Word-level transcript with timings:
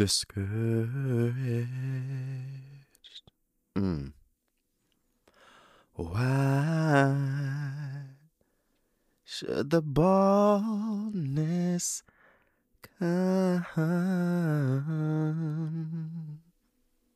Discouraged? 0.00 1.68
Mm. 3.76 4.12
Why 5.92 7.16
should 9.26 9.68
the 9.68 9.82
baldness 9.82 11.22
come? 12.80 13.66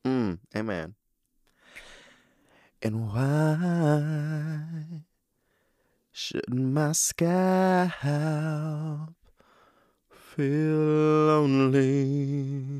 Mm, 0.05 0.37
amen. 0.55 0.93
And 2.83 3.09
why 3.09 5.01
should 6.11 6.53
my 6.53 6.91
scalp 6.91 7.95
feel 10.35 11.31
lonely 11.31 12.75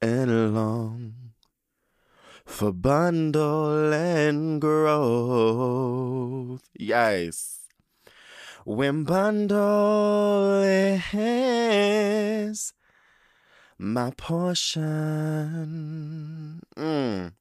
and 0.00 0.54
long 0.54 1.32
for 2.44 2.70
bundle 2.72 3.92
and 3.92 4.60
growth? 4.60 5.82
Yes. 6.78 7.66
When 8.64 9.02
bundle 9.02 10.62
is 10.62 11.02
my 13.76 14.12
portion. 14.16 14.80
Mm. 16.76 17.32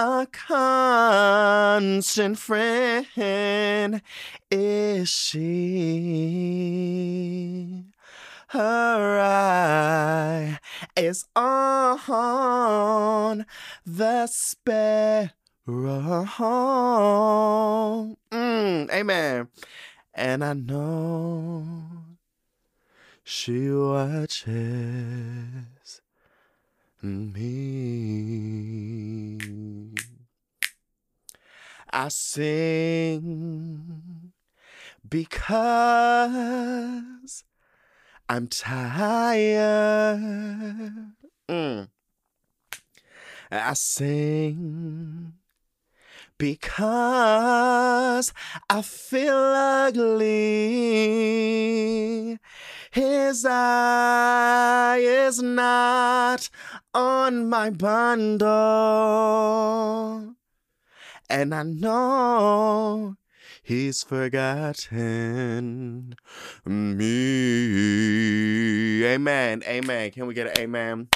A 0.00 0.28
constant 0.30 2.38
friend 2.38 4.00
is 4.48 5.08
she. 5.08 5.42
Her 8.50 9.20
eye 9.20 10.60
is 10.96 11.24
on 11.34 13.44
the 13.84 14.28
sparrow. 14.28 15.32
Mm, 18.30 18.92
amen. 18.92 19.48
And 20.14 20.44
I 20.44 20.52
know 20.52 21.64
she 23.24 23.68
watches 23.68 24.46
me. 27.02 28.88
I 31.90 32.08
sing 32.08 34.32
because 35.08 37.44
I'm 38.28 38.46
tired. 38.48 40.20
Mm. 41.48 41.88
I 43.50 43.72
sing 43.72 45.32
because 46.36 48.34
I 48.68 48.82
feel 48.82 49.34
ugly. 49.34 50.28
His 52.90 53.46
eye 53.48 54.98
is 55.00 55.40
not 55.42 56.50
on 56.98 57.48
my 57.48 57.70
bundle. 57.70 58.44
And 61.30 61.54
I 61.54 61.62
know 61.62 63.14
he's 63.62 64.02
forgotten 64.02 66.16
me. 66.66 67.04
Amen. 69.04 69.62
Amen. 69.64 70.10
Can 70.10 70.26
we 70.26 70.34
get 70.34 70.48
an 70.48 70.58
amen? 70.58 71.06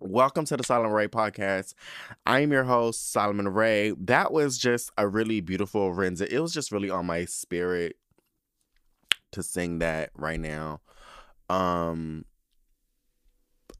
Welcome 0.00 0.46
to 0.46 0.56
the 0.56 0.64
Solomon 0.64 0.92
Ray 0.92 1.08
podcast. 1.08 1.74
I'm 2.24 2.50
your 2.50 2.64
host, 2.64 3.12
Solomon 3.12 3.48
Ray. 3.48 3.92
That 4.00 4.32
was 4.32 4.56
just 4.56 4.90
a 4.96 5.06
really 5.06 5.42
beautiful 5.42 5.92
Renza. 5.92 6.26
It 6.32 6.40
was 6.40 6.54
just 6.54 6.72
really 6.72 6.88
on 6.88 7.04
my 7.04 7.26
spirit 7.26 7.96
to 9.32 9.42
sing 9.42 9.80
that 9.80 10.08
right 10.14 10.40
now. 10.40 10.80
Um, 11.50 12.24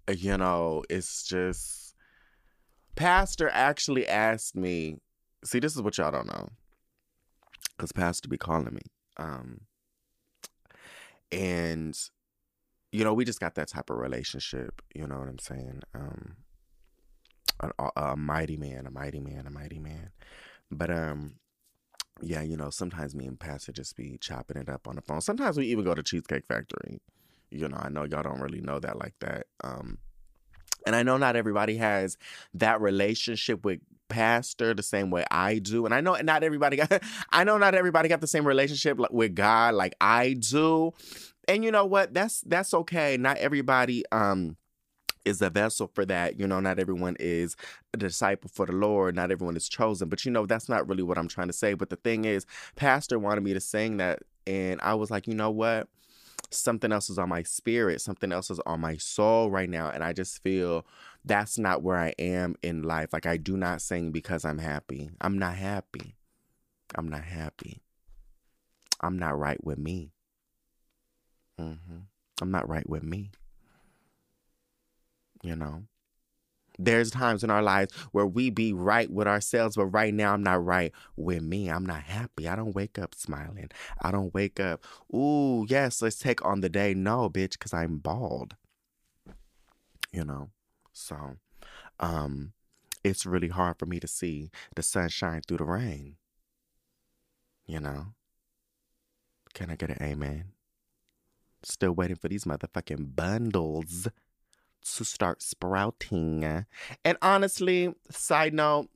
you 0.09 0.37
know, 0.37 0.83
it's 0.89 1.25
just 1.25 1.95
Pastor 2.97 3.51
actually 3.53 4.07
asked 4.07 4.57
me. 4.57 4.97
See, 5.45 5.61
this 5.61 5.77
is 5.77 5.83
what 5.83 5.99
y'all 5.99 6.11
don't 6.11 6.27
know. 6.27 6.49
Cause 7.79 7.93
Pastor 7.93 8.29
be 8.29 8.39
calling 8.39 8.75
me. 8.75 8.83
Um 9.17 9.61
and 11.31 11.97
you 12.93 13.05
know, 13.05 13.13
we 13.13 13.25
just 13.25 13.41
got 13.41 13.55
that 13.57 13.69
type 13.69 13.91
of 13.91 13.99
relationship. 13.99 14.81
You 14.95 15.07
know 15.07 15.19
what 15.19 15.29
I'm 15.29 15.39
saying? 15.39 15.83
Um, 15.95 16.37
a, 17.61 17.91
a 17.97 18.17
mighty 18.17 18.57
man, 18.57 18.87
a 18.87 18.91
mighty 18.91 19.21
man, 19.21 19.47
a 19.47 19.51
mighty 19.51 19.79
man. 19.79 20.11
But 20.71 20.91
um, 20.91 21.35
yeah, 22.23 22.43
you 22.43 22.57
know, 22.57 22.71
sometimes 22.71 23.15
me 23.15 23.27
and 23.27 23.39
Pastor 23.39 23.73
just 23.73 23.97
be 23.97 24.17
chopping 24.21 24.57
it 24.57 24.69
up 24.69 24.89
on 24.89 24.97
the 24.97 25.03
phone. 25.03 25.21
Sometimes 25.21 25.57
we 25.57 25.67
even 25.67 25.85
go 25.85 25.95
to 25.95 26.03
Cheesecake 26.03 26.47
Factory. 26.47 27.01
You 27.51 27.69
know, 27.69 27.79
I 27.81 27.89
know 27.89 28.05
y'all 28.05 28.23
don't 28.23 28.41
really 28.41 28.61
know 28.61 28.79
that 28.81 28.99
like 28.99 29.15
that. 29.21 29.47
Um, 29.65 29.99
and 30.87 30.95
I 30.95 31.03
know 31.03 31.17
not 31.17 31.37
everybody 31.37 31.77
has 31.77 32.17
that 32.55 32.81
relationship 32.81 33.65
with 33.65 33.81
pastor 34.09 34.75
the 34.75 34.83
same 34.83 35.11
way 35.11 35.25
I 35.31 35.59
do. 35.59 35.85
And 35.85 35.95
I 35.95 36.01
know 36.01 36.15
not 36.17 36.43
everybody 36.43 36.77
got 36.77 37.03
I 37.31 37.45
know 37.45 37.59
not 37.59 37.75
everybody 37.75 38.09
got 38.09 38.21
the 38.21 38.27
same 38.27 38.47
relationship 38.47 38.99
with 39.11 39.35
God 39.35 39.75
like 39.75 39.95
I 40.01 40.35
do 40.35 40.93
and 41.49 41.65
you 41.65 41.73
know 41.73 41.87
what 41.87 42.15
that's 42.15 42.43
that's 42.43 42.73
okay 42.75 43.17
not 43.17 43.39
everybody 43.39 44.05
um 44.13 44.57
is 45.25 45.43
a 45.43 45.51
vessel 45.51 45.91
for 45.93 46.05
that 46.07 46.39
you 46.39 46.47
know 46.47 46.61
not 46.61 46.79
everyone 46.79 47.17
is 47.19 47.57
a 47.93 47.97
disciple 47.97 48.51
for 48.53 48.67
the 48.67 48.73
lord 48.73 49.17
not 49.17 49.33
everyone 49.33 49.57
is 49.57 49.69
chosen 49.69 50.09
but 50.09 50.25
you 50.25 50.31
know 50.31 50.47
that's 50.47 50.69
not 50.69 50.87
really 50.89 51.03
what 51.03 51.19
i'm 51.19 51.29
trying 51.29 51.49
to 51.49 51.53
say 51.53 51.75
but 51.75 51.91
the 51.91 51.97
thing 51.97 52.25
is 52.25 52.47
pastor 52.77 53.19
wanted 53.19 53.43
me 53.43 53.53
to 53.53 53.61
sing 53.61 53.97
that 53.97 54.21
and 54.47 54.81
i 54.83 54.95
was 54.95 55.11
like 55.11 55.27
you 55.27 55.35
know 55.35 55.51
what 55.51 55.89
something 56.51 56.93
else 56.93 57.11
is 57.11 57.19
on 57.19 57.29
my 57.29 57.43
spirit 57.43 58.01
something 58.01 58.33
else 58.33 58.51
is 58.51 58.61
on 58.67 58.81
my 58.81 58.97
soul 58.97 59.51
right 59.51 59.69
now 59.69 59.91
and 59.91 60.03
i 60.03 60.13
just 60.13 60.43
feel 60.43 60.87
that's 61.25 61.59
not 61.59 61.83
where 61.83 61.99
i 61.99 62.15
am 62.19 62.55
in 62.63 62.83
life 62.83 63.13
like 63.13 63.27
i 63.27 63.37
do 63.37 63.57
not 63.57 63.83
sing 63.83 64.11
because 64.11 64.45
i'm 64.45 64.59
happy 64.59 65.11
i'm 65.21 65.39
not 65.39 65.55
happy 65.55 66.15
i'm 66.95 67.09
not 67.09 67.25
happy 67.25 67.83
i'm 69.01 69.19
not 69.19 69.39
right 69.39 69.63
with 69.63 69.79
me 69.79 70.11
Mm-hmm. 71.61 71.99
I'm 72.41 72.51
not 72.51 72.69
right 72.69 72.89
with 72.89 73.03
me. 73.03 73.33
you 75.43 75.57
know. 75.57 75.85
There's 76.79 77.11
times 77.11 77.43
in 77.43 77.51
our 77.51 77.63
lives 77.63 77.93
where 78.13 78.27
we 78.27 78.51
be 78.51 78.73
right 78.73 79.11
with 79.11 79.27
ourselves, 79.27 79.77
but 79.77 79.87
right 79.87 80.15
now 80.15 80.33
I'm 80.33 80.43
not 80.43 80.65
right 80.65 80.93
with 81.17 81.43
me. 81.43 81.69
I'm 81.69 81.85
not 81.85 82.03
happy. 82.03 82.47
I 82.49 82.55
don't 82.55 82.75
wake 82.75 82.99
up 82.99 83.15
smiling. 83.15 83.71
I 84.01 84.13
don't 84.13 84.33
wake 84.33 84.61
up, 84.61 84.85
ooh, 85.13 85.67
yes, 85.69 86.01
let's 86.03 86.19
take 86.19 86.45
on 86.45 86.61
the 86.61 86.69
day. 86.69 86.95
No, 86.95 87.29
bitch, 87.29 87.53
because 87.53 87.75
I'm 87.75 87.99
bald. 87.99 88.55
You 90.13 90.25
know? 90.25 90.51
So, 90.93 91.37
um, 92.01 92.53
it's 93.03 93.27
really 93.27 93.49
hard 93.49 93.79
for 93.79 93.87
me 93.87 93.99
to 94.01 94.09
see 94.09 94.51
the 94.77 94.83
sunshine 94.83 95.43
through 95.47 95.59
the 95.59 95.65
rain. 95.65 96.17
You 97.67 97.81
know? 97.81 98.07
Can 99.53 99.71
I 99.71 99.77
get 99.77 99.91
an 99.91 100.03
amen? 100.03 100.53
Still 101.65 101.93
waiting 101.93 102.17
for 102.17 102.29
these 102.29 102.45
motherfucking 102.45 103.17
bundles 103.17 104.07
to 104.97 105.05
start 105.05 105.43
sprouting. 105.43 106.65
And 107.05 107.19
honestly, 107.23 107.95
side 108.11 108.55
note, 108.55 108.89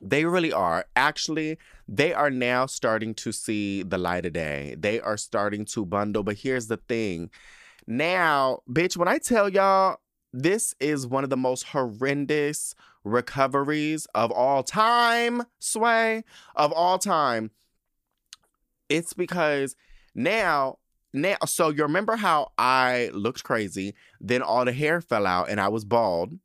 they 0.00 0.24
really 0.24 0.52
are. 0.52 0.86
Actually, 0.94 1.58
they 1.88 2.12
are 2.12 2.30
now 2.30 2.66
starting 2.66 3.14
to 3.14 3.32
see 3.32 3.82
the 3.82 3.98
light 3.98 4.26
of 4.26 4.32
day. 4.32 4.76
They 4.78 5.00
are 5.00 5.16
starting 5.16 5.64
to 5.66 5.84
bundle. 5.84 6.22
But 6.22 6.36
here's 6.36 6.68
the 6.68 6.76
thing. 6.76 7.30
Now, 7.86 8.60
bitch, 8.70 8.96
when 8.96 9.08
I 9.08 9.18
tell 9.18 9.48
y'all, 9.48 9.96
this 10.32 10.74
is 10.78 11.06
one 11.06 11.24
of 11.24 11.30
the 11.30 11.36
most 11.36 11.64
horrendous 11.64 12.74
recoveries 13.02 14.06
of 14.14 14.30
all 14.30 14.62
time, 14.62 15.42
sway, 15.58 16.22
of 16.54 16.70
all 16.72 16.98
time. 16.98 17.50
It's 18.88 19.14
because 19.14 19.74
now 20.14 20.78
now 21.12 21.36
so 21.46 21.70
you 21.70 21.82
remember 21.82 22.16
how 22.16 22.52
I 22.58 23.10
looked 23.12 23.44
crazy, 23.44 23.94
then 24.20 24.42
all 24.42 24.64
the 24.64 24.72
hair 24.72 25.00
fell 25.00 25.26
out 25.26 25.48
and 25.48 25.60
I 25.60 25.68
was 25.68 25.84
bald. 25.84 26.38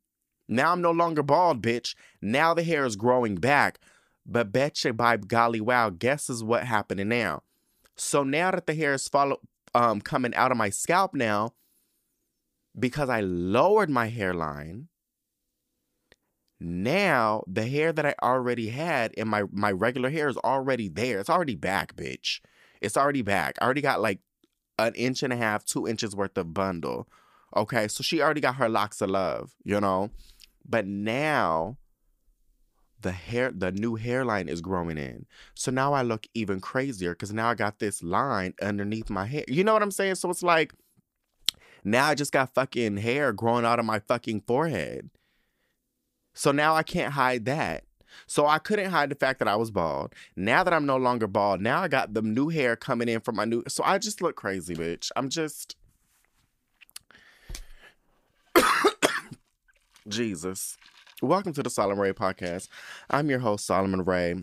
Now 0.48 0.72
I'm 0.72 0.82
no 0.82 0.90
longer 0.90 1.22
bald, 1.22 1.62
bitch. 1.62 1.94
Now 2.20 2.54
the 2.54 2.62
hair 2.62 2.84
is 2.84 2.96
growing 2.96 3.36
back. 3.36 3.78
But 4.26 4.52
betcha 4.52 4.92
by 4.92 5.16
golly 5.18 5.60
wow, 5.60 5.90
guess 5.90 6.30
is 6.30 6.42
what 6.42 6.64
happening 6.64 7.08
now. 7.08 7.42
So 7.96 8.24
now 8.24 8.50
that 8.50 8.66
the 8.66 8.74
hair 8.74 8.94
is 8.94 9.08
follow 9.08 9.40
um 9.74 10.00
coming 10.00 10.34
out 10.34 10.50
of 10.50 10.56
my 10.56 10.70
scalp 10.70 11.14
now, 11.14 11.52
because 12.78 13.08
I 13.08 13.20
lowered 13.20 13.90
my 13.90 14.06
hairline, 14.08 14.88
now 16.58 17.44
the 17.46 17.66
hair 17.66 17.92
that 17.92 18.06
I 18.06 18.14
already 18.22 18.68
had 18.68 19.12
in 19.12 19.28
my 19.28 19.44
my 19.52 19.70
regular 19.70 20.10
hair 20.10 20.28
is 20.28 20.36
already 20.38 20.88
there. 20.88 21.20
It's 21.20 21.30
already 21.30 21.56
back, 21.56 21.94
bitch. 21.94 22.40
It's 22.80 22.96
already 22.96 23.22
back. 23.22 23.56
I 23.60 23.64
already 23.64 23.80
got 23.82 24.00
like 24.00 24.20
an 24.78 24.94
inch 24.94 25.22
and 25.22 25.32
a 25.32 25.36
half, 25.36 25.64
two 25.64 25.86
inches 25.86 26.14
worth 26.14 26.36
of 26.36 26.54
bundle. 26.54 27.08
Okay, 27.56 27.88
so 27.88 28.02
she 28.02 28.20
already 28.20 28.40
got 28.40 28.56
her 28.56 28.68
locks 28.68 29.00
of 29.00 29.10
love, 29.10 29.54
you 29.64 29.80
know? 29.80 30.10
But 30.64 30.86
now 30.86 31.76
the 33.00 33.12
hair 33.12 33.52
the 33.54 33.70
new 33.70 33.94
hairline 33.96 34.48
is 34.48 34.60
growing 34.60 34.98
in. 34.98 35.26
So 35.54 35.70
now 35.70 35.92
I 35.92 36.02
look 36.02 36.26
even 36.34 36.60
crazier 36.60 37.12
because 37.12 37.32
now 37.32 37.50
I 37.50 37.54
got 37.54 37.78
this 37.78 38.02
line 38.02 38.54
underneath 38.60 39.10
my 39.10 39.26
hair. 39.26 39.44
You 39.46 39.62
know 39.62 39.74
what 39.74 39.82
I'm 39.82 39.90
saying? 39.90 40.16
So 40.16 40.30
it's 40.30 40.42
like 40.42 40.72
now 41.84 42.06
I 42.06 42.14
just 42.14 42.32
got 42.32 42.54
fucking 42.54 42.96
hair 42.96 43.32
growing 43.32 43.66
out 43.66 43.78
of 43.78 43.84
my 43.84 44.00
fucking 44.00 44.40
forehead. 44.46 45.10
So 46.32 46.50
now 46.50 46.74
I 46.74 46.82
can't 46.82 47.12
hide 47.12 47.44
that. 47.44 47.84
So 48.26 48.46
I 48.46 48.58
couldn't 48.58 48.90
hide 48.90 49.10
the 49.10 49.14
fact 49.14 49.38
that 49.38 49.48
I 49.48 49.56
was 49.56 49.70
bald. 49.70 50.14
Now 50.36 50.64
that 50.64 50.72
I'm 50.72 50.86
no 50.86 50.96
longer 50.96 51.26
bald, 51.26 51.60
now 51.60 51.82
I 51.82 51.88
got 51.88 52.14
the 52.14 52.22
new 52.22 52.48
hair 52.48 52.76
coming 52.76 53.08
in 53.08 53.20
from 53.20 53.36
my 53.36 53.44
new. 53.44 53.62
So 53.68 53.82
I 53.84 53.98
just 53.98 54.22
look 54.22 54.36
crazy, 54.36 54.74
bitch. 54.74 55.10
I'm 55.16 55.28
just. 55.28 55.76
Jesus. 60.08 60.76
Welcome 61.22 61.52
to 61.54 61.62
the 61.62 61.70
Solomon 61.70 61.98
Ray 61.98 62.12
podcast. 62.12 62.68
I'm 63.08 63.30
your 63.30 63.38
host, 63.38 63.66
Solomon 63.66 64.04
Ray. 64.04 64.34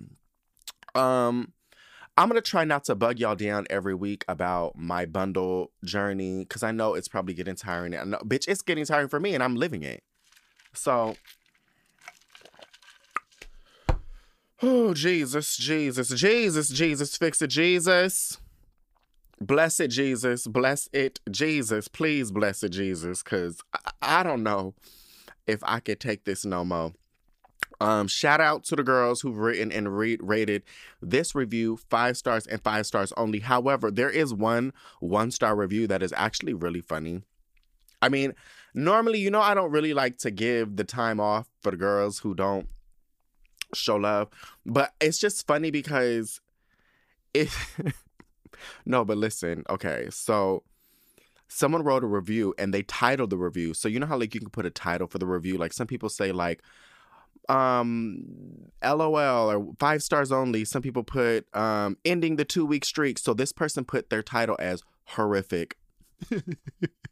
Um, 0.95 1.53
I'm 2.17 2.27
gonna 2.27 2.41
try 2.41 2.65
not 2.65 2.83
to 2.85 2.95
bug 2.95 3.19
y'all 3.19 3.35
down 3.35 3.67
every 3.69 3.93
week 3.93 4.25
about 4.27 4.75
my 4.75 5.05
bundle 5.05 5.71
journey 5.83 6.39
because 6.39 6.63
I 6.63 6.71
know 6.71 6.93
it's 6.93 7.07
probably 7.07 7.33
getting 7.33 7.55
tiring. 7.55 7.95
I 7.95 8.03
know, 8.03 8.17
bitch, 8.19 8.47
it's 8.47 8.61
getting 8.61 8.85
tiring 8.85 9.07
for 9.07 9.19
me, 9.19 9.33
and 9.33 9.43
I'm 9.43 9.55
living 9.55 9.83
it. 9.83 10.03
So 10.73 11.15
Oh, 14.63 14.93
Jesus, 14.93 15.57
Jesus, 15.57 16.09
Jesus, 16.09 16.69
Jesus, 16.69 17.17
fix 17.17 17.41
it, 17.41 17.47
Jesus. 17.47 18.37
Bless 19.39 19.79
it, 19.79 19.87
Jesus. 19.87 20.45
Bless 20.45 20.87
it, 20.93 21.19
Jesus. 21.31 21.87
Please 21.87 22.31
bless 22.31 22.61
it, 22.61 22.69
Jesus, 22.69 23.23
because 23.23 23.59
I, 23.73 24.19
I 24.19 24.23
don't 24.23 24.43
know 24.43 24.75
if 25.47 25.61
I 25.63 25.79
could 25.79 25.99
take 25.99 26.25
this 26.25 26.45
no 26.45 26.63
more. 26.63 26.93
Um, 27.79 28.07
shout 28.07 28.39
out 28.39 28.63
to 28.65 28.75
the 28.75 28.83
girls 28.83 29.21
who've 29.21 29.35
written 29.35 29.71
and 29.71 29.97
read, 29.97 30.19
rated 30.21 30.61
this 31.01 31.33
review 31.33 31.79
five 31.89 32.15
stars 32.15 32.45
and 32.45 32.61
five 32.61 32.85
stars 32.85 33.11
only. 33.17 33.39
However, 33.39 33.89
there 33.89 34.11
is 34.11 34.31
one 34.31 34.73
one 34.99 35.31
star 35.31 35.55
review 35.55 35.87
that 35.87 36.03
is 36.03 36.13
actually 36.15 36.53
really 36.53 36.81
funny. 36.81 37.23
I 37.99 38.09
mean, 38.09 38.35
normally, 38.75 39.17
you 39.17 39.31
know, 39.31 39.41
I 39.41 39.55
don't 39.55 39.71
really 39.71 39.95
like 39.95 40.19
to 40.19 40.29
give 40.29 40.75
the 40.75 40.83
time 40.83 41.19
off 41.19 41.47
for 41.61 41.71
the 41.71 41.77
girls 41.77 42.19
who 42.19 42.35
don't 42.35 42.67
show 43.73 43.95
love. 43.95 44.29
But 44.65 44.93
it's 44.99 45.17
just 45.17 45.47
funny 45.47 45.71
because 45.71 46.41
if 47.33 47.79
no, 48.85 49.05
but 49.05 49.17
listen, 49.17 49.63
okay, 49.69 50.07
so 50.09 50.63
someone 51.47 51.83
wrote 51.83 52.03
a 52.03 52.07
review 52.07 52.53
and 52.57 52.73
they 52.73 52.83
titled 52.83 53.29
the 53.29 53.37
review. 53.37 53.73
So 53.73 53.87
you 53.89 53.99
know 53.99 54.05
how 54.05 54.17
like 54.17 54.33
you 54.33 54.39
can 54.39 54.49
put 54.49 54.65
a 54.65 54.69
title 54.69 55.07
for 55.07 55.17
the 55.17 55.27
review? 55.27 55.57
Like 55.57 55.73
some 55.73 55.87
people 55.87 56.09
say 56.09 56.31
like 56.31 56.61
um 57.49 58.23
LOL 58.83 59.51
or 59.51 59.73
five 59.79 60.01
stars 60.01 60.31
only. 60.31 60.63
Some 60.65 60.81
people 60.81 61.03
put 61.03 61.53
um 61.55 61.97
ending 62.05 62.37
the 62.37 62.45
two 62.45 62.65
week 62.65 62.85
streak. 62.85 63.19
So 63.19 63.33
this 63.33 63.51
person 63.51 63.83
put 63.83 64.09
their 64.09 64.23
title 64.23 64.55
as 64.59 64.83
horrific. 65.05 65.77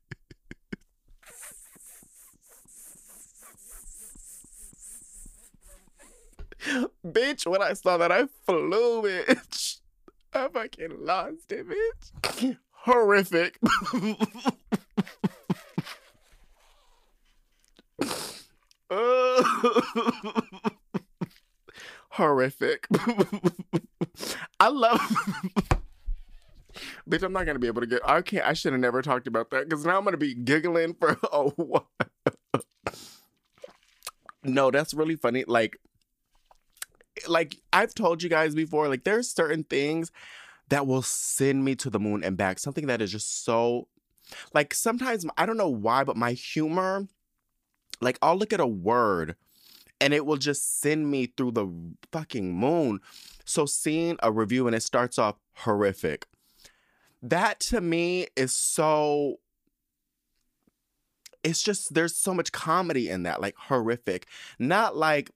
bitch, 7.05 7.45
when 7.45 7.61
I 7.61 7.73
saw 7.73 7.97
that, 7.97 8.11
I 8.11 8.25
flew, 8.45 9.03
bitch. 9.03 9.77
I 10.33 10.47
fucking 10.47 11.05
lost 11.05 11.51
it, 11.51 11.65
bitch. 11.67 12.57
Horrific. 12.71 13.59
Horrific. 22.09 22.87
I 24.59 24.67
love. 24.67 24.99
Bitch, 27.09 27.23
I'm 27.23 27.33
not 27.33 27.45
gonna 27.45 27.59
be 27.59 27.67
able 27.67 27.81
to 27.81 27.87
get. 27.87 28.07
I 28.07 28.21
can't. 28.21 28.45
I 28.45 28.53
should 28.53 28.73
have 28.73 28.81
never 28.81 29.01
talked 29.01 29.27
about 29.27 29.49
that 29.49 29.67
because 29.67 29.85
now 29.85 29.97
I'm 29.97 30.03
gonna 30.03 30.17
be 30.17 30.35
giggling 30.35 30.93
for 30.93 31.17
a 31.31 31.49
while. 31.49 31.89
no, 34.43 34.69
that's 34.71 34.93
really 34.93 35.15
funny. 35.15 35.43
Like, 35.47 35.79
like 37.27 37.57
I've 37.73 37.93
told 37.93 38.23
you 38.23 38.29
guys 38.29 38.55
before, 38.55 38.87
like 38.87 39.03
there's 39.03 39.29
certain 39.29 39.63
things 39.63 40.11
that 40.69 40.87
will 40.87 41.01
send 41.01 41.65
me 41.65 41.75
to 41.75 41.89
the 41.89 41.99
moon 41.99 42.23
and 42.23 42.37
back. 42.37 42.59
Something 42.59 42.87
that 42.87 43.01
is 43.01 43.11
just 43.11 43.43
so 43.43 43.87
like 44.53 44.73
sometimes 44.73 45.25
I 45.37 45.45
don't 45.45 45.57
know 45.57 45.69
why, 45.69 46.03
but 46.03 46.17
my 46.17 46.33
humor, 46.33 47.07
like 48.01 48.17
I'll 48.21 48.37
look 48.37 48.53
at 48.53 48.59
a 48.59 48.67
word 48.67 49.35
and 50.01 50.13
it 50.13 50.25
will 50.25 50.37
just 50.37 50.79
send 50.81 51.09
me 51.09 51.25
through 51.25 51.51
the 51.51 51.67
fucking 52.11 52.53
moon. 52.53 52.99
So 53.45 53.65
seeing 53.65 54.17
a 54.21 54.31
review 54.31 54.67
and 54.67 54.75
it 54.75 54.83
starts 54.83 55.17
off 55.17 55.35
horrific. 55.53 56.25
That 57.21 57.59
to 57.61 57.81
me 57.81 58.27
is 58.35 58.53
so 58.53 59.39
it's 61.43 61.63
just 61.63 61.93
there's 61.93 62.15
so 62.15 62.33
much 62.33 62.51
comedy 62.51 63.09
in 63.09 63.23
that, 63.23 63.41
like 63.41 63.55
horrific. 63.57 64.27
Not 64.57 64.95
like 64.95 65.31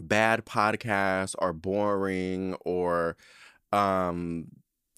bad 0.00 0.44
podcasts 0.44 1.34
are 1.38 1.52
boring 1.52 2.54
or 2.64 3.16
um 3.72 4.46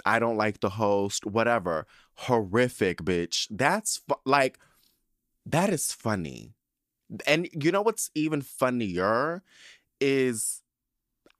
I 0.06 0.18
don't 0.18 0.36
like 0.36 0.60
the 0.60 0.68
host, 0.68 1.24
whatever. 1.24 1.86
Horrific, 2.16 2.98
bitch. 2.98 3.46
That's 3.50 4.02
fu- 4.06 4.16
like 4.24 4.58
that 5.46 5.70
is 5.70 5.92
funny. 5.92 6.52
And 7.26 7.48
you 7.52 7.70
know 7.70 7.82
what's 7.82 8.10
even 8.14 8.42
funnier 8.42 9.42
is 10.00 10.62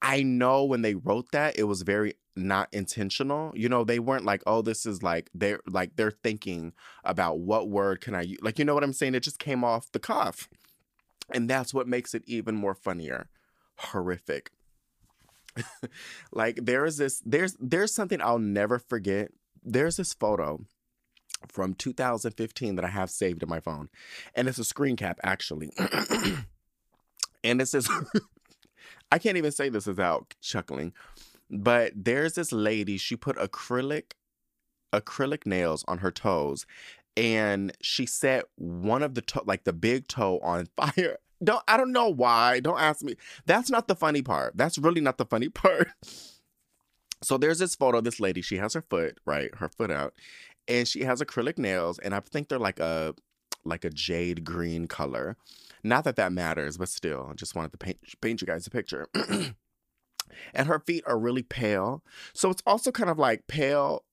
I 0.03 0.23
know 0.23 0.65
when 0.65 0.83
they 0.83 0.95
wrote 0.95 1.33
that 1.33 1.59
it 1.59 1.65
was 1.65 1.83
very 1.83 2.15
not 2.37 2.69
intentional. 2.73 3.53
You 3.55 3.69
know, 3.69 3.85
they 3.85 3.99
weren't 3.99 4.25
like, 4.25 4.43
"Oh, 4.47 4.63
this 4.63 4.87
is 4.87 5.03
like 5.03 5.31
they're 5.35 5.61
like 5.67 5.97
they're 5.97 6.11
thinking 6.11 6.73
about 7.05 7.39
what 7.39 7.69
word 7.69 8.01
can 8.01 8.15
I 8.15 8.23
use." 8.23 8.39
Like, 8.43 8.59
you 8.59 8.65
know 8.65 8.75
what 8.75 8.85
I'm 8.85 8.93
saying? 8.93 9.15
It 9.15 9.21
just 9.21 9.39
came 9.39 9.65
off 9.65 9.93
the 9.93 9.99
cuff. 9.99 10.49
And 11.31 11.49
that's 11.49 11.73
what 11.73 11.89
makes 11.89 12.15
it 12.15 12.23
even 12.27 12.55
more 12.55 12.75
funnier 12.75 13.29
horrific. 13.77 14.51
like 16.33 16.59
there 16.63 16.85
is 16.85 16.97
this 16.97 17.23
there's 17.25 17.57
there's 17.61 17.95
something 17.95 18.21
I'll 18.21 18.39
never 18.39 18.79
forget. 18.79 19.31
There's 19.63 19.97
this 19.97 20.13
photo 20.13 20.61
from 21.49 21.75
2015 21.75 22.77
that 22.77 22.85
I 22.85 22.89
have 22.89 23.11
saved 23.11 23.43
in 23.43 23.49
my 23.49 23.61
phone. 23.61 23.89
And 24.35 24.49
it's 24.49 24.59
a 24.59 24.65
screen 24.65 24.97
cap, 24.97 25.19
actually. 25.23 25.71
and 27.45 27.61
it 27.61 27.67
says, 27.67 27.89
I 29.13 29.19
can't 29.19 29.37
even 29.37 29.53
say 29.53 29.69
this 29.69 29.87
without 29.87 30.35
chuckling, 30.41 30.93
but 31.51 31.93
there's 31.95 32.35
this 32.35 32.53
lady, 32.53 32.97
she 32.97 33.17
put 33.17 33.37
acrylic 33.37 34.13
acrylic 34.93 35.45
nails 35.45 35.85
on 35.89 35.99
her 35.99 36.13
toes 36.13 36.67
and 37.17 37.73
she 37.81 38.07
set 38.07 38.45
one 38.55 39.03
of 39.03 39.15
the 39.15 39.21
toe 39.21 39.43
like 39.45 39.65
the 39.65 39.73
big 39.73 40.07
toe 40.07 40.39
on 40.39 40.69
fire 40.77 41.17
don't 41.43 41.63
i 41.69 41.77
don't 41.77 41.93
know 41.93 42.09
why 42.09 42.61
don't 42.61 42.81
ask 42.81 43.03
me. 43.03 43.15
That's 43.47 43.71
not 43.71 43.89
the 43.89 43.97
funny 43.97 44.23
part. 44.23 44.57
That's 44.57 44.79
really 44.79 45.01
not 45.01 45.19
the 45.19 45.27
funny 45.27 45.49
part. 45.63 45.89
So 47.23 47.39
there's 47.39 47.59
this 47.59 47.75
photo 47.75 47.99
of 47.99 48.05
this 48.05 48.21
lady 48.21 48.43
she 48.43 48.57
has 48.57 48.75
her 48.75 48.83
foot 48.83 49.19
right 49.25 49.51
her 49.57 49.69
foot 49.69 49.91
out 49.91 50.15
and 50.69 50.87
she 50.87 51.03
has 51.03 51.21
acrylic 51.21 51.59
nails 51.59 51.99
and 51.99 52.15
i 52.15 52.21
think 52.21 52.49
they're 52.49 52.59
like 52.59 52.81
a 52.81 53.15
like 53.65 53.85
a 53.85 53.91
jade 53.91 54.45
green 54.45 54.87
color. 54.87 55.37
Not 55.83 56.05
that 56.05 56.17
that 56.17 56.33
matters 56.33 56.79
but 56.79 56.89
still 56.89 57.29
i 57.31 57.35
just 57.35 57.55
wanted 57.55 57.73
to 57.73 57.79
paint 57.79 57.99
paint 58.21 58.41
you 58.41 58.47
guys 58.47 58.67
a 58.67 58.71
picture. 58.71 59.09
And 60.53 60.69
her 60.69 60.79
feet 60.81 61.05
are 61.07 61.19
really 61.19 61.43
pale. 61.43 62.03
So 62.33 62.51
it's 62.51 62.63
also 62.67 62.91
kind 62.91 63.11
of 63.11 63.19
like 63.19 63.47
pale 63.47 64.05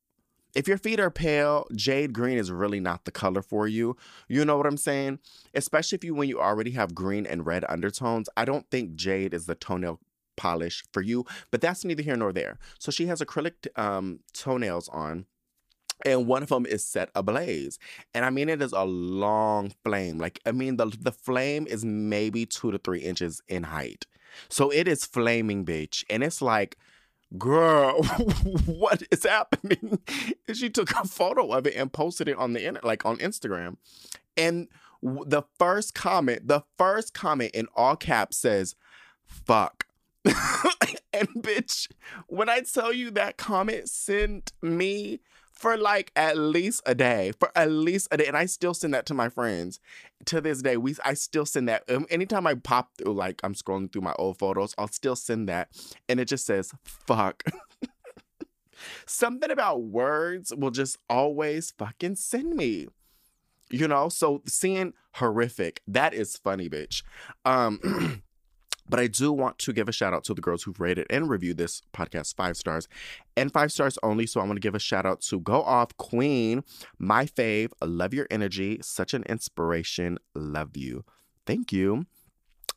if 0.54 0.68
your 0.68 0.78
feet 0.78 1.00
are 1.00 1.12
pale, 1.12 1.68
jade 1.76 2.14
green 2.14 2.38
is 2.38 2.52
really 2.52 2.80
not 2.80 3.06
the 3.06 3.12
color 3.12 3.42
for 3.42 3.68
you. 3.68 3.96
You 4.28 4.46
know 4.46 4.58
what 4.58 4.66
I'm 4.66 4.78
saying? 4.78 5.20
Especially 5.54 5.96
if 5.96 6.04
you 6.04 6.14
when 6.14 6.30
you 6.30 6.40
already 6.40 6.72
have 6.72 6.96
green 6.96 7.26
and 7.26 7.46
red 7.46 7.66
undertones. 7.70 8.30
I 8.36 8.46
don't 8.46 8.70
think 8.70 8.96
jade 8.96 9.34
is 9.34 9.46
the 9.46 9.56
toenail 9.56 10.00
polish 10.38 10.84
for 10.92 11.02
you, 11.02 11.26
but 11.52 11.62
that's 11.62 11.86
neither 11.86 12.04
here 12.04 12.16
nor 12.16 12.34
there. 12.34 12.58
So 12.80 12.92
she 12.92 13.08
has 13.08 13.22
acrylic 13.22 13.68
um, 13.78 14.20
toenails 14.34 14.90
on 14.90 15.26
and 16.06 16.28
one 16.28 16.44
of 16.44 16.50
them 16.50 16.66
is 16.66 16.84
set 16.84 17.10
ablaze 17.16 17.78
and 18.14 18.26
i 18.26 18.30
mean 18.30 18.50
it 18.50 18.62
is 18.62 18.72
a 18.72 18.84
long 18.84 19.72
flame 19.84 20.18
like 20.18 20.40
i 20.46 20.52
mean 20.52 20.78
the 20.78 20.88
the 21.00 21.12
flame 21.12 21.68
is 21.68 21.86
maybe 21.86 22.46
two 22.46 22.72
to 22.72 22.78
three 22.80 23.00
inches 23.00 23.42
in 23.48 23.64
height 23.64 24.06
so 24.50 24.72
it 24.72 24.88
is 24.88 25.06
flaming 25.06 25.66
bitch 25.66 26.04
and 26.10 26.24
it's 26.24 26.42
like 26.42 26.78
girl, 27.38 28.04
what 28.66 29.04
is 29.12 29.24
happening? 29.24 30.00
And 30.48 30.58
she 30.58 30.70
took 30.70 30.92
a 30.92 31.08
photo 31.08 31.52
of 31.52 31.68
it 31.68 31.76
and 31.76 31.92
posted 31.92 32.28
it 32.28 32.38
on 32.38 32.54
the 32.54 32.60
internet, 32.60 32.84
like 32.84 33.06
on 33.06 33.18
Instagram. 33.18 33.78
And 34.38 34.68
the 35.02 35.44
first 35.58 35.94
comment, 35.94 36.48
the 36.48 36.64
first 36.78 37.14
comment 37.14 37.52
in 37.54 37.68
all 37.76 37.96
caps 37.96 38.38
says, 38.38 38.76
fuck. 39.26 39.88
and 40.26 41.28
bitch, 41.40 41.88
when 42.28 42.50
I 42.50 42.62
tell 42.62 42.94
you 42.94 43.12
that 43.12 43.38
comment 43.38 43.90
sent 43.90 44.54
me 44.62 45.22
for 45.62 45.78
like 45.78 46.12
at 46.16 46.38
least 46.38 46.82
a 46.88 46.96
day, 46.96 47.34
for 47.40 47.52
at 47.56 47.70
least 47.70 48.08
a 48.10 48.18
day. 48.18 48.26
And 48.26 48.36
I 48.36 48.48
still 48.48 48.74
send 48.74 48.96
that 48.96 49.06
to 49.06 49.14
my 49.14 49.30
friends 49.30 49.80
to 50.26 50.42
this 50.42 50.64
day. 50.64 50.76
We 50.76 50.96
I 51.06 51.14
still 51.14 51.46
send 51.46 51.70
that. 51.70 51.84
Um, 51.88 52.08
anytime 52.10 52.48
I 52.48 52.56
pop 52.56 52.90
through, 52.98 53.14
like 53.14 53.40
I'm 53.44 53.54
scrolling 53.54 53.94
through 53.94 54.02
my 54.02 54.14
old 54.18 54.40
photos, 54.40 54.74
I'll 54.80 54.88
still 54.88 55.16
send 55.16 55.48
that. 55.50 55.70
And 56.10 56.20
it 56.20 56.26
just 56.26 56.48
says, 56.48 56.72
fuck. 56.84 57.44
Something 59.06 59.52
about 59.52 59.84
words 59.84 60.52
will 60.56 60.72
just 60.72 60.98
always 61.08 61.72
fucking 61.78 62.16
send 62.16 62.56
me. 62.56 62.88
You 63.70 63.88
know, 63.88 64.10
so 64.10 64.42
seeing 64.48 64.94
horrific, 65.14 65.82
that 65.88 66.16
is 66.16 66.38
funny, 66.38 66.70
bitch. 66.70 67.04
Um 67.46 68.24
But 68.92 69.00
I 69.00 69.08
do 69.08 69.32
want 69.32 69.58
to 69.60 69.72
give 69.72 69.88
a 69.88 69.94
shout 69.94 70.14
out 70.14 70.26
to 70.26 70.34
the 70.34 70.42
girls 70.42 70.64
who've 70.64 70.80
rated 70.80 71.08
and 71.10 71.30
reviewed 71.30 71.56
this 71.56 71.82
podcast 71.94 72.36
five 72.36 72.58
stars 72.58 72.90
and 73.38 73.50
five 73.52 73.72
stars 73.72 73.98
only. 74.04 74.28
So 74.28 74.42
I 74.42 74.44
want 74.44 74.58
to 74.58 74.62
give 74.62 74.76
a 74.76 74.80
shout 74.80 75.06
out 75.06 75.22
to 75.22 75.40
Go 75.40 75.64
Off 75.64 75.96
Queen, 75.96 76.66
my 77.00 77.26
fave, 77.26 77.72
love 77.82 78.14
your 78.14 78.28
energy, 78.30 78.80
such 78.82 79.14
an 79.14 79.24
inspiration, 79.30 80.20
love 80.36 80.76
you. 80.76 81.06
Thank 81.46 81.72
you. 81.72 82.06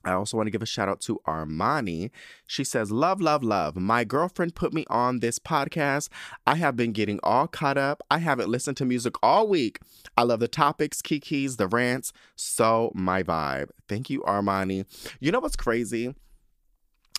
I 0.04 0.12
also 0.12 0.36
want 0.36 0.46
to 0.46 0.50
give 0.50 0.62
a 0.62 0.66
shout 0.66 0.88
out 0.88 1.00
to 1.02 1.20
Armani. 1.26 2.10
She 2.46 2.64
says, 2.64 2.90
Love, 2.90 3.20
love, 3.20 3.42
love. 3.42 3.76
My 3.76 4.04
girlfriend 4.04 4.54
put 4.54 4.72
me 4.72 4.84
on 4.88 5.20
this 5.20 5.38
podcast. 5.38 6.08
I 6.46 6.56
have 6.56 6.76
been 6.76 6.92
getting 6.92 7.20
all 7.22 7.46
caught 7.46 7.78
up. 7.78 8.02
I 8.10 8.18
haven't 8.18 8.48
listened 8.48 8.76
to 8.78 8.84
music 8.84 9.14
all 9.22 9.48
week. 9.48 9.80
I 10.16 10.22
love 10.22 10.40
the 10.40 10.48
topics, 10.48 11.00
kikis, 11.00 11.56
the 11.56 11.66
rants. 11.66 12.12
So, 12.36 12.92
my 12.94 13.22
vibe. 13.22 13.70
Thank 13.88 14.10
you, 14.10 14.20
Armani. 14.22 14.84
You 15.20 15.32
know 15.32 15.40
what's 15.40 15.56
crazy? 15.56 16.14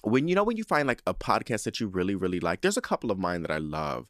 When 0.04 0.28
you 0.28 0.36
know, 0.36 0.44
when 0.44 0.58
you 0.58 0.64
find 0.64 0.88
like 0.88 1.02
a 1.08 1.14
podcast 1.16 1.64
that 1.64 1.80
you 1.80 1.88
really, 1.88 2.14
really 2.16 2.40
like, 2.40 2.62
there's 2.62 2.78
a 2.78 2.82
couple 2.82 3.10
of 3.12 3.18
mine 3.18 3.42
that 3.42 3.52
I 3.52 3.58
love. 3.58 4.08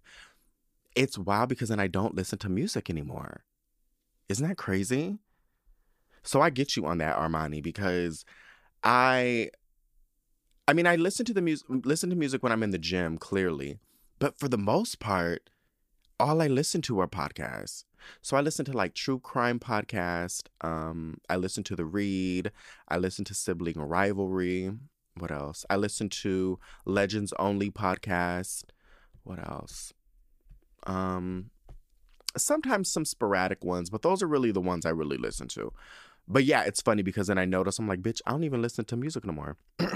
It's 0.96 1.18
wild 1.18 1.50
because 1.50 1.70
then 1.70 1.80
I 1.80 1.88
don't 1.88 2.16
listen 2.16 2.40
to 2.40 2.50
music 2.50 2.90
anymore. 2.90 3.44
Isn't 4.28 4.48
that 4.48 4.58
crazy? 4.58 5.20
So 6.24 6.42
I 6.42 6.50
get 6.50 6.76
you 6.76 6.86
on 6.86 6.98
that, 6.98 7.16
Armani, 7.18 7.62
because 7.62 8.26
I 8.86 9.50
I 10.68 10.74
mean, 10.74 10.88
I 10.88 10.96
listen 10.96 11.26
to 11.26 11.34
the 11.34 11.42
music 11.42 11.68
listen 11.70 12.10
to 12.12 12.16
music 12.16 12.44
when 12.44 12.52
I'm 12.52 12.64
in 12.64 12.72
the 12.72 12.78
gym, 12.78 13.18
clearly. 13.18 13.80
But 14.20 14.40
for 14.40 14.48
the 14.48 14.58
most 14.58 15.00
part, 15.00 15.50
all 16.20 16.42
I 16.42 16.48
listen 16.48 16.82
to 16.84 17.00
are 17.00 17.08
podcasts. 17.08 17.84
So 18.22 18.38
I 18.38 18.42
listen 18.42 18.66
to 18.66 18.72
like 18.72 18.94
true 18.94 19.20
crime 19.20 19.60
podcast. 19.60 20.44
Um, 20.62 21.18
I 21.30 21.36
listen 21.36 21.64
to 21.66 21.76
the 21.76 21.86
Read. 21.86 22.52
I 22.88 22.98
listen 22.98 23.26
to 23.26 23.34
Sibling 23.34 23.80
Rivalry. 23.80 24.72
What 25.18 25.32
else? 25.32 25.66
I 25.70 25.76
listen 25.76 26.10
to 26.10 26.60
Legends 26.86 27.34
Only 27.40 27.72
podcast. 27.72 28.66
What 29.24 29.40
else? 29.40 29.94
Um, 30.86 31.50
sometimes 32.38 32.92
some 32.92 33.06
sporadic 33.06 33.64
ones, 33.64 33.90
but 33.90 34.02
those 34.02 34.22
are 34.22 34.28
really 34.28 34.52
the 34.52 34.62
ones 34.62 34.86
I 34.86 34.92
really 34.92 35.18
listen 35.18 35.48
to. 35.50 35.74
But 36.28 36.44
yeah, 36.44 36.64
it's 36.64 36.82
funny 36.82 37.04
because 37.04 37.28
then 37.28 37.38
I 37.38 37.46
notice 37.46 37.80
I'm 37.80 37.88
like, 37.88 38.02
bitch, 38.02 38.22
I 38.26 38.32
don't 38.32 38.44
even 38.44 38.62
listen 38.62 38.86
to 38.86 38.96
music 38.96 39.26
no 39.26 39.34
more. 39.34 39.58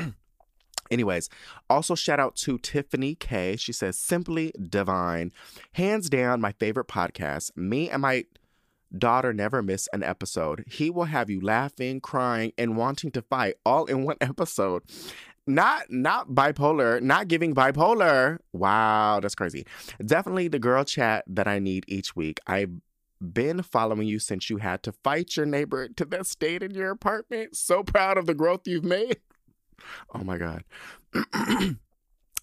Anyways, 0.92 1.30
also 1.70 1.96
shout 1.96 2.20
out 2.20 2.36
to 2.38 2.58
Tiffany 2.58 3.16
K. 3.16 3.56
She 3.56 3.72
says, 3.72 3.98
Simply 3.98 4.52
Divine. 4.60 5.32
Hands 5.74 6.08
down, 6.10 6.42
my 6.42 6.52
favorite 6.54 6.88
podcast. 6.88 7.56
Me 7.56 7.90
and 7.90 8.02
my 8.02 8.26
daughter 8.98 9.34
never 9.34 9.62
miss 9.62 9.88
an 9.94 10.04
episode. 10.04 10.64
He 10.68 10.90
will 10.90 11.06
have 11.06 11.30
you 11.30 11.42
laughing, 11.42 12.02
crying, 12.02 12.54
and 12.58 12.76
wanting 12.76 13.12
to 13.12 13.22
fight 13.22 13.56
all 13.66 13.86
in 13.86 14.04
one 14.04 14.18
episode. 14.22 14.84
Not 15.46 15.90
not 15.90 16.30
bipolar, 16.30 17.02
not 17.02 17.28
giving 17.28 17.56
bipolar. 17.56 18.38
Wow, 18.54 19.20
that's 19.20 19.36
crazy. 19.36 19.66
Definitely 20.04 20.48
the 20.48 20.60
girl 20.60 20.84
chat 20.84 21.24
that 21.28 21.48
I 21.48 21.58
need 21.58 21.86
each 21.88 22.16
week. 22.16 22.40
I 22.46 22.68
been 23.22 23.62
following 23.62 24.08
you 24.08 24.20
since 24.20 24.50
you 24.50 24.58
had 24.58 24.84
to 24.84 24.92
fight 24.92 25.36
your 25.36 25.46
neighbor 25.46 25.90
to 25.90 26.06
that 26.06 26.26
stayed 26.26 26.64
in 26.64 26.72
your 26.72 26.92
apartment. 26.92 27.56
So 27.56 27.84
proud 27.84 28.18
of 28.18 28.26
the 28.26 28.34
growth 28.34 28.62
you've 28.66 28.86
made. 28.86 29.18
Oh 30.14 30.26
my 30.26 30.38
God. 30.38 30.66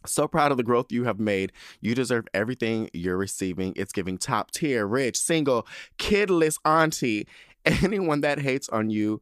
so 0.07 0.27
proud 0.27 0.51
of 0.51 0.57
the 0.57 0.63
growth 0.63 0.91
you 0.91 1.05
have 1.05 1.21
made. 1.21 1.53
You 1.83 1.95
deserve 1.95 2.27
everything 2.33 2.89
you're 2.95 3.19
receiving. 3.19 3.75
It's 3.77 3.93
giving 3.93 4.17
top 4.17 4.53
tier, 4.53 4.87
rich, 4.87 5.19
single, 5.19 5.67
kidless 5.99 6.59
auntie. 6.65 7.29
Anyone 7.67 8.23
that 8.23 8.39
hates 8.39 8.71
on 8.71 8.89
you 8.89 9.21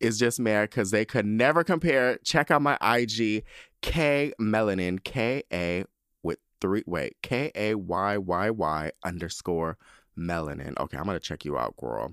is 0.00 0.18
just 0.18 0.38
mad 0.38 0.70
because 0.70 0.90
they 0.90 1.04
could 1.04 1.24
never 1.24 1.64
compare. 1.64 2.18
Check 2.18 2.50
out 2.50 2.60
my 2.60 2.76
IG, 2.82 3.44
K 3.80 4.32
Melanin, 4.40 5.02
K 5.02 5.42
A 5.52 5.84
with 6.22 6.38
three, 6.60 6.82
wait, 6.86 7.16
K 7.22 7.50
A 7.54 7.74
Y 7.74 8.18
Y 8.18 8.50
Y 8.50 8.90
underscore 9.04 9.78
melanin. 10.18 10.78
Okay, 10.78 10.96
I'm 10.96 11.04
gonna 11.04 11.20
check 11.20 11.44
you 11.44 11.58
out, 11.58 11.76
girl. 11.76 12.12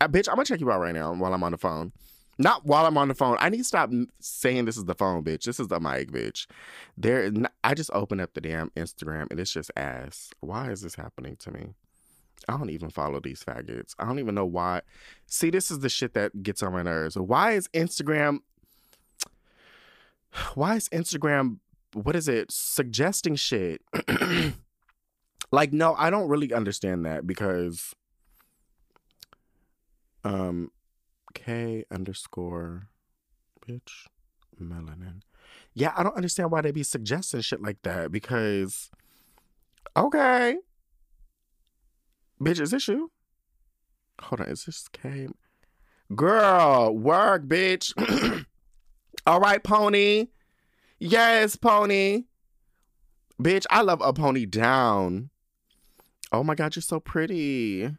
Uh, 0.00 0.08
bitch, 0.08 0.28
I'm 0.28 0.36
gonna 0.36 0.44
check 0.44 0.60
you 0.60 0.70
out 0.70 0.80
right 0.80 0.94
now 0.94 1.12
while 1.14 1.32
I'm 1.32 1.42
on 1.42 1.52
the 1.52 1.58
phone. 1.58 1.92
Not 2.40 2.64
while 2.64 2.86
I'm 2.86 2.96
on 2.96 3.08
the 3.08 3.14
phone. 3.14 3.36
I 3.40 3.48
need 3.48 3.58
to 3.58 3.64
stop 3.64 3.90
saying 4.20 4.64
this 4.64 4.76
is 4.76 4.84
the 4.84 4.94
phone, 4.94 5.24
bitch. 5.24 5.42
This 5.42 5.58
is 5.58 5.66
the 5.66 5.80
mic, 5.80 6.12
bitch. 6.12 6.46
There, 6.96 7.32
I 7.64 7.74
just 7.74 7.90
opened 7.92 8.20
up 8.20 8.34
the 8.34 8.40
damn 8.40 8.70
Instagram 8.70 9.26
and 9.30 9.40
it's 9.40 9.52
just 9.52 9.72
ass. 9.76 10.30
Why 10.38 10.70
is 10.70 10.82
this 10.82 10.94
happening 10.94 11.36
to 11.40 11.50
me? 11.50 11.74
I 12.48 12.56
don't 12.56 12.70
even 12.70 12.90
follow 12.90 13.18
these 13.18 13.42
faggots. 13.42 13.94
I 13.98 14.04
don't 14.04 14.20
even 14.20 14.36
know 14.36 14.46
why. 14.46 14.82
See, 15.26 15.50
this 15.50 15.70
is 15.72 15.80
the 15.80 15.88
shit 15.88 16.14
that 16.14 16.42
gets 16.44 16.62
on 16.62 16.72
my 16.72 16.82
nerves. 16.82 17.18
Why 17.18 17.52
is 17.52 17.66
Instagram? 17.68 18.38
Why 20.54 20.76
is 20.76 20.88
Instagram? 20.90 21.58
What 21.94 22.14
is 22.14 22.28
it? 22.28 22.52
Suggesting 22.52 23.34
shit. 23.34 23.82
Like, 25.50 25.72
no, 25.72 25.94
I 25.94 26.10
don't 26.10 26.28
really 26.28 26.52
understand 26.52 27.06
that 27.06 27.26
because 27.26 27.94
um 30.24 30.70
K 31.34 31.84
underscore 31.90 32.88
bitch 33.66 34.06
melanin. 34.60 35.20
Yeah, 35.74 35.92
I 35.96 36.02
don't 36.02 36.16
understand 36.16 36.50
why 36.50 36.60
they 36.60 36.70
be 36.70 36.82
suggesting 36.82 37.40
shit 37.40 37.62
like 37.62 37.82
that 37.82 38.10
because 38.10 38.90
okay. 39.96 40.56
Bitch, 42.40 42.60
is 42.60 42.70
this 42.70 42.88
you? 42.88 43.10
Hold 44.20 44.40
on, 44.40 44.48
is 44.48 44.64
this 44.64 44.86
K? 44.88 45.28
Girl, 46.14 46.96
work, 46.96 47.46
bitch. 47.46 47.92
All 49.26 49.40
right, 49.40 49.62
pony. 49.62 50.28
Yes, 50.98 51.56
pony. 51.56 52.24
Bitch, 53.40 53.66
I 53.70 53.82
love 53.82 54.00
a 54.00 54.12
pony 54.12 54.46
down. 54.46 55.30
Oh 56.32 56.44
my 56.44 56.54
God, 56.54 56.76
you're 56.76 56.82
so 56.82 57.00
pretty. 57.00 57.86
Uh, 57.86 57.90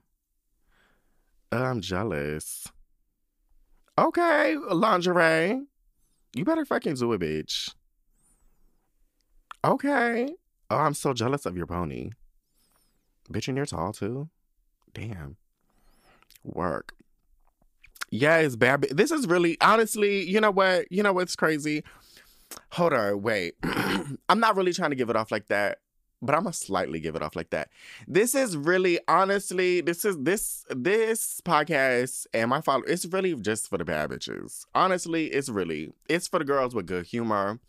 I'm 1.51 1.81
jealous. 1.81 2.67
Okay, 3.97 4.55
lingerie. 4.71 5.61
You 6.35 6.45
better 6.45 6.65
fucking 6.65 6.95
do 6.95 7.11
it, 7.13 7.21
bitch. 7.21 7.73
Okay. 9.65 10.33
Oh, 10.69 10.77
I'm 10.77 10.93
so 10.93 11.13
jealous 11.13 11.45
of 11.45 11.57
your 11.57 11.65
pony. 11.65 12.11
Bitch, 13.31 13.47
and 13.47 13.57
you're 13.57 13.65
tall 13.65 13.93
too? 13.93 14.29
Damn. 14.93 15.37
Work. 16.43 16.93
Yeah, 18.11 18.37
it's 18.37 18.55
bad. 18.55 18.87
This 18.91 19.11
is 19.11 19.27
really, 19.27 19.57
honestly, 19.61 20.23
you 20.23 20.39
know 20.39 20.51
what? 20.51 20.91
You 20.91 21.03
know 21.03 21.13
what's 21.13 21.35
crazy? 21.35 21.83
Hold 22.71 22.93
on, 22.93 23.21
wait. 23.21 23.55
I'm 23.63 24.39
not 24.39 24.55
really 24.55 24.73
trying 24.73 24.89
to 24.91 24.95
give 24.95 25.09
it 25.09 25.15
off 25.15 25.31
like 25.31 25.47
that, 25.47 25.79
but 26.21 26.35
I'm 26.35 26.43
gonna 26.43 26.53
slightly 26.53 26.99
give 26.99 27.15
it 27.15 27.21
off 27.21 27.35
like 27.35 27.49
that. 27.51 27.69
This 28.07 28.35
is 28.35 28.57
really, 28.57 28.99
honestly, 29.07 29.81
this 29.81 30.03
is 30.05 30.17
this 30.19 30.65
this 30.69 31.41
podcast 31.41 32.27
and 32.33 32.49
my 32.49 32.61
follow. 32.61 32.83
It's 32.83 33.05
really 33.05 33.35
just 33.35 33.69
for 33.69 33.77
the 33.77 33.85
bad 33.85 34.09
bitches. 34.09 34.65
Honestly, 34.75 35.27
it's 35.27 35.49
really 35.49 35.91
it's 36.09 36.27
for 36.27 36.39
the 36.39 36.45
girls 36.45 36.75
with 36.75 36.87
good 36.87 37.05
humor. 37.05 37.59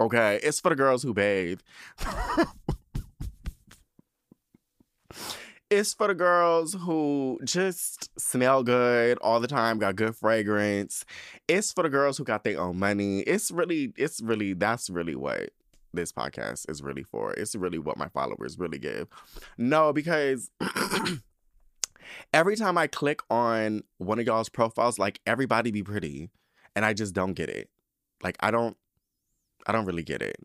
Okay, 0.00 0.38
it's 0.42 0.60
for 0.60 0.68
the 0.68 0.76
girls 0.76 1.02
who 1.02 1.12
bathe. 1.12 1.60
it's 5.70 5.92
for 5.92 6.06
the 6.06 6.14
girls 6.14 6.74
who 6.74 7.40
just 7.44 8.08
smell 8.18 8.62
good 8.62 9.18
all 9.18 9.40
the 9.40 9.48
time, 9.48 9.78
got 9.78 9.96
good 9.96 10.14
fragrance. 10.14 11.04
It's 11.48 11.72
for 11.72 11.82
the 11.82 11.88
girls 11.88 12.16
who 12.16 12.22
got 12.24 12.44
their 12.44 12.60
own 12.60 12.78
money. 12.78 13.20
It's 13.20 13.50
really, 13.50 13.92
it's 13.96 14.20
really, 14.20 14.52
that's 14.52 14.88
really 14.88 15.16
what 15.16 15.50
this 15.92 16.12
podcast 16.12 16.68
is 16.70 16.82
really 16.82 17.02
for. 17.02 17.32
It's 17.32 17.54
really 17.54 17.78
what 17.78 17.96
my 17.96 18.08
followers 18.08 18.58
really 18.58 18.78
give. 18.78 19.08
No, 19.56 19.92
because 19.92 20.50
every 22.32 22.56
time 22.56 22.78
I 22.78 22.86
click 22.86 23.20
on 23.30 23.82
one 23.98 24.18
of 24.18 24.26
y'all's 24.26 24.48
profiles, 24.48 24.98
like 24.98 25.20
everybody 25.26 25.70
be 25.70 25.82
pretty. 25.82 26.30
And 26.76 26.84
I 26.84 26.92
just 26.94 27.14
don't 27.14 27.32
get 27.32 27.48
it. 27.48 27.68
Like 28.22 28.36
I 28.40 28.50
don't 28.50 28.76
I 29.66 29.72
don't 29.72 29.84
really 29.84 30.02
get 30.02 30.22
it. 30.22 30.36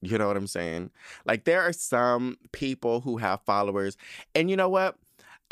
You 0.00 0.18
know 0.18 0.26
what 0.26 0.36
I'm 0.36 0.48
saying? 0.48 0.90
Like 1.24 1.44
there 1.44 1.62
are 1.62 1.72
some 1.72 2.36
people 2.50 3.00
who 3.00 3.18
have 3.18 3.40
followers, 3.42 3.96
and 4.34 4.50
you 4.50 4.56
know 4.56 4.68
what? 4.68 4.96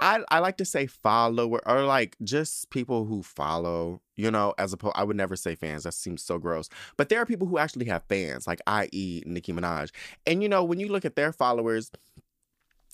I, 0.00 0.21
I 0.30 0.38
like 0.38 0.57
to 0.57 0.64
say 0.64 0.87
follower 0.87 1.61
or 1.69 1.83
like 1.83 2.16
just 2.25 2.71
people 2.71 3.04
who 3.04 3.23
follow, 3.23 4.00
you 4.20 4.30
know, 4.30 4.54
as 4.58 4.72
opposed 4.72 4.96
I 4.96 5.04
would 5.04 5.16
never 5.16 5.36
say 5.36 5.54
fans. 5.54 5.84
That 5.84 5.94
seems 5.94 6.22
so 6.22 6.38
gross. 6.38 6.68
But 6.96 7.08
there 7.08 7.20
are 7.20 7.26
people 7.26 7.46
who 7.46 7.58
actually 7.58 7.86
have 7.86 8.02
fans, 8.08 8.46
like 8.46 8.60
i.e. 8.66 9.22
Nicki 9.26 9.52
Minaj. 9.52 9.90
And 10.26 10.42
you 10.42 10.48
know, 10.48 10.62
when 10.62 10.80
you 10.80 10.88
look 10.88 11.04
at 11.04 11.16
their 11.16 11.32
followers 11.32 11.90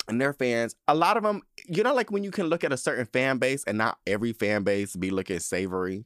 and 0.07 0.21
their 0.21 0.33
fans, 0.33 0.75
a 0.87 0.95
lot 0.95 1.17
of 1.17 1.23
them, 1.23 1.41
you 1.67 1.83
know, 1.83 1.93
like 1.93 2.11
when 2.11 2.23
you 2.23 2.31
can 2.31 2.47
look 2.47 2.63
at 2.63 2.71
a 2.71 2.77
certain 2.77 3.05
fan 3.05 3.37
base 3.37 3.63
and 3.65 3.77
not 3.77 3.97
every 4.07 4.31
fan 4.33 4.63
base 4.63 4.95
be 4.95 5.09
looking 5.09 5.39
savory 5.39 6.05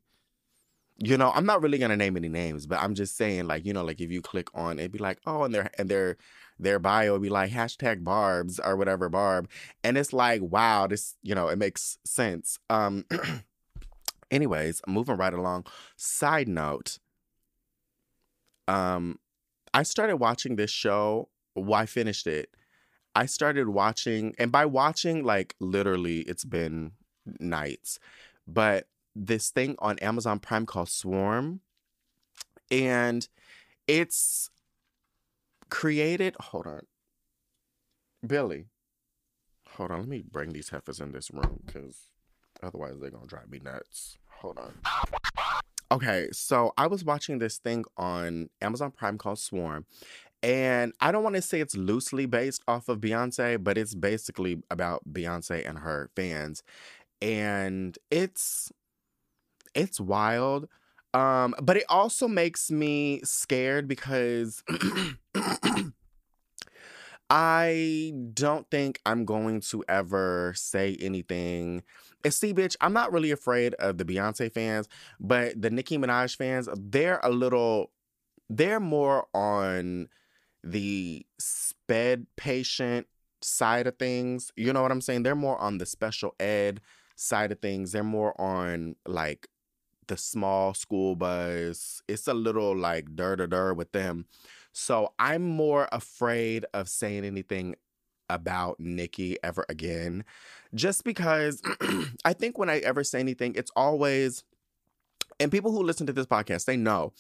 you 1.03 1.17
know, 1.17 1.31
I'm 1.33 1.45
not 1.45 1.63
really 1.63 1.79
gonna 1.79 1.97
name 1.97 2.15
any 2.15 2.29
names, 2.29 2.67
but 2.67 2.79
I'm 2.79 2.93
just 2.93 3.17
saying, 3.17 3.47
like, 3.47 3.65
you 3.65 3.73
know, 3.73 3.83
like 3.83 3.99
if 3.99 4.11
you 4.11 4.21
click 4.21 4.49
on 4.53 4.77
it, 4.77 4.91
be 4.91 4.99
like, 4.99 5.17
oh, 5.25 5.43
and 5.43 5.53
their 5.53 5.71
and 5.79 5.89
their 5.89 6.17
their 6.59 6.77
bio 6.77 7.17
be 7.17 7.29
like 7.29 7.51
hashtag 7.51 8.03
barbs 8.03 8.59
or 8.59 8.77
whatever 8.77 9.09
barb. 9.09 9.49
And 9.83 9.97
it's 9.97 10.13
like, 10.13 10.41
wow, 10.43 10.85
this, 10.85 11.15
you 11.23 11.33
know, 11.33 11.47
it 11.47 11.57
makes 11.57 11.97
sense. 12.05 12.59
Um 12.69 13.05
anyways, 14.31 14.81
moving 14.87 15.17
right 15.17 15.33
along. 15.33 15.65
Side 15.97 16.47
note, 16.47 16.97
um, 18.67 19.19
I 19.73 19.83
started 19.83 20.17
watching 20.17 20.55
this 20.55 20.71
show. 20.71 21.29
Well, 21.55 21.85
finished 21.85 22.27
it. 22.27 22.49
I 23.13 23.25
started 23.25 23.67
watching, 23.67 24.33
and 24.39 24.51
by 24.51 24.65
watching, 24.65 25.23
like 25.23 25.55
literally, 25.59 26.21
it's 26.21 26.45
been 26.45 26.93
nights. 27.39 27.99
But 28.47 28.87
this 29.15 29.49
thing 29.49 29.75
on 29.79 29.99
Amazon 29.99 30.39
Prime 30.39 30.65
called 30.65 30.89
Swarm. 30.89 31.61
And 32.69 33.27
it's 33.87 34.49
created. 35.69 36.35
Hold 36.39 36.67
on. 36.67 36.81
Billy. 38.25 38.67
Hold 39.71 39.91
on. 39.91 39.99
Let 39.99 40.07
me 40.07 40.23
bring 40.29 40.53
these 40.53 40.69
heifers 40.69 40.99
in 40.99 41.11
this 41.11 41.31
room 41.31 41.61
because 41.65 42.07
otherwise 42.63 42.99
they're 42.99 43.09
to 43.27 43.27
drive 43.27 43.49
me 43.49 43.59
nuts. 43.63 44.17
Hold 44.41 44.57
on. 44.57 44.73
Okay, 45.91 46.29
so 46.31 46.73
I 46.77 46.87
was 46.87 47.03
watching 47.03 47.37
this 47.37 47.57
thing 47.57 47.85
on 47.95 48.49
Amazon 48.61 48.91
Prime 48.91 49.17
called 49.17 49.37
Swarm. 49.39 49.85
And 50.41 50.93
I 50.99 51.11
don't 51.11 51.23
want 51.23 51.35
to 51.35 51.41
say 51.43 51.59
it's 51.61 51.77
loosely 51.77 52.25
based 52.25 52.63
off 52.67 52.89
of 52.89 52.99
Beyonce, 52.99 53.63
but 53.63 53.77
it's 53.77 53.93
basically 53.93 54.63
about 54.71 55.03
Beyonce 55.11 55.67
and 55.67 55.77
her 55.79 56.09
fans. 56.15 56.63
And 57.21 57.95
it's 58.09 58.71
it's 59.75 59.99
wild. 59.99 60.67
Um, 61.13 61.53
but 61.61 61.77
it 61.77 61.83
also 61.89 62.27
makes 62.27 62.71
me 62.71 63.21
scared 63.23 63.87
because 63.87 64.63
I 67.29 68.13
don't 68.33 68.69
think 68.71 68.99
I'm 69.05 69.25
going 69.25 69.61
to 69.61 69.83
ever 69.87 70.53
say 70.55 70.97
anything. 70.99 71.83
See, 72.29 72.53
bitch, 72.53 72.75
I'm 72.81 72.93
not 72.93 73.11
really 73.11 73.31
afraid 73.31 73.73
of 73.75 73.97
the 73.97 74.05
Beyonce 74.05 74.51
fans, 74.51 74.87
but 75.19 75.61
the 75.61 75.69
Nicki 75.69 75.97
Minaj 75.97 76.35
fans, 76.35 76.69
they're 76.75 77.19
a 77.23 77.29
little, 77.29 77.91
they're 78.49 78.79
more 78.79 79.27
on 79.33 80.09
the 80.63 81.25
sped 81.39 82.27
patient 82.35 83.07
side 83.41 83.87
of 83.87 83.97
things. 83.97 84.51
You 84.55 84.73
know 84.73 84.81
what 84.81 84.91
I'm 84.91 85.01
saying? 85.01 85.23
They're 85.23 85.35
more 85.35 85.57
on 85.57 85.77
the 85.77 85.85
special 85.85 86.35
ed 86.39 86.81
side 87.15 87.51
of 87.51 87.59
things. 87.59 87.91
They're 87.91 88.03
more 88.03 88.39
on 88.39 88.95
like 89.05 89.47
the 90.07 90.17
small 90.17 90.73
school 90.73 91.15
bus. 91.15 92.01
It's 92.07 92.27
a 92.27 92.33
little 92.33 92.75
like 92.75 93.15
dur 93.15 93.35
dur 93.35 93.47
dur 93.47 93.73
with 93.73 93.91
them. 93.91 94.25
So 94.73 95.13
I'm 95.19 95.43
more 95.43 95.87
afraid 95.91 96.65
of 96.73 96.89
saying 96.89 97.25
anything 97.25 97.75
about 98.33 98.79
Nicki 98.79 99.37
ever 99.43 99.65
again. 99.69 100.23
Just 100.73 101.03
because 101.03 101.61
I 102.25 102.33
think 102.33 102.57
when 102.57 102.69
I 102.69 102.79
ever 102.79 103.03
say 103.03 103.19
anything, 103.19 103.53
it's 103.55 103.71
always 103.75 104.43
and 105.41 105.51
people 105.51 105.71
who 105.71 105.81
listen 105.81 106.05
to 106.07 106.13
this 106.13 106.27
podcast, 106.27 106.65
they 106.65 106.77
know. 106.77 107.13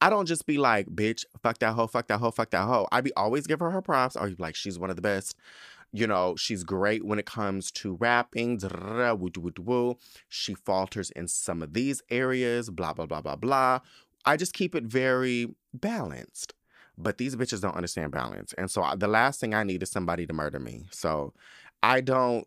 I 0.00 0.08
don't 0.08 0.26
just 0.26 0.46
be 0.46 0.56
like, 0.56 0.86
bitch, 0.86 1.24
fuck 1.42 1.58
that 1.58 1.74
hoe, 1.74 1.86
fuck 1.86 2.08
that 2.08 2.18
hoe, 2.18 2.30
fuck 2.30 2.50
that 2.50 2.64
hoe. 2.64 2.88
I 2.90 3.02
be 3.02 3.12
always 3.14 3.46
give 3.46 3.60
her 3.60 3.70
her 3.70 3.82
props. 3.82 4.16
Or 4.16 4.32
like, 4.38 4.54
she's 4.54 4.78
one 4.78 4.90
of 4.90 4.96
the 4.96 5.02
best. 5.02 5.36
You 5.92 6.06
know, 6.06 6.34
she's 6.36 6.64
great 6.64 7.04
when 7.04 7.18
it 7.18 7.26
comes 7.26 7.70
to 7.72 7.96
rapping. 7.96 8.58
She 10.28 10.54
falters 10.54 11.10
in 11.10 11.28
some 11.28 11.62
of 11.62 11.74
these 11.74 12.02
areas, 12.10 12.70
blah, 12.70 12.92
blah, 12.94 13.06
blah, 13.06 13.20
blah, 13.20 13.36
blah. 13.36 13.80
I 14.24 14.36
just 14.36 14.52
keep 14.52 14.74
it 14.74 14.84
very 14.84 15.54
balanced. 15.74 16.54
But 17.00 17.18
these 17.18 17.36
bitches 17.36 17.60
don't 17.60 17.76
understand 17.76 18.10
balance. 18.12 18.52
And 18.58 18.70
so 18.70 18.84
the 18.96 19.06
last 19.08 19.40
thing 19.40 19.54
I 19.54 19.62
need 19.62 19.82
is 19.82 19.90
somebody 19.90 20.26
to 20.26 20.32
murder 20.32 20.58
me. 20.58 20.86
So 20.90 21.32
I 21.82 22.00
don't 22.00 22.46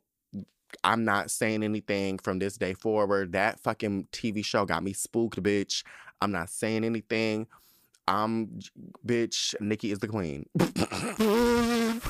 I'm 0.83 1.03
not 1.05 1.31
saying 1.31 1.63
anything 1.63 2.17
from 2.17 2.39
this 2.39 2.57
day 2.57 2.73
forward. 2.73 3.33
That 3.33 3.59
fucking 3.59 4.07
TV 4.11 4.43
show 4.43 4.65
got 4.65 4.83
me 4.83 4.93
spooked, 4.93 5.41
bitch. 5.41 5.83
I'm 6.21 6.31
not 6.31 6.49
saying 6.49 6.83
anything. 6.83 7.47
I'm, 8.07 8.59
bitch, 9.05 9.53
Nicki 9.59 9.91
is 9.91 9.99
the 9.99 10.07
queen. 10.07 10.45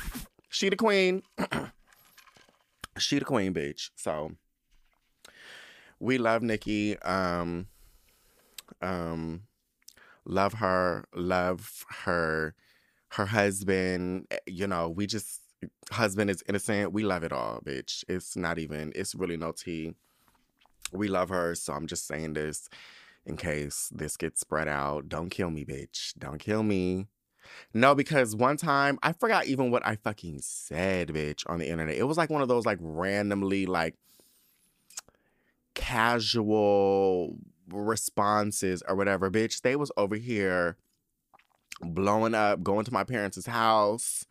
She 0.53 0.67
the 0.67 0.75
queen. 0.75 1.23
she 2.97 3.19
the 3.19 3.25
queen, 3.25 3.53
bitch. 3.53 3.89
So 3.95 4.33
we 5.99 6.17
love 6.17 6.43
Nicki. 6.43 6.99
Um, 6.99 7.67
um, 8.81 9.43
love 10.25 10.53
her. 10.53 11.05
Love 11.15 11.85
her. 12.03 12.55
Her 13.09 13.25
husband. 13.25 14.27
Eh, 14.31 14.37
you 14.47 14.67
know, 14.67 14.89
we 14.89 15.07
just 15.07 15.41
husband 15.91 16.29
is 16.29 16.43
innocent. 16.47 16.93
We 16.93 17.03
love 17.03 17.23
it 17.23 17.31
all, 17.31 17.61
bitch. 17.65 18.03
It's 18.07 18.35
not 18.35 18.59
even. 18.59 18.91
It's 18.95 19.15
really 19.15 19.37
no 19.37 19.51
tea. 19.51 19.93
We 20.91 21.07
love 21.07 21.29
her. 21.29 21.55
So 21.55 21.73
I'm 21.73 21.87
just 21.87 22.07
saying 22.07 22.33
this 22.33 22.69
in 23.25 23.37
case 23.37 23.91
this 23.93 24.17
gets 24.17 24.41
spread 24.41 24.67
out. 24.67 25.07
Don't 25.09 25.29
kill 25.29 25.49
me, 25.49 25.65
bitch. 25.65 26.13
Don't 26.17 26.39
kill 26.39 26.63
me. 26.63 27.07
No, 27.73 27.95
because 27.95 28.35
one 28.35 28.57
time 28.57 28.99
I 29.03 29.13
forgot 29.13 29.45
even 29.45 29.71
what 29.71 29.85
I 29.85 29.95
fucking 29.95 30.39
said, 30.41 31.09
bitch, 31.09 31.43
on 31.49 31.59
the 31.59 31.69
internet. 31.69 31.95
It 31.95 32.03
was 32.03 32.17
like 32.17 32.29
one 32.29 32.41
of 32.41 32.47
those 32.47 32.65
like 32.65 32.77
randomly 32.81 33.65
like 33.65 33.95
casual 35.73 37.37
responses 37.71 38.83
or 38.87 38.95
whatever, 38.95 39.29
bitch. 39.29 39.61
They 39.61 39.75
was 39.75 39.91
over 39.97 40.15
here 40.15 40.77
blowing 41.81 42.35
up, 42.35 42.63
going 42.63 42.85
to 42.85 42.93
my 42.93 43.03
parents' 43.03 43.45
house, 43.45 44.25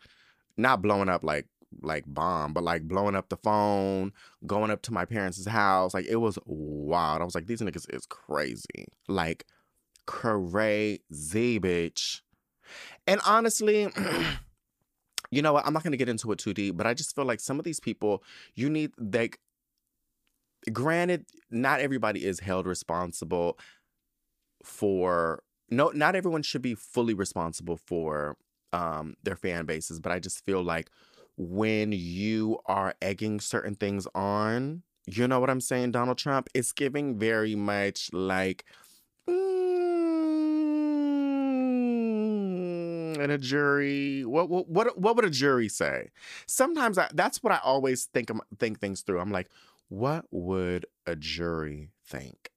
not 0.57 0.83
blowing 0.83 1.09
up 1.09 1.25
like 1.25 1.47
like 1.83 2.05
bomb, 2.07 2.53
but 2.53 2.65
like 2.65 2.83
blowing 2.83 3.15
up 3.15 3.29
the 3.29 3.37
phone, 3.37 4.13
going 4.47 4.71
up 4.71 4.83
to 4.83 4.93
my 4.93 5.05
parents' 5.05 5.47
house. 5.47 5.95
Like 5.95 6.07
it 6.07 6.17
was 6.17 6.39
wild. 6.45 7.23
I 7.23 7.25
was 7.25 7.35
like, 7.35 7.47
these 7.47 7.61
niggas 7.61 7.93
is 7.95 8.07
crazy. 8.07 8.87
Like 9.09 9.47
crazy, 10.07 11.61
bitch. 11.61 12.21
And 13.07 13.21
honestly, 13.27 13.89
you 15.31 15.43
know 15.43 15.53
what? 15.53 15.67
I'm 15.67 15.73
not 15.73 15.85
to 15.85 15.97
get 15.97 16.09
into 16.09 16.33
it 16.33 16.39
too 16.39 16.55
deep, 16.55 16.77
but 16.77 16.87
I 16.87 16.95
just 16.95 17.15
feel 17.15 17.25
like 17.25 17.41
some 17.41 17.59
of 17.59 17.65
these 17.65 17.81
people, 17.81 18.23
you 18.55 18.69
need, 18.69 18.93
like, 18.99 19.39
granted, 20.73 21.27
not 21.51 21.81
everybody 21.81 22.25
is 22.25 22.41
held 22.41 22.67
responsible 22.67 23.59
for 24.65 25.43
no 25.71 25.89
not 25.91 26.15
everyone 26.15 26.43
should 26.43 26.63
be 26.63 26.75
fully 26.75 27.15
responsible 27.15 27.77
for 27.77 28.37
um 28.73 29.15
their 29.23 29.37
fan 29.37 29.65
bases, 29.67 30.01
but 30.01 30.13
I 30.13 30.19
just 30.19 30.45
feel 30.45 30.63
like 30.63 30.91
when 31.37 31.93
you 31.93 32.59
are 32.67 32.95
egging 33.01 33.41
certain 33.41 33.75
things 33.75 34.07
on, 34.15 34.83
you 35.07 35.27
know 35.27 35.41
what 35.41 35.49
I'm 35.51 35.61
saying, 35.61 35.93
Donald 35.93 36.19
Trump, 36.19 36.49
it's 36.55 36.73
giving 36.73 37.19
very 37.19 37.55
much 37.55 38.11
like 38.13 38.65
mm, 39.29 39.35
and 43.21 43.33
a 43.33 43.39
jury 43.39 44.25
what, 44.25 44.49
what 44.49 44.69
what 44.69 44.99
what 44.99 45.17
would 45.17 45.25
a 45.25 45.31
jury 45.31 45.69
say? 45.69 46.11
Sometimes 46.47 46.99
I, 46.99 47.09
that's 47.15 47.43
what 47.43 47.53
i 47.53 47.59
always 47.65 48.07
think 48.07 48.31
think 48.59 48.81
things 48.81 49.03
through. 49.03 49.21
I'm 49.21 49.31
like 49.33 49.49
what 49.91 50.25
would 50.31 50.87
a 51.05 51.17
jury 51.17 51.91
think 52.07 52.51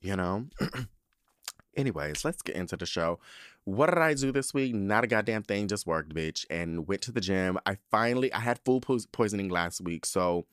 you 0.00 0.16
know 0.16 0.46
anyways 1.76 2.24
let's 2.24 2.42
get 2.42 2.56
into 2.56 2.76
the 2.76 2.84
show 2.84 3.20
what 3.64 3.86
did 3.86 3.98
i 3.98 4.12
do 4.14 4.32
this 4.32 4.52
week 4.52 4.74
not 4.74 5.04
a 5.04 5.06
goddamn 5.06 5.44
thing 5.44 5.68
just 5.68 5.86
worked 5.86 6.12
bitch 6.12 6.44
and 6.50 6.88
went 6.88 7.00
to 7.00 7.12
the 7.12 7.20
gym 7.20 7.56
i 7.64 7.76
finally 7.88 8.32
i 8.32 8.40
had 8.40 8.58
food 8.64 8.82
po- 8.82 8.98
poisoning 9.12 9.48
last 9.48 9.80
week 9.80 10.04
so 10.04 10.44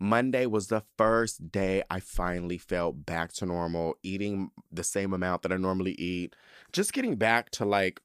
Monday 0.00 0.46
was 0.46 0.68
the 0.68 0.84
first 0.96 1.50
day 1.50 1.82
I 1.90 1.98
finally 1.98 2.56
felt 2.56 3.04
back 3.04 3.32
to 3.34 3.46
normal, 3.46 3.96
eating 4.04 4.50
the 4.70 4.84
same 4.84 5.12
amount 5.12 5.42
that 5.42 5.50
I 5.50 5.56
normally 5.56 5.96
eat. 5.98 6.36
Just 6.72 6.92
getting 6.92 7.16
back 7.16 7.50
to 7.50 7.64
like 7.64 8.00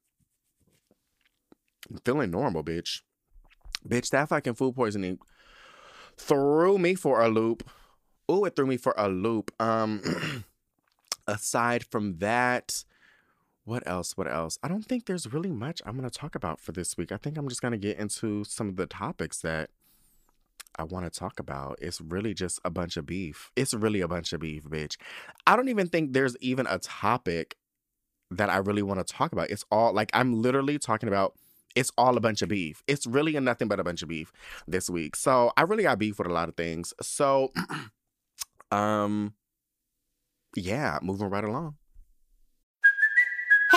feeling 2.04 2.32
normal, 2.32 2.64
bitch. 2.64 3.02
Bitch, 3.88 4.10
that 4.10 4.30
fucking 4.30 4.56
food 4.56 4.76
poisoning 4.76 5.20
threw 6.18 6.78
me 6.78 6.96
for 6.96 7.22
a 7.22 7.30
loop. 7.30 7.68
Ooh, 8.32 8.46
it 8.46 8.56
threw 8.56 8.68
me 8.68 8.78
for 8.78 8.94
a 8.98 9.08
loop. 9.08 9.52
Um 9.60 10.02
aside 11.28 11.86
from 11.86 12.18
that, 12.18 12.84
what 13.66 13.84
else? 13.88 14.18
What 14.18 14.30
else? 14.30 14.60
I 14.62 14.68
don't 14.68 14.86
think 14.86 15.06
there's 15.06 15.32
really 15.32 15.52
much 15.52 15.82
I'm 15.86 15.98
going 15.98 16.10
to 16.10 16.20
talk 16.20 16.36
about 16.36 16.60
for 16.60 16.74
this 16.74 16.98
week. 16.98 17.12
I 17.12 17.18
think 17.18 17.38
I'm 17.38 17.48
just 17.48 17.62
going 17.62 17.72
to 17.72 17.78
get 17.78 17.98
into 17.98 18.44
some 18.44 18.68
of 18.68 18.76
the 18.76 18.88
topics 18.88 19.40
that 19.40 19.70
I 20.76 20.84
want 20.84 21.06
to 21.06 21.20
talk 21.20 21.40
about. 21.40 21.78
It's 21.82 22.02
really 22.02 22.34
just 22.34 22.60
a 22.66 22.70
bunch 22.70 22.98
of 22.98 23.06
beef. 23.06 23.52
It's 23.56 23.74
really 23.74 24.02
a 24.02 24.08
bunch 24.08 24.34
of 24.34 24.42
beef, 24.42 24.64
bitch. 24.64 24.98
I 25.48 25.56
don't 25.56 25.70
even 25.70 25.88
think 25.88 26.14
there's 26.14 26.36
even 26.38 26.68
a 26.68 26.80
topic 26.80 27.56
that 28.32 28.50
I 28.50 28.58
really 28.58 28.82
want 28.82 29.06
to 29.06 29.14
talk 29.14 29.32
about. 29.32 29.50
It's 29.50 29.66
all 29.72 29.94
like 29.94 30.10
I'm 30.14 30.42
literally 30.42 30.80
talking 30.80 31.08
about 31.08 31.36
it's 31.76 31.92
all 31.98 32.18
a 32.18 32.22
bunch 32.22 32.42
of 32.42 32.50
beef. 32.50 32.84
It's 32.88 33.08
really 33.08 33.38
nothing 33.40 33.68
but 33.68 33.80
a 33.80 33.84
bunch 33.84 34.02
of 34.02 34.10
beef 34.10 34.32
this 34.68 34.90
week. 34.90 35.16
So 35.16 35.52
I 35.58 35.64
really 35.64 35.84
got 35.84 36.00
beef 36.00 36.20
with 36.20 36.28
a 36.28 36.34
lot 36.34 36.50
of 36.50 36.56
things. 36.56 36.94
So 37.02 37.52
um 38.72 39.34
yeah, 40.56 41.00
moving 41.02 41.30
right 41.30 41.44
along. 41.44 41.76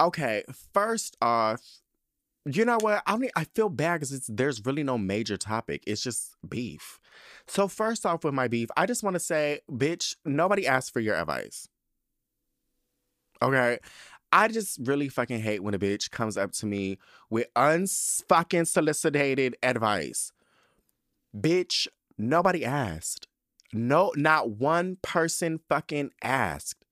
Okay, 0.00 0.42
first 0.72 1.16
off, 1.22 1.60
you 2.44 2.64
know 2.64 2.78
what? 2.80 3.02
I 3.06 3.16
mean, 3.16 3.30
I 3.36 3.44
feel 3.44 3.68
bad 3.68 4.00
because 4.00 4.26
there's 4.26 4.64
really 4.66 4.82
no 4.82 4.98
major 4.98 5.36
topic. 5.36 5.82
It's 5.86 6.02
just 6.02 6.34
beef. 6.48 7.00
So 7.46 7.68
first 7.68 8.04
off, 8.04 8.24
with 8.24 8.34
my 8.34 8.48
beef, 8.48 8.68
I 8.76 8.86
just 8.86 9.02
want 9.02 9.14
to 9.14 9.20
say, 9.20 9.60
bitch, 9.70 10.16
nobody 10.24 10.66
asked 10.66 10.92
for 10.92 11.00
your 11.00 11.14
advice. 11.14 11.68
Okay, 13.40 13.78
I 14.32 14.48
just 14.48 14.80
really 14.82 15.08
fucking 15.08 15.40
hate 15.40 15.62
when 15.62 15.74
a 15.74 15.78
bitch 15.78 16.10
comes 16.10 16.36
up 16.36 16.52
to 16.52 16.66
me 16.66 16.98
with 17.30 17.46
unfucking 17.54 18.66
solicited 18.66 19.56
advice. 19.62 20.32
Bitch, 21.36 21.86
nobody 22.18 22.64
asked. 22.64 23.28
No, 23.72 24.12
not 24.16 24.50
one 24.50 24.98
person 25.02 25.60
fucking 25.68 26.10
asked. 26.22 26.83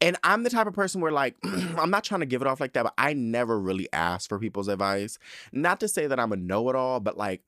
And 0.00 0.16
I'm 0.22 0.42
the 0.42 0.50
type 0.50 0.66
of 0.66 0.74
person 0.74 1.00
where, 1.00 1.12
like, 1.12 1.36
I'm 1.44 1.90
not 1.90 2.04
trying 2.04 2.20
to 2.20 2.26
give 2.26 2.42
it 2.42 2.48
off 2.48 2.60
like 2.60 2.72
that, 2.74 2.82
but 2.82 2.94
I 2.98 3.12
never 3.14 3.58
really 3.58 3.88
ask 3.92 4.28
for 4.28 4.38
people's 4.38 4.68
advice. 4.68 5.18
Not 5.52 5.80
to 5.80 5.88
say 5.88 6.06
that 6.06 6.20
I'm 6.20 6.32
a 6.32 6.36
know 6.36 6.68
it 6.68 6.76
all, 6.76 7.00
but 7.00 7.16
like, 7.16 7.42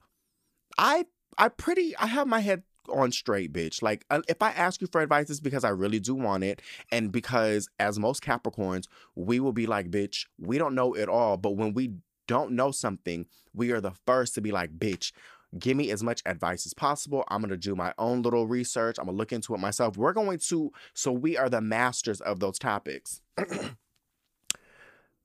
I, 0.78 1.06
I 1.38 1.48
pretty, 1.48 1.96
I 1.96 2.06
have 2.06 2.26
my 2.26 2.40
head 2.40 2.62
on 2.88 3.12
straight, 3.12 3.52
bitch. 3.52 3.82
Like, 3.82 4.04
uh, 4.10 4.22
if 4.28 4.40
I 4.42 4.50
ask 4.50 4.80
you 4.80 4.86
for 4.86 5.00
advice, 5.00 5.30
it's 5.30 5.40
because 5.40 5.64
I 5.64 5.70
really 5.70 6.00
do 6.00 6.14
want 6.14 6.44
it. 6.44 6.62
And 6.90 7.12
because, 7.12 7.68
as 7.78 7.98
most 7.98 8.22
Capricorns, 8.22 8.86
we 9.14 9.40
will 9.40 9.52
be 9.52 9.66
like, 9.66 9.90
bitch, 9.90 10.26
we 10.38 10.58
don't 10.58 10.74
know 10.74 10.94
it 10.94 11.08
all. 11.08 11.36
But 11.36 11.52
when 11.56 11.74
we 11.74 11.92
don't 12.26 12.52
know 12.52 12.70
something, 12.70 13.26
we 13.54 13.70
are 13.72 13.80
the 13.80 13.92
first 14.06 14.34
to 14.34 14.40
be 14.40 14.52
like, 14.52 14.78
bitch, 14.78 15.12
give 15.58 15.76
me 15.76 15.90
as 15.90 16.02
much 16.02 16.22
advice 16.26 16.66
as 16.66 16.74
possible. 16.74 17.24
I'm 17.28 17.40
going 17.40 17.50
to 17.50 17.56
do 17.56 17.74
my 17.74 17.92
own 17.98 18.22
little 18.22 18.46
research. 18.46 18.98
I'm 18.98 19.06
going 19.06 19.16
to 19.16 19.18
look 19.18 19.32
into 19.32 19.54
it 19.54 19.60
myself. 19.60 19.96
We're 19.96 20.12
going 20.12 20.38
to, 20.38 20.72
so 20.94 21.12
we 21.12 21.36
are 21.36 21.48
the 21.48 21.60
masters 21.60 22.20
of 22.20 22.40
those 22.40 22.58
topics. 22.58 23.22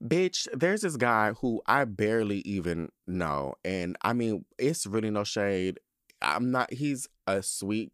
Bitch, 0.04 0.48
there's 0.54 0.82
this 0.82 0.98
guy 0.98 1.34
who 1.34 1.62
I 1.68 1.86
barely 1.86 2.40
even 2.40 2.90
know. 3.06 3.54
And 3.64 3.98
I 4.02 4.14
mean, 4.14 4.46
it's 4.58 4.88
really 4.88 5.12
no 5.12 5.24
shade. 5.24 5.80
I'm 6.22 6.52
not, 6.52 6.74
he's 6.74 7.08
a 7.28 7.44
sweet 7.44 7.94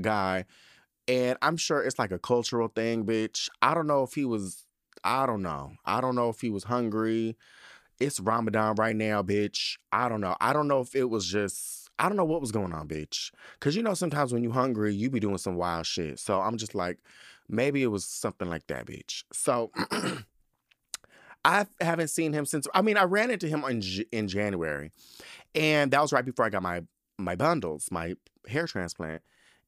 guy. 0.00 0.44
And 1.06 1.38
I'm 1.40 1.56
sure 1.56 1.82
it's 1.82 1.98
like 1.98 2.12
a 2.12 2.18
cultural 2.18 2.68
thing, 2.68 3.06
bitch. 3.06 3.48
I 3.62 3.72
don't 3.72 3.86
know 3.86 4.02
if 4.02 4.12
he 4.12 4.26
was, 4.26 4.66
I 5.04 5.24
don't 5.24 5.40
know. 5.40 5.72
I 5.86 6.02
don't 6.02 6.14
know 6.14 6.28
if 6.28 6.42
he 6.42 6.50
was 6.50 6.64
hungry 6.64 7.34
it's 8.00 8.20
Ramadan 8.20 8.76
right 8.76 8.96
now, 8.96 9.22
bitch. 9.22 9.76
I 9.92 10.08
don't 10.08 10.20
know. 10.20 10.36
I 10.40 10.52
don't 10.52 10.68
know 10.68 10.80
if 10.80 10.94
it 10.94 11.10
was 11.10 11.26
just 11.26 11.88
I 11.98 12.08
don't 12.08 12.16
know 12.16 12.24
what 12.24 12.40
was 12.40 12.52
going 12.52 12.72
on, 12.72 12.86
bitch. 12.86 13.32
Cause 13.60 13.74
you 13.74 13.82
know 13.82 13.94
sometimes 13.94 14.32
when 14.32 14.42
you 14.42 14.52
hungry, 14.52 14.94
you 14.94 15.10
be 15.10 15.20
doing 15.20 15.38
some 15.38 15.56
wild 15.56 15.86
shit. 15.86 16.18
So 16.18 16.40
I'm 16.40 16.56
just 16.56 16.74
like, 16.74 16.98
maybe 17.48 17.82
it 17.82 17.88
was 17.88 18.04
something 18.04 18.48
like 18.48 18.66
that, 18.68 18.86
bitch. 18.86 19.24
So 19.32 19.72
I 21.44 21.66
haven't 21.80 22.08
seen 22.08 22.32
him 22.32 22.46
since. 22.46 22.68
I 22.74 22.82
mean, 22.82 22.96
I 22.96 23.04
ran 23.04 23.30
into 23.30 23.48
him 23.48 23.64
in 23.64 23.82
in 24.12 24.28
January, 24.28 24.90
and 25.54 25.90
that 25.90 26.02
was 26.02 26.12
right 26.12 26.24
before 26.24 26.44
I 26.44 26.50
got 26.50 26.62
my 26.62 26.82
my 27.18 27.34
bundles, 27.34 27.88
my 27.90 28.14
hair 28.46 28.66
transplant. 28.66 29.22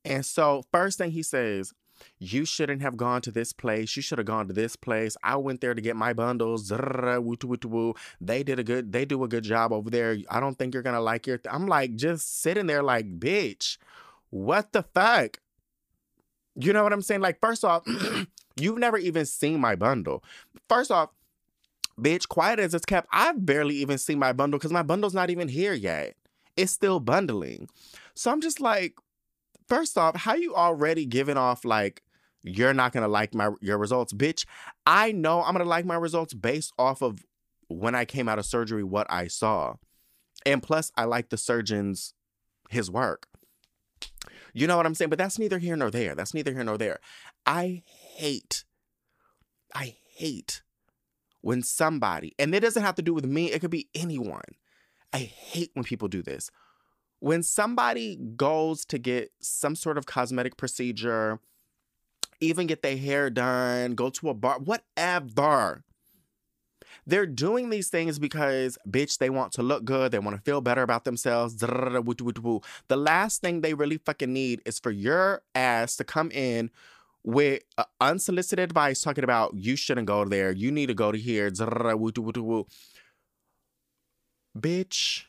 And 0.05 0.25
so 0.25 0.63
first 0.73 0.99
thing 0.99 1.11
he 1.11 1.23
says, 1.23 1.73
you 2.19 2.45
shouldn't 2.45 2.83
have 2.83 2.97
gone 2.97 3.23
to 3.23 3.31
this 3.31 3.53
place. 3.53 3.97
You 3.97 4.03
should 4.03 4.19
have 4.19 4.27
gone 4.27 4.49
to 4.49 4.53
this 4.53 4.77
place. 4.77 5.17
I 5.23 5.37
went 5.37 5.61
there 5.61 5.75
to 5.75 5.81
get 5.81 5.97
my 5.97 6.13
bundles. 6.13 6.69
They 6.69 8.43
did 8.43 8.59
a 8.59 8.65
good, 8.65 8.93
they 8.93 9.05
do 9.05 9.25
a 9.25 9.29
good 9.29 9.45
job 9.45 9.73
over 9.73 9.91
there. 9.91 10.19
I 10.31 10.41
don't 10.41 10.59
think 10.59 10.75
you're 10.75 10.83
gonna 10.83 11.01
like 11.01 11.27
your. 11.27 11.39
Th-. 11.39 11.55
I'm 11.55 11.67
like 11.67 11.97
just 11.97 12.41
sitting 12.43 12.67
there 12.67 12.83
like, 12.83 13.19
bitch, 13.19 13.79
what 14.31 14.73
the 14.73 14.83
fuck? 14.95 15.39
You 16.57 16.73
know 16.73 16.83
what 16.83 16.93
I'm 16.93 17.03
saying? 17.03 17.21
Like, 17.21 17.41
first 17.41 17.65
off, 17.65 17.85
you've 18.57 18.79
never 18.79 18.99
even 18.99 19.27
seen 19.27 19.61
my 19.61 19.77
bundle. 19.77 20.23
First 20.69 20.91
off, 20.91 21.11
bitch, 21.99 22.29
quiet 22.29 22.59
as 22.59 22.75
it's 22.75 22.85
kept, 22.85 23.09
I've 23.13 23.45
barely 23.45 23.77
even 23.77 23.99
seen 23.99 24.19
my 24.19 24.33
bundle 24.33 24.59
because 24.59 24.73
my 24.73 24.83
bundle's 24.83 25.15
not 25.15 25.31
even 25.31 25.49
here 25.49 25.75
yet. 25.75 26.17
It's 26.57 26.73
still 26.73 27.01
bundling. 27.01 27.69
So 28.15 28.31
I'm 28.31 28.41
just 28.41 28.61
like, 28.61 28.95
first 29.71 29.97
off, 29.97 30.17
how 30.17 30.35
you 30.35 30.55
already 30.55 31.07
giving 31.07 31.39
off 31.39 31.65
like 31.65 32.03
you're 32.43 32.75
not 32.75 32.93
gonna 32.93 33.09
like 33.09 33.35
my 33.35 33.51
your 33.63 33.79
results, 33.79 34.13
bitch? 34.13 34.45
I 34.85 35.13
know 35.13 35.43
I'm 35.43 35.53
gonna 35.53 35.65
like 35.65 35.87
my 35.87 35.95
results 35.95 36.35
based 36.35 36.75
off 36.79 37.01
of 37.01 37.25
when 37.69 37.95
I 37.95 38.05
came 38.05 38.29
out 38.29 38.39
of 38.39 38.45
surgery, 38.45 38.85
what 38.85 39.07
I 39.09 39.29
saw, 39.29 39.77
and 40.45 40.63
plus 40.63 40.93
I 40.97 41.05
like 41.05 41.31
the 41.31 41.39
surgeon's 41.39 42.13
his 42.69 42.91
work. 42.91 43.27
You 44.53 44.67
know 44.67 44.77
what 44.77 44.87
I'm 44.87 44.95
saying? 44.95 45.11
But 45.11 45.19
that's 45.19 45.39
neither 45.39 45.59
here 45.59 45.77
nor 45.77 45.91
there. 45.91 46.15
That's 46.15 46.35
neither 46.35 46.53
here 46.53 46.65
nor 46.65 46.77
there. 46.77 46.99
I 47.47 47.83
hate, 48.17 48.65
I 49.75 49.95
hate 50.17 50.63
when 51.41 51.63
somebody, 51.63 52.35
and 52.39 52.55
it 52.55 52.61
doesn't 52.61 52.83
have 52.83 52.97
to 52.97 53.03
do 53.03 53.15
with 53.15 53.25
me, 53.25 53.53
it 53.53 53.61
could 53.61 53.71
be 53.71 53.89
anyone. 53.95 54.43
I 55.13 55.19
hate 55.19 55.71
when 55.75 55.85
people 55.85 56.09
do 56.09 56.23
this 56.23 56.51
when 57.21 57.43
somebody 57.43 58.17
goes 58.37 58.85
to 58.87 58.99
get 58.99 59.31
some 59.41 59.77
sort 59.77 59.97
of 59.99 60.07
cosmetic 60.07 60.57
procedure, 60.57 61.39
even 62.41 62.67
get 62.67 62.83
their 62.83 62.97
hair 62.97 63.31
done, 63.31 63.95
go 63.95 64.11
to 64.11 64.31
a 64.31 64.35
bar, 64.35 64.59
whatever, 64.59 65.85
They're 67.07 67.27
doing 67.27 67.71
these 67.71 67.89
things 67.89 68.19
because, 68.19 68.79
bitch, 68.89 69.19
they 69.19 69.31
want 69.31 69.53
to 69.53 69.63
look 69.63 69.85
good. 69.85 70.13
They 70.13 70.19
want 70.19 70.37
to 70.37 70.43
feel 70.43 70.61
better 70.61 70.83
about 70.83 71.05
themselves. 71.05 71.57
The 71.57 72.03
last 72.91 73.41
thing 73.41 73.61
they 73.61 73.75
really 73.75 73.99
fucking 73.99 74.33
need 74.33 74.63
is 74.65 74.79
for 74.79 74.91
your 74.91 75.43
ass 75.55 75.97
to 75.97 76.05
come 76.05 76.31
in 76.31 76.71
with 77.23 77.63
unsolicited 78.01 78.63
advice 78.63 79.01
talking 79.01 79.25
about 79.25 79.55
you 79.55 79.77
shouldn't 79.77 80.07
go 80.07 80.25
there. 80.25 80.53
You 80.53 80.71
need 80.71 80.87
to 80.87 80.95
go 80.95 81.13
to 81.13 81.19
here. 81.19 81.51
Bitch, 84.59 85.25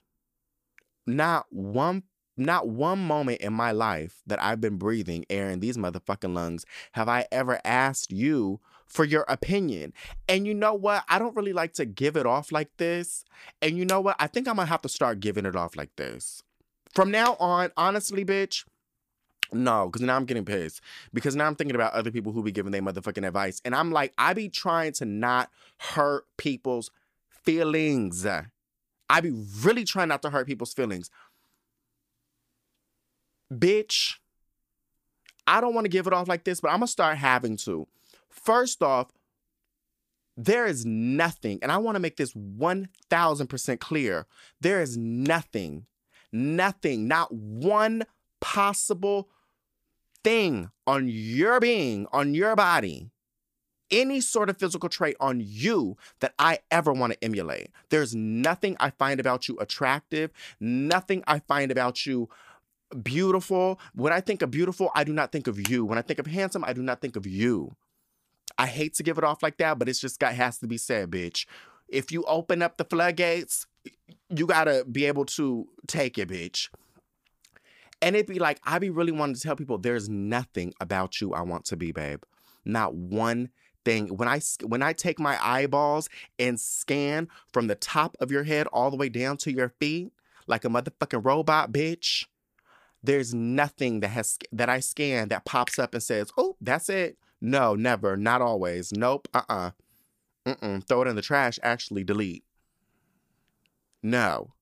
not 1.05 1.45
one 1.49 2.03
not 2.37 2.67
one 2.67 2.99
moment 2.99 3.41
in 3.41 3.53
my 3.53 3.71
life 3.71 4.21
that 4.25 4.41
I've 4.41 4.61
been 4.61 4.77
breathing 4.77 5.25
air 5.29 5.49
in 5.49 5.59
these 5.59 5.77
motherfucking 5.77 6.33
lungs 6.33 6.65
have 6.93 7.09
I 7.09 7.27
ever 7.31 7.59
asked 7.65 8.11
you 8.11 8.59
for 8.87 9.05
your 9.05 9.25
opinion. 9.27 9.93
And 10.27 10.45
you 10.45 10.53
know 10.53 10.73
what? 10.73 11.03
I 11.07 11.19
don't 11.19 11.35
really 11.35 11.53
like 11.53 11.73
to 11.73 11.85
give 11.85 12.17
it 12.17 12.25
off 12.25 12.51
like 12.51 12.69
this. 12.77 13.23
And 13.61 13.77
you 13.77 13.85
know 13.85 14.01
what? 14.01 14.15
I 14.19 14.27
think 14.27 14.47
I'm 14.47 14.55
gonna 14.55 14.65
have 14.67 14.81
to 14.81 14.89
start 14.89 15.19
giving 15.19 15.45
it 15.45 15.55
off 15.55 15.75
like 15.75 15.95
this. 15.95 16.43
From 16.93 17.11
now 17.11 17.35
on, 17.39 17.71
honestly, 17.77 18.25
bitch, 18.25 18.65
no, 19.53 19.87
because 19.87 20.01
now 20.01 20.15
I'm 20.15 20.25
getting 20.25 20.45
pissed. 20.45 20.81
Because 21.13 21.35
now 21.35 21.45
I'm 21.45 21.55
thinking 21.55 21.75
about 21.75 21.93
other 21.93 22.11
people 22.11 22.31
who 22.31 22.43
be 22.43 22.51
giving 22.51 22.71
their 22.71 22.81
motherfucking 22.81 23.25
advice. 23.25 23.61
And 23.65 23.75
I'm 23.75 23.91
like, 23.91 24.13
I 24.17 24.33
be 24.33 24.49
trying 24.49 24.93
to 24.93 25.05
not 25.05 25.49
hurt 25.77 26.25
people's 26.37 26.91
feelings. 27.29 28.25
I 29.11 29.19
be 29.19 29.31
really 29.61 29.83
trying 29.83 30.07
not 30.07 30.21
to 30.21 30.29
hurt 30.29 30.47
people's 30.47 30.73
feelings. 30.73 31.09
Bitch, 33.53 34.15
I 35.45 35.59
don't 35.59 35.75
want 35.75 35.83
to 35.83 35.89
give 35.89 36.07
it 36.07 36.13
off 36.13 36.29
like 36.29 36.45
this, 36.45 36.61
but 36.61 36.69
I'm 36.69 36.77
going 36.77 36.87
to 36.87 36.91
start 36.91 37.17
having 37.17 37.57
to. 37.57 37.87
First 38.29 38.81
off, 38.81 39.11
there 40.37 40.65
is 40.65 40.85
nothing, 40.85 41.59
and 41.61 41.73
I 41.73 41.77
want 41.77 41.95
to 41.95 41.99
make 41.99 42.15
this 42.15 42.33
1000% 42.33 43.79
clear. 43.81 44.27
There 44.61 44.81
is 44.81 44.95
nothing, 44.95 45.87
nothing, 46.31 47.09
not 47.09 47.33
one 47.33 48.05
possible 48.39 49.27
thing 50.23 50.69
on 50.87 51.09
your 51.09 51.59
being, 51.59 52.07
on 52.13 52.33
your 52.33 52.55
body, 52.55 53.09
any 53.91 54.21
sort 54.21 54.49
of 54.49 54.57
physical 54.57 54.89
trait 54.89 55.15
on 55.19 55.41
you 55.43 55.97
that 56.19 56.33
I 56.39 56.59
ever 56.71 56.93
want 56.93 57.13
to 57.13 57.23
emulate. 57.23 57.69
There's 57.89 58.15
nothing 58.15 58.77
I 58.79 58.91
find 58.91 59.19
about 59.19 59.47
you 59.47 59.57
attractive, 59.59 60.31
nothing 60.59 61.23
I 61.27 61.39
find 61.39 61.71
about 61.71 62.05
you 62.05 62.29
beautiful. 63.03 63.79
When 63.93 64.13
I 64.13 64.21
think 64.21 64.41
of 64.41 64.51
beautiful, 64.51 64.91
I 64.95 65.03
do 65.03 65.13
not 65.13 65.31
think 65.31 65.47
of 65.47 65.69
you. 65.69 65.85
When 65.85 65.97
I 65.97 66.01
think 66.01 66.19
of 66.19 66.27
handsome, 66.27 66.63
I 66.63 66.73
do 66.73 66.81
not 66.81 67.01
think 67.01 67.15
of 67.15 67.25
you. 67.25 67.75
I 68.57 68.67
hate 68.67 68.93
to 68.95 69.03
give 69.03 69.17
it 69.17 69.23
off 69.23 69.41
like 69.41 69.57
that, 69.57 69.79
but 69.79 69.89
it's 69.89 69.99
just 69.99 70.19
got 70.19 70.33
has 70.33 70.57
to 70.59 70.67
be 70.67 70.77
said, 70.77 71.09
bitch. 71.09 71.45
If 71.87 72.11
you 72.11 72.23
open 72.25 72.61
up 72.61 72.77
the 72.77 72.85
floodgates, 72.85 73.65
you 74.29 74.45
gotta 74.45 74.85
be 74.89 75.05
able 75.05 75.25
to 75.25 75.67
take 75.87 76.17
it, 76.17 76.29
bitch. 76.29 76.69
And 78.01 78.15
it'd 78.15 78.27
be 78.27 78.39
like, 78.39 78.59
I 78.63 78.79
be 78.79 78.89
really 78.89 79.11
wanting 79.11 79.35
to 79.35 79.41
tell 79.41 79.55
people 79.55 79.77
there's 79.77 80.09
nothing 80.09 80.73
about 80.79 81.21
you 81.21 81.33
I 81.33 81.41
want 81.41 81.65
to 81.65 81.77
be, 81.77 81.91
babe. 81.91 82.23
Not 82.65 82.95
one 82.95 83.49
thing. 83.85 84.17
When 84.17 84.27
I 84.27 84.41
when 84.63 84.81
I 84.81 84.93
take 84.93 85.19
my 85.19 85.37
eyeballs 85.45 86.09
and 86.39 86.59
scan 86.59 87.27
from 87.51 87.67
the 87.67 87.75
top 87.75 88.17
of 88.19 88.31
your 88.31 88.43
head 88.43 88.67
all 88.67 88.91
the 88.91 88.97
way 88.97 89.09
down 89.09 89.37
to 89.37 89.51
your 89.51 89.69
feet, 89.79 90.11
like 90.47 90.65
a 90.65 90.69
motherfucking 90.69 91.25
robot, 91.25 91.71
bitch. 91.71 92.25
There's 93.03 93.33
nothing 93.33 94.01
that 94.01 94.09
has 94.09 94.37
that 94.51 94.69
I 94.69 94.79
scan 94.79 95.29
that 95.29 95.45
pops 95.45 95.79
up 95.79 95.93
and 95.93 96.03
says, 96.03 96.31
"Oh, 96.37 96.55
that's 96.61 96.89
it." 96.89 97.17
No, 97.41 97.73
never, 97.75 98.15
not 98.15 98.41
always. 98.41 98.91
Nope. 98.91 99.27
Uh-uh. 99.33 99.71
Mm-mm. 100.45 100.87
Throw 100.87 101.01
it 101.01 101.07
in 101.07 101.15
the 101.15 101.23
trash. 101.23 101.57
Actually, 101.63 102.03
delete. 102.03 102.43
No. 104.03 104.53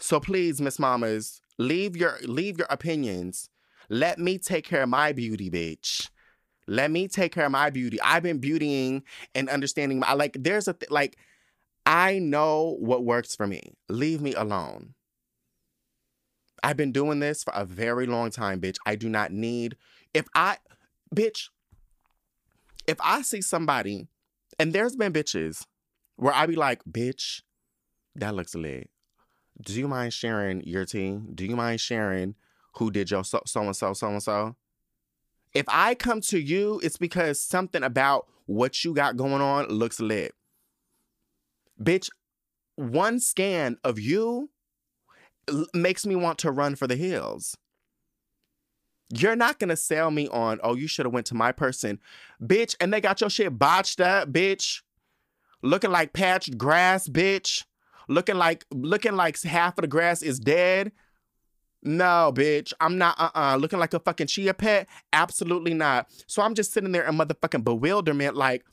So 0.00 0.18
please, 0.18 0.60
Miss 0.60 0.80
Mamas, 0.80 1.42
Leave 1.58 1.96
your 1.96 2.18
leave 2.22 2.58
your 2.58 2.66
opinions. 2.70 3.48
Let 3.88 4.18
me 4.18 4.38
take 4.38 4.64
care 4.64 4.82
of 4.82 4.88
my 4.88 5.12
beauty, 5.12 5.50
bitch. 5.50 6.08
Let 6.66 6.90
me 6.90 7.08
take 7.08 7.32
care 7.32 7.46
of 7.46 7.52
my 7.52 7.70
beauty. 7.70 8.00
I've 8.00 8.22
been 8.22 8.40
beautying 8.40 9.02
and 9.34 9.48
understanding 9.48 9.98
my 9.98 10.12
like 10.14 10.36
there's 10.38 10.68
a 10.68 10.74
th- 10.74 10.90
like 10.90 11.16
I 11.84 12.18
know 12.18 12.76
what 12.78 13.04
works 13.04 13.34
for 13.34 13.46
me. 13.46 13.74
Leave 13.88 14.20
me 14.20 14.34
alone. 14.34 14.94
I've 16.62 16.76
been 16.76 16.92
doing 16.92 17.18
this 17.18 17.42
for 17.42 17.52
a 17.54 17.64
very 17.64 18.06
long 18.06 18.30
time, 18.30 18.60
bitch. 18.60 18.76
I 18.86 18.94
do 18.94 19.08
not 19.08 19.32
need 19.32 19.76
if 20.14 20.26
I 20.34 20.58
bitch 21.14 21.48
if 22.86 22.98
I 23.00 23.22
see 23.22 23.42
somebody 23.42 24.08
and 24.58 24.72
there's 24.72 24.96
been 24.96 25.12
bitches 25.12 25.66
where 26.16 26.34
I 26.34 26.46
be 26.46 26.56
like, 26.56 26.84
bitch, 26.84 27.42
that 28.14 28.34
looks 28.34 28.54
lit 28.54 28.88
do 29.60 29.74
you 29.74 29.88
mind 29.88 30.12
sharing 30.12 30.62
your 30.64 30.84
team? 30.84 31.28
Do 31.34 31.44
you 31.44 31.56
mind 31.56 31.80
sharing 31.80 32.34
who 32.76 32.90
did 32.90 33.10
your 33.10 33.24
so 33.24 33.40
and 33.56 33.76
so, 33.76 33.92
so 33.92 34.08
and 34.08 34.22
so? 34.22 34.56
If 35.54 35.66
I 35.68 35.94
come 35.94 36.20
to 36.22 36.38
you, 36.38 36.80
it's 36.82 36.96
because 36.96 37.40
something 37.40 37.82
about 37.82 38.26
what 38.46 38.84
you 38.84 38.94
got 38.94 39.16
going 39.16 39.42
on 39.42 39.68
looks 39.68 40.00
lit. 40.00 40.34
Bitch, 41.82 42.08
one 42.76 43.20
scan 43.20 43.76
of 43.84 43.98
you 43.98 44.50
makes 45.74 46.06
me 46.06 46.16
want 46.16 46.38
to 46.38 46.50
run 46.50 46.74
for 46.74 46.86
the 46.86 46.96
hills. 46.96 47.56
You're 49.14 49.36
not 49.36 49.58
gonna 49.58 49.76
sell 49.76 50.10
me 50.10 50.26
on, 50.28 50.58
oh, 50.62 50.74
you 50.74 50.86
should 50.86 51.04
have 51.04 51.12
went 51.12 51.26
to 51.26 51.34
my 51.34 51.52
person, 51.52 52.00
bitch, 52.42 52.74
and 52.80 52.92
they 52.92 53.00
got 53.00 53.20
your 53.20 53.28
shit 53.28 53.58
botched 53.58 54.00
up, 54.00 54.32
bitch. 54.32 54.80
Looking 55.60 55.90
like 55.90 56.12
patched 56.14 56.56
grass, 56.56 57.08
bitch 57.08 57.64
looking 58.08 58.36
like 58.36 58.64
looking 58.70 59.16
like 59.16 59.40
half 59.42 59.78
of 59.78 59.82
the 59.82 59.88
grass 59.88 60.22
is 60.22 60.38
dead. 60.38 60.92
No, 61.82 62.32
bitch. 62.34 62.72
I'm 62.80 62.98
not 62.98 63.18
uh-uh. 63.18 63.56
Looking 63.56 63.78
like 63.78 63.94
a 63.94 64.00
fucking 64.00 64.28
chia 64.28 64.54
pet? 64.54 64.88
Absolutely 65.12 65.74
not. 65.74 66.08
So 66.26 66.42
I'm 66.42 66.54
just 66.54 66.72
sitting 66.72 66.92
there 66.92 67.06
in 67.06 67.16
motherfucking 67.16 67.64
bewilderment, 67.64 68.36
like, 68.36 68.64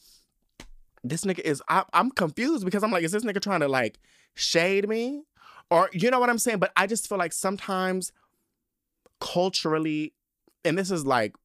this 1.04 1.24
nigga 1.24 1.40
is 1.40 1.64
I, 1.70 1.84
I'm 1.94 2.12
confused 2.12 2.66
because 2.66 2.84
I'm 2.84 2.92
like, 2.92 3.04
is 3.04 3.12
this 3.12 3.24
nigga 3.24 3.42
trying 3.42 3.62
to 3.62 3.68
like 3.68 4.00
shade 4.36 4.88
me? 4.88 5.24
Or 5.72 5.90
you 5.94 6.12
know 6.12 6.20
what 6.20 6.30
I'm 6.30 6.38
saying? 6.38 6.60
But 6.60 6.72
I 6.76 6.88
just 6.88 7.08
feel 7.08 7.18
like 7.18 7.34
sometimes 7.34 8.12
culturally, 9.22 10.14
and 10.66 10.78
this 10.78 10.92
is 10.92 11.06
like 11.06 11.36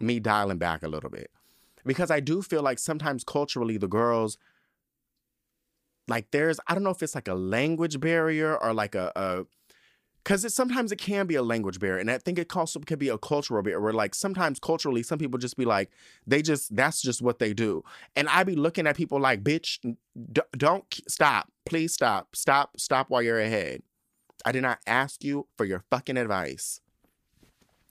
me 0.00 0.20
dialing 0.20 0.58
back 0.58 0.82
a 0.82 0.88
little 0.88 1.10
bit. 1.10 1.30
Because 1.84 2.10
I 2.10 2.20
do 2.20 2.40
feel 2.42 2.62
like 2.62 2.78
sometimes 2.78 3.24
culturally 3.24 3.76
the 3.76 3.88
girls 3.88 4.38
like 6.08 6.30
there's 6.30 6.58
I 6.66 6.74
don't 6.74 6.82
know 6.82 6.90
if 6.90 7.02
it's 7.02 7.14
like 7.14 7.28
a 7.28 7.34
language 7.34 8.00
barrier 8.00 8.56
or 8.56 8.74
like 8.74 8.94
a, 8.94 9.12
a 9.16 9.44
because 10.22 10.44
it 10.44 10.50
sometimes 10.50 10.92
it 10.92 10.96
can 10.96 11.26
be 11.26 11.34
a 11.34 11.42
language 11.42 11.80
barrier 11.80 11.98
and 11.98 12.10
i 12.10 12.18
think 12.18 12.38
it 12.38 12.54
also 12.56 12.78
can 12.80 12.98
be 12.98 13.08
a 13.08 13.18
cultural 13.18 13.62
barrier 13.62 13.80
where 13.80 13.92
like 13.92 14.14
sometimes 14.14 14.58
culturally 14.58 15.02
some 15.02 15.18
people 15.18 15.38
just 15.38 15.56
be 15.56 15.64
like 15.64 15.90
they 16.26 16.42
just 16.42 16.74
that's 16.74 17.00
just 17.02 17.22
what 17.22 17.38
they 17.38 17.52
do. 17.52 17.82
And 18.16 18.28
i 18.28 18.44
be 18.44 18.56
looking 18.56 18.86
at 18.86 18.96
people 18.96 19.20
like 19.20 19.42
bitch 19.42 19.78
d- 20.32 20.42
don't 20.56 20.84
stop. 21.08 21.50
Please 21.64 21.94
stop. 21.94 22.34
Stop 22.36 22.78
stop 22.78 23.10
while 23.10 23.22
you're 23.22 23.40
ahead. 23.40 23.82
I 24.44 24.52
did 24.52 24.62
not 24.62 24.78
ask 24.86 25.22
you 25.22 25.46
for 25.56 25.64
your 25.64 25.84
fucking 25.90 26.16
advice. 26.16 26.80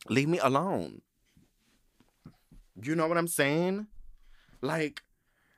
Leave 0.07 0.27
me 0.27 0.39
alone. 0.39 1.01
You 2.81 2.95
know 2.95 3.07
what 3.07 3.17
i'm 3.17 3.27
saying? 3.27 3.87
Like 4.61 5.03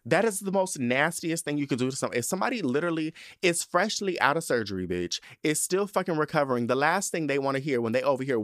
that 0.05 0.25
is 0.25 0.39
the 0.39 0.51
most 0.51 0.79
nastiest 0.79 1.45
thing 1.45 1.57
you 1.57 1.67
could 1.67 1.79
do 1.79 1.89
to 1.89 1.95
somebody. 1.95 2.19
If 2.19 2.25
somebody 2.25 2.61
literally 2.61 3.13
is 3.41 3.63
freshly 3.63 4.19
out 4.19 4.35
of 4.35 4.43
surgery, 4.43 4.87
bitch, 4.87 5.19
is 5.43 5.61
still 5.61 5.85
fucking 5.85 6.17
recovering, 6.17 6.67
the 6.67 6.75
last 6.75 7.11
thing 7.11 7.27
they 7.27 7.37
want 7.37 7.57
to 7.57 7.63
hear 7.63 7.81
when 7.81 7.93
they 7.93 8.01
over 8.01 8.23
here 8.23 8.43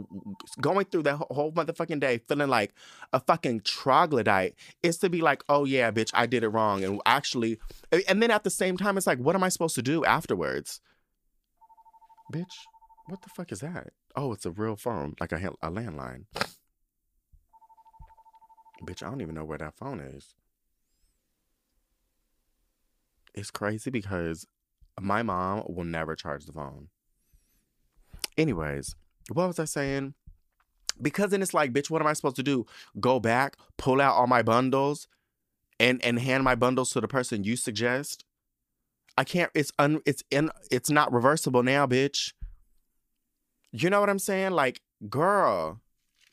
going 0.60 0.86
through 0.86 1.02
that 1.04 1.16
whole 1.16 1.52
motherfucking 1.52 2.00
day 2.00 2.18
feeling 2.28 2.48
like 2.48 2.72
a 3.12 3.20
fucking 3.20 3.62
troglodyte 3.62 4.54
is 4.82 4.98
to 4.98 5.10
be 5.10 5.20
like, 5.20 5.42
oh 5.48 5.64
yeah, 5.64 5.90
bitch, 5.90 6.10
I 6.14 6.26
did 6.26 6.44
it 6.44 6.48
wrong. 6.48 6.84
And 6.84 7.00
actually, 7.06 7.58
and 8.08 8.22
then 8.22 8.30
at 8.30 8.44
the 8.44 8.50
same 8.50 8.76
time, 8.76 8.96
it's 8.96 9.06
like, 9.06 9.18
what 9.18 9.34
am 9.34 9.42
I 9.42 9.48
supposed 9.48 9.74
to 9.74 9.82
do 9.82 10.04
afterwards? 10.04 10.80
Bitch, 12.32 12.54
what 13.06 13.22
the 13.22 13.30
fuck 13.30 13.50
is 13.50 13.60
that? 13.60 13.88
Oh, 14.14 14.32
it's 14.32 14.46
a 14.46 14.50
real 14.50 14.76
phone, 14.76 15.14
like 15.18 15.32
a, 15.32 15.36
a 15.62 15.70
landline. 15.70 16.26
Bitch, 18.84 19.02
I 19.02 19.10
don't 19.10 19.22
even 19.22 19.34
know 19.34 19.44
where 19.44 19.58
that 19.58 19.76
phone 19.76 19.98
is 19.98 20.34
it's 23.34 23.50
crazy 23.50 23.90
because 23.90 24.46
my 25.00 25.22
mom 25.22 25.64
will 25.68 25.84
never 25.84 26.14
charge 26.14 26.44
the 26.44 26.52
phone. 26.52 26.88
Anyways, 28.36 28.94
what 29.32 29.46
was 29.46 29.58
I 29.58 29.64
saying? 29.64 30.14
Because 31.00 31.30
then 31.30 31.42
it's 31.42 31.54
like, 31.54 31.72
bitch, 31.72 31.90
what 31.90 32.02
am 32.02 32.08
I 32.08 32.12
supposed 32.12 32.36
to 32.36 32.42
do? 32.42 32.66
Go 32.98 33.20
back, 33.20 33.56
pull 33.76 34.00
out 34.00 34.14
all 34.14 34.26
my 34.26 34.42
bundles, 34.42 35.06
and 35.78 36.04
and 36.04 36.18
hand 36.18 36.42
my 36.42 36.54
bundles 36.54 36.90
to 36.90 37.00
the 37.00 37.08
person 37.08 37.44
you 37.44 37.56
suggest? 37.56 38.24
I 39.16 39.24
can't. 39.24 39.50
It's 39.54 39.72
un. 39.78 40.00
It's 40.06 40.24
in. 40.30 40.50
It's 40.70 40.90
not 40.90 41.12
reversible 41.12 41.62
now, 41.62 41.86
bitch. 41.86 42.32
You 43.70 43.90
know 43.90 44.00
what 44.00 44.10
I'm 44.10 44.18
saying? 44.18 44.52
Like, 44.52 44.80
girl, 45.08 45.80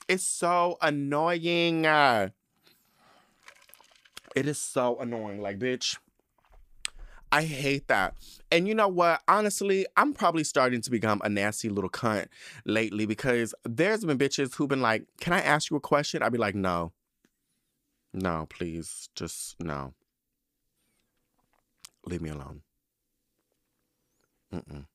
it's 0.07 0.25
so 0.25 0.77
annoying. 0.81 1.85
Uh, 1.85 2.29
it 4.35 4.47
is 4.47 4.59
so 4.59 4.97
annoying. 4.99 5.41
Like, 5.41 5.59
bitch 5.59 5.97
I 7.35 7.43
hate 7.43 7.89
that. 7.89 8.15
And 8.49 8.65
you 8.65 8.73
know 8.73 8.87
what? 8.87 9.21
Honestly, 9.27 9.85
I'm 9.97 10.13
probably 10.13 10.45
starting 10.45 10.79
to 10.79 10.89
become 10.89 11.21
a 11.21 11.27
nasty 11.27 11.67
little 11.67 11.89
cunt 11.89 12.27
lately 12.63 13.05
because 13.05 13.53
there's 13.65 14.05
been 14.05 14.17
bitches 14.17 14.55
who've 14.55 14.69
been 14.69 14.81
like, 14.81 15.03
Can 15.19 15.33
I 15.33 15.41
ask 15.41 15.69
you 15.69 15.75
a 15.75 15.81
question? 15.81 16.23
I'd 16.23 16.31
be 16.31 16.37
like, 16.37 16.55
No. 16.55 16.93
No, 18.13 18.47
please. 18.49 19.09
Just 19.15 19.57
no. 19.59 19.93
Leave 22.05 22.21
me 22.21 22.29
alone. 22.29 22.61
Mm-mm. 24.53 24.85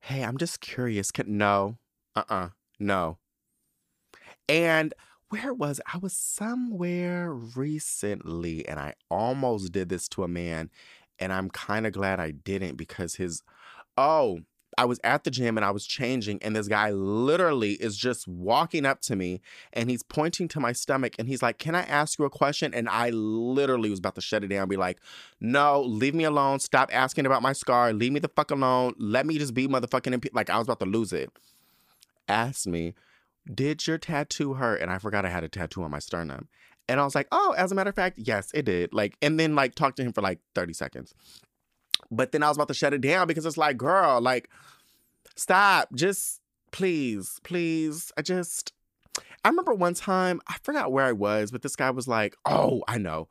Hey, 0.00 0.24
I'm 0.24 0.38
just 0.38 0.60
curious. 0.60 1.12
Can, 1.12 1.38
no. 1.38 1.76
Uh-uh. 2.16 2.48
No. 2.80 3.18
And 4.48 4.92
where 5.30 5.52
was 5.52 5.80
I 5.92 5.98
was 5.98 6.12
somewhere 6.12 7.32
recently 7.32 8.66
and 8.66 8.80
I 8.80 8.94
almost 9.10 9.72
did 9.72 9.88
this 9.88 10.08
to 10.10 10.24
a 10.24 10.28
man 10.28 10.70
and 11.18 11.32
I'm 11.32 11.50
kind 11.50 11.86
of 11.86 11.92
glad 11.92 12.20
I 12.20 12.30
didn't 12.30 12.76
because 12.76 13.16
his 13.16 13.42
oh 13.96 14.40
I 14.78 14.84
was 14.84 15.00
at 15.02 15.24
the 15.24 15.30
gym 15.32 15.56
and 15.56 15.64
I 15.64 15.72
was 15.72 15.84
changing, 15.84 16.40
and 16.40 16.54
this 16.54 16.68
guy 16.68 16.92
literally 16.92 17.72
is 17.72 17.96
just 17.96 18.28
walking 18.28 18.86
up 18.86 19.00
to 19.02 19.16
me 19.16 19.40
and 19.72 19.90
he's 19.90 20.04
pointing 20.04 20.46
to 20.48 20.60
my 20.60 20.72
stomach 20.72 21.16
and 21.18 21.26
he's 21.26 21.42
like, 21.42 21.58
Can 21.58 21.74
I 21.74 21.82
ask 21.82 22.16
you 22.18 22.24
a 22.24 22.30
question? 22.30 22.72
And 22.72 22.88
I 22.88 23.10
literally 23.10 23.90
was 23.90 23.98
about 23.98 24.14
to 24.14 24.20
shut 24.20 24.44
it 24.44 24.48
down 24.48 24.68
be 24.68 24.76
like, 24.76 25.00
No, 25.40 25.82
leave 25.82 26.14
me 26.14 26.22
alone. 26.22 26.60
Stop 26.60 26.90
asking 26.92 27.26
about 27.26 27.42
my 27.42 27.52
scar. 27.52 27.92
Leave 27.92 28.12
me 28.12 28.20
the 28.20 28.28
fuck 28.28 28.52
alone. 28.52 28.94
Let 28.98 29.26
me 29.26 29.36
just 29.38 29.52
be 29.52 29.66
motherfucking 29.66 30.12
imp-. 30.12 30.28
like 30.32 30.48
I 30.48 30.58
was 30.58 30.68
about 30.68 30.78
to 30.80 30.86
lose 30.86 31.12
it. 31.12 31.30
Asked 32.28 32.68
me, 32.68 32.94
Did 33.52 33.86
your 33.86 33.98
tattoo 33.98 34.54
hurt? 34.54 34.80
And 34.80 34.90
I 34.90 34.98
forgot 34.98 35.24
I 35.24 35.30
had 35.30 35.44
a 35.44 35.48
tattoo 35.48 35.82
on 35.82 35.90
my 35.90 35.98
sternum. 35.98 36.48
And 36.88 37.00
I 37.00 37.04
was 37.04 37.14
like, 37.14 37.28
Oh, 37.32 37.54
as 37.56 37.72
a 37.72 37.74
matter 37.74 37.90
of 37.90 37.96
fact, 37.96 38.18
yes, 38.18 38.50
it 38.54 38.64
did. 38.64 38.92
Like, 38.92 39.16
and 39.22 39.38
then 39.38 39.54
like 39.54 39.74
talked 39.74 39.96
to 39.98 40.02
him 40.02 40.12
for 40.12 40.22
like 40.22 40.40
30 40.54 40.72
seconds. 40.72 41.14
But 42.10 42.32
then 42.32 42.42
I 42.42 42.48
was 42.48 42.56
about 42.56 42.68
to 42.68 42.74
shut 42.74 42.94
it 42.94 43.00
down 43.00 43.26
because 43.26 43.44
it's 43.44 43.56
like, 43.56 43.76
girl, 43.76 44.20
like, 44.20 44.48
stop. 45.36 45.88
Just 45.94 46.40
please, 46.70 47.40
please. 47.44 48.12
I 48.16 48.22
just, 48.22 48.72
I 49.44 49.48
remember 49.48 49.74
one 49.74 49.94
time, 49.94 50.40
I 50.48 50.56
forgot 50.62 50.92
where 50.92 51.04
I 51.04 51.12
was, 51.12 51.50
but 51.50 51.62
this 51.62 51.76
guy 51.76 51.90
was 51.90 52.08
like, 52.08 52.36
oh, 52.44 52.82
I 52.88 52.98
know. 52.98 53.28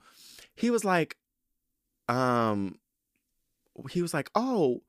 He 0.56 0.70
was 0.70 0.84
like, 0.84 1.18
um, 2.08 2.76
he 3.90 4.02
was 4.02 4.14
like, 4.14 4.30
oh, 4.36 4.82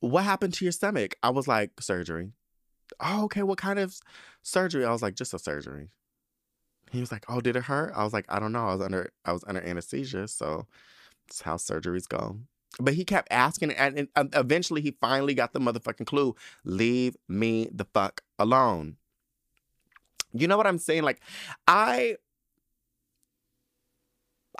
what 0.00 0.24
happened 0.24 0.54
to 0.54 0.64
your 0.64 0.72
stomach? 0.72 1.16
I 1.22 1.30
was 1.30 1.46
like, 1.46 1.70
surgery. 1.80 2.32
Oh, 3.02 3.24
okay. 3.24 3.42
What 3.42 3.58
kind 3.58 3.78
of 3.78 3.98
surgery? 4.42 4.84
I 4.84 4.92
was 4.92 5.02
like, 5.02 5.14
just 5.14 5.34
a 5.34 5.38
surgery. 5.38 5.88
He 6.90 7.00
was 7.00 7.10
like, 7.10 7.24
oh, 7.28 7.40
did 7.40 7.56
it 7.56 7.64
hurt? 7.64 7.92
I 7.96 8.04
was 8.04 8.12
like, 8.12 8.26
I 8.28 8.38
don't 8.38 8.52
know. 8.52 8.68
I 8.68 8.74
was 8.74 8.82
under, 8.82 9.12
I 9.24 9.32
was 9.32 9.44
under 9.46 9.62
anesthesia, 9.62 10.28
so 10.28 10.66
that's 11.26 11.40
how 11.42 11.56
surgeries 11.56 12.08
go. 12.08 12.38
But 12.78 12.94
he 12.94 13.04
kept 13.04 13.28
asking, 13.30 13.72
and, 13.72 14.08
and 14.14 14.34
eventually 14.34 14.80
he 14.80 14.96
finally 15.00 15.34
got 15.34 15.52
the 15.52 15.60
motherfucking 15.60 16.06
clue 16.06 16.34
leave 16.64 17.16
me 17.28 17.68
the 17.72 17.84
fuck 17.84 18.22
alone. 18.38 18.96
You 20.32 20.48
know 20.48 20.56
what 20.56 20.66
I'm 20.66 20.78
saying? 20.78 21.02
Like, 21.02 21.20
I. 21.66 22.16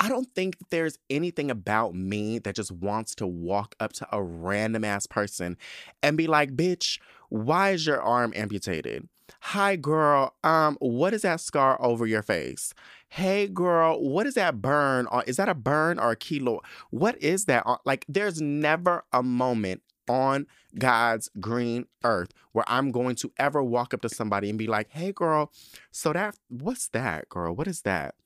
I 0.02 0.08
don't 0.08 0.34
think 0.34 0.58
that 0.58 0.70
there's 0.70 0.98
anything 1.10 1.48
about 1.48 1.94
me 1.94 2.40
that 2.40 2.56
just 2.56 2.72
wants 2.72 3.14
to 3.14 3.26
walk 3.26 3.76
up 3.78 3.92
to 3.92 4.08
a 4.10 4.20
random 4.20 4.82
ass 4.82 5.06
person 5.06 5.56
and 6.02 6.16
be 6.16 6.26
like, 6.26 6.56
bitch, 6.56 6.98
why 7.28 7.70
is 7.70 7.86
your 7.86 8.02
arm 8.02 8.32
amputated? 8.34 9.08
Hi, 9.42 9.76
girl. 9.76 10.34
Um, 10.42 10.76
what 10.80 11.14
is 11.14 11.22
that 11.22 11.40
scar 11.40 11.80
over 11.80 12.04
your 12.04 12.22
face? 12.22 12.74
Hey, 13.10 13.46
girl, 13.46 14.02
what 14.02 14.26
is 14.26 14.34
that 14.34 14.60
burn? 14.60 15.06
On, 15.06 15.22
is 15.28 15.36
that 15.36 15.48
a 15.48 15.54
burn 15.54 16.00
or 16.00 16.10
a 16.10 16.16
keloid? 16.16 16.62
What 16.90 17.16
is 17.22 17.44
that? 17.44 17.64
Like, 17.84 18.04
there's 18.08 18.40
never 18.40 19.04
a 19.12 19.22
moment 19.22 19.82
on 20.08 20.48
God's 20.76 21.30
green 21.38 21.86
earth 22.02 22.32
where 22.50 22.64
I'm 22.66 22.90
going 22.90 23.14
to 23.16 23.30
ever 23.38 23.62
walk 23.62 23.94
up 23.94 24.00
to 24.02 24.08
somebody 24.08 24.50
and 24.50 24.58
be 24.58 24.66
like, 24.66 24.88
hey, 24.90 25.12
girl, 25.12 25.52
so 25.92 26.12
that, 26.12 26.34
what's 26.48 26.88
that, 26.88 27.28
girl? 27.28 27.54
What 27.54 27.68
is 27.68 27.82
that? 27.82 28.16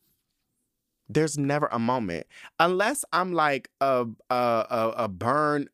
There's 1.08 1.38
never 1.38 1.68
a 1.70 1.78
moment 1.78 2.26
unless 2.58 3.04
I'm 3.12 3.32
like 3.32 3.70
a 3.80 4.06
a, 4.30 4.34
a, 4.34 4.94
a 5.04 5.08
burn 5.08 5.68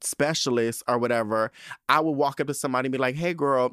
specialist 0.00 0.82
or 0.88 0.98
whatever. 0.98 1.52
I 1.88 2.00
would 2.00 2.12
walk 2.12 2.40
up 2.40 2.46
to 2.48 2.54
somebody 2.54 2.86
and 2.86 2.92
be 2.92 2.98
like, 2.98 3.14
"Hey, 3.14 3.34
girl, 3.34 3.72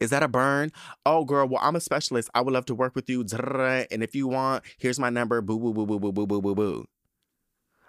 is 0.00 0.10
that 0.10 0.22
a 0.22 0.28
burn? 0.28 0.72
Oh, 1.06 1.24
girl, 1.24 1.48
well, 1.48 1.60
I'm 1.62 1.76
a 1.76 1.80
specialist. 1.80 2.30
I 2.34 2.40
would 2.42 2.54
love 2.54 2.66
to 2.66 2.74
work 2.74 2.94
with 2.96 3.08
you. 3.10 3.20
And 3.22 4.02
if 4.02 4.14
you 4.14 4.28
want, 4.28 4.64
here's 4.78 4.98
my 4.98 5.10
number. 5.10 5.40
Boo, 5.42 5.58
boo, 5.58 5.72
boo, 5.74 5.86
boo, 5.86 6.00
boo, 6.00 6.12
boo, 6.12 6.26
boo, 6.26 6.42
boo, 6.42 6.54
boo. 6.54 6.86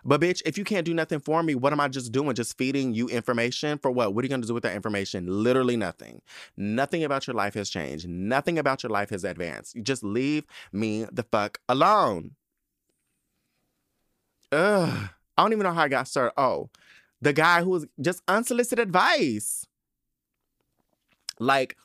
But 0.06 0.22
bitch, 0.22 0.42
if 0.46 0.58
you 0.58 0.64
can't 0.64 0.86
do 0.86 0.94
nothing 0.94 1.20
for 1.20 1.42
me, 1.44 1.56
what 1.56 1.74
am 1.74 1.80
I 1.80 1.88
just 1.88 2.12
doing? 2.12 2.36
Just 2.36 2.58
feeding 2.58 2.94
you 2.94 3.08
information 3.08 3.78
for 3.78 3.92
what? 3.92 4.14
What 4.14 4.24
are 4.24 4.26
you 4.26 4.30
going 4.30 4.42
to 4.42 4.48
do 4.48 4.54
with 4.54 4.64
that 4.64 4.76
information? 4.76 5.26
Literally 5.28 5.78
nothing. 5.78 6.22
Nothing 6.58 7.04
about 7.04 7.28
your 7.28 7.36
life 7.36 7.54
has 7.54 7.70
changed. 7.70 8.08
Nothing 8.08 8.58
about 8.58 8.84
your 8.84 8.90
life 8.90 9.10
has 9.12 9.24
advanced. 9.24 9.76
You 9.76 9.82
just 9.82 10.04
leave 10.04 10.46
me 10.72 11.06
the 11.12 11.24
fuck 11.24 11.60
alone. 11.70 12.32
Ugh. 14.52 15.10
I 15.38 15.42
don't 15.42 15.54
even 15.54 15.64
know 15.64 15.74
how 15.74 15.84
I 15.84 15.88
got 15.88 16.08
started. 16.08 16.34
Oh, 16.38 16.70
the 17.22 17.34
guy 17.34 17.64
who 17.64 17.72
was 17.72 17.88
just 18.00 18.22
unsolicited 18.28 18.88
advice. 18.88 19.66
Like, 21.40 21.76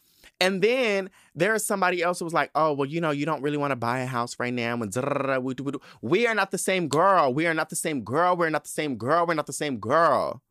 and 0.40 0.62
then 0.62 1.10
there's 1.34 1.64
somebody 1.64 2.02
else 2.02 2.20
who 2.20 2.24
was 2.24 2.34
like, 2.34 2.50
oh, 2.54 2.72
well, 2.72 2.88
you 2.88 3.00
know, 3.00 3.10
you 3.10 3.26
don't 3.26 3.42
really 3.42 3.56
want 3.56 3.72
to 3.72 3.76
buy 3.76 4.00
a 4.00 4.06
house 4.06 4.36
right 4.38 4.54
now. 4.54 4.74
And 4.74 5.76
we 6.00 6.26
are 6.26 6.34
not 6.34 6.50
the 6.50 6.58
same 6.58 6.88
girl. 6.88 7.34
We 7.34 7.46
are 7.46 7.54
not 7.54 7.70
the 7.70 7.76
same 7.76 8.02
girl. 8.02 8.36
We're 8.36 8.50
not 8.50 8.64
the 8.64 8.70
same 8.70 8.96
girl. 8.96 9.26
We're 9.26 9.34
not 9.34 9.46
the 9.46 9.52
same 9.52 9.78
girl. 9.78 10.42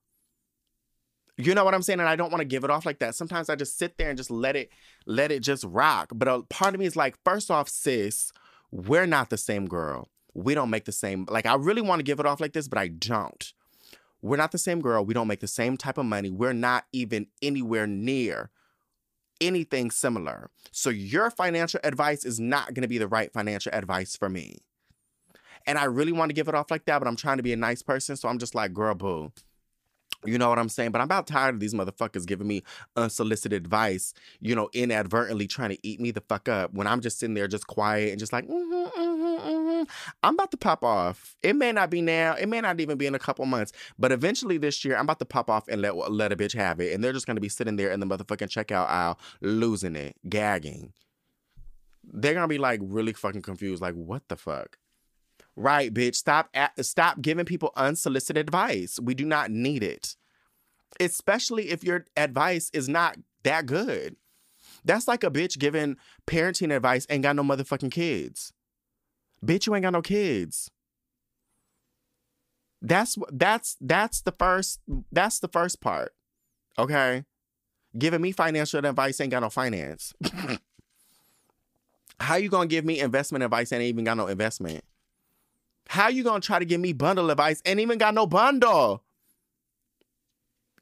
You 1.38 1.54
know 1.54 1.63
what 1.63 1.73
I'm 1.73 1.84
saying? 1.84 2.00
And 2.00 2.10
I 2.10 2.15
don't 2.15 2.32
want 2.32 2.41
to 2.41 2.47
give 2.47 2.63
it 2.63 2.69
off 2.69 2.86
like 2.86 3.00
that. 3.00 3.15
Sometimes 3.15 3.50
I 3.50 3.56
just 3.56 3.78
sit 3.78 3.97
there 3.97 4.10
and 4.10 4.17
just 4.17 4.32
let 4.32 4.56
it, 4.56 4.71
let 5.06 5.32
it 5.32 5.41
just 5.41 5.63
rock. 5.65 6.10
But 6.13 6.28
a 6.28 6.41
part 6.50 6.73
of 6.73 6.80
me 6.80 6.88
is 6.88 6.95
like, 6.95 7.15
first 7.23 7.52
off, 7.52 7.69
sis, 7.69 8.32
we're 8.71 9.06
not 9.06 9.30
the 9.30 9.38
same 9.38 9.67
girl. 9.67 10.10
We 10.34 10.54
don't 10.54 10.69
make 10.69 10.86
the 10.86 10.91
same, 10.91 11.26
like, 11.30 11.45
I 11.45 11.56
really 11.56 11.82
want 11.82 12.00
to 12.00 12.04
give 12.04 12.19
it 12.19 12.26
off 12.26 12.41
like 12.41 12.54
this, 12.54 12.67
but 12.67 12.80
I 12.80 12.89
don't. 12.89 13.54
We're 14.21 14.38
not 14.38 14.52
the 14.52 14.58
same 14.58 14.82
girl. 14.82 15.06
We 15.06 15.13
don't 15.13 15.28
make 15.28 15.39
the 15.39 15.47
same 15.47 15.78
type 15.78 15.97
of 15.97 16.06
money. 16.06 16.32
We're 16.32 16.54
not 16.54 16.86
even 16.91 17.28
anywhere 17.41 17.88
near 17.88 18.50
anything 19.41 19.91
similar. 19.91 20.50
So 20.71 20.89
your 20.89 21.30
financial 21.30 21.80
advice 21.84 22.26
is 22.26 22.39
not 22.39 22.73
going 22.73 22.84
to 22.84 22.88
be 22.88 22.97
the 22.97 23.08
right 23.08 23.32
financial 23.32 23.71
advice 23.73 24.15
for 24.15 24.30
me. 24.30 24.58
And 25.65 25.78
I 25.78 25.86
really 25.86 26.13
want 26.13 26.30
to 26.30 26.34
give 26.34 26.47
it 26.47 26.56
off 26.56 26.71
like 26.71 26.86
that, 26.86 27.00
but 27.00 27.08
I'm 27.08 27.15
trying 27.17 27.38
to 27.38 27.43
be 27.43 27.54
a 27.54 27.58
nice 27.58 27.82
person. 27.82 28.15
So 28.15 28.30
I'm 28.30 28.38
just 28.38 28.56
like, 28.56 28.73
girl, 28.73 28.95
boo. 28.95 29.32
You 30.26 30.38
know 30.38 30.50
what 30.50 30.58
I'm 30.60 30.70
saying? 30.70 30.91
But 30.91 31.00
I'm 31.00 31.06
about 31.06 31.28
tired 31.28 31.56
of 31.56 31.62
these 31.62 31.74
motherfuckers 31.74 32.26
giving 32.26 32.48
me 32.48 32.63
unsolicited 32.96 33.63
advice, 33.63 34.13
you 34.41 34.56
know, 34.56 34.70
inadvertently 34.74 35.48
trying 35.48 35.70
to 35.70 35.78
eat 35.84 36.00
me 36.00 36.12
the 36.12 36.22
fuck 36.22 36.50
up 36.50 36.74
when 36.74 36.88
I'm 36.88 37.02
just 37.02 37.20
sitting 37.20 37.36
there 37.36 37.48
just 37.48 37.67
quiet 37.67 38.10
and 38.10 38.20
just 38.20 38.34
like, 38.34 38.46
mm-hmm, 38.48 39.00
mm-hmm, 39.00 39.48
mm-hmm. 39.48 39.84
I'm 40.24 40.34
about 40.34 40.52
to 40.52 40.58
pop 40.58 40.84
off. 40.84 41.36
It 41.43 41.56
may 41.56 41.72
not 41.72 41.91
be 41.91 42.02
now, 42.02 42.34
it 42.34 42.48
may 42.48 42.62
not 42.62 42.80
even 42.80 42.98
be 42.98 43.06
in 43.06 43.13
a 43.15 43.20
couple 43.20 43.46
months, 43.46 43.72
but 44.00 44.12
eventually 44.12 44.58
this 44.58 44.84
year, 44.84 44.96
I'm 44.96 45.04
about 45.04 45.20
to 45.20 45.26
pop 45.26 45.50
off 45.50 45.67
and 45.67 45.82
let, 45.82 45.96
let 46.12 46.32
a 46.32 46.36
bitch 46.36 46.56
have 46.56 46.80
it. 46.80 46.93
And 46.93 47.04
they're 47.04 47.13
just 47.13 47.28
gonna 47.28 47.39
be 47.39 47.50
sitting 47.50 47.76
there 47.76 47.91
in 47.91 48.00
the 48.00 48.08
motherfucking 48.08 48.50
checkout 48.50 48.89
aisle, 48.89 49.20
losing 49.39 49.96
it, 49.96 50.15
gagging. 50.28 50.93
They're 52.04 52.34
gonna 52.34 52.48
be 52.48 52.58
like 52.58 52.80
really 52.84 53.13
fucking 53.13 53.43
confused, 53.43 53.82
like, 53.82 53.96
what 53.96 54.28
the 54.30 54.36
fuck? 54.36 54.78
Right, 55.58 55.91
bitch. 55.91 56.15
Stop 56.15 56.50
at, 56.54 56.86
stop 56.86 57.20
giving 57.20 57.46
people 57.46 57.74
unsolicited 57.76 58.38
advice. 58.38 59.00
We 59.02 59.15
do 59.15 59.26
not 59.26 59.50
need 59.50 59.84
it. 59.84 60.15
Especially 61.00 61.72
if 61.72 61.84
your 61.84 62.06
advice 62.15 62.70
is 62.74 62.88
not 62.88 63.17
that 63.43 63.65
good. 63.65 64.15
That's 64.86 65.08
like 65.08 65.24
a 65.24 65.32
bitch 65.32 65.58
giving 65.58 65.98
parenting 66.28 66.74
advice 66.74 67.08
ain't 67.10 67.24
got 67.24 67.36
no 67.36 67.41
motherfucking 67.41 67.91
kids. 67.91 68.54
Bitch, 69.44 69.65
you 69.65 69.73
ain't 69.73 69.81
got 69.81 69.94
no 69.94 70.04
kids. 70.04 70.69
That's 72.79 73.17
that's 73.31 73.77
that's 73.81 74.21
the 74.21 74.31
first 74.31 74.79
that's 75.12 75.40
the 75.40 75.48
first 75.48 75.81
part. 75.81 76.13
Okay? 76.77 77.25
Giving 77.98 78.21
me 78.21 78.31
financial 78.31 78.86
advice 78.86 79.19
ain't 79.19 79.31
got 79.31 79.42
no 79.42 79.50
finance. 79.50 80.13
How 82.19 82.36
you 82.36 82.50
gonna 82.50 82.67
give 82.67 82.86
me 82.86 83.00
investment 83.00 83.44
advice 83.44 83.71
and 83.71 83.81
ain't 83.81 83.90
even 83.90 84.06
got 84.06 84.17
no 84.17 84.27
investment? 84.27 84.84
How 85.90 86.10
you 86.10 86.23
gonna 86.23 86.42
try 86.42 86.60
to 86.60 86.65
give 86.65 86.81
me 86.81 86.94
bundle 86.94 87.29
advice 87.29 87.62
and 87.65 87.79
even 87.79 87.98
got 87.98 88.13
no 88.13 88.25
bundle? 88.25 89.04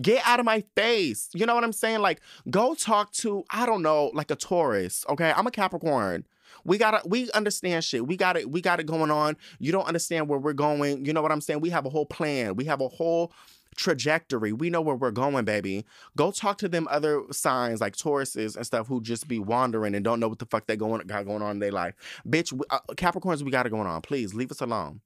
Get 0.01 0.21
out 0.25 0.39
of 0.39 0.45
my 0.45 0.63
face. 0.75 1.29
You 1.33 1.45
know 1.45 1.55
what 1.55 1.63
I'm 1.63 1.71
saying? 1.71 1.99
Like, 1.99 2.19
go 2.49 2.75
talk 2.75 3.13
to, 3.13 3.45
I 3.49 3.65
don't 3.65 3.81
know, 3.81 4.11
like 4.13 4.29
a 4.29 4.35
Taurus. 4.35 5.05
Okay. 5.07 5.31
I'm 5.35 5.47
a 5.47 5.51
Capricorn. 5.51 6.25
We 6.65 6.77
gotta, 6.77 7.01
we 7.07 7.31
understand 7.31 7.83
shit. 7.83 8.05
We 8.05 8.17
got 8.17 8.35
it, 8.35 8.49
we 8.49 8.59
got 8.59 8.79
it 8.79 8.87
going 8.87 9.11
on. 9.11 9.37
You 9.59 9.71
don't 9.71 9.85
understand 9.87 10.27
where 10.27 10.39
we're 10.39 10.53
going. 10.53 11.05
You 11.05 11.13
know 11.13 11.21
what 11.21 11.31
I'm 11.31 11.41
saying? 11.41 11.61
We 11.61 11.69
have 11.69 11.85
a 11.85 11.89
whole 11.89 12.05
plan. 12.05 12.55
We 12.55 12.65
have 12.65 12.81
a 12.81 12.87
whole 12.87 13.31
trajectory. 13.75 14.53
We 14.53 14.69
know 14.69 14.81
where 14.81 14.95
we're 14.95 15.11
going, 15.11 15.45
baby. 15.45 15.85
Go 16.17 16.31
talk 16.31 16.57
to 16.59 16.69
them 16.69 16.87
other 16.89 17.23
signs 17.31 17.81
like 17.81 17.95
Tauruses 17.95 18.55
and 18.55 18.65
stuff 18.65 18.87
who 18.87 19.01
just 19.01 19.27
be 19.27 19.39
wandering 19.39 19.95
and 19.95 20.03
don't 20.03 20.19
know 20.19 20.27
what 20.27 20.39
the 20.39 20.45
fuck 20.45 20.65
they 20.67 20.75
going 20.75 21.05
got 21.07 21.25
going 21.25 21.41
on 21.41 21.51
in 21.51 21.59
their 21.59 21.71
life. 21.71 21.95
Bitch, 22.27 22.59
uh, 22.69 22.79
Capricorns, 22.91 23.43
we 23.43 23.51
got 23.51 23.65
it 23.65 23.71
going 23.71 23.87
on. 23.87 24.01
Please 24.01 24.33
leave 24.33 24.51
us 24.51 24.61
alone. 24.61 25.01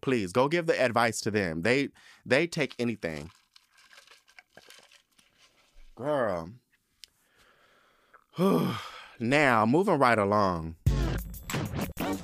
Please 0.00 0.32
go 0.32 0.48
give 0.48 0.66
the 0.66 0.80
advice 0.80 1.20
to 1.22 1.30
them. 1.30 1.62
They 1.62 1.88
they 2.26 2.46
take 2.46 2.74
anything. 2.78 3.30
Girl. 5.94 6.50
now, 9.20 9.64
moving 9.64 9.98
right 9.98 10.18
along. 10.18 10.76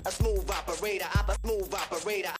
A 0.04 0.10
smooth 0.10 0.50
operator, 0.50 1.06
smooth 1.44 1.72
operator. 1.72 2.32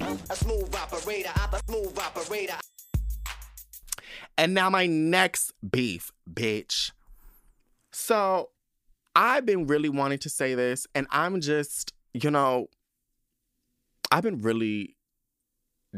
A 0.00 0.36
smooth 0.36 0.74
operator, 0.74 1.30
op- 1.36 1.54
a 1.54 1.60
smooth 1.66 1.98
operator. 1.98 2.56
And 4.36 4.52
now 4.52 4.68
my 4.68 4.86
next 4.86 5.52
beef, 5.68 6.12
bitch. 6.30 6.92
So 7.92 8.50
I've 9.14 9.46
been 9.46 9.66
really 9.66 9.88
wanting 9.88 10.18
to 10.18 10.28
say 10.28 10.54
this, 10.54 10.86
and 10.94 11.06
I'm 11.10 11.40
just, 11.40 11.94
you 12.12 12.30
know, 12.30 12.66
I've 14.10 14.22
been 14.22 14.42
really 14.42 14.96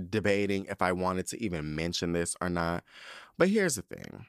debating 0.09 0.67
if 0.67 0.81
I 0.81 0.93
wanted 0.93 1.27
to 1.29 1.43
even 1.43 1.75
mention 1.75 2.13
this 2.13 2.37
or 2.41 2.49
not. 2.49 2.85
But 3.37 3.49
here's 3.49 3.75
the 3.75 3.83
thing. 3.83 4.27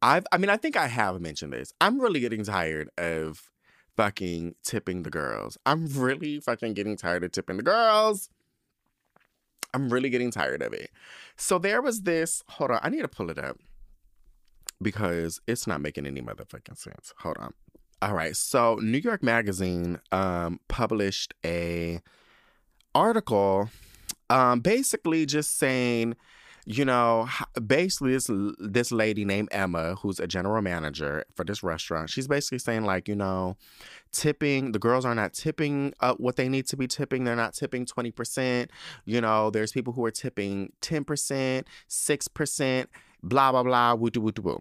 I've 0.00 0.26
I 0.32 0.38
mean, 0.38 0.48
I 0.48 0.56
think 0.56 0.76
I 0.76 0.86
have 0.86 1.20
mentioned 1.20 1.52
this. 1.52 1.72
I'm 1.80 2.00
really 2.00 2.20
getting 2.20 2.44
tired 2.44 2.88
of 2.96 3.51
fucking 3.96 4.54
tipping 4.62 5.02
the 5.02 5.10
girls. 5.10 5.58
I'm 5.66 5.86
really 5.86 6.40
fucking 6.40 6.74
getting 6.74 6.96
tired 6.96 7.24
of 7.24 7.32
tipping 7.32 7.56
the 7.56 7.62
girls. 7.62 8.30
I'm 9.74 9.88
really 9.88 10.10
getting 10.10 10.30
tired 10.30 10.62
of 10.62 10.72
it. 10.72 10.90
So 11.36 11.58
there 11.58 11.80
was 11.80 12.02
this, 12.02 12.42
hold 12.48 12.70
on, 12.70 12.80
I 12.82 12.90
need 12.90 13.02
to 13.02 13.08
pull 13.08 13.30
it 13.30 13.38
up 13.38 13.58
because 14.80 15.40
it's 15.46 15.66
not 15.66 15.80
making 15.80 16.06
any 16.06 16.20
motherfucking 16.20 16.76
sense. 16.76 17.14
Hold 17.18 17.38
on. 17.38 17.54
All 18.02 18.14
right. 18.14 18.36
So 18.36 18.76
New 18.82 18.98
York 18.98 19.22
Magazine 19.22 20.00
um 20.10 20.58
published 20.68 21.34
a 21.44 22.00
article 22.94 23.70
um 24.28 24.60
basically 24.60 25.24
just 25.24 25.56
saying 25.56 26.16
you 26.64 26.84
know 26.84 27.28
basically 27.66 28.12
this 28.12 28.30
this 28.58 28.92
lady 28.92 29.24
named 29.24 29.48
Emma 29.50 29.96
who's 29.96 30.20
a 30.20 30.26
general 30.26 30.62
manager 30.62 31.24
for 31.34 31.44
this 31.44 31.62
restaurant 31.62 32.08
she's 32.08 32.28
basically 32.28 32.58
saying 32.58 32.84
like 32.84 33.08
you 33.08 33.16
know 33.16 33.56
tipping 34.12 34.72
the 34.72 34.78
girls 34.78 35.04
are 35.04 35.14
not 35.14 35.32
tipping 35.32 35.92
up 36.00 36.20
what 36.20 36.36
they 36.36 36.48
need 36.48 36.66
to 36.66 36.76
be 36.76 36.86
tipping 36.86 37.24
they're 37.24 37.34
not 37.34 37.54
tipping 37.54 37.84
20% 37.84 38.68
you 39.04 39.20
know 39.20 39.50
there's 39.50 39.72
people 39.72 39.92
who 39.92 40.04
are 40.04 40.10
tipping 40.10 40.72
10% 40.82 41.64
6% 41.88 42.86
blah 43.22 43.50
blah 43.50 43.62
blah 43.62 43.94
woo 43.94 44.10
woo 44.16 44.32
woo. 44.42 44.60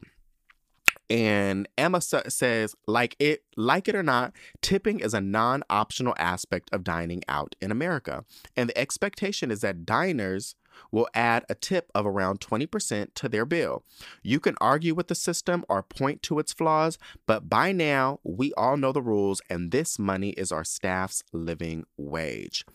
And 1.10 1.68
Emma 1.78 2.00
sa- 2.00 2.30
says, 2.30 2.74
like 2.88 3.18
it, 3.20 3.44
like 3.58 3.90
it 3.90 3.96
or 3.96 4.04
not, 4.04 4.34
tipping 4.62 5.02
is 5.02 5.14
a 5.14 5.20
non-optional 5.20 6.14
aspect 6.18 6.70
of 6.72 6.86
dining 6.86 7.22
out 7.28 7.54
in 7.60 7.70
America, 7.70 8.24
and 8.56 8.70
the 8.70 8.78
expectation 8.78 9.52
is 9.52 9.60
that 9.60 9.86
diners 9.86 10.56
will 10.92 11.08
add 11.14 11.46
a 11.50 11.56
tip 11.56 11.92
of 11.94 12.06
around 12.06 12.40
20% 12.40 13.14
to 13.16 13.30
their 13.30 13.46
bill. 13.46 13.84
You 14.24 14.40
can 14.40 14.56
argue 14.62 14.96
with 14.96 15.08
the 15.08 15.16
system 15.16 15.66
or 15.70 15.84
point 15.84 16.22
to 16.24 16.40
its 16.40 16.54
flaws, 16.54 16.98
but 17.26 17.50
by 17.50 17.72
now 17.72 18.20
we 18.24 18.54
all 18.54 18.78
know 18.78 18.92
the 18.92 19.02
rules, 19.02 19.42
and 19.50 19.72
this 19.72 20.00
money 20.00 20.30
is 20.32 20.52
our 20.52 20.64
staff's 20.64 21.24
living 21.32 21.86
wage. 21.98 22.66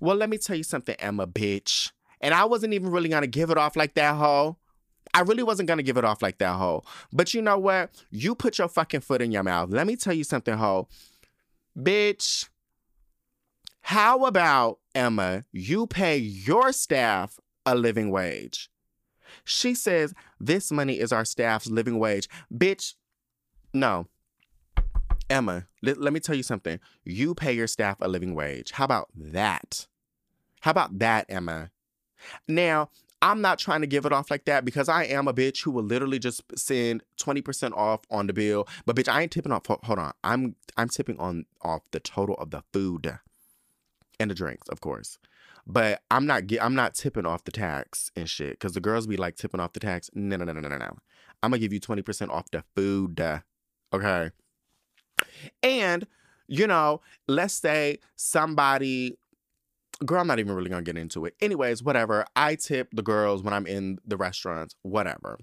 Well, 0.00 0.16
let 0.16 0.30
me 0.30 0.38
tell 0.38 0.56
you 0.56 0.62
something, 0.62 0.96
Emma, 0.98 1.26
bitch. 1.26 1.92
And 2.20 2.34
I 2.34 2.44
wasn't 2.44 2.74
even 2.74 2.90
really 2.90 3.08
gonna 3.08 3.26
give 3.26 3.50
it 3.50 3.58
off 3.58 3.76
like 3.76 3.94
that, 3.94 4.16
hoe. 4.16 4.56
I 5.14 5.20
really 5.20 5.42
wasn't 5.42 5.68
gonna 5.68 5.82
give 5.82 5.96
it 5.96 6.04
off 6.04 6.22
like 6.22 6.38
that, 6.38 6.56
hoe. 6.56 6.82
But 7.12 7.34
you 7.34 7.42
know 7.42 7.58
what? 7.58 7.90
You 8.10 8.34
put 8.34 8.58
your 8.58 8.68
fucking 8.68 9.00
foot 9.00 9.22
in 9.22 9.32
your 9.32 9.42
mouth. 9.42 9.70
Let 9.70 9.86
me 9.86 9.96
tell 9.96 10.12
you 10.14 10.24
something, 10.24 10.54
hoe. 10.54 10.88
Bitch, 11.78 12.48
how 13.82 14.24
about, 14.24 14.78
Emma, 14.94 15.44
you 15.52 15.86
pay 15.86 16.16
your 16.16 16.72
staff 16.72 17.38
a 17.66 17.74
living 17.74 18.10
wage? 18.10 18.70
She 19.44 19.74
says, 19.74 20.14
this 20.40 20.72
money 20.72 20.98
is 20.98 21.12
our 21.12 21.24
staff's 21.24 21.68
living 21.68 21.98
wage. 21.98 22.28
Bitch, 22.52 22.94
no. 23.74 24.06
Emma, 25.28 25.66
let, 25.82 26.00
let 26.00 26.12
me 26.12 26.20
tell 26.20 26.36
you 26.36 26.42
something. 26.42 26.78
You 27.04 27.34
pay 27.34 27.52
your 27.52 27.66
staff 27.66 27.96
a 28.00 28.08
living 28.08 28.34
wage. 28.34 28.72
How 28.72 28.84
about 28.84 29.08
that? 29.14 29.86
How 30.60 30.70
about 30.70 30.98
that, 31.00 31.26
Emma? 31.28 31.70
Now, 32.48 32.90
I'm 33.22 33.40
not 33.40 33.58
trying 33.58 33.80
to 33.80 33.86
give 33.86 34.04
it 34.04 34.12
off 34.12 34.30
like 34.30 34.44
that 34.44 34.64
because 34.64 34.88
I 34.88 35.04
am 35.04 35.26
a 35.26 35.34
bitch 35.34 35.62
who 35.62 35.70
will 35.70 35.82
literally 35.82 36.18
just 36.18 36.42
send 36.56 37.02
20% 37.18 37.72
off 37.72 38.00
on 38.10 38.26
the 38.26 38.32
bill. 38.32 38.68
But 38.84 38.96
bitch, 38.96 39.12
I 39.12 39.22
ain't 39.22 39.32
tipping 39.32 39.52
off. 39.52 39.66
Hold 39.66 39.98
on. 39.98 40.12
I'm 40.22 40.54
I'm 40.76 40.88
tipping 40.88 41.18
on 41.18 41.46
off 41.62 41.82
the 41.92 42.00
total 42.00 42.34
of 42.36 42.50
the 42.50 42.62
food 42.72 43.18
and 44.20 44.30
the 44.30 44.34
drinks, 44.34 44.68
of 44.68 44.80
course. 44.80 45.18
But 45.66 46.02
I'm 46.10 46.26
not 46.26 46.46
get, 46.46 46.62
I'm 46.62 46.74
not 46.74 46.94
tipping 46.94 47.26
off 47.26 47.44
the 47.44 47.50
tax 47.50 48.10
and 48.14 48.28
shit 48.28 48.52
because 48.52 48.74
the 48.74 48.80
girls 48.80 49.06
be 49.06 49.16
like 49.16 49.36
tipping 49.36 49.60
off 49.60 49.72
the 49.72 49.80
tax. 49.80 50.10
No, 50.14 50.36
no, 50.36 50.44
no, 50.44 50.52
no, 50.52 50.60
no, 50.60 50.76
no. 50.76 50.96
I'm 51.42 51.50
gonna 51.50 51.58
give 51.58 51.72
you 51.72 51.80
20% 51.80 52.30
off 52.30 52.50
the 52.50 52.62
food. 52.74 53.20
Uh, 53.20 53.40
okay. 53.92 54.30
And 55.62 56.06
you 56.48 56.66
know, 56.66 57.00
let's 57.26 57.54
say 57.54 57.98
somebody 58.14 59.18
girl, 60.04 60.20
I'm 60.20 60.26
not 60.26 60.38
even 60.38 60.54
really 60.54 60.70
gonna 60.70 60.82
get 60.82 60.98
into 60.98 61.24
it. 61.24 61.34
Anyways, 61.40 61.82
whatever. 61.82 62.26
I 62.36 62.56
tip 62.56 62.88
the 62.92 63.02
girls 63.02 63.42
when 63.42 63.54
I'm 63.54 63.66
in 63.66 63.98
the 64.06 64.16
restaurants, 64.16 64.74
whatever. 64.82 65.38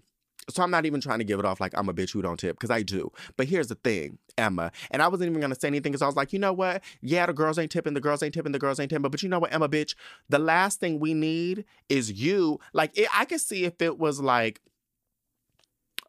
So 0.49 0.63
I'm 0.63 0.71
not 0.71 0.85
even 0.85 1.01
trying 1.01 1.19
to 1.19 1.25
give 1.25 1.39
it 1.39 1.45
off 1.45 1.59
like 1.59 1.77
I'm 1.77 1.89
a 1.89 1.93
bitch 1.93 2.11
who 2.11 2.21
don't 2.21 2.39
tip, 2.39 2.57
because 2.57 2.71
I 2.71 2.83
do. 2.83 3.11
But 3.37 3.47
here's 3.47 3.67
the 3.67 3.75
thing, 3.75 4.17
Emma, 4.37 4.71
and 4.91 5.01
I 5.01 5.07
wasn't 5.07 5.29
even 5.29 5.41
gonna 5.41 5.55
say 5.55 5.67
anything 5.67 5.91
because 5.91 6.01
I 6.01 6.07
was 6.07 6.15
like, 6.15 6.33
you 6.33 6.39
know 6.39 6.53
what? 6.53 6.83
Yeah, 7.01 7.25
the 7.25 7.33
girls 7.33 7.57
ain't 7.59 7.71
tipping, 7.71 7.93
the 7.93 8.01
girls 8.01 8.23
ain't 8.23 8.33
tipping, 8.33 8.51
the 8.51 8.59
girls 8.59 8.79
ain't 8.79 8.89
tipping. 8.89 9.09
But 9.09 9.23
you 9.23 9.29
know 9.29 9.39
what, 9.39 9.53
Emma, 9.53 9.69
bitch? 9.69 9.95
The 10.29 10.39
last 10.39 10.79
thing 10.79 10.99
we 10.99 11.13
need 11.13 11.65
is 11.89 12.11
you. 12.11 12.59
Like, 12.73 12.97
it, 12.97 13.07
I 13.13 13.25
could 13.25 13.41
see 13.41 13.65
if 13.65 13.81
it 13.81 13.97
was 13.97 14.19
like 14.19 14.61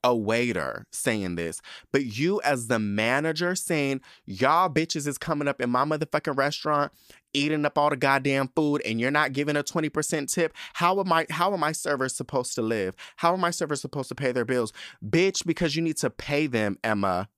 a 0.05 0.15
waiter 0.15 0.87
saying 0.93 1.35
this, 1.35 1.61
but 1.91 2.05
you 2.05 2.41
as 2.43 2.69
the 2.69 2.79
manager 2.79 3.57
saying, 3.57 4.03
y'all 4.27 4.69
bitches 4.69 5.09
is 5.09 5.19
coming 5.19 5.49
up 5.49 5.61
in 5.61 5.71
my 5.71 5.85
motherfucking 5.85 6.37
restaurant 6.37 6.93
eating 7.33 7.65
up 7.65 7.77
all 7.77 7.91
the 7.91 7.97
goddamn 7.97 8.49
food 8.55 8.81
and 8.85 9.01
you're 9.01 9.11
not 9.11 9.33
giving 9.33 9.57
a 9.57 9.65
20% 9.65 10.33
tip? 10.33 10.53
How 10.75 11.01
am 11.01 11.13
i 11.13 11.27
how 11.31 11.51
are 11.51 11.59
my 11.59 11.73
servers 11.73 12.15
supposed 12.15 12.55
to 12.55 12.63
live? 12.63 12.95
How 13.17 13.33
are 13.33 13.39
my 13.39 13.51
servers 13.51 13.81
supposed 13.81 14.11
to 14.11 14.15
pay 14.15 14.31
their 14.31 14.45
bills? 14.45 14.73
Bitch 15.05 15.45
because 15.45 15.75
you 15.75 15.83
need 15.83 15.97
to 15.97 16.11
pay 16.11 16.47
them 16.47 16.79
emma. 16.85 17.29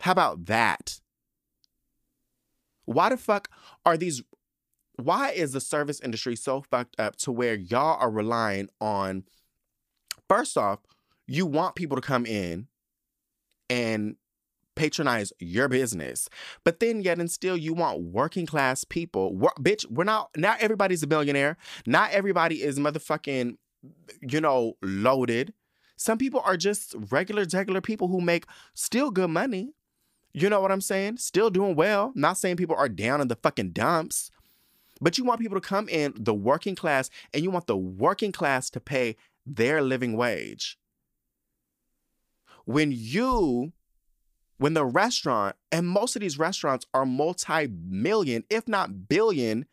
How 0.00 0.12
about 0.12 0.46
that? 0.46 1.00
Why 2.86 3.10
the 3.10 3.18
fuck 3.18 3.48
are 3.84 3.98
these 3.98 4.22
why 4.96 5.30
is 5.30 5.52
the 5.52 5.60
service 5.60 6.00
industry 6.00 6.34
so 6.34 6.62
fucked 6.62 6.98
up 6.98 7.16
to 7.16 7.32
where 7.32 7.54
y'all 7.54 7.98
are 8.00 8.10
relying 8.10 8.68
on 8.80 9.24
first 10.28 10.56
off 10.56 10.80
you 11.30 11.46
want 11.46 11.76
people 11.76 11.96
to 11.96 12.02
come 12.02 12.26
in 12.26 12.66
and 13.68 14.16
patronize 14.74 15.32
your 15.38 15.68
business. 15.68 16.28
But 16.64 16.80
then 16.80 17.02
yet 17.02 17.18
and 17.18 17.30
still 17.30 17.56
you 17.56 17.72
want 17.72 18.00
working 18.00 18.46
class 18.46 18.82
people. 18.82 19.32
Bitch, 19.60 19.88
we're 19.90 20.04
not 20.04 20.30
not 20.36 20.60
everybody's 20.60 21.04
a 21.04 21.06
billionaire. 21.06 21.56
Not 21.86 22.10
everybody 22.10 22.62
is 22.62 22.78
motherfucking 22.78 23.56
you 24.20 24.40
know, 24.40 24.74
loaded. 24.82 25.54
Some 25.96 26.18
people 26.18 26.40
are 26.44 26.56
just 26.56 26.94
regular 27.10 27.46
regular 27.52 27.80
people 27.80 28.08
who 28.08 28.20
make 28.20 28.46
still 28.74 29.10
good 29.10 29.30
money. 29.30 29.74
You 30.32 30.48
know 30.48 30.60
what 30.60 30.72
I'm 30.72 30.80
saying? 30.80 31.18
Still 31.18 31.50
doing 31.50 31.74
well. 31.74 32.12
Not 32.14 32.38
saying 32.38 32.56
people 32.56 32.76
are 32.76 32.88
down 32.88 33.20
in 33.20 33.28
the 33.28 33.36
fucking 33.36 33.70
dumps. 33.70 34.30
But 35.00 35.18
you 35.18 35.24
want 35.24 35.40
people 35.40 35.58
to 35.58 35.66
come 35.66 35.88
in 35.88 36.12
the 36.16 36.34
working 36.34 36.74
class 36.74 37.10
and 37.32 37.42
you 37.42 37.50
want 37.50 37.66
the 37.66 37.76
working 37.76 38.32
class 38.32 38.70
to 38.70 38.80
pay 38.80 39.16
their 39.46 39.82
living 39.82 40.16
wage. 40.16 40.78
When 42.64 42.92
you 42.92 43.72
when 44.60 44.74
the 44.74 44.84
restaurant, 44.84 45.56
and 45.72 45.88
most 45.88 46.16
of 46.16 46.20
these 46.20 46.38
restaurants 46.38 46.84
are 46.92 47.06
multi 47.06 47.66
million, 47.66 48.44
if 48.50 48.68
not 48.68 49.08
billion, 49.08 49.64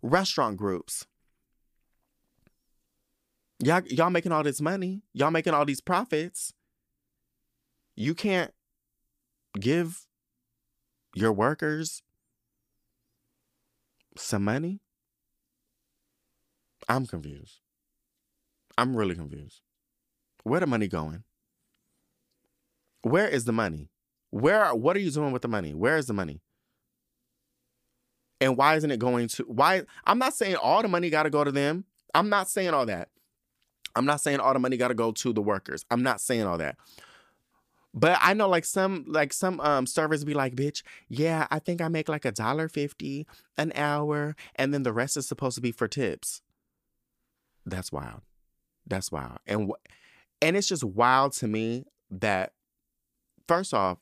restaurant 0.00 0.56
groups. 0.56 1.06
Y'all, 3.62 3.82
y'all 3.82 4.08
making 4.08 4.32
all 4.32 4.42
this 4.42 4.62
money, 4.62 5.02
y'all 5.12 5.30
making 5.30 5.52
all 5.52 5.66
these 5.66 5.82
profits. 5.82 6.54
You 7.96 8.14
can't 8.14 8.52
give 9.60 10.06
your 11.14 11.32
workers 11.32 12.02
some 14.16 14.42
money? 14.42 14.80
I'm 16.88 17.06
confused. 17.06 17.60
I'm 18.78 18.96
really 18.96 19.14
confused. 19.14 19.60
Where 20.44 20.60
the 20.60 20.66
money 20.66 20.88
going? 20.88 21.24
Where 23.04 23.28
is 23.28 23.44
the 23.44 23.52
money? 23.52 23.90
Where 24.30 24.64
are, 24.64 24.74
what 24.74 24.96
are 24.96 25.00
you 25.00 25.10
doing 25.10 25.30
with 25.30 25.42
the 25.42 25.48
money? 25.48 25.74
Where 25.74 25.98
is 25.98 26.06
the 26.06 26.14
money? 26.14 26.40
And 28.40 28.56
why 28.56 28.76
isn't 28.76 28.90
it 28.90 28.98
going 28.98 29.28
to 29.28 29.44
why 29.44 29.82
I'm 30.04 30.18
not 30.18 30.34
saying 30.34 30.56
all 30.56 30.82
the 30.82 30.88
money 30.88 31.10
got 31.10 31.24
to 31.24 31.30
go 31.30 31.44
to 31.44 31.52
them. 31.52 31.84
I'm 32.14 32.28
not 32.28 32.48
saying 32.48 32.70
all 32.70 32.86
that. 32.86 33.08
I'm 33.94 34.06
not 34.06 34.20
saying 34.22 34.40
all 34.40 34.52
the 34.54 34.58
money 34.58 34.76
got 34.76 34.88
to 34.88 34.94
go 34.94 35.12
to 35.12 35.32
the 35.32 35.42
workers. 35.42 35.84
I'm 35.90 36.02
not 36.02 36.20
saying 36.20 36.44
all 36.44 36.58
that. 36.58 36.76
But 37.92 38.18
I 38.20 38.32
know 38.32 38.48
like 38.48 38.64
some 38.64 39.04
like 39.06 39.32
some 39.32 39.60
um 39.60 39.86
servers 39.86 40.24
be 40.24 40.34
like, 40.34 40.56
bitch, 40.56 40.82
yeah, 41.08 41.46
I 41.50 41.58
think 41.58 41.80
I 41.82 41.88
make 41.88 42.08
like 42.08 42.24
a 42.24 42.32
dollar 42.32 42.68
fifty 42.68 43.26
an 43.58 43.70
hour, 43.76 44.34
and 44.56 44.72
then 44.72 44.82
the 44.82 44.92
rest 44.94 45.16
is 45.16 45.28
supposed 45.28 45.56
to 45.56 45.60
be 45.60 45.72
for 45.72 45.88
tips. 45.88 46.40
That's 47.66 47.92
wild. 47.92 48.22
That's 48.86 49.12
wild. 49.12 49.38
And 49.46 49.68
wh- 49.68 49.88
and 50.42 50.56
it's 50.56 50.68
just 50.68 50.84
wild 50.84 51.32
to 51.34 51.46
me 51.46 51.84
that 52.10 52.52
first 53.48 53.74
off, 53.74 53.98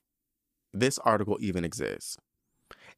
this 0.72 0.98
article 0.98 1.38
even 1.40 1.64
exists. 1.64 2.16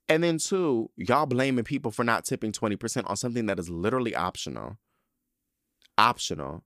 And 0.08 0.22
then 0.22 0.38
two, 0.38 0.90
y'all 0.96 1.26
blaming 1.26 1.64
people 1.64 1.90
for 1.90 2.04
not 2.04 2.24
tipping 2.24 2.52
20% 2.52 3.08
on 3.08 3.16
something 3.16 3.46
that 3.46 3.58
is 3.58 3.70
literally 3.70 4.14
optional. 4.14 4.76
Optional. 5.96 6.62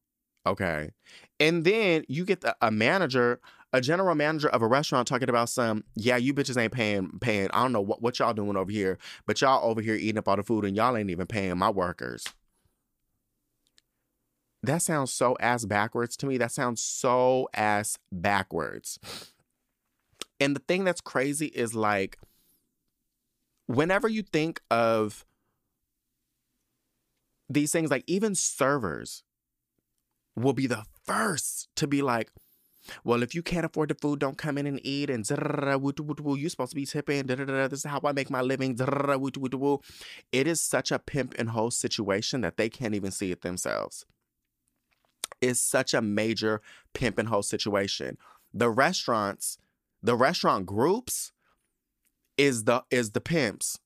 Okay. 0.47 0.91
And 1.39 1.65
then 1.65 2.05
you 2.09 2.25
get 2.25 2.41
the, 2.41 2.57
a 2.61 2.71
manager, 2.71 3.41
a 3.73 3.81
general 3.81 4.15
manager 4.15 4.49
of 4.49 4.63
a 4.63 4.67
restaurant 4.67 5.07
talking 5.07 5.29
about 5.29 5.49
some, 5.49 5.85
yeah, 5.95 6.17
you 6.17 6.35
bitches 6.35 6.61
ain't 6.61 6.73
paying 6.73 7.11
paying. 7.21 7.49
I 7.53 7.63
don't 7.63 7.73
know 7.73 7.81
what, 7.81 8.03
what 8.03 8.19
y'all 8.19 8.35
doing 8.35 8.57
over 8.57 8.73
here, 8.73 8.99
but 9.27 9.41
y'all 9.41 9.69
over 9.69 9.81
here 9.81 9.95
eating 9.95 10.19
up 10.19 10.27
all 10.27 10.37
the 10.37 10.43
food 10.43 10.65
and 10.65 10.77
y'all 10.77 10.97
ain't 10.97 11.11
even 11.11 11.27
paying 11.27 11.59
my 11.59 11.71
workers. 11.71 12.25
That 14.63 14.83
sounds 14.83 15.13
so 15.13 15.37
ass 15.39 15.65
backwards 15.65 16.17
to 16.19 16.27
me. 16.27 16.39
That 16.39 16.51
sounds 16.51 16.83
so 16.83 17.49
ass 17.55 17.99
backwards. 18.11 18.99
And 20.41 20.55
the 20.55 20.61
thing 20.61 20.85
that's 20.85 21.01
crazy 21.01 21.47
is 21.47 21.75
like, 21.75 22.19
whenever 23.67 24.09
you 24.09 24.23
think 24.23 24.61
of 24.71 25.25
these 27.49 27.73
things, 27.73 27.91
like 27.91 28.05
even 28.07 28.35
servers 28.35 29.25
will 30.37 30.53
be 30.53 30.67
the 30.67 30.85
first 31.05 31.69
to 31.77 31.87
be 31.87 32.03
like, 32.03 32.31
well, 33.05 33.23
if 33.23 33.35
you 33.35 33.43
can't 33.43 33.67
afford 33.67 33.91
the 33.91 33.95
food, 33.97 34.21
don't 34.21 34.39
come 34.39 34.57
in 34.57 34.67
and 34.67 34.81
eat. 34.83 35.11
And 35.11 35.29
you're 35.29 36.49
supposed 36.49 36.71
to 36.71 36.77
be 36.77 36.87
tipping. 36.87 37.27
This 37.27 37.73
is 37.73 37.85
how 37.85 38.01
I 38.05 38.13
make 38.13 38.31
my 38.31 38.41
living. 38.41 38.79
It 38.79 40.47
is 40.47 40.61
such 40.61 40.93
a 40.93 40.99
pimp 40.99 41.35
and 41.39 41.51
host 41.51 41.81
situation 41.81 42.41
that 42.43 42.57
they 42.57 42.71
can't 42.71 42.95
even 42.95 43.11
see 43.11 43.33
it 43.33 43.43
themselves. 43.43 44.07
It's 45.41 45.61
such 45.61 45.93
a 45.93 46.01
major 46.01 46.63
pimp 46.95 47.19
and 47.19 47.29
host 47.29 47.51
situation. 47.51 48.17
The 48.55 48.71
restaurants, 48.71 49.59
the 50.03 50.17
restaurant 50.17 50.67
groups, 50.67 51.33
is 52.37 52.65
the 52.65 52.85
is 52.91 53.11
the 53.11 53.21
pimps 53.21 53.79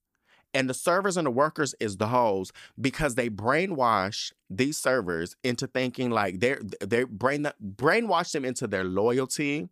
and 0.54 0.68
the 0.68 0.74
servers 0.74 1.16
and 1.16 1.26
the 1.26 1.30
workers 1.30 1.74
is 1.80 1.96
the 1.96 2.08
hoes 2.08 2.52
because 2.80 3.14
they 3.14 3.30
brainwash 3.30 4.32
these 4.50 4.76
servers 4.76 5.34
into 5.42 5.66
thinking 5.66 6.10
like 6.10 6.40
they're 6.40 6.60
they 6.84 7.04
brain 7.04 7.46
brainwash 7.64 8.32
them 8.32 8.44
into 8.44 8.66
their 8.66 8.84
loyalty 8.84 9.68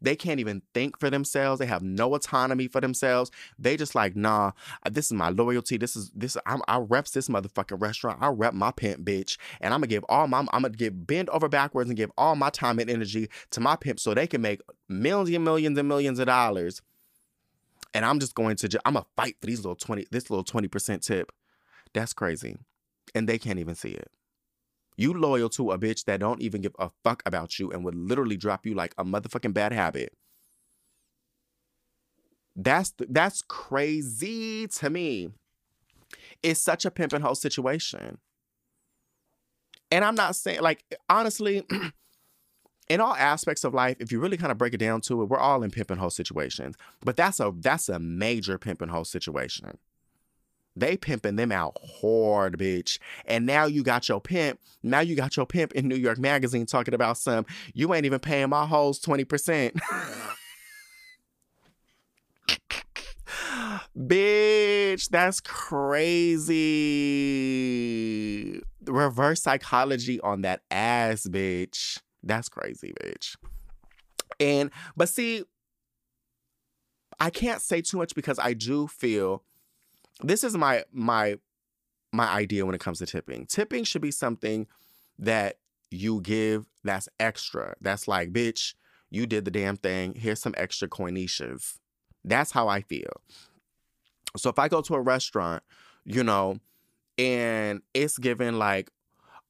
they 0.00 0.16
can't 0.16 0.40
even 0.40 0.62
think 0.74 0.98
for 0.98 1.10
themselves 1.10 1.58
they 1.58 1.66
have 1.66 1.82
no 1.82 2.14
autonomy 2.14 2.68
for 2.68 2.80
themselves 2.80 3.30
they 3.58 3.76
just 3.76 3.94
like 3.94 4.16
nah 4.16 4.52
uh, 4.84 4.90
this 4.90 5.06
is 5.06 5.12
my 5.12 5.30
loyalty 5.30 5.76
this 5.76 5.96
is 5.96 6.10
this 6.14 6.36
I'm, 6.46 6.62
i 6.68 6.78
reps 6.78 7.10
this 7.12 7.28
motherfucking 7.28 7.80
restaurant 7.80 8.18
i 8.20 8.28
rep 8.28 8.54
my 8.54 8.70
pimp 8.70 9.04
bitch 9.04 9.36
and 9.60 9.72
i'm 9.72 9.80
gonna 9.80 9.88
give 9.88 10.04
all 10.08 10.26
my 10.26 10.38
i'm 10.38 10.62
gonna 10.62 10.70
give 10.70 11.06
bend 11.06 11.28
over 11.30 11.48
backwards 11.48 11.90
and 11.90 11.96
give 11.96 12.10
all 12.16 12.36
my 12.36 12.50
time 12.50 12.78
and 12.78 12.90
energy 12.90 13.28
to 13.50 13.60
my 13.60 13.76
pimp 13.76 14.00
so 14.00 14.14
they 14.14 14.26
can 14.26 14.40
make 14.40 14.60
millions 14.88 15.34
and 15.36 15.44
millions 15.44 15.78
and 15.78 15.88
millions 15.88 16.18
of 16.18 16.26
dollars 16.26 16.82
and 17.94 18.04
I'm 18.04 18.18
just 18.18 18.34
going 18.34 18.56
to 18.56 18.68
just, 18.68 18.82
I'm 18.84 18.94
gonna 18.94 19.06
fight 19.16 19.36
for 19.40 19.46
these 19.46 19.58
little 19.58 19.74
20 19.76 20.06
this 20.10 20.30
little 20.30 20.44
20% 20.44 21.02
tip. 21.02 21.32
That's 21.92 22.12
crazy. 22.12 22.56
And 23.14 23.28
they 23.28 23.38
can't 23.38 23.58
even 23.58 23.74
see 23.74 23.90
it. 23.90 24.10
You 24.96 25.14
loyal 25.14 25.48
to 25.50 25.72
a 25.72 25.78
bitch 25.78 26.04
that 26.04 26.20
don't 26.20 26.42
even 26.42 26.60
give 26.60 26.74
a 26.78 26.90
fuck 27.02 27.22
about 27.24 27.58
you 27.58 27.70
and 27.70 27.84
would 27.84 27.94
literally 27.94 28.36
drop 28.36 28.66
you 28.66 28.74
like 28.74 28.94
a 28.98 29.04
motherfucking 29.04 29.54
bad 29.54 29.72
habit. 29.72 30.12
That's 32.54 32.92
that's 33.08 33.42
crazy 33.42 34.68
to 34.68 34.90
me. 34.90 35.30
It's 36.42 36.60
such 36.60 36.84
a 36.84 36.90
pimp 36.90 37.12
and 37.12 37.24
hoe 37.24 37.34
situation. 37.34 38.18
And 39.90 40.04
I'm 40.04 40.14
not 40.14 40.36
saying 40.36 40.60
like 40.60 40.84
honestly 41.08 41.66
in 42.88 43.00
all 43.00 43.14
aspects 43.14 43.64
of 43.64 43.72
life, 43.72 43.96
if 44.00 44.12
you 44.12 44.20
really 44.20 44.36
kind 44.36 44.52
of 44.52 44.58
break 44.58 44.74
it 44.74 44.78
down 44.78 45.00
to 45.02 45.22
it, 45.22 45.26
we're 45.26 45.38
all 45.38 45.62
in 45.62 45.70
pimp 45.70 45.90
and 45.90 46.00
hoe 46.00 46.10
situations. 46.10 46.76
But 47.02 47.16
that's 47.16 47.40
a 47.40 47.52
that's 47.56 47.88
a 47.88 47.98
major 47.98 48.58
pimp 48.58 48.82
and 48.82 48.90
hoe 48.90 49.04
situation. 49.04 49.78
They 50.74 50.96
pimping 50.96 51.36
them 51.36 51.52
out 51.52 51.76
hard, 52.00 52.58
bitch. 52.58 52.98
And 53.26 53.44
now 53.46 53.66
you 53.66 53.82
got 53.82 54.08
your 54.08 54.20
pimp. 54.20 54.58
Now 54.82 55.00
you 55.00 55.14
got 55.14 55.36
your 55.36 55.46
pimp 55.46 55.72
in 55.72 55.86
New 55.86 55.96
York 55.96 56.18
Magazine 56.18 56.66
talking 56.66 56.94
about 56.94 57.18
some. 57.18 57.44
You 57.74 57.92
ain't 57.94 58.06
even 58.06 58.20
paying 58.20 58.48
my 58.48 58.66
hoes 58.66 58.98
twenty 58.98 59.24
percent. 59.24 59.76
bitch, 63.98 65.08
that's 65.10 65.40
crazy. 65.40 66.52
Reverse 68.86 69.42
psychology 69.42 70.20
on 70.20 70.42
that 70.42 70.62
ass, 70.70 71.26
bitch. 71.28 72.00
That's 72.22 72.48
crazy, 72.48 72.94
bitch. 73.02 73.36
And 74.40 74.70
but 74.96 75.08
see, 75.08 75.44
I 77.20 77.30
can't 77.30 77.60
say 77.60 77.82
too 77.82 77.98
much 77.98 78.14
because 78.14 78.38
I 78.38 78.54
do 78.54 78.86
feel 78.88 79.42
this 80.22 80.44
is 80.44 80.56
my 80.56 80.84
my 80.92 81.36
my 82.12 82.28
idea 82.28 82.66
when 82.66 82.74
it 82.74 82.80
comes 82.80 82.98
to 82.98 83.06
tipping. 83.06 83.46
Tipping 83.46 83.84
should 83.84 84.02
be 84.02 84.10
something 84.10 84.66
that 85.18 85.58
you 85.90 86.20
give 86.20 86.66
that's 86.84 87.08
extra. 87.20 87.74
That's 87.80 88.08
like, 88.08 88.32
bitch, 88.32 88.74
you 89.10 89.26
did 89.26 89.44
the 89.44 89.50
damn 89.50 89.76
thing. 89.76 90.14
Here's 90.14 90.40
some 90.40 90.54
extra 90.56 90.88
coinicias. 90.88 91.78
That's 92.24 92.52
how 92.52 92.68
I 92.68 92.82
feel. 92.82 93.12
So 94.36 94.50
if 94.50 94.58
I 94.58 94.68
go 94.68 94.80
to 94.82 94.94
a 94.94 95.00
restaurant, 95.00 95.62
you 96.04 96.24
know, 96.24 96.58
and 97.18 97.82
it's 97.94 98.18
given 98.18 98.58
like 98.58 98.90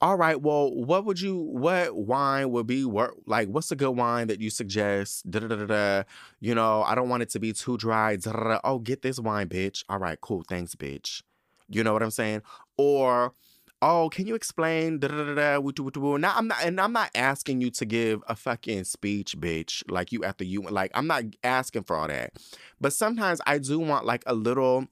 all 0.03 0.17
right, 0.17 0.43
well, 0.43 0.75
what 0.75 1.05
would 1.05 1.21
you, 1.21 1.37
what 1.39 1.97
wine 1.97 2.51
would 2.51 2.67
be, 2.67 2.85
what, 2.85 3.13
like, 3.25 3.47
what's 3.49 3.71
a 3.71 3.77
good 3.77 3.93
wine 3.93 4.27
that 4.27 4.41
you 4.41 4.51
suggest? 4.51 5.31
Da, 5.31 5.39
da, 5.39 5.47
da, 5.47 5.65
da, 5.65 6.03
You 6.41 6.57
know, 6.57 6.83
I 6.83 6.97
don't 6.97 7.09
want 7.09 7.23
it 7.23 7.31
to 7.31 7.39
be 7.39 7.53
too 7.53 7.77
dry. 7.77 8.17
Da, 8.17 8.33
da, 8.33 8.43
da. 8.43 8.61
Oh, 8.65 8.81
get 8.81 9.03
this 9.03 9.21
wine, 9.21 9.49
bitch. 9.49 9.85
All 9.89 10.01
right, 10.01 10.21
cool. 10.21 10.43
Thanks, 10.49 10.75
bitch. 10.75 11.23
You 11.69 11.85
know 11.85 11.93
what 11.93 12.03
I'm 12.03 12.11
saying? 12.11 12.43
Or, 12.77 13.33
oh, 13.81 14.09
can 14.11 14.27
you 14.27 14.35
explain? 14.35 14.99
Da, 14.99 15.07
da, 15.07 15.35
da, 15.35 15.61
da, 15.61 16.17
now, 16.17 16.35
I'm 16.37 16.49
not, 16.49 16.65
and 16.65 16.81
I'm 16.81 16.93
not 16.93 17.11
asking 17.15 17.61
you 17.61 17.71
to 17.71 17.85
give 17.85 18.25
a 18.27 18.35
fucking 18.35 18.83
speech, 18.83 19.39
bitch, 19.39 19.85
like 19.89 20.11
you 20.11 20.25
after 20.25 20.43
you, 20.43 20.63
like, 20.63 20.91
I'm 20.95 21.07
not 21.07 21.23
asking 21.45 21.85
for 21.85 21.97
all 21.97 22.09
that. 22.09 22.33
But 22.81 22.93
sometimes 22.93 23.41
I 23.47 23.59
do 23.59 23.79
want 23.79 24.05
like 24.05 24.25
a 24.27 24.35
little, 24.35 24.89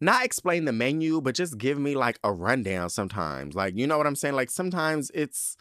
not 0.00 0.24
explain 0.24 0.64
the 0.64 0.72
menu, 0.72 1.20
but 1.20 1.34
just 1.34 1.58
give 1.58 1.78
me 1.78 1.94
like 1.94 2.18
a 2.22 2.32
rundown 2.32 2.90
sometimes. 2.90 3.54
Like, 3.54 3.76
you 3.76 3.86
know 3.86 3.98
what 3.98 4.06
I'm 4.06 4.16
saying? 4.16 4.34
Like 4.34 4.50
sometimes 4.50 5.10
it's 5.14 5.56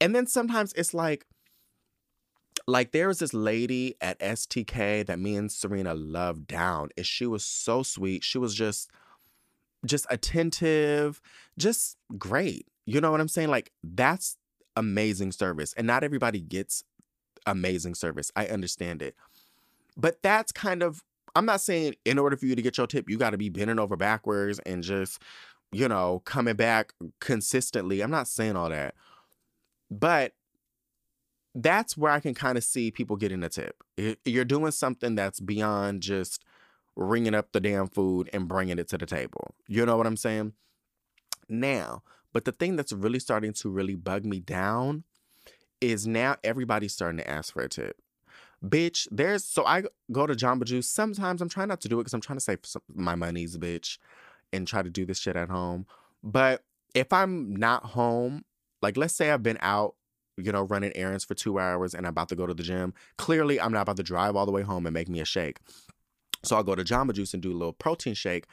and 0.00 0.14
then 0.14 0.26
sometimes 0.26 0.72
it's 0.74 0.94
like 0.94 1.26
like 2.66 2.92
there 2.92 3.08
was 3.08 3.18
this 3.18 3.34
lady 3.34 3.94
at 4.00 4.18
STK 4.18 5.06
that 5.06 5.18
me 5.18 5.36
and 5.36 5.50
Serena 5.50 5.94
loved 5.94 6.46
down. 6.46 6.88
And 6.96 7.06
she 7.06 7.26
was 7.26 7.44
so 7.44 7.82
sweet. 7.82 8.24
She 8.24 8.38
was 8.38 8.54
just 8.54 8.90
just 9.84 10.06
attentive, 10.10 11.20
just 11.58 11.96
great. 12.18 12.66
You 12.86 13.00
know 13.00 13.10
what 13.10 13.20
I'm 13.20 13.28
saying? 13.28 13.48
Like 13.48 13.72
that's 13.82 14.36
amazing 14.74 15.32
service. 15.32 15.72
And 15.76 15.86
not 15.86 16.04
everybody 16.04 16.40
gets 16.40 16.84
amazing 17.46 17.94
service. 17.94 18.30
I 18.34 18.46
understand 18.46 19.02
it. 19.02 19.14
But 19.96 20.22
that's 20.22 20.52
kind 20.52 20.82
of 20.82 21.02
I'm 21.36 21.44
not 21.44 21.60
saying 21.60 21.96
in 22.06 22.18
order 22.18 22.34
for 22.34 22.46
you 22.46 22.56
to 22.56 22.62
get 22.62 22.78
your 22.78 22.86
tip, 22.86 23.10
you 23.10 23.18
got 23.18 23.30
to 23.30 23.36
be 23.36 23.50
bending 23.50 23.78
over 23.78 23.94
backwards 23.94 24.58
and 24.64 24.82
just, 24.82 25.20
you 25.70 25.86
know, 25.86 26.22
coming 26.24 26.56
back 26.56 26.94
consistently. 27.20 28.00
I'm 28.00 28.10
not 28.10 28.26
saying 28.26 28.56
all 28.56 28.70
that. 28.70 28.94
But 29.90 30.32
that's 31.54 31.94
where 31.94 32.10
I 32.10 32.20
can 32.20 32.32
kind 32.32 32.56
of 32.56 32.64
see 32.64 32.90
people 32.90 33.16
getting 33.16 33.42
a 33.42 33.50
tip. 33.50 33.76
You're 34.24 34.46
doing 34.46 34.72
something 34.72 35.14
that's 35.14 35.38
beyond 35.38 36.00
just 36.00 36.42
ringing 36.96 37.34
up 37.34 37.52
the 37.52 37.60
damn 37.60 37.88
food 37.88 38.30
and 38.32 38.48
bringing 38.48 38.78
it 38.78 38.88
to 38.88 38.98
the 38.98 39.04
table. 39.04 39.54
You 39.68 39.84
know 39.84 39.98
what 39.98 40.06
I'm 40.06 40.16
saying? 40.16 40.54
Now, 41.50 42.02
but 42.32 42.46
the 42.46 42.52
thing 42.52 42.76
that's 42.76 42.92
really 42.92 43.18
starting 43.18 43.52
to 43.52 43.68
really 43.68 43.94
bug 43.94 44.24
me 44.24 44.40
down 44.40 45.04
is 45.82 46.06
now 46.06 46.36
everybody's 46.42 46.94
starting 46.94 47.18
to 47.18 47.30
ask 47.30 47.52
for 47.52 47.62
a 47.62 47.68
tip 47.68 47.98
bitch, 48.64 49.06
there's 49.10 49.44
so 49.44 49.64
I 49.64 49.84
go 50.12 50.26
to 50.26 50.34
Jamba 50.34 50.64
Juice. 50.64 50.88
Sometimes 50.88 51.40
I'm 51.40 51.48
trying 51.48 51.68
not 51.68 51.80
to 51.82 51.88
do 51.88 51.98
it 51.98 52.04
because 52.04 52.14
I'm 52.14 52.20
trying 52.20 52.38
to 52.38 52.44
save 52.44 52.60
some, 52.64 52.82
my 52.94 53.14
monies, 53.14 53.56
bitch, 53.58 53.98
and 54.52 54.66
try 54.66 54.82
to 54.82 54.90
do 54.90 55.04
this 55.04 55.18
shit 55.18 55.36
at 55.36 55.48
home. 55.48 55.86
But 56.22 56.64
if 56.94 57.12
I'm 57.12 57.54
not 57.54 57.84
home, 57.84 58.44
like 58.82 58.96
let's 58.96 59.14
say 59.14 59.30
I've 59.30 59.42
been 59.42 59.58
out, 59.60 59.94
you 60.36 60.52
know, 60.52 60.62
running 60.62 60.92
errands 60.96 61.24
for 61.24 61.34
two 61.34 61.58
hours 61.58 61.94
and 61.94 62.06
I'm 62.06 62.10
about 62.10 62.28
to 62.30 62.36
go 62.36 62.46
to 62.46 62.54
the 62.54 62.62
gym, 62.62 62.94
clearly 63.18 63.60
I'm 63.60 63.72
not 63.72 63.82
about 63.82 63.96
to 63.98 64.02
drive 64.02 64.36
all 64.36 64.46
the 64.46 64.52
way 64.52 64.62
home 64.62 64.86
and 64.86 64.94
make 64.94 65.08
me 65.08 65.20
a 65.20 65.24
shake. 65.24 65.60
So 66.42 66.56
I'll 66.56 66.62
go 66.62 66.74
to 66.74 66.84
Jamba 66.84 67.12
Juice 67.12 67.34
and 67.34 67.42
do 67.42 67.52
a 67.52 67.56
little 67.56 67.72
protein 67.72 68.14
shake 68.14 68.46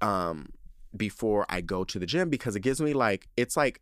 um, 0.00 0.50
before 0.96 1.46
I 1.48 1.60
go 1.60 1.84
to 1.84 1.98
the 1.98 2.06
gym 2.06 2.30
because 2.30 2.56
it 2.56 2.60
gives 2.60 2.80
me 2.80 2.92
like, 2.92 3.28
it's 3.36 3.56
like 3.56 3.80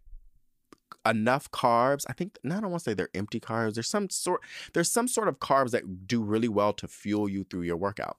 enough 1.05 1.51
carbs. 1.51 2.05
I 2.09 2.13
think 2.13 2.39
no, 2.43 2.57
I 2.57 2.61
don't 2.61 2.71
want 2.71 2.83
to 2.83 2.91
say 2.91 2.95
they're 2.95 3.09
empty 3.15 3.41
carbs. 3.41 3.75
There's 3.75 3.89
some 3.89 4.11
sort 4.11 4.41
there's 4.75 4.91
some 4.91 5.09
sort 5.09 5.29
of 5.29 5.39
carbs 5.39 5.71
that 5.71 6.07
do 6.07 6.23
really 6.23 6.49
well 6.49 6.73
to 6.75 6.89
fuel 6.89 7.29
you 7.29 7.45
through 7.45 7.63
your 7.63 7.77
workout. 7.77 8.17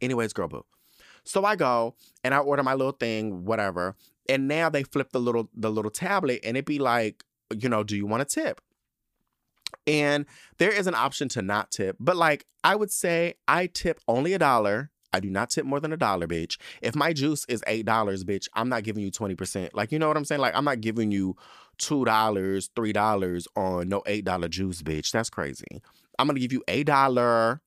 Anyways, 0.00 0.32
girl 0.32 0.48
boo. 0.48 0.64
So 1.24 1.44
I 1.44 1.56
go 1.56 1.94
and 2.24 2.34
I 2.34 2.38
order 2.38 2.62
my 2.62 2.74
little 2.74 2.92
thing, 2.92 3.44
whatever. 3.44 3.96
And 4.28 4.48
now 4.48 4.70
they 4.70 4.82
flip 4.82 5.10
the 5.12 5.20
little 5.20 5.50
the 5.54 5.70
little 5.70 5.90
tablet 5.90 6.40
and 6.44 6.56
it 6.56 6.64
be 6.64 6.78
like, 6.78 7.24
you 7.54 7.68
know, 7.68 7.82
do 7.82 7.96
you 7.96 8.06
want 8.06 8.22
a 8.22 8.26
tip? 8.26 8.60
And 9.86 10.26
there 10.58 10.72
is 10.72 10.86
an 10.86 10.94
option 10.94 11.28
to 11.30 11.42
not 11.42 11.70
tip, 11.70 11.96
but 12.00 12.16
like 12.16 12.46
I 12.64 12.76
would 12.76 12.90
say 12.90 13.34
I 13.48 13.66
tip 13.66 14.00
only 14.08 14.32
a 14.32 14.38
dollar. 14.38 14.90
I 15.12 15.18
do 15.18 15.28
not 15.28 15.50
tip 15.50 15.64
more 15.64 15.80
than 15.80 15.92
a 15.92 15.96
dollar, 15.96 16.28
bitch. 16.28 16.56
If 16.82 16.94
my 16.94 17.12
juice 17.12 17.44
is 17.48 17.64
eight 17.66 17.84
dollars, 17.84 18.24
bitch, 18.24 18.46
I'm 18.54 18.68
not 18.68 18.84
giving 18.84 19.02
you 19.02 19.10
20%. 19.10 19.70
Like, 19.74 19.90
you 19.90 19.98
know 19.98 20.06
what 20.06 20.16
I'm 20.16 20.24
saying? 20.24 20.40
Like, 20.40 20.54
I'm 20.54 20.64
not 20.64 20.80
giving 20.80 21.10
you 21.10 21.34
two 21.80 22.04
dollars, 22.04 22.70
three 22.76 22.92
dollars 22.92 23.48
on 23.56 23.88
no 23.88 24.02
eight 24.06 24.24
dollar 24.24 24.48
juice, 24.48 24.82
bitch. 24.82 25.10
That's 25.10 25.30
crazy. 25.30 25.82
I'm 26.18 26.26
gonna 26.26 26.38
give 26.38 26.52
you 26.52 26.62
a 26.68 26.84
dollar, 26.84 27.60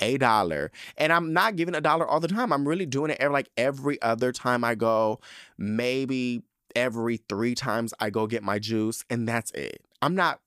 a 0.00 0.18
dollar, 0.18 0.70
and 0.98 1.12
I'm 1.12 1.32
not 1.32 1.56
giving 1.56 1.74
a 1.74 1.80
dollar 1.80 2.06
all 2.06 2.20
the 2.20 2.28
time. 2.28 2.52
I'm 2.52 2.68
really 2.68 2.86
doing 2.86 3.10
it 3.10 3.18
every, 3.20 3.32
like 3.32 3.48
every 3.56 4.02
other 4.02 4.32
time 4.32 4.64
I 4.64 4.74
go, 4.74 5.20
maybe 5.56 6.42
every 6.74 7.18
three 7.28 7.54
times 7.54 7.94
I 8.00 8.10
go 8.10 8.26
get 8.26 8.42
my 8.42 8.58
juice, 8.58 9.04
and 9.08 9.26
that's 9.26 9.50
it. 9.52 9.80
I'm 10.02 10.14
not, 10.14 10.40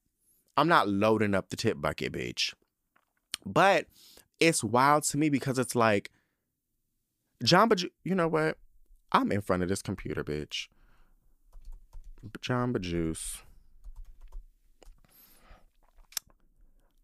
I'm 0.57 0.67
not 0.67 0.87
loading 0.87 1.33
up 1.33 1.49
the 1.49 1.55
tip 1.55 1.81
bucket, 1.81 2.13
bitch. 2.13 2.53
But 3.45 3.87
it's 4.39 4.63
wild 4.63 5.03
to 5.05 5.17
me 5.17 5.29
because 5.29 5.57
it's 5.57 5.75
like, 5.75 6.11
Jamba, 7.43 7.77
Ju- 7.77 7.89
you 8.03 8.15
know 8.15 8.27
what? 8.27 8.57
I'm 9.11 9.31
in 9.31 9.41
front 9.41 9.63
of 9.63 9.69
this 9.69 9.81
computer, 9.81 10.23
bitch. 10.23 10.67
Jamba 12.41 12.79
Juice. 12.81 13.43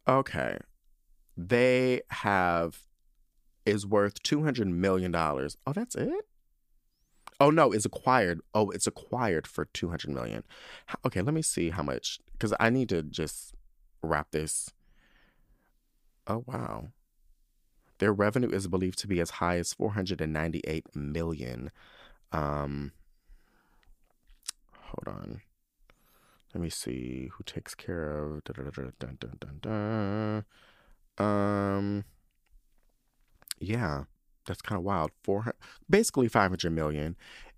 Okay. 0.07 0.57
They 1.37 2.01
have 2.09 2.79
is 3.65 3.85
worth 3.85 4.21
two 4.21 4.43
hundred 4.43 4.67
million 4.67 5.11
dollars. 5.11 5.57
Oh, 5.65 5.73
that's 5.73 5.95
it. 5.95 6.27
Oh 7.39 7.49
no, 7.49 7.71
it's 7.71 7.85
acquired. 7.85 8.39
Oh, 8.53 8.69
it's 8.69 8.87
acquired 8.87 9.47
for 9.47 9.65
two 9.65 9.89
hundred 9.89 10.11
million. 10.11 10.43
Okay, 11.05 11.21
let 11.21 11.33
me 11.33 11.41
see 11.41 11.71
how 11.71 11.83
much 11.83 12.19
because 12.33 12.53
I 12.59 12.69
need 12.69 12.89
to 12.89 13.03
just 13.03 13.53
wrap 14.01 14.31
this. 14.31 14.69
Oh 16.27 16.43
wow. 16.45 16.89
Their 17.99 18.13
revenue 18.13 18.49
is 18.49 18.67
believed 18.67 18.99
to 18.99 19.07
be 19.07 19.19
as 19.21 19.31
high 19.31 19.57
as 19.57 19.73
498 19.73 20.95
million. 20.95 21.71
Um 22.31 22.91
hold 25.03 25.17
on. 25.17 25.41
Let 26.53 26.61
me 26.61 26.69
see 26.69 27.31
who 27.33 27.43
takes 27.43 27.75
care 27.75 28.17
of 28.17 28.43
um 31.17 32.05
yeah, 33.59 34.03
that's 34.45 34.61
kind 34.61 34.77
of 34.77 34.85
wild. 34.85 35.11
400 35.23 35.55
basically 35.89 36.27
500 36.27 36.69
million. 36.71 37.15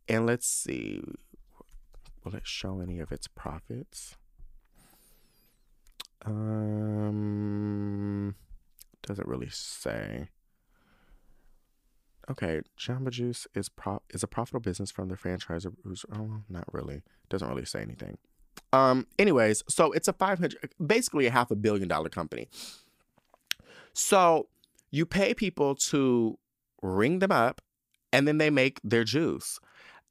And 0.08 0.26
let's 0.26 0.48
see 0.48 1.04
will 2.24 2.36
it 2.36 2.48
show 2.48 2.80
any 2.80 3.00
of 3.00 3.12
its 3.12 3.28
profits? 3.28 4.16
Um 6.26 8.36
doesn't 9.04 9.28
really 9.28 9.50
say. 9.50 10.30
Okay, 12.30 12.62
Jamba 12.78 13.10
Juice 13.10 13.48
is 13.56 13.70
pro- 13.70 14.02
is 14.10 14.22
a 14.22 14.28
profitable 14.28 14.60
business 14.60 14.92
from 14.92 15.08
the 15.08 15.16
franchisor 15.16 15.74
who's 15.84 16.06
oh 16.14 16.42
not 16.50 16.66
really 16.74 17.04
doesn't 17.30 17.48
really 17.48 17.66
say 17.66 17.82
anything. 17.82 18.18
Um, 18.74 19.08
anyways, 19.18 19.64
so 19.70 19.92
it's 19.94 20.08
a 20.08 20.14
five 20.14 20.40
hundred 20.40 20.70
basically 20.86 21.26
a 21.26 21.32
half 21.32 21.52
a 21.52 21.56
billion 21.56 21.88
dollar 21.88 22.10
company. 22.10 22.50
So 23.94 24.50
you 24.92 25.06
pay 25.06 25.34
people 25.34 25.76
to 25.76 26.38
ring 26.82 27.20
them 27.20 27.32
up, 27.32 27.62
and 28.12 28.28
then 28.28 28.38
they 28.38 28.50
make 28.50 28.82
their 28.84 29.04
juice. 29.04 29.60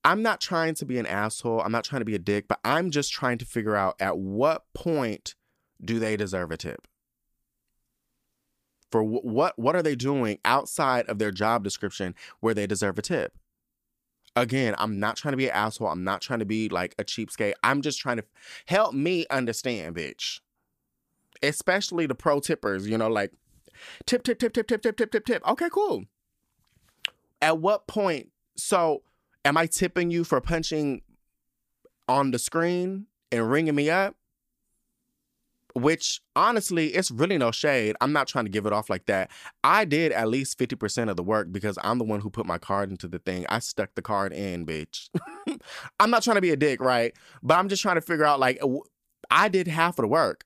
I'm 0.05 0.23
not 0.23 0.41
trying 0.41 0.75
to 0.77 0.87
be 0.87 0.99
an 0.99 1.07
asshole. 1.07 1.61
I'm 1.61 1.73
not 1.73 1.85
trying 1.85 2.01
to 2.01 2.07
be 2.07 2.15
a 2.15 2.19
dick, 2.21 2.47
but 2.49 2.61
I'm 2.65 2.91
just 2.91 3.13
trying 3.13 3.39
to 3.39 3.45
figure 3.45 3.77
out 3.77 3.97
at 4.01 4.17
what 4.17 4.65
point 4.73 5.35
do 5.85 5.99
they 5.99 6.17
deserve 6.17 6.51
a 6.51 6.57
tip 6.57 6.87
for 8.91 9.03
wh- 9.03 9.25
what 9.25 9.59
what 9.59 9.77
are 9.77 9.83
they 9.83 9.95
doing 9.95 10.39
outside 10.45 11.07
of 11.07 11.19
their 11.19 11.31
job 11.31 11.65
description 11.65 12.15
where 12.41 12.55
they 12.55 12.67
deserve 12.67 12.99
a 12.99 13.03
tip? 13.03 13.33
Again 14.35 14.75
i'm 14.79 15.01
not 15.01 15.17
trying 15.17 15.33
to 15.33 15.37
be 15.39 15.47
an 15.47 15.55
asshole. 15.55 15.89
I'm 15.89 16.05
not 16.05 16.21
trying 16.21 16.41
to 16.41 16.45
be 16.45 16.69
like 16.69 16.95
a 16.99 17.05
cheapskate. 17.05 17.55
I'm 17.63 17.83
just 17.83 17.99
trying 17.99 18.19
to 18.19 18.25
help 18.67 18.95
me 18.95 19.27
understand 19.31 19.97
bitch. 19.97 20.41
Especially 21.43 22.07
the 22.07 22.15
pro 22.15 22.41
tippers 22.41 22.89
you 22.89 22.99
know 22.99 23.09
like 23.09 23.33
tip 24.05 24.23
tip 24.23 24.39
tip 24.39 24.53
tip 24.53 24.67
tip 24.67 24.83
tip 24.83 24.97
tip 24.97 25.11
tip 25.11 25.25
tip. 25.25 25.49
Okay 25.49 25.69
cool. 25.71 26.05
At 27.41 27.59
what 27.59 27.87
point 27.87 28.31
so 28.57 29.03
am 29.45 29.57
i 29.57 29.67
tipping 29.67 30.11
you 30.11 30.25
for 30.25 30.41
punching 30.41 31.03
on 32.09 32.31
the 32.31 32.39
screen 32.39 33.07
and 33.31 33.51
ringing 33.51 33.75
me 33.75 33.91
up 33.91 34.17
which 35.77 36.23
honestly, 36.35 36.89
it's 36.89 37.11
really 37.11 37.37
no 37.37 37.51
shade. 37.51 37.97
I'm 38.01 38.13
not 38.13 38.27
trying 38.27 38.47
to 38.47 38.51
give 38.51 38.65
it 38.65 38.73
off 38.73 38.89
like 38.89 39.05
that. 39.07 39.31
I 39.63 39.85
did 39.85 40.11
at 40.11 40.29
least 40.29 40.59
50% 40.59 41.11
of 41.11 41.17
the 41.17 41.23
work 41.23 41.53
because 41.53 41.79
I'm 41.83 41.99
the 41.99 42.05
one 42.05 42.21
who 42.21 42.31
put 42.31 42.47
my 42.47 42.57
card 42.57 42.91
into 42.91 43.07
the 43.07 43.19
thing. 43.19 43.45
I 43.51 43.59
stuck 43.59 43.95
the 43.95 44.01
card 44.01 44.33
in, 44.33 44.65
bitch. 44.65 45.11
I'm 46.01 46.11
not 46.11 46.23
trying 46.23 46.37
to 46.37 46.41
be 46.41 46.51
a 46.51 46.57
dick, 46.57 46.81
right? 46.81 47.13
But 47.43 47.59
I'm 47.59 47.69
just 47.69 47.83
trying 47.83 47.97
to 47.97 48.01
figure 48.01 48.25
out 48.25 48.41
like, 48.41 48.59
I 49.31 49.49
did 49.49 49.69
half 49.69 49.99
of 49.99 50.05
the 50.05 50.09
work. 50.09 50.45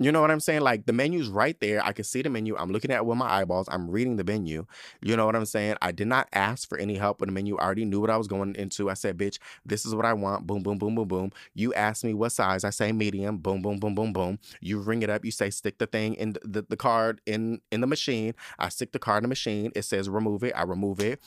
You 0.00 0.10
know 0.10 0.20
what 0.20 0.30
I'm 0.32 0.40
saying? 0.40 0.62
Like 0.62 0.86
the 0.86 0.92
menu's 0.92 1.28
right 1.28 1.58
there. 1.60 1.84
I 1.84 1.92
can 1.92 2.04
see 2.04 2.20
the 2.20 2.28
menu. 2.28 2.56
I'm 2.56 2.70
looking 2.72 2.90
at 2.90 2.98
it 2.98 3.06
with 3.06 3.16
my 3.16 3.30
eyeballs. 3.30 3.68
I'm 3.70 3.88
reading 3.88 4.16
the 4.16 4.24
menu. 4.24 4.66
You 5.00 5.16
know 5.16 5.24
what 5.24 5.36
I'm 5.36 5.46
saying? 5.46 5.76
I 5.80 5.92
did 5.92 6.08
not 6.08 6.28
ask 6.32 6.68
for 6.68 6.76
any 6.78 6.96
help 6.96 7.20
with 7.20 7.28
the 7.28 7.32
menu. 7.32 7.56
I 7.58 7.64
already 7.64 7.84
knew 7.84 8.00
what 8.00 8.10
I 8.10 8.16
was 8.16 8.26
going 8.26 8.56
into. 8.56 8.90
I 8.90 8.94
said, 8.94 9.16
bitch, 9.16 9.38
this 9.64 9.86
is 9.86 9.94
what 9.94 10.04
I 10.04 10.12
want. 10.12 10.48
Boom, 10.48 10.64
boom, 10.64 10.78
boom, 10.78 10.96
boom, 10.96 11.06
boom. 11.06 11.32
You 11.54 11.72
ask 11.74 12.02
me 12.02 12.12
what 12.12 12.32
size. 12.32 12.64
I 12.64 12.70
say 12.70 12.90
medium. 12.90 13.38
Boom, 13.38 13.62
boom, 13.62 13.78
boom, 13.78 13.94
boom, 13.94 14.12
boom. 14.12 14.40
You 14.60 14.80
ring 14.80 15.02
it 15.02 15.10
up. 15.10 15.24
You 15.24 15.30
say 15.30 15.50
stick 15.50 15.78
the 15.78 15.86
thing 15.86 16.14
in 16.14 16.36
the, 16.42 16.66
the 16.68 16.76
card 16.76 17.20
in 17.24 17.60
in 17.70 17.80
the 17.80 17.86
machine. 17.86 18.34
I 18.58 18.70
stick 18.70 18.90
the 18.90 18.98
card 18.98 19.18
in 19.18 19.24
the 19.24 19.28
machine. 19.28 19.70
It 19.76 19.82
says 19.82 20.08
remove 20.08 20.42
it. 20.42 20.54
I 20.56 20.62
remove 20.62 20.98
it. 20.98 21.20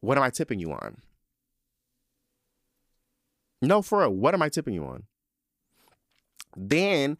What 0.00 0.16
am 0.16 0.22
I 0.22 0.30
tipping 0.30 0.60
you 0.60 0.70
on? 0.72 0.98
No, 3.62 3.82
for 3.82 4.00
real. 4.00 4.10
What 4.10 4.34
am 4.34 4.42
I 4.42 4.48
tipping 4.48 4.74
you 4.74 4.84
on? 4.84 5.04
Then 6.56 7.18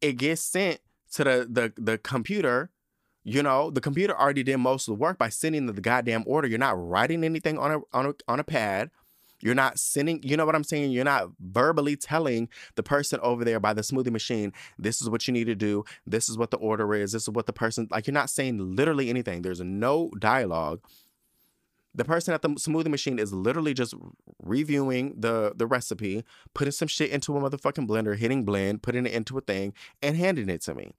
it 0.00 0.14
gets 0.14 0.42
sent 0.42 0.80
to 1.12 1.24
the 1.24 1.46
the 1.50 1.72
the 1.76 1.98
computer. 1.98 2.70
You 3.26 3.42
know, 3.42 3.70
the 3.70 3.80
computer 3.80 4.18
already 4.18 4.42
did 4.42 4.58
most 4.58 4.86
of 4.86 4.92
the 4.92 5.00
work 5.00 5.16
by 5.16 5.30
sending 5.30 5.64
the, 5.64 5.72
the 5.72 5.80
goddamn 5.80 6.24
order. 6.26 6.46
You're 6.46 6.58
not 6.58 6.76
writing 6.78 7.24
anything 7.24 7.58
on 7.58 7.70
a 7.72 7.80
on 7.92 8.06
a 8.06 8.14
on 8.28 8.40
a 8.40 8.44
pad. 8.44 8.90
You're 9.40 9.54
not 9.54 9.78
sending, 9.78 10.22
you 10.22 10.38
know 10.38 10.46
what 10.46 10.54
I'm 10.54 10.64
saying? 10.64 10.92
You're 10.92 11.04
not 11.04 11.28
verbally 11.38 11.96
telling 11.96 12.48
the 12.76 12.82
person 12.82 13.20
over 13.22 13.44
there 13.44 13.60
by 13.60 13.74
the 13.74 13.82
smoothie 13.82 14.10
machine, 14.10 14.54
this 14.78 15.02
is 15.02 15.10
what 15.10 15.28
you 15.28 15.34
need 15.34 15.44
to 15.48 15.54
do. 15.54 15.84
This 16.06 16.30
is 16.30 16.38
what 16.38 16.50
the 16.50 16.56
order 16.56 16.94
is. 16.94 17.12
This 17.12 17.24
is 17.24 17.28
what 17.28 17.44
the 17.44 17.52
person, 17.52 17.86
like, 17.90 18.06
you're 18.06 18.14
not 18.14 18.30
saying 18.30 18.74
literally 18.74 19.10
anything. 19.10 19.42
There's 19.42 19.60
no 19.60 20.10
dialogue. 20.18 20.80
The 21.94 22.04
person 22.04 22.34
at 22.34 22.42
the 22.42 22.48
smoothie 22.48 22.88
machine 22.88 23.18
is 23.18 23.32
literally 23.32 23.74
just 23.74 23.94
reviewing 24.42 25.14
the 25.16 25.52
the 25.54 25.66
recipe, 25.66 26.24
putting 26.54 26.72
some 26.72 26.88
shit 26.88 27.10
into 27.10 27.36
a 27.36 27.40
motherfucking 27.40 27.86
blender, 27.86 28.16
hitting 28.16 28.44
blend, 28.44 28.82
putting 28.82 29.06
it 29.06 29.12
into 29.12 29.38
a 29.38 29.40
thing, 29.40 29.72
and 30.02 30.16
handing 30.16 30.48
it 30.48 30.62
to 30.62 30.74
me. 30.74 30.94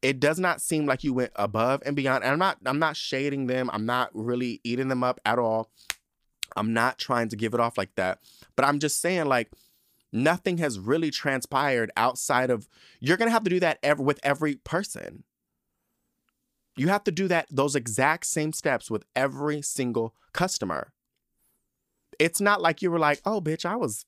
It 0.00 0.18
does 0.18 0.38
not 0.38 0.60
seem 0.60 0.86
like 0.86 1.04
you 1.04 1.12
went 1.12 1.32
above 1.36 1.82
and 1.86 1.94
beyond. 1.94 2.24
And 2.24 2.32
I'm 2.32 2.38
not 2.38 2.58
I'm 2.64 2.78
not 2.78 2.96
shading 2.96 3.46
them. 3.46 3.70
I'm 3.72 3.86
not 3.86 4.10
really 4.14 4.60
eating 4.64 4.88
them 4.88 5.04
up 5.04 5.20
at 5.24 5.38
all. 5.38 5.70
I'm 6.56 6.72
not 6.72 6.98
trying 6.98 7.28
to 7.28 7.36
give 7.36 7.54
it 7.54 7.60
off 7.60 7.78
like 7.78 7.94
that. 7.96 8.18
But 8.56 8.64
I'm 8.64 8.78
just 8.78 9.00
saying 9.00 9.26
like 9.26 9.52
nothing 10.12 10.58
has 10.58 10.78
really 10.78 11.10
transpired 11.10 11.90
outside 11.96 12.50
of 12.50 12.68
you're 13.00 13.16
going 13.16 13.28
to 13.28 13.32
have 13.32 13.44
to 13.44 13.50
do 13.50 13.60
that 13.60 13.78
ever 13.82 14.02
with 14.02 14.20
every 14.22 14.56
person. 14.56 15.24
You 16.76 16.88
have 16.88 17.04
to 17.04 17.12
do 17.12 17.28
that 17.28 17.46
those 17.50 17.76
exact 17.76 18.26
same 18.26 18.52
steps 18.52 18.90
with 18.90 19.04
every 19.14 19.62
single 19.62 20.14
customer. 20.32 20.92
It's 22.18 22.40
not 22.40 22.62
like 22.62 22.82
you 22.82 22.90
were 22.90 22.98
like, 22.98 23.20
"Oh, 23.24 23.40
bitch, 23.40 23.64
I 23.64 23.76
was 23.76 24.06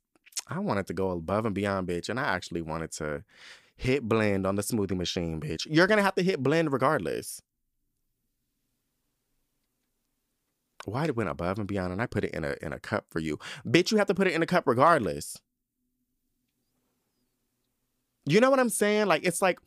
I 0.49 0.59
wanted 0.59 0.87
to 0.89 0.95
go 0.95 1.11
above 1.11 1.47
and 1.47 1.55
beyond, 1.55 1.89
bitch, 1.89 2.09
and 2.09 2.19
I 2.19 2.25
actually 2.25 2.63
wanted 2.63 2.93
to 2.93 3.25
hit 3.77 4.03
blend 4.09 4.47
on 4.47 4.55
the 4.57 4.63
smoothie 4.63 4.97
machine, 4.97 5.41
bitch." 5.41 5.67
You're 5.69 5.87
going 5.87 5.99
to 5.99 6.05
have 6.05 6.15
to 6.17 6.23
hit 6.23 6.43
blend 6.43 6.73
regardless. 6.73 7.43
Why 10.87 11.03
did 11.03 11.11
it 11.11 11.17
went 11.17 11.31
above 11.31 11.59
and 11.59 11.67
beyond 11.67 11.93
and 11.93 12.03
I 12.03 12.07
put 12.07 12.25
it 12.25 12.35
in 12.35 12.45
a 12.45 12.57
in 12.61 12.73
a 12.73 12.79
cup 12.79 13.07
for 13.11 13.21
you. 13.21 13.39
Bitch, 13.67 13.91
you 13.91 13.99
have 13.99 14.07
to 14.09 14.15
put 14.15 14.27
it 14.27 14.35
in 14.35 14.43
a 14.43 14.47
cup 14.47 14.67
regardless. 14.67 15.39
You 18.27 18.41
know 18.41 18.51
what 18.51 18.61
I'm 18.61 18.71
saying? 18.71 19.07
Like 19.07 19.25
it's 19.25 19.43
like 19.43 19.59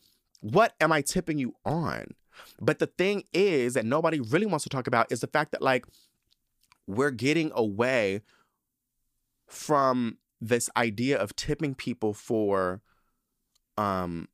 what 0.41 0.73
am 0.79 0.91
I 0.91 1.01
tipping 1.01 1.39
you 1.39 1.55
on? 1.65 2.13
But 2.59 2.79
the 2.79 2.87
thing 2.87 3.23
is 3.33 3.73
that 3.75 3.85
nobody 3.85 4.19
really 4.19 4.45
wants 4.45 4.63
to 4.63 4.69
talk 4.69 4.87
about 4.87 5.11
is 5.11 5.21
the 5.21 5.27
fact 5.27 5.51
that 5.51 5.61
like 5.61 5.85
we're 6.87 7.11
getting 7.11 7.51
away 7.53 8.21
from 9.47 10.17
this 10.41 10.69
idea 10.77 11.17
of 11.17 11.35
tipping 11.35 11.75
people 11.75 12.13
for 12.13 12.81
um 13.77 14.27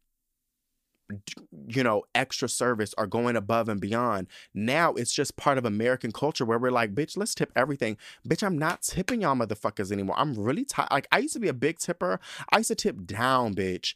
you 1.67 1.83
know 1.83 2.03
extra 2.15 2.47
service 2.49 2.93
or 2.97 3.05
going 3.05 3.35
above 3.35 3.69
and 3.69 3.79
beyond. 3.79 4.27
Now 4.53 4.93
it's 4.93 5.13
just 5.13 5.35
part 5.35 5.57
of 5.57 5.65
american 5.65 6.11
culture 6.11 6.45
where 6.45 6.57
we're 6.57 6.71
like 6.71 6.95
bitch 6.95 7.17
let's 7.17 7.35
tip 7.35 7.51
everything. 7.55 7.97
Bitch 8.27 8.43
i'm 8.43 8.57
not 8.57 8.81
tipping 8.81 9.21
y'all 9.21 9.35
motherfuckers 9.35 9.91
anymore. 9.91 10.15
I'm 10.17 10.33
really 10.33 10.65
tired 10.65 10.89
like 10.91 11.07
i 11.11 11.19
used 11.19 11.33
to 11.33 11.39
be 11.39 11.49
a 11.49 11.53
big 11.53 11.79
tipper. 11.79 12.19
I 12.51 12.57
used 12.57 12.69
to 12.69 12.75
tip 12.75 13.05
down 13.05 13.53
bitch. 13.53 13.93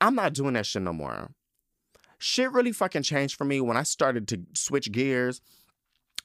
I'm 0.00 0.14
not 0.14 0.34
doing 0.34 0.54
that 0.54 0.66
shit 0.66 0.82
no 0.82 0.92
more 0.92 1.30
shit 2.18 2.52
really 2.52 2.72
fucking 2.72 3.02
changed 3.02 3.36
for 3.36 3.44
me 3.44 3.60
when 3.60 3.76
i 3.76 3.82
started 3.82 4.28
to 4.28 4.40
switch 4.54 4.90
gears 4.92 5.40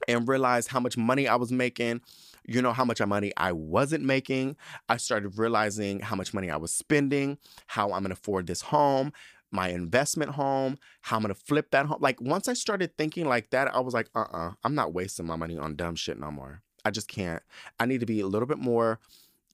and 0.07 0.27
realize 0.27 0.67
how 0.67 0.79
much 0.79 0.97
money 0.97 1.27
i 1.27 1.35
was 1.35 1.51
making 1.51 2.01
you 2.45 2.61
know 2.61 2.73
how 2.73 2.85
much 2.85 3.01
money 3.05 3.31
I 3.37 3.51
wasn't 3.51 4.03
making. 4.03 4.55
I 4.89 4.97
started 4.97 5.37
realizing 5.37 5.99
how 5.99 6.15
much 6.15 6.33
money 6.33 6.49
I 6.49 6.57
was 6.57 6.73
spending, 6.73 7.37
how 7.67 7.93
I'm 7.93 8.03
gonna 8.03 8.13
afford 8.13 8.47
this 8.47 8.61
home, 8.61 9.13
my 9.51 9.69
investment 9.69 10.31
home, 10.31 10.77
how 11.01 11.17
I'm 11.17 11.21
gonna 11.21 11.35
flip 11.35 11.71
that 11.71 11.85
home. 11.85 11.99
Like 12.01 12.19
once 12.21 12.47
I 12.47 12.53
started 12.53 12.97
thinking 12.97 13.25
like 13.27 13.51
that, 13.51 13.73
I 13.73 13.79
was 13.79 13.93
like, 13.93 14.09
uh-uh, 14.15 14.51
I'm 14.63 14.75
not 14.75 14.93
wasting 14.93 15.25
my 15.25 15.35
money 15.35 15.57
on 15.57 15.75
dumb 15.75 15.95
shit 15.95 16.19
no 16.19 16.31
more. 16.31 16.61
I 16.85 16.91
just 16.91 17.07
can't. 17.07 17.41
I 17.79 17.85
need 17.85 18.01
to 18.01 18.05
be 18.05 18.19
a 18.19 18.27
little 18.27 18.47
bit 18.47 18.57
more, 18.57 18.99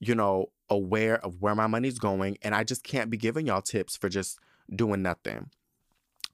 you 0.00 0.14
know, 0.14 0.50
aware 0.68 1.24
of 1.24 1.40
where 1.40 1.54
my 1.54 1.68
money's 1.68 1.98
going. 1.98 2.38
And 2.42 2.54
I 2.54 2.64
just 2.64 2.82
can't 2.82 3.10
be 3.10 3.16
giving 3.16 3.46
y'all 3.46 3.62
tips 3.62 3.96
for 3.96 4.08
just 4.08 4.38
doing 4.74 5.02
nothing. 5.02 5.50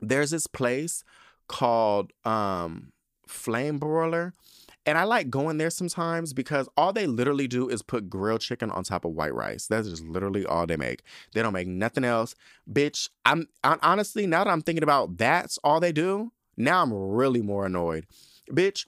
There's 0.01 0.31
this 0.31 0.47
place 0.47 1.05
called 1.49 2.13
um 2.25 2.93
Flame 3.27 3.79
Broiler. 3.79 4.33
And 4.89 4.97
I 4.97 5.03
like 5.03 5.31
going 5.31 5.59
there 5.59 5.71
sometimes 5.71 6.33
because 6.33 6.69
all 6.77 6.93
they 6.93 7.09
literally 7.09 7.49
do 7.49 7.69
is 7.69 7.83
put 7.83 8.09
grilled 8.09 8.41
chicken 8.41 8.71
on 8.71 8.85
top 8.85 9.05
of 9.05 9.11
white 9.13 9.35
rice. 9.35 9.67
That's 9.67 9.89
just 9.89 10.05
literally 10.05 10.47
all 10.47 10.65
they 10.65 10.77
make. 10.77 11.03
They 11.35 11.43
don't 11.43 11.53
make 11.53 11.67
nothing 11.67 12.05
else. 12.05 12.37
Bitch, 12.73 13.09
I'm 13.25 13.49
hon- 13.65 13.81
honestly, 13.83 14.29
now 14.29 14.45
that 14.45 14.51
I'm 14.51 14.63
thinking 14.63 14.85
about 14.85 15.17
that's 15.17 15.59
all 15.65 15.81
they 15.81 15.91
do, 15.91 16.31
now 16.57 16.83
I'm 16.83 16.93
really 16.93 17.43
more 17.43 17.67
annoyed. 17.67 18.07
Bitch, 18.53 18.87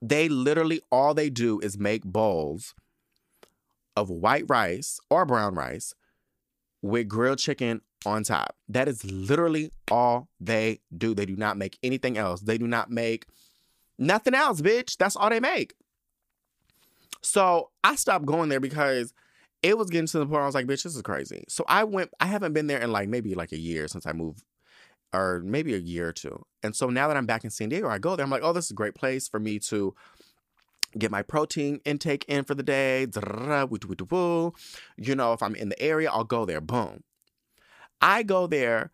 they 0.00 0.28
literally 0.28 0.80
all 0.92 1.12
they 1.12 1.28
do 1.28 1.58
is 1.58 1.76
make 1.76 2.04
bowls 2.04 2.74
of 3.96 4.10
white 4.10 4.44
rice 4.48 5.00
or 5.10 5.26
brown 5.26 5.56
rice 5.56 5.92
with 6.82 7.08
grilled 7.08 7.38
chicken 7.38 7.82
on 8.06 8.24
top. 8.24 8.56
That 8.68 8.88
is 8.88 9.04
literally 9.04 9.70
all 9.90 10.28
they 10.40 10.80
do. 10.96 11.14
They 11.14 11.26
do 11.26 11.36
not 11.36 11.56
make 11.56 11.78
anything 11.82 12.16
else. 12.18 12.40
They 12.40 12.58
do 12.58 12.66
not 12.66 12.90
make 12.90 13.26
nothing 13.98 14.34
else, 14.34 14.60
bitch. 14.60 14.96
That's 14.96 15.16
all 15.16 15.30
they 15.30 15.40
make. 15.40 15.74
So 17.22 17.70
I 17.84 17.96
stopped 17.96 18.24
going 18.24 18.48
there 18.48 18.60
because 18.60 19.12
it 19.62 19.76
was 19.76 19.90
getting 19.90 20.06
to 20.06 20.18
the 20.18 20.24
point 20.24 20.32
where 20.32 20.42
I 20.42 20.46
was 20.46 20.54
like, 20.54 20.66
bitch, 20.66 20.84
this 20.84 20.96
is 20.96 21.02
crazy. 21.02 21.44
So 21.48 21.64
I 21.68 21.84
went, 21.84 22.10
I 22.18 22.26
haven't 22.26 22.54
been 22.54 22.66
there 22.66 22.80
in 22.80 22.92
like 22.92 23.08
maybe 23.08 23.34
like 23.34 23.52
a 23.52 23.58
year 23.58 23.88
since 23.88 24.06
I 24.06 24.12
moved, 24.12 24.42
or 25.12 25.42
maybe 25.44 25.74
a 25.74 25.78
year 25.78 26.08
or 26.08 26.12
two. 26.12 26.44
And 26.62 26.74
so 26.74 26.88
now 26.88 27.08
that 27.08 27.16
I'm 27.16 27.26
back 27.26 27.44
in 27.44 27.50
San 27.50 27.68
Diego, 27.68 27.88
I 27.88 27.98
go 27.98 28.16
there, 28.16 28.24
I'm 28.24 28.30
like, 28.30 28.42
oh, 28.42 28.54
this 28.54 28.66
is 28.66 28.70
a 28.70 28.74
great 28.74 28.94
place 28.94 29.28
for 29.28 29.38
me 29.38 29.58
to 29.60 29.94
get 30.98 31.10
my 31.10 31.22
protein 31.22 31.80
intake 31.84 32.24
in 32.26 32.44
for 32.44 32.54
the 32.54 32.62
day. 32.62 33.06
You 34.96 35.14
know, 35.14 35.32
if 35.32 35.42
I'm 35.42 35.54
in 35.54 35.68
the 35.68 35.82
area, 35.82 36.10
I'll 36.10 36.24
go 36.24 36.46
there. 36.46 36.60
Boom. 36.60 37.02
I 38.00 38.22
go 38.22 38.46
there. 38.46 38.90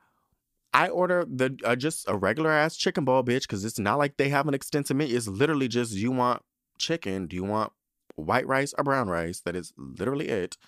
I 0.75 0.89
order 0.89 1.25
the 1.27 1.59
uh, 1.65 1.77
just 1.77 2.09
a 2.09 2.17
regular 2.17 2.51
ass 2.51 2.77
chicken 2.77 3.05
bowl, 3.05 3.23
bitch, 3.23 3.43
because 3.43 3.65
it's 3.65 3.79
not 3.79 3.97
like 3.99 4.17
they 4.17 4.29
have 4.29 4.47
an 4.47 4.55
extensive 4.55 4.97
menu. 4.97 5.17
It's 5.17 5.27
literally 5.27 5.69
just 5.69 5.93
you 5.95 6.11
want 6.11 6.43
chicken, 6.79 7.27
do 7.27 7.37
you 7.37 7.45
want 7.45 7.73
white 8.17 8.47
rice 8.47 8.75
or 8.77 8.85
brown 8.85 9.09
rice? 9.09 9.41
That 9.41 9.57
is 9.57 9.73
literally 9.77 10.29
it. 10.29 10.59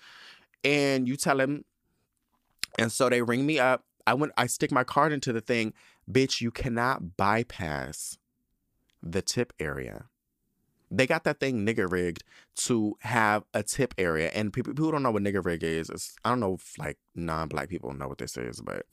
And 0.63 1.07
you 1.07 1.15
tell 1.15 1.37
them, 1.37 1.63
and 2.77 2.91
so 2.91 3.09
they 3.09 3.21
ring 3.21 3.45
me 3.45 3.59
up. 3.59 3.83
I 4.07 4.15
went, 4.15 4.33
I 4.35 4.47
stick 4.47 4.71
my 4.71 4.83
card 4.83 5.11
into 5.11 5.31
the 5.31 5.41
thing, 5.41 5.73
bitch. 6.11 6.41
You 6.41 6.49
cannot 6.49 7.15
bypass 7.15 8.17
the 9.03 9.21
tip 9.21 9.53
area. 9.59 10.05
They 10.91 11.05
got 11.05 11.23
that 11.25 11.39
thing 11.39 11.65
nigger 11.65 11.91
rigged 11.91 12.23
to 12.65 12.97
have 13.01 13.43
a 13.53 13.61
tip 13.61 13.93
area, 13.97 14.29
and 14.29 14.51
people 14.51 14.73
people 14.73 14.91
don't 14.91 15.03
know 15.03 15.11
what 15.11 15.23
nigger 15.23 15.45
rig 15.45 15.63
is. 15.63 15.89
It's, 15.89 16.15
I 16.25 16.29
don't 16.29 16.39
know 16.39 16.55
if 16.55 16.77
like 16.79 16.97
non-black 17.15 17.69
people 17.69 17.93
know 17.93 18.07
what 18.07 18.17
this 18.17 18.37
is, 18.37 18.59
but 18.61 18.85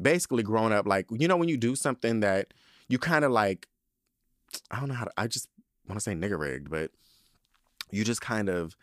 basically 0.00 0.42
growing 0.42 0.72
up 0.72 0.86
like 0.86 1.06
you 1.10 1.26
know 1.26 1.36
when 1.36 1.48
you 1.48 1.56
do 1.56 1.74
something 1.74 2.20
that 2.20 2.54
you 2.88 2.98
kind 2.98 3.24
of 3.24 3.32
like 3.32 3.66
i 4.70 4.78
don't 4.78 4.88
know 4.88 4.94
how 4.94 5.04
to 5.04 5.10
i 5.16 5.26
just 5.26 5.48
want 5.88 5.98
to 5.98 6.02
say 6.02 6.14
nigger 6.14 6.38
rigged 6.38 6.70
but 6.70 6.90
you 7.90 8.04
just 8.04 8.20
kind 8.20 8.48
of 8.48 8.76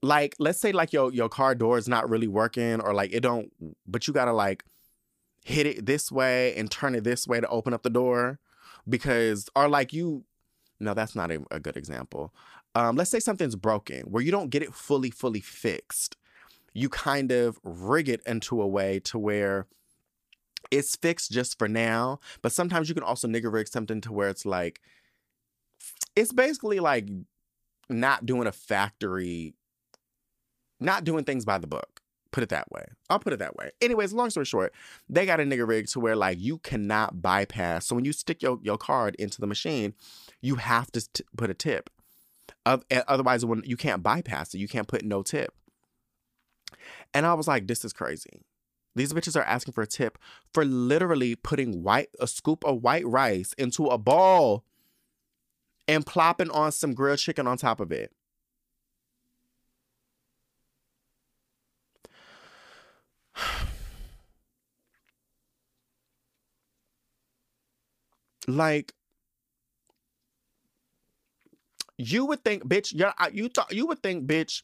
like 0.00 0.34
let's 0.38 0.60
say 0.60 0.72
like 0.72 0.92
your 0.92 1.12
your 1.12 1.28
car 1.28 1.54
door 1.54 1.76
is 1.76 1.88
not 1.88 2.08
really 2.08 2.28
working 2.28 2.80
or 2.80 2.94
like 2.94 3.12
it 3.12 3.20
don't 3.20 3.52
but 3.86 4.06
you 4.06 4.14
gotta 4.14 4.32
like 4.32 4.64
hit 5.44 5.66
it 5.66 5.86
this 5.86 6.10
way 6.10 6.54
and 6.54 6.70
turn 6.70 6.94
it 6.94 7.04
this 7.04 7.26
way 7.26 7.40
to 7.40 7.48
open 7.48 7.74
up 7.74 7.82
the 7.82 7.90
door 7.90 8.38
because 8.88 9.48
or 9.54 9.68
like 9.68 9.92
you 9.92 10.24
no 10.80 10.94
that's 10.94 11.14
not 11.14 11.30
a, 11.30 11.40
a 11.50 11.60
good 11.60 11.76
example 11.76 12.32
um 12.74 12.96
let's 12.96 13.10
say 13.10 13.20
something's 13.20 13.56
broken 13.56 14.02
where 14.02 14.22
you 14.22 14.30
don't 14.30 14.50
get 14.50 14.62
it 14.62 14.74
fully 14.74 15.10
fully 15.10 15.40
fixed 15.40 16.16
you 16.74 16.88
kind 16.88 17.32
of 17.32 17.58
rig 17.62 18.08
it 18.08 18.22
into 18.26 18.60
a 18.62 18.66
way 18.66 19.00
to 19.00 19.18
where 19.18 19.66
it's 20.70 20.96
fixed 20.96 21.30
just 21.30 21.58
for 21.58 21.68
now. 21.68 22.20
But 22.42 22.52
sometimes 22.52 22.88
you 22.88 22.94
can 22.94 23.04
also 23.04 23.28
nigger 23.28 23.52
rig 23.52 23.68
something 23.68 24.00
to 24.02 24.12
where 24.12 24.28
it's 24.28 24.46
like, 24.46 24.80
it's 26.16 26.32
basically 26.32 26.80
like 26.80 27.08
not 27.88 28.26
doing 28.26 28.46
a 28.46 28.52
factory, 28.52 29.54
not 30.80 31.04
doing 31.04 31.24
things 31.24 31.44
by 31.44 31.58
the 31.58 31.66
book. 31.66 31.97
Put 32.30 32.42
it 32.42 32.50
that 32.50 32.70
way. 32.70 32.84
I'll 33.08 33.18
put 33.18 33.32
it 33.32 33.38
that 33.38 33.56
way. 33.56 33.70
Anyways, 33.80 34.12
long 34.12 34.28
story 34.30 34.44
short, 34.44 34.74
they 35.08 35.24
got 35.24 35.40
a 35.40 35.44
nigga 35.44 35.66
rig 35.66 35.86
to 35.88 36.00
where 36.00 36.14
like 36.16 36.38
you 36.38 36.58
cannot 36.58 37.22
bypass. 37.22 37.86
So 37.86 37.94
when 37.94 38.04
you 38.04 38.12
stick 38.12 38.42
your, 38.42 38.58
your 38.62 38.76
card 38.76 39.14
into 39.16 39.40
the 39.40 39.46
machine, 39.46 39.94
you 40.42 40.56
have 40.56 40.92
to 40.92 41.08
t- 41.12 41.24
put 41.36 41.48
a 41.48 41.54
tip. 41.54 41.88
Oth- 42.66 42.84
eh, 42.90 43.02
Otherwise, 43.08 43.46
when 43.46 43.62
you 43.64 43.76
can't 43.78 44.02
bypass 44.02 44.52
it, 44.54 44.58
you 44.58 44.68
can't 44.68 44.88
put 44.88 45.04
no 45.04 45.22
tip. 45.22 45.54
And 47.14 47.24
I 47.24 47.32
was 47.32 47.48
like, 47.48 47.66
this 47.66 47.82
is 47.84 47.94
crazy. 47.94 48.42
These 48.94 49.12
bitches 49.12 49.36
are 49.36 49.44
asking 49.44 49.72
for 49.72 49.82
a 49.82 49.86
tip 49.86 50.18
for 50.52 50.64
literally 50.64 51.34
putting 51.34 51.82
white 51.82 52.08
a 52.20 52.26
scoop 52.26 52.64
of 52.64 52.82
white 52.82 53.06
rice 53.06 53.54
into 53.56 53.86
a 53.86 53.96
bowl 53.96 54.64
and 55.86 56.04
plopping 56.04 56.50
on 56.50 56.72
some 56.72 56.92
grilled 56.94 57.18
chicken 57.20 57.46
on 57.46 57.56
top 57.56 57.80
of 57.80 57.92
it. 57.92 58.12
Like 68.48 68.94
you 71.98 72.24
would 72.26 72.42
think, 72.44 72.64
bitch, 72.64 72.92
yeah, 72.94 73.12
you 73.32 73.48
thought 73.48 73.72
you 73.72 73.86
would 73.86 74.02
think, 74.02 74.26
bitch, 74.26 74.62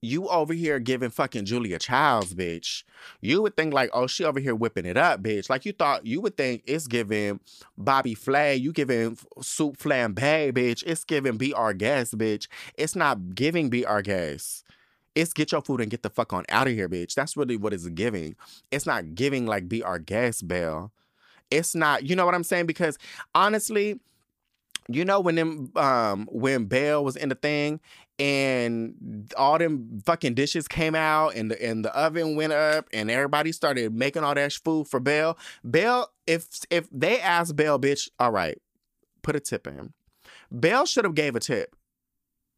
you 0.00 0.28
over 0.28 0.52
here 0.52 0.80
giving 0.80 1.10
fucking 1.10 1.44
Julia 1.44 1.78
Childs, 1.78 2.34
bitch. 2.34 2.82
You 3.20 3.40
would 3.42 3.56
think 3.56 3.72
like, 3.72 3.90
oh, 3.92 4.08
she 4.08 4.24
over 4.24 4.40
here 4.40 4.54
whipping 4.54 4.84
it 4.84 4.96
up, 4.96 5.22
bitch. 5.22 5.48
Like 5.48 5.64
you 5.64 5.72
thought 5.72 6.06
you 6.06 6.20
would 6.20 6.36
think 6.36 6.62
it's 6.66 6.88
giving 6.88 7.38
Bobby 7.78 8.14
Flay, 8.14 8.56
you 8.56 8.72
giving 8.72 9.16
soup 9.40 9.76
flambe, 9.78 10.52
bitch. 10.52 10.82
It's 10.84 11.04
giving 11.04 11.36
be 11.36 11.54
our 11.54 11.72
guest, 11.72 12.18
bitch. 12.18 12.48
It's 12.76 12.96
not 12.96 13.34
giving 13.34 13.68
be 13.70 13.86
our 13.86 14.02
guest. 14.02 14.64
It's 15.14 15.32
get 15.32 15.52
your 15.52 15.60
food 15.60 15.80
and 15.80 15.90
get 15.90 16.02
the 16.02 16.10
fuck 16.10 16.32
on 16.32 16.44
out 16.48 16.66
of 16.66 16.72
here, 16.72 16.88
bitch. 16.88 17.14
That's 17.14 17.36
really 17.36 17.56
what 17.56 17.72
it's 17.72 17.86
giving. 17.88 18.34
It's 18.70 18.86
not 18.86 19.14
giving 19.14 19.46
like 19.46 19.68
be 19.68 19.82
our 19.82 19.98
guest, 19.98 20.48
Belle. 20.48 20.90
It's 21.52 21.74
not, 21.74 22.04
you 22.08 22.16
know 22.16 22.24
what 22.24 22.34
I'm 22.34 22.44
saying? 22.44 22.66
Because 22.66 22.98
honestly, 23.34 24.00
you 24.88 25.04
know 25.04 25.20
when 25.20 25.36
them 25.36 25.70
um 25.76 26.28
when 26.32 26.64
Belle 26.64 27.04
was 27.04 27.16
in 27.16 27.28
the 27.28 27.34
thing 27.36 27.80
and 28.18 29.32
all 29.36 29.58
them 29.58 30.00
fucking 30.04 30.34
dishes 30.34 30.66
came 30.66 30.94
out 30.94 31.34
and 31.34 31.50
the 31.50 31.64
and 31.64 31.84
the 31.84 31.96
oven 31.96 32.36
went 32.36 32.52
up 32.52 32.88
and 32.92 33.10
everybody 33.10 33.52
started 33.52 33.94
making 33.94 34.24
all 34.24 34.34
that 34.34 34.52
food 34.52 34.88
for 34.88 35.00
Belle. 35.00 35.38
Belle, 35.64 36.10
if 36.26 36.46
if 36.70 36.88
they 36.90 37.20
asked 37.20 37.56
Belle, 37.56 37.78
bitch, 37.78 38.08
all 38.18 38.32
right, 38.32 38.60
put 39.22 39.36
a 39.36 39.40
tip 39.40 39.66
in. 39.66 39.92
Belle 40.50 40.86
should 40.86 41.04
have 41.04 41.14
gave 41.14 41.36
a 41.36 41.40
tip. 41.40 41.74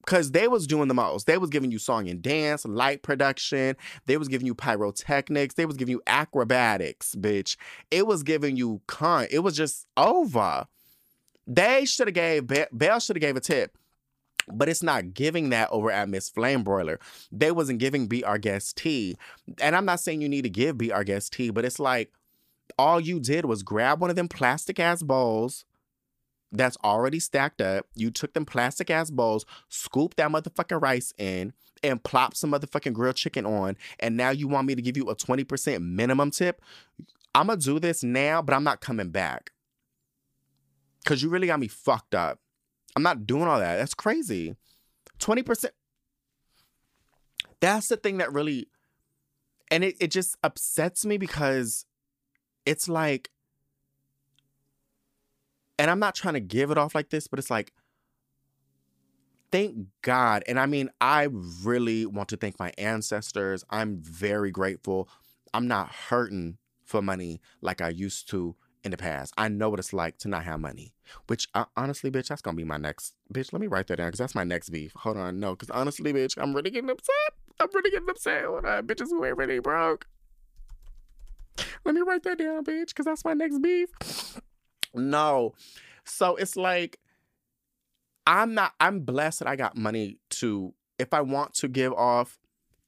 Cause 0.06 0.32
they 0.32 0.48
was 0.48 0.66
doing 0.66 0.88
the 0.88 0.94
most. 0.94 1.26
They 1.26 1.38
was 1.38 1.50
giving 1.50 1.70
you 1.70 1.78
song 1.78 2.08
and 2.08 2.20
dance, 2.20 2.64
light 2.64 3.02
production. 3.02 3.76
They 4.06 4.16
was 4.16 4.28
giving 4.28 4.46
you 4.46 4.54
pyrotechnics. 4.54 5.54
They 5.54 5.66
was 5.66 5.76
giving 5.76 5.92
you 5.92 6.02
acrobatics, 6.06 7.14
bitch. 7.14 7.56
It 7.90 8.06
was 8.06 8.22
giving 8.22 8.56
you 8.56 8.82
con. 8.86 9.26
It 9.30 9.40
was 9.40 9.56
just 9.56 9.86
over. 9.96 10.66
They 11.46 11.84
should 11.84 12.08
have 12.08 12.14
gave 12.14 12.46
Be- 12.46 12.66
Belle 12.72 13.00
should 13.00 13.16
have 13.16 13.22
gave 13.22 13.36
a 13.36 13.40
tip. 13.40 13.76
But 14.52 14.68
it's 14.68 14.82
not 14.82 15.14
giving 15.14 15.48
that 15.50 15.70
over 15.70 15.90
at 15.90 16.08
Miss 16.08 16.28
Flame 16.28 16.64
Broiler. 16.64 17.00
They 17.32 17.50
wasn't 17.50 17.78
giving 17.78 18.06
Be 18.08 18.22
Our 18.24 18.36
Guest 18.36 18.76
tea. 18.76 19.16
And 19.60 19.74
I'm 19.74 19.86
not 19.86 20.00
saying 20.00 20.20
you 20.20 20.28
need 20.28 20.42
to 20.42 20.50
give 20.50 20.76
Be 20.76 20.92
Our 20.92 21.04
Guest 21.04 21.32
tea, 21.32 21.50
but 21.50 21.64
it's 21.64 21.80
like 21.80 22.12
all 22.78 23.00
you 23.00 23.20
did 23.20 23.44
was 23.44 23.62
grab 23.62 24.00
one 24.00 24.10
of 24.10 24.16
them 24.16 24.28
plastic 24.28 24.78
ass 24.78 25.02
bowls, 25.02 25.64
that's 26.52 26.76
already 26.84 27.18
stacked 27.18 27.60
up. 27.60 27.86
You 27.94 28.10
took 28.10 28.32
them 28.32 28.44
plastic 28.44 28.90
ass 28.90 29.10
bowls, 29.10 29.44
scooped 29.68 30.16
that 30.18 30.30
motherfucking 30.30 30.80
rice 30.80 31.12
in, 31.18 31.52
and 31.82 32.02
plopped 32.02 32.36
some 32.36 32.52
motherfucking 32.52 32.92
grilled 32.92 33.16
chicken 33.16 33.44
on. 33.44 33.76
And 34.00 34.16
now 34.16 34.30
you 34.30 34.48
want 34.48 34.66
me 34.66 34.74
to 34.74 34.82
give 34.82 34.96
you 34.96 35.10
a 35.10 35.16
20% 35.16 35.82
minimum 35.82 36.30
tip? 36.30 36.62
I'm 37.34 37.48
gonna 37.48 37.60
do 37.60 37.78
this 37.80 38.02
now, 38.02 38.40
but 38.40 38.54
I'm 38.54 38.64
not 38.64 38.80
coming 38.80 39.10
back. 39.10 39.50
Cause 41.04 41.22
you 41.22 41.28
really 41.28 41.48
got 41.48 41.60
me 41.60 41.68
fucked 41.68 42.14
up. 42.14 42.38
I'm 42.96 43.02
not 43.02 43.26
doing 43.26 43.44
all 43.44 43.58
that. 43.58 43.76
That's 43.76 43.94
crazy. 43.94 44.56
20%. 45.18 45.66
That's 47.60 47.88
the 47.88 47.96
thing 47.96 48.18
that 48.18 48.32
really, 48.32 48.68
and 49.70 49.84
it, 49.84 49.96
it 50.00 50.10
just 50.10 50.36
upsets 50.42 51.04
me 51.04 51.18
because 51.18 51.86
it's 52.64 52.88
like, 52.88 53.30
and 55.78 55.90
I'm 55.90 55.98
not 55.98 56.14
trying 56.14 56.34
to 56.34 56.40
give 56.40 56.70
it 56.70 56.78
off 56.78 56.94
like 56.94 57.10
this, 57.10 57.26
but 57.26 57.38
it's 57.38 57.50
like, 57.50 57.72
thank 59.50 59.86
God. 60.02 60.42
And 60.46 60.58
I 60.58 60.66
mean, 60.66 60.90
I 61.00 61.28
really 61.62 62.06
want 62.06 62.28
to 62.30 62.36
thank 62.36 62.58
my 62.58 62.72
ancestors. 62.78 63.64
I'm 63.70 63.98
very 64.02 64.50
grateful. 64.50 65.08
I'm 65.52 65.68
not 65.68 65.90
hurting 65.90 66.58
for 66.84 67.00
money 67.00 67.40
like 67.60 67.80
I 67.80 67.88
used 67.88 68.28
to 68.30 68.56
in 68.82 68.90
the 68.90 68.96
past. 68.96 69.32
I 69.38 69.48
know 69.48 69.70
what 69.70 69.78
it's 69.78 69.92
like 69.92 70.18
to 70.18 70.28
not 70.28 70.44
have 70.44 70.60
money. 70.60 70.92
Which 71.26 71.48
uh, 71.54 71.64
honestly, 71.76 72.10
bitch, 72.10 72.28
that's 72.28 72.42
gonna 72.42 72.56
be 72.56 72.64
my 72.64 72.76
next 72.76 73.14
bitch. 73.32 73.52
Let 73.52 73.60
me 73.60 73.66
write 73.66 73.86
that 73.88 73.96
down 73.96 74.08
because 74.08 74.18
that's 74.18 74.34
my 74.34 74.44
next 74.44 74.70
beef. 74.70 74.92
Hold 74.96 75.16
on, 75.16 75.40
no, 75.40 75.52
because 75.52 75.70
honestly, 75.70 76.12
bitch, 76.12 76.36
I'm 76.36 76.54
really 76.54 76.70
getting 76.70 76.90
upset. 76.90 77.14
I'm 77.60 77.68
really 77.74 77.90
getting 77.90 78.10
upset. 78.10 78.44
Hold 78.44 78.66
on, 78.66 78.86
bitches 78.86 79.08
who 79.08 79.24
ain't 79.24 79.36
really 79.36 79.58
broke. 79.58 80.06
Let 81.84 81.94
me 81.94 82.00
write 82.02 82.24
that 82.24 82.38
down, 82.38 82.64
bitch, 82.64 82.88
because 82.88 83.04
that's 83.06 83.24
my 83.24 83.34
next 83.34 83.60
beef. 83.60 83.88
No, 84.94 85.54
so 86.04 86.36
it's 86.36 86.56
like 86.56 86.98
I'm 88.26 88.54
not. 88.54 88.72
I'm 88.80 89.00
blessed 89.00 89.40
that 89.40 89.48
I 89.48 89.56
got 89.56 89.76
money 89.76 90.18
to. 90.30 90.74
If 90.98 91.12
I 91.12 91.20
want 91.20 91.54
to 91.54 91.68
give 91.68 91.92
off 91.92 92.38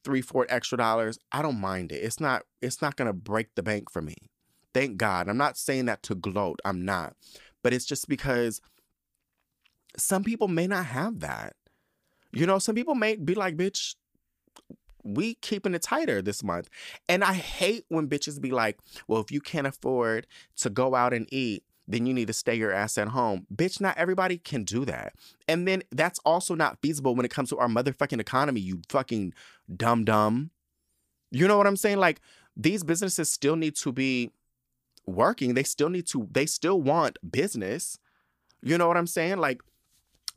three, 0.04 0.22
four 0.22 0.46
extra 0.48 0.78
dollars, 0.78 1.18
I 1.32 1.42
don't 1.42 1.60
mind 1.60 1.92
it. 1.92 1.96
It's 1.96 2.20
not. 2.20 2.44
It's 2.62 2.80
not 2.80 2.96
gonna 2.96 3.12
break 3.12 3.54
the 3.54 3.62
bank 3.62 3.90
for 3.90 4.00
me. 4.00 4.14
Thank 4.72 4.96
God. 4.96 5.28
I'm 5.28 5.38
not 5.38 5.56
saying 5.56 5.86
that 5.86 6.02
to 6.04 6.14
gloat. 6.14 6.60
I'm 6.64 6.84
not. 6.84 7.14
But 7.62 7.72
it's 7.72 7.86
just 7.86 8.08
because 8.08 8.60
some 9.96 10.22
people 10.22 10.48
may 10.48 10.66
not 10.66 10.86
have 10.86 11.20
that. 11.20 11.56
You 12.32 12.46
know, 12.46 12.58
some 12.58 12.74
people 12.74 12.94
may 12.94 13.16
be 13.16 13.34
like, 13.34 13.56
bitch, 13.56 13.94
we 15.02 15.34
keeping 15.36 15.74
it 15.74 15.82
tighter 15.82 16.20
this 16.20 16.42
month. 16.44 16.68
And 17.08 17.24
I 17.24 17.32
hate 17.32 17.84
when 17.88 18.08
bitches 18.08 18.40
be 18.40 18.50
like, 18.50 18.78
well, 19.08 19.20
if 19.20 19.30
you 19.30 19.40
can't 19.40 19.66
afford 19.66 20.26
to 20.58 20.68
go 20.68 20.94
out 20.94 21.14
and 21.14 21.26
eat, 21.32 21.64
then 21.88 22.06
you 22.06 22.12
need 22.12 22.26
to 22.26 22.32
stay 22.32 22.54
your 22.54 22.72
ass 22.72 22.98
at 22.98 23.08
home. 23.08 23.46
Bitch, 23.54 23.80
not 23.80 23.96
everybody 23.96 24.38
can 24.38 24.64
do 24.64 24.84
that. 24.84 25.14
And 25.46 25.66
then 25.66 25.82
that's 25.92 26.18
also 26.24 26.54
not 26.54 26.78
feasible 26.82 27.14
when 27.14 27.24
it 27.24 27.30
comes 27.30 27.50
to 27.50 27.58
our 27.58 27.68
motherfucking 27.68 28.20
economy, 28.20 28.60
you 28.60 28.82
fucking 28.88 29.32
dumb 29.74 30.04
dumb. 30.04 30.50
You 31.30 31.46
know 31.48 31.56
what 31.56 31.66
I'm 31.66 31.76
saying? 31.76 31.98
Like, 31.98 32.20
these 32.56 32.82
businesses 32.82 33.30
still 33.30 33.56
need 33.56 33.76
to 33.76 33.92
be 33.92 34.30
working. 35.06 35.54
They 35.54 35.62
still 35.62 35.88
need 35.88 36.06
to, 36.08 36.28
they 36.30 36.46
still 36.46 36.80
want 36.80 37.18
business. 37.30 37.98
You 38.62 38.78
know 38.78 38.88
what 38.88 38.96
I'm 38.96 39.06
saying? 39.06 39.38
Like, 39.38 39.60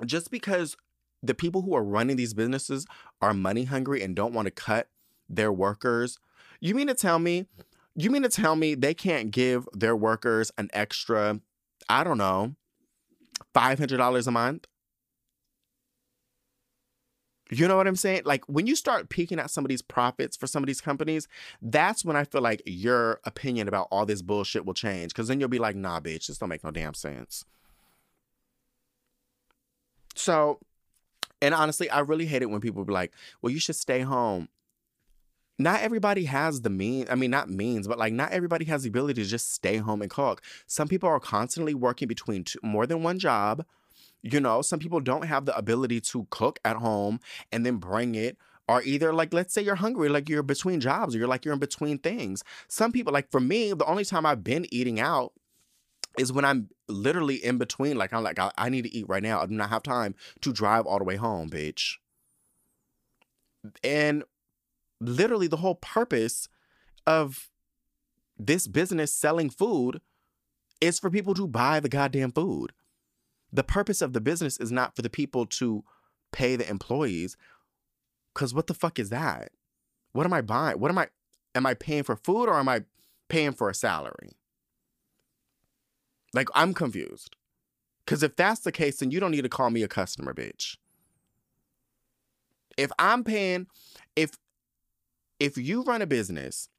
just 0.05 0.29
because 0.29 0.77
the 1.23 1.33
people 1.33 1.61
who 1.61 1.75
are 1.75 1.83
running 1.83 2.15
these 2.15 2.33
businesses 2.33 2.85
are 3.21 3.33
money 3.33 3.65
hungry 3.65 4.01
and 4.03 4.15
don't 4.15 4.33
want 4.33 4.45
to 4.45 4.51
cut 4.51 4.87
their 5.27 5.51
workers, 5.51 6.19
you 6.59 6.75
mean 6.75 6.87
to 6.87 6.93
tell 6.93 7.19
me, 7.19 7.45
you 8.03 8.11
mean 8.11 8.23
to 8.23 8.29
tell 8.29 8.55
me 8.55 8.75
they 8.75 8.93
can't 8.93 9.31
give 9.31 9.67
their 9.73 9.95
workers 9.95 10.51
an 10.57 10.69
extra, 10.73 11.39
I 11.87 12.03
don't 12.03 12.17
know, 12.17 12.55
$500 13.55 14.27
a 14.27 14.31
month? 14.31 14.67
You 17.51 17.67
know 17.67 17.77
what 17.77 17.87
I'm 17.87 17.95
saying? 17.95 18.21
Like 18.25 18.43
when 18.47 18.67
you 18.67 18.75
start 18.75 19.09
peeking 19.09 19.39
at 19.39 19.49
some 19.49 19.65
of 19.65 19.69
these 19.69 19.81
profits 19.81 20.37
for 20.37 20.45
some 20.45 20.61
of 20.61 20.67
these 20.67 20.81
companies, 20.81 21.27
that's 21.61 22.05
when 22.05 22.15
I 22.15 22.23
feel 22.23 22.41
like 22.41 22.61
your 22.65 23.19
opinion 23.23 23.67
about 23.67 23.87
all 23.91 24.05
this 24.05 24.21
bullshit 24.21 24.65
will 24.65 24.75
change. 24.75 25.13
Cause 25.13 25.27
then 25.27 25.39
you'll 25.39 25.49
be 25.49 25.57
like, 25.57 25.75
nah, 25.75 25.99
bitch, 25.99 26.27
this 26.27 26.37
don't 26.37 26.49
make 26.49 26.63
no 26.63 26.69
damn 26.69 26.93
sense. 26.93 27.45
So, 30.15 30.59
and 31.41 31.55
honestly, 31.55 31.89
I 31.89 31.99
really 31.99 32.25
hate 32.27 32.41
it 32.41 32.49
when 32.49 32.61
people 32.61 32.83
be 32.85 32.93
like, 32.93 33.13
well, 33.41 33.51
you 33.51 33.59
should 33.59 33.75
stay 33.75 34.01
home. 34.01 34.49
Not 35.59 35.81
everybody 35.81 36.23
has 36.23 36.61
the 36.61 36.69
mean, 36.69 37.05
I 37.09 37.15
mean, 37.15 37.31
not 37.31 37.49
means, 37.49 37.85
but 37.85 37.99
like 37.99 38.13
not 38.13 38.31
everybody 38.31 38.63
has 38.65 38.83
the 38.83 38.89
ability 38.89 39.21
to 39.21 39.29
just 39.29 39.53
stay 39.53 39.77
home 39.77 40.01
and 40.01 40.09
cook. 40.09 40.41
Some 40.65 40.87
people 40.87 41.09
are 41.09 41.19
constantly 41.19 41.73
working 41.73 42.07
between 42.07 42.45
two, 42.45 42.59
more 42.63 42.87
than 42.87 43.03
one 43.03 43.19
job. 43.19 43.65
You 44.23 44.39
know, 44.39 44.61
some 44.61 44.79
people 44.79 45.01
don't 45.01 45.25
have 45.25 45.45
the 45.45 45.55
ability 45.57 45.99
to 46.01 46.27
cook 46.29 46.59
at 46.63 46.77
home 46.77 47.19
and 47.51 47.65
then 47.65 47.75
bring 47.75 48.15
it. 48.15 48.37
Or 48.69 48.81
either 48.83 49.11
like, 49.11 49.33
let's 49.33 49.53
say 49.53 49.61
you're 49.61 49.75
hungry, 49.75 50.09
like 50.09 50.29
you're 50.29 50.43
between 50.43 50.79
jobs, 50.79 51.13
or 51.13 51.17
you're 51.17 51.27
like 51.27 51.43
you're 51.43 51.55
in 51.55 51.59
between 51.59 51.97
things. 51.97 52.43
Some 52.67 52.91
people, 52.91 53.11
like 53.11 53.29
for 53.31 53.39
me, 53.39 53.73
the 53.73 53.85
only 53.85 54.05
time 54.05 54.25
I've 54.25 54.43
been 54.43 54.65
eating 54.71 54.99
out 54.99 55.33
is 56.19 56.31
when 56.31 56.45
I'm 56.45 56.69
literally 56.87 57.43
in 57.43 57.57
between. 57.57 57.97
Like 57.97 58.13
I'm 58.13 58.23
like, 58.23 58.39
I, 58.39 58.51
I 58.57 58.69
need 58.69 58.83
to 58.83 58.95
eat 58.95 59.09
right 59.09 59.23
now. 59.23 59.41
I 59.41 59.47
do 59.47 59.55
not 59.55 59.69
have 59.69 59.83
time 59.83 60.15
to 60.41 60.53
drive 60.53 60.85
all 60.85 60.99
the 60.99 61.03
way 61.03 61.15
home, 61.15 61.49
bitch. 61.49 61.95
And 63.83 64.23
literally 64.99 65.47
the 65.47 65.57
whole 65.57 65.75
purpose 65.75 66.47
of 67.05 67.49
this 68.37 68.67
business 68.67 69.13
selling 69.13 69.49
food 69.49 70.01
is 70.81 70.99
for 70.99 71.09
people 71.09 71.33
to 71.33 71.47
buy 71.47 71.79
the 71.79 71.89
goddamn 71.89 72.31
food. 72.31 72.71
The 73.51 73.63
purpose 73.63 74.01
of 74.01 74.13
the 74.13 74.21
business 74.21 74.57
is 74.57 74.71
not 74.71 74.95
for 74.95 75.01
the 75.01 75.09
people 75.09 75.45
to 75.45 75.83
pay 76.31 76.55
the 76.55 76.69
employees. 76.69 77.35
Cause 78.33 78.53
what 78.53 78.67
the 78.67 78.73
fuck 78.73 78.99
is 78.99 79.09
that? 79.09 79.51
What 80.13 80.25
am 80.25 80.33
I 80.33 80.41
buying? 80.41 80.79
What 80.79 80.91
am 80.91 80.97
I 80.97 81.07
am 81.55 81.65
I 81.65 81.73
paying 81.73 82.03
for 82.03 82.15
food 82.15 82.47
or 82.47 82.57
am 82.57 82.69
I 82.69 82.83
paying 83.27 83.53
for 83.53 83.69
a 83.69 83.75
salary? 83.75 84.31
Like 86.33 86.47
I'm 86.53 86.73
confused. 86.73 87.35
Cause 88.05 88.23
if 88.23 88.35
that's 88.35 88.61
the 88.61 88.71
case, 88.71 88.97
then 88.97 89.11
you 89.11 89.19
don't 89.19 89.31
need 89.31 89.41
to 89.41 89.49
call 89.49 89.69
me 89.69 89.83
a 89.83 89.87
customer, 89.87 90.33
bitch. 90.33 90.77
If 92.77 92.91
I'm 92.97 93.23
paying, 93.23 93.67
if 94.15 94.31
if 95.39 95.57
you 95.57 95.83
run 95.83 96.01
a 96.01 96.07
business, 96.07 96.69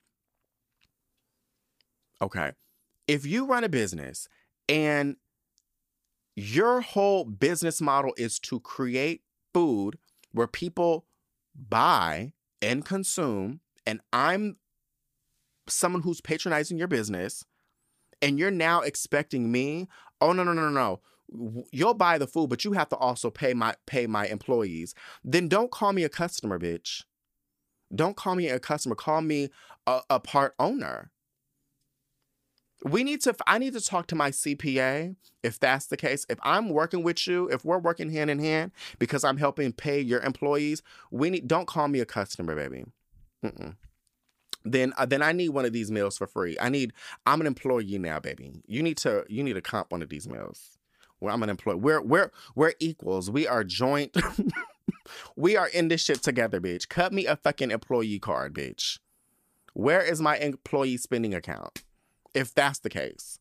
okay, 2.20 2.52
if 3.08 3.26
you 3.26 3.46
run 3.46 3.64
a 3.64 3.68
business 3.68 4.28
and 4.68 5.16
your 6.36 6.80
whole 6.80 7.24
business 7.24 7.80
model 7.80 8.12
is 8.16 8.38
to 8.38 8.61
create 8.61 9.22
food 9.52 9.98
where 10.32 10.46
people 10.46 11.06
buy 11.68 12.32
and 12.62 12.84
consume, 12.84 13.61
and 13.86 14.00
I'm 14.12 14.56
someone 15.66 16.02
who's 16.02 16.20
patronizing 16.20 16.78
your 16.78 16.88
business, 16.88 17.44
and 18.22 18.38
you're 18.38 18.50
now 18.50 18.80
expecting 18.80 19.50
me, 19.50 19.88
oh 20.20 20.32
no, 20.32 20.44
no, 20.44 20.52
no, 20.52 20.68
no, 20.68 20.70
no. 20.70 21.00
You'll 21.72 21.94
buy 21.94 22.18
the 22.18 22.26
food, 22.26 22.50
but 22.50 22.64
you 22.64 22.72
have 22.72 22.88
to 22.88 22.96
also 22.96 23.30
pay 23.30 23.54
my 23.54 23.74
pay 23.86 24.06
my 24.06 24.26
employees. 24.26 24.94
Then 25.22 25.48
don't 25.48 25.70
call 25.70 25.92
me 25.92 26.02
a 26.02 26.08
customer, 26.08 26.58
bitch. 26.58 27.04
Don't 27.95 28.16
call 28.16 28.34
me 28.34 28.49
a 28.49 28.61
customer. 28.61 28.95
Call 28.95 29.22
me 29.22 29.51
a, 29.86 30.01
a 30.11 30.20
part 30.20 30.55
owner. 30.59 31.11
We 32.84 33.05
need 33.05 33.20
to, 33.22 33.34
I 33.47 33.59
need 33.59 33.74
to 33.74 33.80
talk 33.80 34.07
to 34.07 34.14
my 34.14 34.30
CPA 34.30 35.16
if 35.43 35.59
that's 35.59 35.86
the 35.86 35.97
case. 35.97 36.24
If 36.30 36.38
I'm 36.43 36.70
working 36.70 37.03
with 37.03 37.26
you, 37.26 37.49
if 37.49 37.64
we're 37.64 37.78
working 37.78 38.11
hand 38.11 38.30
in 38.30 38.38
hand 38.38 38.72
because 38.99 39.22
I'm 39.22 39.36
helping 39.36 39.72
pay 39.72 40.01
your 40.01 40.20
employees, 40.20 40.82
we 41.11 41.28
need, 41.28 41.47
don't 41.47 41.66
call 41.66 41.88
me 41.88 42.01
a 42.01 42.07
customer, 42.07 42.55
baby. 42.55 42.84
Mm-mm. 43.45 43.76
Then, 44.64 44.93
uh, 44.97 45.07
then 45.07 45.22
I 45.22 45.32
need 45.32 45.51
one 45.51 45.64
of 45.64 45.72
these 45.72 45.91
meals 45.91 46.16
for 46.16 46.26
free. 46.26 46.57
I 46.61 46.68
need, 46.68 46.93
I'm 47.26 47.41
an 47.41 47.47
employee 47.47 47.99
now, 47.99 48.18
baby. 48.18 48.53
You 48.66 48.82
need 48.82 48.97
to, 48.99 49.24
you 49.28 49.43
need 49.43 49.55
to 49.55 49.62
comp 49.62 49.93
one 49.93 50.03
of 50.03 50.09
these 50.09 50.28
meals. 50.28 50.78
Where 51.18 51.32
I'm 51.32 51.43
an 51.43 51.51
employee. 51.51 51.76
We're, 51.76 52.01
we're, 52.01 52.30
we're 52.55 52.72
equals. 52.78 53.30
We 53.30 53.47
are 53.47 53.62
joint. 53.62 54.16
we 55.36 55.56
are 55.56 55.68
in 55.68 55.88
this 55.88 56.02
shit 56.02 56.22
together, 56.22 56.61
bitch. 56.61 56.88
Cut 56.88 57.12
me 57.12 57.26
a 57.26 57.36
fucking 57.36 57.70
employee 57.70 58.18
card, 58.18 58.54
bitch. 58.54 58.98
Where 59.74 60.02
is 60.02 60.20
my 60.20 60.36
employee 60.38 60.96
spending 60.96 61.34
account? 61.34 61.82
If 62.34 62.54
that's 62.54 62.80
the 62.80 62.90
case. 62.90 63.38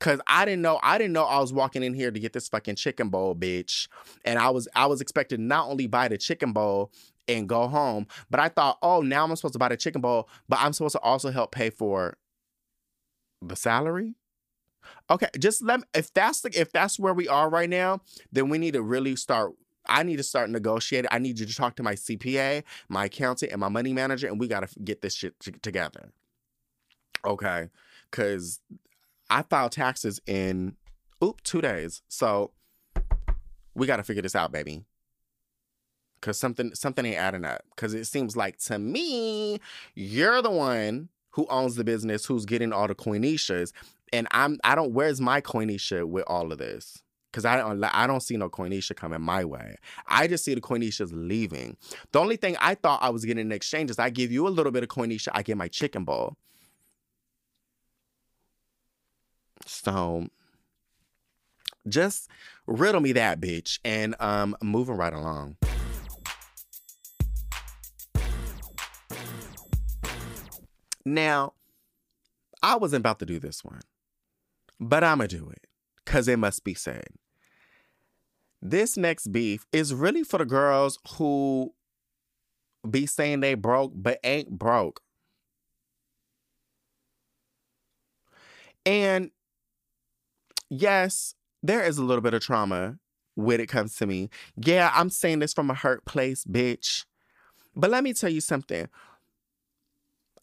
Cause 0.00 0.20
I 0.26 0.44
didn't 0.44 0.62
know, 0.62 0.78
I 0.82 0.98
didn't 0.98 1.14
know 1.14 1.24
I 1.24 1.38
was 1.38 1.52
walking 1.52 1.82
in 1.82 1.94
here 1.94 2.10
to 2.10 2.20
get 2.20 2.32
this 2.32 2.48
fucking 2.48 2.76
chicken 2.76 3.08
bowl, 3.08 3.34
bitch. 3.34 3.88
And 4.24 4.38
I 4.38 4.50
was 4.50 4.68
I 4.74 4.86
was 4.86 5.00
expected 5.00 5.40
not 5.40 5.68
only 5.68 5.86
buy 5.86 6.08
the 6.08 6.18
chicken 6.18 6.52
bowl 6.52 6.92
and 7.26 7.48
go 7.48 7.68
home, 7.68 8.06
but 8.30 8.40
I 8.40 8.48
thought, 8.48 8.78
oh, 8.82 9.00
now 9.00 9.24
I'm 9.24 9.34
supposed 9.36 9.54
to 9.54 9.58
buy 9.58 9.68
the 9.68 9.76
chicken 9.76 10.00
bowl, 10.00 10.28
but 10.48 10.58
I'm 10.60 10.72
supposed 10.72 10.92
to 10.92 11.00
also 11.00 11.30
help 11.30 11.52
pay 11.52 11.70
for 11.70 12.18
the 13.40 13.56
salary. 13.56 14.14
Okay, 15.10 15.28
just 15.38 15.62
let 15.62 15.80
me, 15.80 15.86
if 15.94 16.12
that's 16.12 16.40
the 16.42 16.50
if 16.58 16.72
that's 16.72 16.98
where 16.98 17.14
we 17.14 17.28
are 17.28 17.48
right 17.48 17.68
now, 17.68 18.00
then 18.32 18.48
we 18.48 18.58
need 18.58 18.74
to 18.74 18.82
really 18.82 19.16
start 19.16 19.52
I 19.88 20.02
need 20.02 20.16
to 20.16 20.22
start 20.22 20.50
negotiating. 20.50 21.08
I 21.10 21.18
need 21.18 21.38
you 21.38 21.46
to 21.46 21.54
talk 21.54 21.76
to 21.76 21.82
my 21.82 21.94
CPA, 21.94 22.62
my 22.88 23.06
accountant, 23.06 23.52
and 23.52 23.60
my 23.60 23.68
money 23.68 23.92
manager, 23.92 24.28
and 24.28 24.38
we 24.38 24.48
got 24.48 24.68
to 24.68 24.80
get 24.80 25.02
this 25.02 25.14
shit 25.14 25.38
t- 25.40 25.52
together. 25.62 26.10
Okay. 27.24 27.68
Because 28.10 28.60
I 29.30 29.42
filed 29.42 29.72
taxes 29.72 30.20
in 30.26 30.76
Oop, 31.22 31.42
two 31.42 31.60
days. 31.60 32.02
So 32.08 32.52
we 33.74 33.86
got 33.86 33.96
to 33.96 34.02
figure 34.02 34.22
this 34.22 34.36
out, 34.36 34.52
baby. 34.52 34.84
Cause 36.20 36.36
something 36.36 36.74
something 36.74 37.06
ain't 37.06 37.16
adding 37.16 37.44
up. 37.44 37.62
Cause 37.76 37.94
it 37.94 38.06
seems 38.06 38.36
like 38.36 38.58
to 38.62 38.78
me, 38.78 39.60
you're 39.94 40.42
the 40.42 40.50
one 40.50 41.10
who 41.30 41.46
owns 41.48 41.76
the 41.76 41.84
business, 41.84 42.26
who's 42.26 42.44
getting 42.44 42.72
all 42.72 42.88
the 42.88 42.94
coinishas, 42.96 43.72
and 44.12 44.26
I'm 44.32 44.58
I 44.64 44.74
don't. 44.74 44.92
Where's 44.92 45.20
my 45.20 45.40
coinisha 45.40 46.04
with 46.04 46.24
all 46.26 46.50
of 46.50 46.58
this? 46.58 47.04
Cause 47.38 47.44
I 47.44 47.56
don't 47.56 47.84
I 47.84 48.08
don't 48.08 48.20
see 48.20 48.36
no 48.36 48.50
coinisha 48.50 48.96
coming 48.96 49.20
my 49.20 49.44
way. 49.44 49.76
I 50.08 50.26
just 50.26 50.44
see 50.44 50.56
the 50.56 50.60
coinishas 50.60 51.10
leaving. 51.12 51.76
The 52.10 52.18
only 52.18 52.34
thing 52.34 52.56
I 52.60 52.74
thought 52.74 53.00
I 53.00 53.10
was 53.10 53.24
getting 53.24 53.42
in 53.46 53.52
exchange 53.52 53.90
is 53.90 53.98
I 54.00 54.10
give 54.10 54.32
you 54.32 54.48
a 54.48 54.50
little 54.50 54.72
bit 54.72 54.82
of 54.82 54.88
coinisha, 54.88 55.28
I 55.32 55.42
get 55.42 55.56
my 55.56 55.68
chicken 55.68 56.02
bowl. 56.02 56.36
So 59.66 60.26
just 61.86 62.28
riddle 62.66 63.00
me 63.00 63.12
that 63.12 63.40
bitch 63.40 63.78
and 63.84 64.16
um 64.18 64.56
moving 64.60 64.96
right 64.96 65.12
along. 65.12 65.58
Now, 71.04 71.52
I 72.64 72.74
wasn't 72.74 73.02
about 73.02 73.20
to 73.20 73.26
do 73.26 73.38
this 73.38 73.64
one, 73.64 73.82
but 74.80 75.04
I'm 75.04 75.18
going 75.18 75.28
to 75.28 75.38
do 75.38 75.48
it 75.50 75.68
because 76.04 76.26
it 76.26 76.40
must 76.40 76.64
be 76.64 76.74
said. 76.74 77.06
This 78.60 78.96
next 78.96 79.28
beef 79.28 79.66
is 79.72 79.94
really 79.94 80.24
for 80.24 80.38
the 80.38 80.44
girls 80.44 80.98
who 81.16 81.72
be 82.88 83.06
saying 83.06 83.40
they 83.40 83.54
broke 83.54 83.92
but 83.94 84.18
ain't 84.24 84.50
broke. 84.50 85.00
And 88.84 89.30
yes, 90.70 91.34
there 91.62 91.82
is 91.82 91.98
a 91.98 92.04
little 92.04 92.22
bit 92.22 92.34
of 92.34 92.40
trauma 92.40 92.98
when 93.34 93.60
it 93.60 93.68
comes 93.68 93.96
to 93.96 94.06
me. 94.06 94.30
Yeah, 94.56 94.90
I'm 94.94 95.10
saying 95.10 95.40
this 95.40 95.52
from 95.52 95.70
a 95.70 95.74
hurt 95.74 96.04
place, 96.04 96.44
bitch. 96.44 97.04
But 97.76 97.90
let 97.90 98.02
me 98.02 98.12
tell 98.12 98.30
you 98.30 98.40
something. 98.40 98.88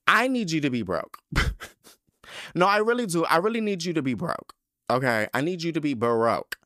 I 0.08 0.28
need 0.28 0.52
you 0.52 0.62
to 0.62 0.70
be 0.70 0.84
broke. 0.84 1.18
no, 2.56 2.68
I 2.68 2.78
really 2.78 3.08
do. 3.08 3.26
I 3.26 3.38
really 3.38 3.62
need 3.62 3.84
you 3.84 3.94
to 3.94 4.02
be 4.02 4.14
broke. 4.14 4.54
Okay, 4.90 5.28
I 5.34 5.42
need 5.42 5.64
you 5.64 5.72
to 5.72 5.82
be 5.82 5.96
broke. 5.96 6.58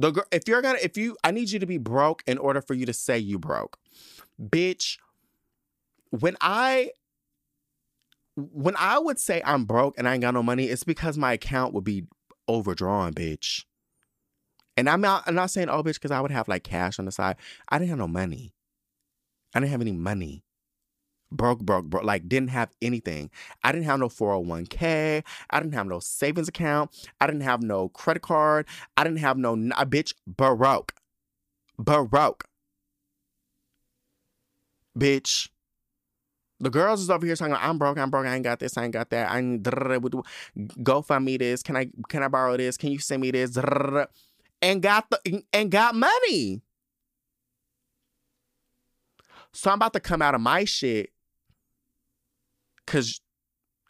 The 0.00 0.12
girl, 0.12 0.24
if 0.30 0.46
you're 0.46 0.62
gonna, 0.62 0.78
if 0.80 0.96
you, 0.96 1.16
I 1.24 1.32
need 1.32 1.50
you 1.50 1.58
to 1.58 1.66
be 1.66 1.76
broke 1.76 2.22
in 2.26 2.38
order 2.38 2.62
for 2.62 2.74
you 2.74 2.86
to 2.86 2.92
say 2.92 3.18
you 3.18 3.36
broke, 3.36 3.76
bitch. 4.40 4.96
When 6.10 6.36
I, 6.40 6.92
when 8.36 8.76
I 8.78 9.00
would 9.00 9.18
say 9.18 9.42
I'm 9.44 9.64
broke 9.64 9.98
and 9.98 10.08
I 10.08 10.14
ain't 10.14 10.22
got 10.22 10.34
no 10.34 10.42
money, 10.42 10.66
it's 10.66 10.84
because 10.84 11.18
my 11.18 11.32
account 11.32 11.74
would 11.74 11.82
be 11.82 12.06
overdrawn, 12.48 13.12
bitch. 13.12 13.64
And 14.76 14.88
I'm 14.88 15.00
not, 15.00 15.24
I'm 15.26 15.34
not 15.34 15.50
saying 15.50 15.68
oh, 15.68 15.82
bitch, 15.82 15.94
because 15.94 16.12
I 16.12 16.20
would 16.20 16.30
have 16.30 16.46
like 16.46 16.62
cash 16.62 17.00
on 17.00 17.04
the 17.04 17.12
side. 17.12 17.34
I 17.68 17.78
didn't 17.78 17.90
have 17.90 17.98
no 17.98 18.06
money. 18.06 18.54
I 19.52 19.58
didn't 19.58 19.72
have 19.72 19.80
any 19.80 19.92
money 19.92 20.44
broke, 21.30 21.60
broke, 21.60 21.86
broke, 21.86 22.04
like 22.04 22.28
didn't 22.28 22.50
have 22.50 22.70
anything. 22.80 23.30
I 23.62 23.72
didn't 23.72 23.84
have 23.84 24.00
no 24.00 24.08
401k. 24.08 25.22
I 25.50 25.60
didn't 25.60 25.74
have 25.74 25.86
no 25.86 26.00
savings 26.00 26.48
account. 26.48 27.08
I 27.20 27.26
didn't 27.26 27.42
have 27.42 27.62
no 27.62 27.88
credit 27.90 28.22
card. 28.22 28.66
I 28.96 29.04
didn't 29.04 29.18
have 29.18 29.36
no, 29.36 29.54
a 29.54 29.80
uh, 29.80 29.84
bitch, 29.84 30.14
broke. 30.26 30.92
Broke. 31.78 32.44
Bitch. 34.98 35.48
The 36.60 36.70
girls 36.70 37.00
is 37.00 37.08
over 37.08 37.24
here 37.24 37.36
talking, 37.36 37.54
I'm 37.54 37.78
broke, 37.78 37.98
I'm 37.98 38.10
broke, 38.10 38.26
I 38.26 38.34
ain't 38.34 38.42
got 38.42 38.58
this, 38.58 38.76
I 38.76 38.82
ain't 38.82 38.92
got 38.92 39.10
that. 39.10 39.30
I 39.30 39.40
need 39.40 39.62
go 40.82 41.02
find 41.02 41.24
me 41.24 41.36
this. 41.36 41.62
Can 41.62 41.76
I 41.76 41.88
can 42.08 42.24
I 42.24 42.28
borrow 42.28 42.56
this? 42.56 42.76
Can 42.76 42.90
you 42.90 42.98
send 42.98 43.22
me 43.22 43.30
this? 43.30 43.56
And 44.60 44.82
got 44.82 45.08
the 45.08 45.44
and 45.52 45.70
got 45.70 45.94
money. 45.94 46.62
So 49.52 49.70
I'm 49.70 49.76
about 49.76 49.92
to 49.92 50.00
come 50.00 50.20
out 50.20 50.34
of 50.34 50.40
my 50.40 50.64
shit 50.64 51.12
Cause 52.88 53.20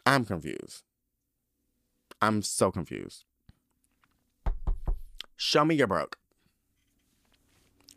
I'm 0.05 0.25
confused. 0.25 0.83
I'm 2.21 2.41
so 2.41 2.69
confused. 2.69 3.23
Show 5.37 5.63
me 5.63 5.75
you're 5.75 5.87
broke. 5.87 6.17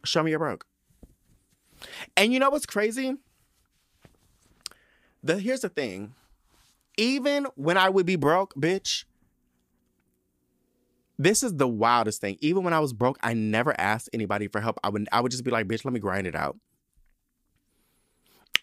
Show 0.05 0.23
me 0.23 0.31
you're 0.31 0.39
broke. 0.39 0.65
And 2.17 2.33
you 2.33 2.39
know 2.39 2.51
what's 2.51 2.67
crazy? 2.67 3.17
The 5.25 5.41
here's 5.41 5.63
the 5.63 5.69
thing. 5.69 6.15
Even 6.97 7.49
when 7.57 7.77
I 7.77 7.89
would 7.89 8.07
be 8.07 8.15
broke, 8.15 8.55
bitch, 8.55 9.05
this 11.19 11.43
is 11.43 11.57
the 11.57 11.67
wildest 11.67 12.21
thing. 12.21 12.37
Even 12.41 12.63
when 12.63 12.75
I 12.75 12.79
was 12.79 12.93
broke, 12.93 13.19
I 13.25 13.35
never 13.35 13.75
asked 13.77 14.09
anybody 14.13 14.47
for 14.47 14.61
help. 14.61 14.79
I 14.85 14.89
would 14.89 15.09
I 15.11 15.21
would 15.21 15.33
just 15.33 15.43
be 15.43 15.51
like, 15.51 15.67
bitch, 15.67 15.85
let 15.85 15.93
me 15.93 15.99
grind 15.99 16.29
it 16.29 16.37
out. 16.37 16.57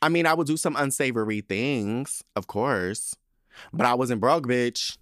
I 0.02 0.10
mean, 0.10 0.26
I 0.26 0.34
would 0.34 0.47
do 0.47 0.58
some 0.58 0.76
unsavory 0.76 1.41
things, 1.41 2.24
of 2.36 2.47
course, 2.47 3.16
but 3.74 3.86
I 3.86 3.93
wasn't 3.95 4.22
broke, 4.22 4.47
bitch, 4.47 4.97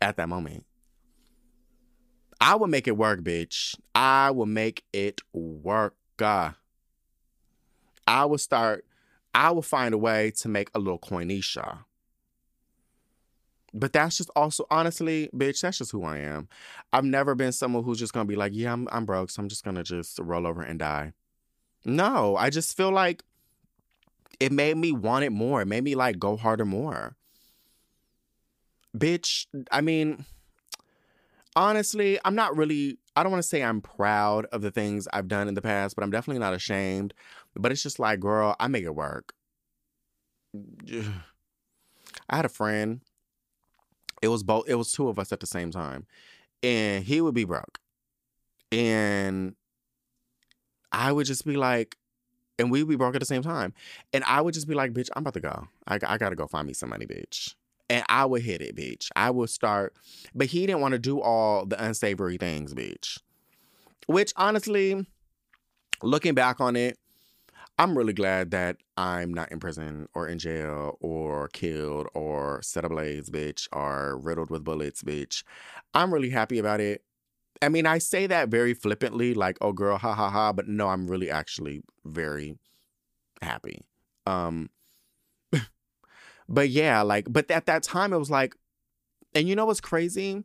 at 0.00 0.16
that 0.16 0.28
moment. 0.28 0.64
I 2.40 2.54
would 2.56 2.70
make 2.70 2.88
it 2.88 2.96
work, 2.96 3.20
bitch. 3.20 3.74
I 3.94 4.30
will 4.30 4.46
make 4.46 4.84
it 4.92 5.20
work. 5.32 5.94
I 6.20 6.54
will 8.06 8.38
start, 8.38 8.84
I 9.34 9.50
will 9.50 9.62
find 9.62 9.94
a 9.94 9.98
way 9.98 10.32
to 10.38 10.48
make 10.48 10.70
a 10.74 10.78
little 10.78 10.98
coinisha. 10.98 11.78
But 13.72 13.92
that's 13.92 14.18
just 14.18 14.30
also 14.34 14.66
honestly, 14.70 15.30
bitch, 15.34 15.60
that's 15.60 15.78
just 15.78 15.92
who 15.92 16.04
I 16.04 16.18
am. 16.18 16.48
I've 16.92 17.04
never 17.04 17.34
been 17.34 17.52
someone 17.52 17.84
who's 17.84 17.98
just 17.98 18.12
gonna 18.12 18.26
be 18.26 18.36
like, 18.36 18.52
yeah, 18.54 18.72
I'm 18.72 18.88
I'm 18.90 19.06
broke, 19.06 19.30
so 19.30 19.42
I'm 19.42 19.48
just 19.48 19.64
gonna 19.64 19.84
just 19.84 20.18
roll 20.18 20.46
over 20.46 20.62
and 20.62 20.78
die. 20.78 21.12
No, 21.84 22.36
I 22.36 22.50
just 22.50 22.76
feel 22.76 22.90
like 22.90 23.22
it 24.38 24.52
made 24.52 24.76
me 24.76 24.92
want 24.92 25.24
it 25.24 25.30
more. 25.30 25.62
It 25.62 25.66
made 25.66 25.84
me 25.84 25.94
like 25.94 26.18
go 26.18 26.36
harder 26.36 26.64
more. 26.64 27.16
Bitch, 28.96 29.46
I 29.70 29.80
mean, 29.80 30.24
honestly, 31.56 32.18
I'm 32.24 32.34
not 32.34 32.56
really, 32.56 32.98
I 33.16 33.22
don't 33.22 33.32
want 33.32 33.42
to 33.42 33.48
say 33.48 33.62
I'm 33.62 33.80
proud 33.80 34.46
of 34.46 34.62
the 34.62 34.70
things 34.70 35.08
I've 35.12 35.28
done 35.28 35.48
in 35.48 35.54
the 35.54 35.62
past, 35.62 35.94
but 35.94 36.02
I'm 36.02 36.10
definitely 36.10 36.40
not 36.40 36.54
ashamed. 36.54 37.14
But 37.54 37.72
it's 37.72 37.82
just 37.82 37.98
like, 37.98 38.20
girl, 38.20 38.56
I 38.58 38.68
make 38.68 38.84
it 38.84 38.94
work. 38.94 39.32
I 42.28 42.36
had 42.36 42.44
a 42.44 42.50
friend. 42.50 43.00
It 44.22 44.28
was 44.28 44.42
both, 44.42 44.68
it 44.68 44.74
was 44.74 44.92
two 44.92 45.08
of 45.08 45.18
us 45.18 45.32
at 45.32 45.40
the 45.40 45.46
same 45.46 45.70
time. 45.70 46.06
And 46.62 47.04
he 47.04 47.20
would 47.20 47.34
be 47.34 47.44
broke. 47.44 47.78
And 48.70 49.54
I 50.92 51.12
would 51.12 51.26
just 51.26 51.44
be 51.44 51.56
like, 51.56 51.96
and 52.60 52.70
we 52.70 52.84
be 52.84 52.96
broke 52.96 53.14
at 53.14 53.20
the 53.20 53.26
same 53.26 53.42
time. 53.42 53.72
And 54.12 54.22
I 54.24 54.40
would 54.40 54.54
just 54.54 54.68
be 54.68 54.74
like, 54.74 54.92
bitch, 54.92 55.08
I'm 55.16 55.22
about 55.22 55.34
to 55.34 55.40
go. 55.40 55.68
I, 55.88 55.98
I 56.06 56.18
gotta 56.18 56.36
go 56.36 56.46
find 56.46 56.66
me 56.66 56.74
some 56.74 56.90
money, 56.90 57.06
bitch. 57.06 57.54
And 57.88 58.04
I 58.08 58.24
would 58.24 58.42
hit 58.42 58.60
it, 58.60 58.76
bitch. 58.76 59.08
I 59.16 59.30
would 59.30 59.50
start, 59.50 59.94
but 60.34 60.46
he 60.46 60.66
didn't 60.66 60.80
want 60.80 60.92
to 60.92 60.98
do 60.98 61.20
all 61.20 61.66
the 61.66 61.82
unsavory 61.82 62.36
things, 62.36 62.72
bitch. 62.74 63.18
Which 64.06 64.32
honestly, 64.36 65.06
looking 66.02 66.34
back 66.34 66.60
on 66.60 66.76
it, 66.76 66.98
I'm 67.78 67.96
really 67.96 68.12
glad 68.12 68.50
that 68.50 68.76
I'm 68.96 69.32
not 69.32 69.50
in 69.50 69.58
prison 69.58 70.06
or 70.14 70.28
in 70.28 70.38
jail 70.38 70.98
or 71.00 71.48
killed 71.48 72.08
or 72.14 72.60
set 72.62 72.84
ablaze, 72.84 73.30
bitch, 73.30 73.68
or 73.72 74.18
riddled 74.18 74.50
with 74.50 74.64
bullets, 74.64 75.02
bitch. 75.02 75.42
I'm 75.94 76.12
really 76.12 76.30
happy 76.30 76.58
about 76.58 76.80
it. 76.80 77.02
I 77.62 77.68
mean, 77.68 77.86
I 77.86 77.98
say 77.98 78.26
that 78.26 78.48
very 78.48 78.74
flippantly, 78.74 79.34
like, 79.34 79.58
oh 79.60 79.72
girl, 79.72 79.98
ha 79.98 80.14
ha 80.14 80.30
ha, 80.30 80.52
but 80.52 80.66
no, 80.66 80.88
I'm 80.88 81.06
really 81.06 81.30
actually 81.30 81.82
very 82.04 82.58
happy. 83.42 83.82
Um 84.26 84.70
but 86.48 86.70
yeah, 86.70 87.02
like, 87.02 87.26
but 87.30 87.50
at 87.50 87.66
that 87.66 87.82
time 87.82 88.12
it 88.12 88.18
was 88.18 88.30
like, 88.30 88.54
and 89.34 89.48
you 89.48 89.54
know 89.54 89.66
what's 89.66 89.80
crazy? 89.80 90.44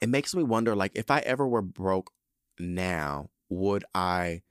It 0.00 0.08
makes 0.08 0.34
me 0.34 0.42
wonder, 0.42 0.76
like, 0.76 0.92
if 0.94 1.10
I 1.10 1.20
ever 1.20 1.46
were 1.46 1.62
broke 1.62 2.12
now, 2.58 3.30
would 3.48 3.84
I 3.94 4.42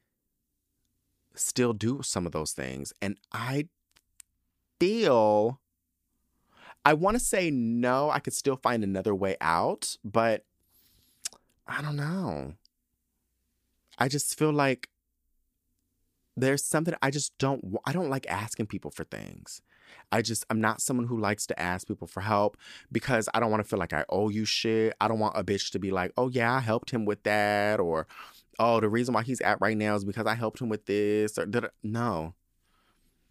still 1.36 1.74
do 1.74 2.02
some 2.04 2.26
of 2.26 2.32
those 2.32 2.52
things? 2.52 2.94
And 3.02 3.18
I 3.32 3.68
feel 4.80 5.60
I 6.86 6.94
want 6.94 7.16
to 7.16 7.24
say 7.24 7.52
no, 7.52 8.10
I 8.10 8.20
could 8.20 8.34
still 8.34 8.56
find 8.56 8.84
another 8.84 9.14
way 9.14 9.36
out, 9.42 9.98
but 10.04 10.46
I 11.70 11.82
don't 11.84 11.98
know. 11.98 12.56
I 13.98 14.08
just 14.08 14.38
feel 14.38 14.52
like 14.52 14.90
there's 16.38 16.64
something 16.64 16.96
I 17.02 17.12
just 17.12 17.38
don't 17.38 17.78
I 17.86 17.94
don't 17.94 18.10
like 18.10 18.26
asking 18.30 18.68
people 18.68 18.92
for 18.92 19.04
things. 19.04 19.62
I 20.12 20.22
just 20.22 20.46
I'm 20.50 20.62
not 20.62 20.82
someone 20.82 21.08
who 21.08 21.20
likes 21.20 21.46
to 21.48 21.60
ask 21.60 21.88
people 21.88 22.08
for 22.08 22.22
help 22.22 22.58
because 22.92 23.30
I 23.34 23.40
don't 23.40 23.52
want 23.52 23.64
to 23.64 23.70
feel 23.70 23.80
like 23.80 23.94
I 23.94 24.06
owe 24.10 24.30
you 24.30 24.46
shit. 24.46 24.96
I 25.02 25.08
don't 25.08 25.20
want 25.20 25.38
a 25.38 25.44
bitch 25.44 25.72
to 25.72 25.80
be 25.80 25.92
like, 25.92 26.12
"Oh 26.18 26.30
yeah, 26.30 26.54
I 26.54 26.60
helped 26.62 26.92
him 26.92 27.06
with 27.06 27.24
that," 27.24 27.80
or 27.80 28.08
"Oh, 28.60 28.80
the 28.80 28.90
reason 28.90 29.14
why 29.14 29.24
he's 29.24 29.42
at 29.42 29.62
right 29.62 29.78
now 29.78 29.96
is 29.96 30.06
because 30.06 30.28
I 30.28 30.36
helped 30.36 30.62
him 30.62 30.70
with 30.70 30.86
this." 30.86 31.38
Or 31.38 31.46
did 31.46 31.66
I? 31.66 31.70
no, 31.84 32.36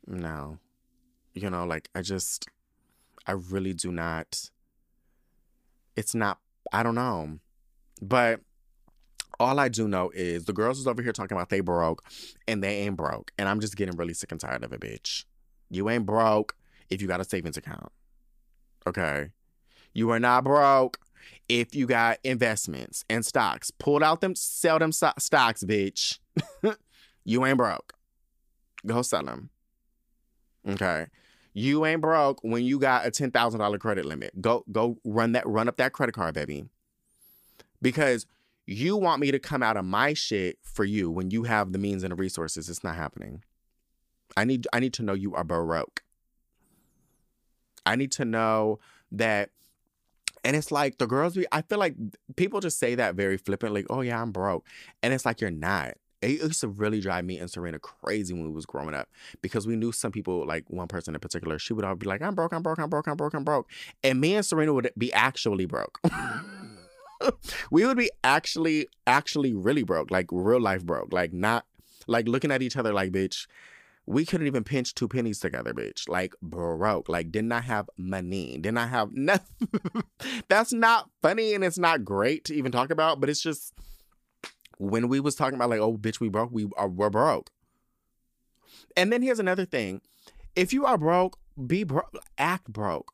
no, 0.06 0.58
you 1.34 1.50
know, 1.50 1.64
like 1.66 1.88
I 1.94 2.02
just 2.02 2.48
I 3.26 3.32
really 3.32 3.74
do 3.74 3.92
not 3.92 4.50
It's 5.96 6.14
not, 6.14 6.38
I 6.72 6.82
don't 6.82 6.94
know. 6.94 7.40
But 8.00 8.40
all 9.40 9.58
I 9.58 9.68
do 9.68 9.86
know 9.86 10.10
is 10.14 10.44
the 10.44 10.52
girls 10.52 10.78
is 10.78 10.86
over 10.86 11.02
here 11.02 11.12
talking 11.12 11.36
about 11.36 11.48
they 11.48 11.60
broke 11.60 12.04
and 12.46 12.62
they 12.62 12.78
ain't 12.78 12.96
broke. 12.96 13.32
And 13.38 13.48
I'm 13.48 13.60
just 13.60 13.76
getting 13.76 13.96
really 13.96 14.14
sick 14.14 14.32
and 14.32 14.40
tired 14.40 14.64
of 14.64 14.72
it, 14.72 14.80
bitch. 14.80 15.24
You 15.70 15.88
ain't 15.90 16.06
broke 16.06 16.56
if 16.90 17.00
you 17.00 17.08
got 17.08 17.20
a 17.20 17.24
savings 17.24 17.56
account. 17.56 17.92
Okay. 18.86 19.30
You 19.92 20.10
are 20.10 20.20
not 20.20 20.44
broke 20.44 20.98
if 21.48 21.74
you 21.74 21.86
got 21.86 22.18
investments 22.24 23.04
and 23.08 23.24
stocks. 23.24 23.70
Pull 23.70 24.02
out 24.02 24.20
them, 24.20 24.34
sell 24.34 24.78
them 24.78 24.92
so- 24.92 25.12
stocks, 25.18 25.62
bitch. 25.64 26.18
you 27.24 27.44
ain't 27.44 27.58
broke. 27.58 27.94
Go 28.86 29.02
sell 29.02 29.24
them. 29.24 29.50
Okay. 30.68 31.06
You 31.54 31.84
ain't 31.86 32.00
broke 32.00 32.42
when 32.42 32.64
you 32.64 32.78
got 32.78 33.06
a 33.06 33.10
ten 33.10 33.30
thousand 33.30 33.60
dollar 33.60 33.78
credit 33.78 34.04
limit. 34.04 34.40
Go 34.40 34.64
go 34.70 34.98
run 35.04 35.32
that 35.32 35.46
run 35.46 35.68
up 35.68 35.76
that 35.78 35.92
credit 35.92 36.12
card, 36.12 36.34
baby. 36.34 36.66
Because 37.80 38.26
you 38.66 38.96
want 38.96 39.20
me 39.20 39.30
to 39.30 39.38
come 39.38 39.62
out 39.62 39.76
of 39.76 39.84
my 39.84 40.12
shit 40.12 40.58
for 40.62 40.84
you 40.84 41.10
when 41.10 41.30
you 41.30 41.44
have 41.44 41.72
the 41.72 41.78
means 41.78 42.02
and 42.02 42.12
the 42.12 42.16
resources. 42.16 42.68
It's 42.68 42.84
not 42.84 42.96
happening. 42.96 43.42
I 44.36 44.44
need 44.44 44.66
I 44.72 44.80
need 44.80 44.92
to 44.94 45.02
know 45.02 45.14
you 45.14 45.34
are 45.34 45.44
broke. 45.44 46.02
I 47.86 47.96
need 47.96 48.12
to 48.12 48.24
know 48.24 48.78
that 49.12 49.50
and 50.44 50.54
it's 50.54 50.70
like 50.70 50.98
the 50.98 51.06
girls 51.06 51.34
be 51.34 51.46
I 51.50 51.62
feel 51.62 51.78
like 51.78 51.94
people 52.36 52.60
just 52.60 52.78
say 52.78 52.94
that 52.94 53.14
very 53.14 53.38
flippantly, 53.38 53.86
oh 53.88 54.02
yeah, 54.02 54.20
I'm 54.20 54.32
broke. 54.32 54.66
And 55.02 55.14
it's 55.14 55.24
like 55.24 55.40
you're 55.40 55.50
not. 55.50 55.94
It 56.20 56.42
used 56.42 56.60
to 56.60 56.68
really 56.68 57.00
drive 57.00 57.24
me 57.24 57.38
and 57.38 57.48
Serena 57.50 57.78
crazy 57.78 58.34
when 58.34 58.44
we 58.44 58.50
was 58.50 58.66
growing 58.66 58.94
up 58.94 59.08
because 59.40 59.66
we 59.66 59.76
knew 59.76 59.92
some 59.92 60.10
people, 60.10 60.44
like 60.46 60.64
one 60.68 60.88
person 60.88 61.14
in 61.14 61.20
particular, 61.20 61.58
she 61.58 61.72
would 61.72 61.84
always 61.84 62.00
be 62.00 62.06
like, 62.06 62.22
I'm 62.22 62.34
broke, 62.34 62.52
I'm 62.52 62.62
broke, 62.62 62.80
I'm 62.80 62.90
broke, 62.90 63.06
I'm 63.06 63.16
broke, 63.16 63.34
I'm 63.34 63.44
broke. 63.44 63.70
And 64.02 64.20
me 64.20 64.34
and 64.34 64.44
Serena 64.44 64.72
would 64.72 64.90
be 64.98 65.12
actually 65.12 65.66
broke. 65.66 66.00
we 67.70 67.84
would 67.84 67.96
be 67.96 68.10
actually, 68.24 68.88
actually 69.06 69.54
really 69.54 69.82
broke, 69.82 70.10
like 70.10 70.26
real 70.30 70.60
life 70.60 70.84
broke, 70.84 71.12
like 71.12 71.32
not 71.32 71.66
like 72.06 72.28
looking 72.28 72.50
at 72.50 72.62
each 72.62 72.76
other 72.76 72.92
like, 72.92 73.12
bitch, 73.12 73.46
we 74.08 74.24
couldn't 74.24 74.46
even 74.46 74.64
pinch 74.64 74.94
two 74.94 75.06
pennies 75.06 75.38
together, 75.38 75.74
bitch. 75.74 76.08
Like 76.08 76.34
broke. 76.40 77.10
Like 77.10 77.30
did 77.30 77.44
not 77.44 77.58
I 77.58 77.66
have 77.66 77.90
money. 77.98 78.56
Did 78.58 78.72
not 78.72 78.84
I 78.84 78.86
have 78.86 79.10
nothing. 79.12 79.68
That's 80.48 80.72
not 80.72 81.10
funny 81.20 81.52
and 81.52 81.62
it's 81.62 81.78
not 81.78 82.06
great 82.06 82.46
to 82.46 82.54
even 82.54 82.72
talk 82.72 82.90
about, 82.90 83.20
but 83.20 83.28
it's 83.28 83.42
just 83.42 83.74
when 84.78 85.08
we 85.08 85.20
was 85.20 85.34
talking 85.34 85.56
about 85.56 85.68
like, 85.68 85.80
oh 85.80 85.98
bitch, 85.98 86.20
we 86.20 86.30
broke, 86.30 86.50
we 86.50 86.68
are 86.78 86.88
we're 86.88 87.10
broke. 87.10 87.50
And 88.96 89.12
then 89.12 89.20
here's 89.20 89.38
another 89.38 89.66
thing. 89.66 90.00
If 90.56 90.72
you 90.72 90.86
are 90.86 90.96
broke, 90.96 91.38
be 91.66 91.84
broke, 91.84 92.16
act 92.38 92.72
broke. 92.72 93.12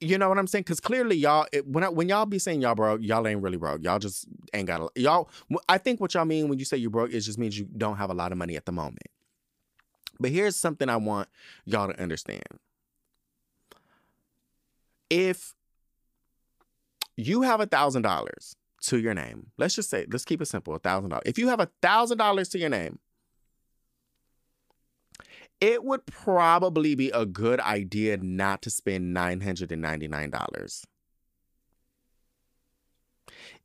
You 0.00 0.18
know 0.18 0.28
what 0.28 0.38
I'm 0.38 0.46
saying? 0.46 0.62
Because 0.62 0.80
clearly, 0.80 1.16
y'all, 1.16 1.46
it, 1.52 1.66
when 1.66 1.82
I, 1.82 1.88
when 1.88 2.08
y'all 2.08 2.26
be 2.26 2.38
saying 2.38 2.60
y'all 2.60 2.74
broke, 2.74 3.00
y'all 3.02 3.26
ain't 3.26 3.42
really 3.42 3.56
broke. 3.56 3.82
Y'all 3.82 3.98
just 3.98 4.26
ain't 4.52 4.66
got 4.66 4.82
a 4.82 5.00
y'all. 5.00 5.30
I 5.68 5.78
think 5.78 6.00
what 6.00 6.12
y'all 6.12 6.26
mean 6.26 6.48
when 6.48 6.58
you 6.58 6.66
say 6.66 6.76
you 6.76 6.90
broke, 6.90 7.12
it 7.12 7.20
just 7.20 7.38
means 7.38 7.58
you 7.58 7.66
don't 7.76 7.96
have 7.96 8.10
a 8.10 8.14
lot 8.14 8.30
of 8.30 8.38
money 8.38 8.56
at 8.56 8.66
the 8.66 8.72
moment. 8.72 9.06
But 10.20 10.30
here's 10.30 10.56
something 10.56 10.88
I 10.88 10.96
want 10.96 11.28
y'all 11.64 11.88
to 11.88 12.00
understand. 12.00 12.42
If 15.08 15.54
you 17.16 17.42
have 17.42 17.60
a 17.60 17.66
thousand 17.66 18.02
dollars 18.02 18.56
to 18.82 18.98
your 18.98 19.14
name, 19.14 19.48
let's 19.56 19.74
just 19.74 19.88
say, 19.88 20.06
let's 20.10 20.24
keep 20.24 20.42
it 20.42 20.46
simple, 20.46 20.74
a 20.74 20.78
thousand 20.78 21.10
dollars. 21.10 21.24
If 21.26 21.38
you 21.38 21.48
have 21.48 21.60
a 21.60 21.70
thousand 21.80 22.18
dollars 22.18 22.48
to 22.50 22.58
your 22.58 22.68
name, 22.68 22.98
it 25.60 25.84
would 25.84 26.06
probably 26.06 26.94
be 26.94 27.10
a 27.10 27.24
good 27.26 27.60
idea 27.60 28.18
not 28.18 28.62
to 28.62 28.70
spend 28.70 29.16
$999. 29.16 30.84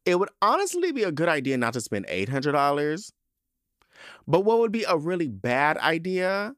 It 0.04 0.18
would 0.18 0.30
honestly 0.42 0.92
be 0.92 1.04
a 1.04 1.12
good 1.12 1.30
idea 1.30 1.58
not 1.58 1.74
to 1.74 1.82
spend 1.82 2.08
$800 2.08 3.12
but 4.28 4.42
what 4.42 4.60
would 4.60 4.72
be 4.72 4.84
a 4.84 4.98
really 4.98 5.28
bad 5.28 5.78
idea 5.78 6.56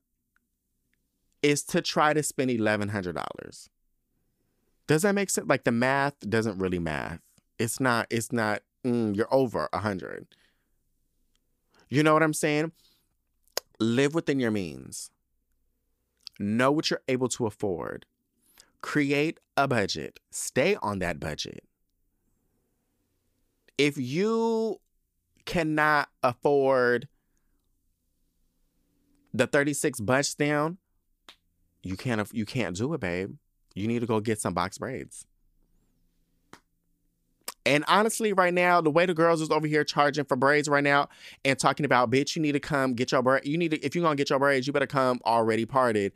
is 1.42 1.64
to 1.64 1.82
try 1.82 2.14
to 2.14 2.24
spend 2.24 2.50
$1,100. 2.52 3.70
Does 4.88 5.02
that 5.02 5.16
make 5.16 5.30
sense? 5.30 5.48
Like 5.48 5.64
the 5.64 5.72
math 5.72 6.20
doesn't 6.30 6.60
really 6.60 6.80
math. 6.80 7.20
It's 7.60 7.80
not, 7.80 8.08
it's 8.10 8.32
not, 8.32 8.62
mm, 8.86 9.16
you're 9.16 9.34
over 9.34 9.70
a 9.74 9.78
100. 9.78 10.28
You 11.90 12.04
know 12.04 12.14
what 12.14 12.24
I'm 12.24 12.34
saying? 12.34 12.72
Live 13.80 14.16
within 14.16 14.40
your 14.40 14.52
means. 14.52 15.10
Know 16.44 16.74
what 16.74 16.90
you're 16.90 17.02
able 17.08 17.30
to 17.30 17.46
afford. 17.46 18.06
Create 18.82 19.40
a 19.56 19.66
budget. 19.66 20.20
Stay 20.30 20.76
on 20.82 21.00
that 21.00 21.18
budget. 21.18 21.64
If 23.78 23.98
you 23.98 24.82
cannot 25.46 26.10
afford 26.22 27.08
the 29.34 29.48
36 29.48 30.02
bust 30.02 30.38
down, 30.38 30.80
you 31.82 31.96
can't 31.96 32.28
you 32.34 32.46
can't 32.46 32.76
do 32.76 32.94
it, 32.94 33.00
babe. 33.00 33.36
You 33.74 33.88
need 33.88 34.00
to 34.00 34.06
go 34.06 34.20
get 34.20 34.42
some 34.42 34.54
box 34.54 34.78
braids. 34.78 35.26
And 37.66 37.86
honestly, 37.88 38.34
right 38.34 38.54
now, 38.54 38.82
the 38.82 38.92
way 38.92 39.06
the 39.06 39.14
girls 39.14 39.42
is 39.42 39.50
over 39.50 39.68
here 39.68 39.84
charging 39.84 40.26
for 40.26 40.36
braids 40.36 40.68
right 40.68 40.84
now 40.84 41.08
and 41.46 41.58
talking 41.58 41.86
about, 41.86 42.12
bitch, 42.12 42.36
you 42.36 42.42
need 42.42 42.52
to 42.54 42.60
come 42.60 42.94
get 42.94 43.12
your 43.12 43.22
braid. 43.22 43.46
You 43.46 43.58
need 43.58 43.72
to, 43.72 43.80
if 43.86 43.96
you're 43.96 44.04
gonna 44.04 44.16
get 44.16 44.30
your 44.30 44.40
braids, 44.40 44.68
you 44.68 44.74
better 44.74 44.88
come 44.88 45.22
already 45.26 45.66
parted. 45.66 46.12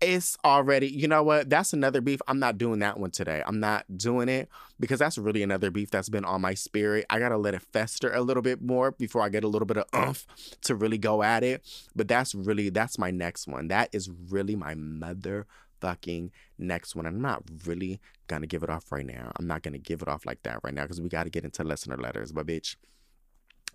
It's 0.00 0.36
already, 0.44 0.86
you 0.88 1.08
know 1.08 1.24
what? 1.24 1.50
That's 1.50 1.72
another 1.72 2.00
beef. 2.00 2.20
I'm 2.28 2.38
not 2.38 2.56
doing 2.56 2.78
that 2.80 3.00
one 3.00 3.10
today. 3.10 3.42
I'm 3.44 3.58
not 3.58 3.84
doing 3.96 4.28
it 4.28 4.48
because 4.78 5.00
that's 5.00 5.18
really 5.18 5.42
another 5.42 5.72
beef 5.72 5.90
that's 5.90 6.08
been 6.08 6.24
on 6.24 6.40
my 6.40 6.54
spirit. 6.54 7.04
I 7.10 7.18
gotta 7.18 7.36
let 7.36 7.54
it 7.54 7.62
fester 7.62 8.12
a 8.12 8.20
little 8.20 8.42
bit 8.42 8.62
more 8.62 8.92
before 8.92 9.22
I 9.22 9.28
get 9.28 9.42
a 9.42 9.48
little 9.48 9.66
bit 9.66 9.76
of 9.76 9.86
umph 9.92 10.26
to 10.62 10.74
really 10.76 10.98
go 10.98 11.22
at 11.22 11.42
it. 11.42 11.64
But 11.96 12.06
that's 12.06 12.34
really, 12.34 12.70
that's 12.70 12.98
my 12.98 13.10
next 13.10 13.48
one. 13.48 13.68
That 13.68 13.88
is 13.92 14.08
really 14.30 14.54
my 14.54 14.74
mother 14.74 15.46
fucking 15.80 16.32
next 16.58 16.94
one. 16.94 17.06
I'm 17.06 17.20
not 17.20 17.42
really 17.66 18.00
gonna 18.26 18.46
give 18.46 18.62
it 18.62 18.70
off 18.70 18.90
right 18.92 19.06
now. 19.06 19.32
I'm 19.36 19.46
not 19.46 19.62
gonna 19.62 19.78
give 19.78 20.02
it 20.02 20.08
off 20.08 20.26
like 20.26 20.42
that 20.42 20.60
right 20.62 20.74
now 20.74 20.82
because 20.82 21.00
we 21.00 21.08
gotta 21.08 21.30
get 21.30 21.44
into 21.44 21.64
listener 21.64 21.96
letters. 21.96 22.32
But 22.32 22.46
bitch, 22.46 22.76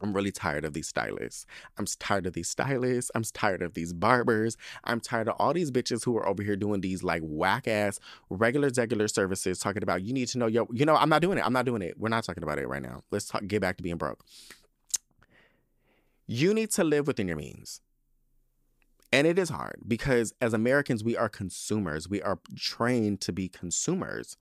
I'm 0.01 0.14
really 0.14 0.32
tired 0.32 0.66
of 0.66 0.74
these 0.74 0.88
stylists. 0.88 1.45
I'm 1.78 1.86
tired 1.86 2.26
of 2.28 2.34
these 2.34 2.49
stylists. 2.49 3.10
I'm 3.16 3.24
tired 3.24 3.62
of 3.62 3.74
these 3.74 3.93
barbers. 3.93 4.58
I'm 4.84 4.99
tired 4.99 5.30
of 5.30 5.36
all 5.39 5.54
these 5.54 5.72
bitches 5.72 6.04
who 6.04 6.18
are 6.18 6.28
over 6.28 6.43
here 6.43 6.56
doing 6.56 6.82
these 6.82 7.04
like 7.04 7.22
whack 7.24 7.68
ass 7.68 7.99
regular 8.30 8.70
regular 8.76 9.08
services 9.08 9.60
talking 9.60 9.84
about 9.84 10.04
you 10.04 10.14
need 10.14 10.28
to 10.30 10.38
know 10.38 10.47
your 10.47 10.68
you 10.72 10.86
know, 10.86 10.95
I'm 10.95 11.10
not 11.10 11.22
doing 11.22 11.38
it. 11.38 11.45
I'm 11.45 11.54
not 11.54 11.66
doing 11.66 11.82
it. 11.82 11.97
We're 11.97 12.10
not 12.10 12.24
talking 12.24 12.43
about 12.43 12.60
it 12.60 12.68
right 12.68 12.82
now. 12.82 13.04
Let's 13.12 13.28
talk 13.28 13.47
get 13.47 13.62
back 13.62 13.78
to 13.78 13.84
being 13.84 13.97
broke. 13.97 14.24
You 16.28 16.54
need 16.54 16.72
to 16.72 16.84
live 16.84 17.08
within 17.08 17.28
your 17.28 17.38
means. 17.38 17.82
And 19.14 19.27
it 19.27 19.38
is 19.38 19.49
hard 19.49 19.76
because 19.88 20.34
as 20.41 20.56
Americans, 20.56 21.03
we 21.03 21.15
are 21.15 21.30
consumers. 21.30 22.10
We 22.10 22.19
are 22.23 22.40
trained 22.56 23.22
to 23.22 23.31
be 23.31 23.48
consumers. 23.48 24.38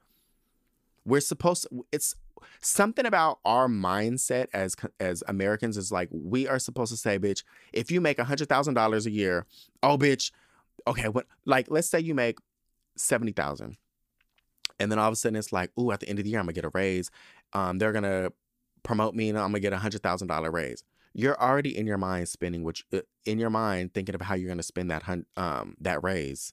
We're 1.05 1.21
supposed 1.21 1.67
to, 1.71 1.85
it's 1.93 2.17
something 2.63 3.05
about 3.05 3.39
our 3.45 3.69
mindset 3.69 4.47
as 4.55 4.75
as 4.99 5.23
Americans 5.29 5.77
is 5.77 5.93
like 5.93 6.09
we 6.11 6.49
are 6.49 6.59
supposed 6.59 6.91
to 6.91 6.97
say, 6.97 7.19
bitch, 7.19 7.45
if 7.75 7.91
you 7.91 8.01
make 8.01 8.19
hundred 8.19 8.49
thousand 8.49 8.73
dollars 8.73 9.05
a 9.05 9.11
year, 9.11 9.45
oh 9.83 9.99
bitch, 9.99 10.33
okay, 10.87 11.09
what 11.09 11.27
like 11.45 11.67
let's 11.71 11.89
say 11.89 12.01
you 12.01 12.15
make 12.15 12.39
seventy 12.97 13.33
thousand. 13.33 13.77
And 14.81 14.91
then 14.91 14.99
all 14.99 15.09
of 15.09 15.13
a 15.13 15.17
sudden 15.17 15.37
it's 15.37 15.53
like, 15.53 15.71
ooh, 15.79 15.93
at 15.93 16.01
the 16.01 16.09
end 16.09 16.19
of 16.19 16.25
the 16.25 16.31
year, 16.31 16.41
I'm 16.41 16.47
gonna 16.47 16.55
get 16.55 16.65
a 16.65 16.71
raise. 16.71 17.11
Um, 17.53 17.77
they're 17.77 17.93
gonna 17.93 18.31
promote 18.85 19.15
me 19.15 19.29
and 19.29 19.39
I'm 19.39 19.49
gonna 19.49 19.61
get 19.61 19.75
a 19.75 19.79
hundred 19.79 20.03
thousand 20.03 20.29
dollar 20.29 20.51
raise 20.51 20.83
you're 21.15 21.41
already 21.41 21.77
in 21.77 21.87
your 21.87 21.99
mind 21.99 22.29
spending 22.29 22.63
which 22.63 22.85
uh, 22.93 23.01
in 23.25 23.39
your 23.39 23.51
mind 23.51 23.95
thinking 23.95 24.15
of 24.15 24.23
how 24.23 24.35
you're 24.35 24.49
going 24.49 24.59
to 24.59 24.63
spend 24.63 24.91
that 24.91 25.03
um 25.37 25.77
that 25.81 26.03
raise. 26.03 26.53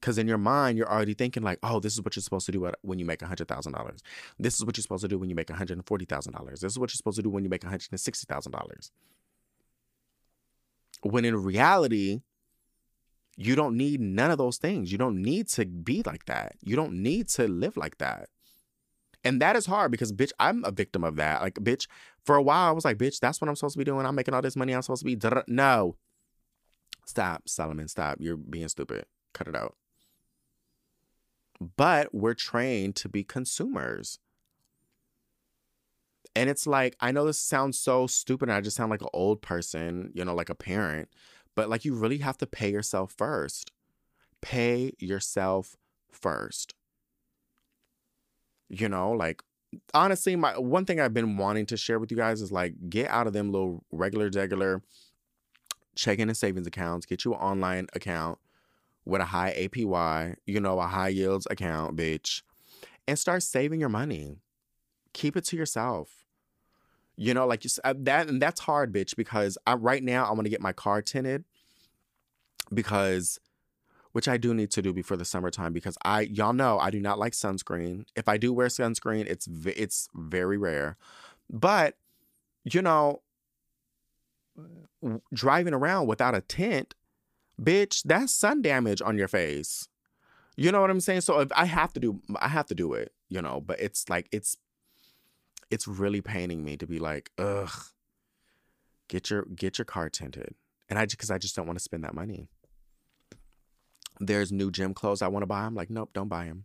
Because 0.00 0.18
in 0.18 0.26
your 0.26 0.38
mind 0.38 0.78
you're 0.78 0.90
already 0.90 1.14
thinking 1.14 1.42
like 1.42 1.58
oh 1.62 1.80
this 1.80 1.92
is 1.92 2.02
what 2.02 2.16
you're 2.16 2.22
supposed 2.22 2.46
to 2.46 2.52
do 2.52 2.70
when 2.82 2.98
you 2.98 3.04
make 3.04 3.20
$100000 3.20 3.98
this 4.38 4.54
is 4.54 4.64
what 4.64 4.76
you're 4.76 4.82
supposed 4.82 5.02
to 5.02 5.08
do 5.08 5.18
when 5.18 5.28
you 5.28 5.36
make 5.36 5.46
$140000 5.48 6.50
this 6.50 6.64
is 6.64 6.78
what 6.78 6.90
you're 6.90 6.96
supposed 6.96 7.16
to 7.16 7.22
do 7.22 7.30
when 7.30 7.44
you 7.44 7.50
make 7.50 7.62
$160000 7.62 8.90
when 11.02 11.24
in 11.24 11.36
reality 11.36 12.22
you 13.36 13.54
don't 13.54 13.76
need 13.76 14.00
none 14.00 14.30
of 14.30 14.38
those 14.38 14.58
things. 14.58 14.92
You 14.92 14.98
don't 14.98 15.20
need 15.20 15.48
to 15.50 15.64
be 15.64 16.02
like 16.04 16.26
that. 16.26 16.54
You 16.60 16.76
don't 16.76 16.92
need 16.92 17.28
to 17.30 17.48
live 17.48 17.76
like 17.76 17.98
that 17.98 18.28
and 19.24 19.40
that 19.40 19.56
is 19.56 19.66
hard 19.66 19.90
because, 19.90 20.12
bitch, 20.12 20.32
I'm 20.40 20.64
a 20.64 20.70
victim 20.70 21.04
of 21.04 21.16
that. 21.16 21.42
Like, 21.42 21.54
bitch, 21.54 21.86
for 22.24 22.36
a 22.36 22.42
while, 22.42 22.68
I 22.68 22.72
was 22.72 22.84
like, 22.84 22.98
bitch, 22.98 23.20
that's 23.20 23.40
what 23.40 23.48
I'm 23.48 23.56
supposed 23.56 23.74
to 23.74 23.78
be 23.78 23.84
doing. 23.84 24.04
I'm 24.06 24.14
making 24.14 24.34
all 24.34 24.42
this 24.42 24.56
money. 24.56 24.72
I'm 24.72 24.82
supposed 24.82 25.06
to 25.06 25.16
be. 25.16 25.42
No. 25.46 25.96
Stop, 27.04 27.48
Solomon. 27.48 27.88
Stop. 27.88 28.18
You're 28.20 28.36
being 28.36 28.68
stupid. 28.68 29.06
Cut 29.32 29.48
it 29.48 29.56
out. 29.56 29.76
But 31.76 32.12
we're 32.12 32.34
trained 32.34 32.96
to 32.96 33.08
be 33.08 33.22
consumers. 33.22 34.18
And 36.34 36.48
it's 36.48 36.66
like, 36.66 36.96
I 37.00 37.12
know 37.12 37.26
this 37.26 37.38
sounds 37.38 37.78
so 37.78 38.06
stupid. 38.06 38.48
I 38.48 38.60
just 38.60 38.76
sound 38.76 38.90
like 38.90 39.02
an 39.02 39.08
old 39.12 39.42
person, 39.42 40.10
you 40.14 40.24
know, 40.24 40.34
like 40.34 40.48
a 40.48 40.54
parent. 40.54 41.08
But 41.54 41.68
like, 41.68 41.84
you 41.84 41.94
really 41.94 42.18
have 42.18 42.38
to 42.38 42.46
pay 42.46 42.72
yourself 42.72 43.14
first. 43.16 43.70
Pay 44.40 44.92
yourself 44.98 45.76
first. 46.10 46.74
You 48.72 48.88
know, 48.88 49.12
like 49.12 49.42
honestly, 49.94 50.34
my 50.34 50.58
one 50.58 50.84
thing 50.84 50.98
I've 50.98 51.14
been 51.14 51.36
wanting 51.36 51.66
to 51.66 51.76
share 51.76 51.98
with 51.98 52.10
you 52.10 52.16
guys 52.16 52.40
is 52.40 52.50
like 52.50 52.74
get 52.88 53.08
out 53.10 53.26
of 53.26 53.34
them 53.34 53.52
little 53.52 53.84
regular 53.92 54.30
regular 54.34 54.82
checking 55.94 56.28
and 56.28 56.36
savings 56.36 56.66
accounts, 56.66 57.06
get 57.06 57.24
you 57.24 57.34
an 57.34 57.40
online 57.40 57.86
account 57.92 58.38
with 59.04 59.20
a 59.20 59.26
high 59.26 59.52
APY, 59.56 60.36
you 60.46 60.60
know, 60.60 60.80
a 60.80 60.86
high 60.86 61.08
yields 61.08 61.46
account, 61.50 61.96
bitch, 61.96 62.42
and 63.06 63.18
start 63.18 63.42
saving 63.42 63.80
your 63.80 63.88
money. 63.88 64.38
Keep 65.12 65.36
it 65.36 65.44
to 65.46 65.56
yourself. 65.56 66.24
You 67.16 67.34
know, 67.34 67.46
like 67.46 67.64
you 67.64 67.70
uh, 67.84 67.94
that, 67.98 68.28
and 68.28 68.40
that's 68.40 68.60
hard, 68.60 68.92
bitch, 68.92 69.16
because 69.16 69.58
I 69.66 69.74
right 69.74 70.02
now 70.02 70.24
I 70.24 70.30
want 70.30 70.44
to 70.44 70.50
get 70.50 70.62
my 70.62 70.72
car 70.72 71.02
tinted 71.02 71.44
because 72.72 73.38
which 74.12 74.28
I 74.28 74.36
do 74.36 74.54
need 74.54 74.70
to 74.72 74.82
do 74.82 74.92
before 74.92 75.16
the 75.16 75.24
summertime 75.24 75.72
because 75.72 75.96
I 76.04 76.22
y'all 76.22 76.52
know 76.52 76.78
I 76.78 76.90
do 76.90 77.00
not 77.00 77.18
like 77.18 77.32
sunscreen. 77.32 78.04
If 78.14 78.28
I 78.28 78.36
do 78.36 78.52
wear 78.52 78.68
sunscreen, 78.68 79.26
it's 79.26 79.48
it's 79.64 80.08
very 80.14 80.56
rare. 80.56 80.96
But 81.50 81.96
you 82.64 82.82
know, 82.82 83.22
driving 85.32 85.74
around 85.74 86.06
without 86.06 86.34
a 86.34 86.40
tint, 86.42 86.94
bitch, 87.60 88.02
that's 88.04 88.34
sun 88.34 88.62
damage 88.62 89.02
on 89.02 89.18
your 89.18 89.28
face. 89.28 89.88
You 90.56 90.70
know 90.70 90.80
what 90.80 90.90
I'm 90.90 91.00
saying? 91.00 91.22
So 91.22 91.40
if 91.40 91.50
I 91.56 91.64
have 91.64 91.92
to 91.94 92.00
do 92.00 92.20
I 92.40 92.48
have 92.48 92.66
to 92.66 92.74
do 92.74 92.92
it, 92.92 93.12
you 93.28 93.40
know, 93.40 93.60
but 93.60 93.80
it's 93.80 94.08
like 94.08 94.28
it's 94.30 94.56
it's 95.70 95.88
really 95.88 96.20
paining 96.20 96.62
me 96.62 96.76
to 96.76 96.86
be 96.86 96.98
like, 96.98 97.30
ugh, 97.38 97.72
get 99.08 99.30
your 99.30 99.46
get 99.54 99.78
your 99.78 99.86
car 99.86 100.10
tinted. 100.10 100.54
And 100.90 100.98
I 100.98 101.06
just 101.06 101.16
because 101.16 101.30
I 101.30 101.38
just 101.38 101.56
don't 101.56 101.66
want 101.66 101.78
to 101.78 101.82
spend 101.82 102.04
that 102.04 102.14
money. 102.14 102.48
There's 104.22 104.52
new 104.52 104.70
gym 104.70 104.94
clothes 104.94 105.20
I 105.20 105.28
want 105.28 105.42
to 105.42 105.46
buy. 105.46 105.62
I'm 105.62 105.74
like, 105.74 105.90
nope, 105.90 106.10
don't 106.14 106.28
buy 106.28 106.46
them. 106.46 106.64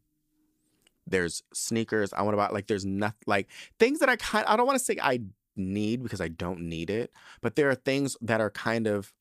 There's 1.08 1.42
sneakers 1.54 2.14
I 2.14 2.22
want 2.22 2.34
to 2.34 2.38
buy. 2.38 2.50
Like, 2.50 2.68
there's 2.68 2.86
nothing 2.86 3.24
like 3.26 3.48
things 3.80 4.00
that 4.00 4.10
I 4.10 4.16
kind. 4.16 4.46
I 4.48 4.56
don't 4.56 4.68
want 4.68 4.78
to 4.78 4.86
say 4.86 4.98
I 5.02 5.22
need 5.56 6.04
because 6.04 6.22
I 6.22 6.28
don't 6.28 6.62
need 6.62 6.90
it, 6.90 7.12
but 7.42 7.56
there 7.56 7.70
are 7.70 7.76
things 7.76 8.16
that 8.22 8.42
are 8.42 8.52
kind 8.52 8.88
of 8.88 9.14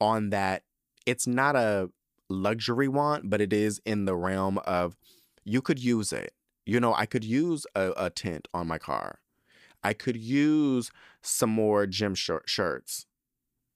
on 0.00 0.30
that. 0.30 0.62
It's 1.04 1.26
not 1.26 1.56
a 1.56 1.90
luxury 2.28 2.88
want, 2.88 3.28
but 3.28 3.40
it 3.40 3.52
is 3.52 3.80
in 3.84 4.04
the 4.04 4.14
realm 4.14 4.58
of 4.58 4.96
you 5.44 5.60
could 5.60 5.78
use 5.78 6.12
it. 6.12 6.32
You 6.64 6.80
know, 6.80 6.94
I 6.94 7.06
could 7.06 7.24
use 7.24 7.66
a, 7.74 7.92
a 7.96 8.10
tint 8.10 8.48
on 8.54 8.66
my 8.68 8.78
car. 8.78 9.18
I 9.82 9.92
could 9.92 10.16
use 10.16 10.90
some 11.22 11.50
more 11.50 11.86
gym 11.86 12.14
shir- 12.14 12.42
shirts. 12.46 13.06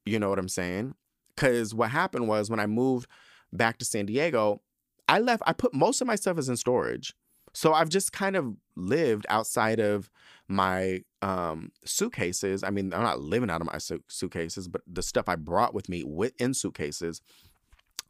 You 0.04 0.18
know 0.18 0.28
what 0.28 0.38
I'm 0.38 0.48
saying? 0.48 0.94
Because 1.34 1.74
what 1.74 1.90
happened 1.90 2.28
was 2.28 2.50
when 2.50 2.60
I 2.60 2.66
moved 2.66 3.08
back 3.56 3.78
to 3.78 3.84
San 3.84 4.06
Diego, 4.06 4.60
I 5.08 5.20
left, 5.20 5.42
I 5.46 5.52
put 5.52 5.74
most 5.74 6.00
of 6.00 6.06
my 6.06 6.16
stuff 6.16 6.38
is 6.38 6.48
in 6.48 6.56
storage. 6.56 7.14
So 7.52 7.72
I've 7.72 7.88
just 7.88 8.12
kind 8.12 8.34
of 8.34 8.56
lived 8.74 9.26
outside 9.28 9.78
of 9.78 10.10
my 10.48 11.02
um, 11.22 11.70
suitcases. 11.84 12.64
I 12.64 12.70
mean, 12.70 12.92
I'm 12.92 13.02
not 13.02 13.20
living 13.20 13.48
out 13.48 13.60
of 13.60 13.68
my 13.68 13.78
su- 13.78 14.02
suitcases, 14.08 14.66
but 14.66 14.82
the 14.86 15.02
stuff 15.02 15.28
I 15.28 15.36
brought 15.36 15.72
with 15.72 15.88
me 15.88 16.02
with, 16.04 16.32
in 16.40 16.52
suitcases 16.52 17.22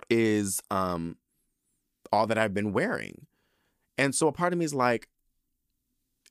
is 0.08 0.62
um, 0.70 1.16
all 2.10 2.26
that 2.26 2.38
I've 2.38 2.54
been 2.54 2.72
wearing. 2.72 3.26
And 3.98 4.14
so 4.14 4.28
a 4.28 4.32
part 4.32 4.52
of 4.52 4.58
me 4.58 4.64
is 4.64 4.74
like, 4.74 5.08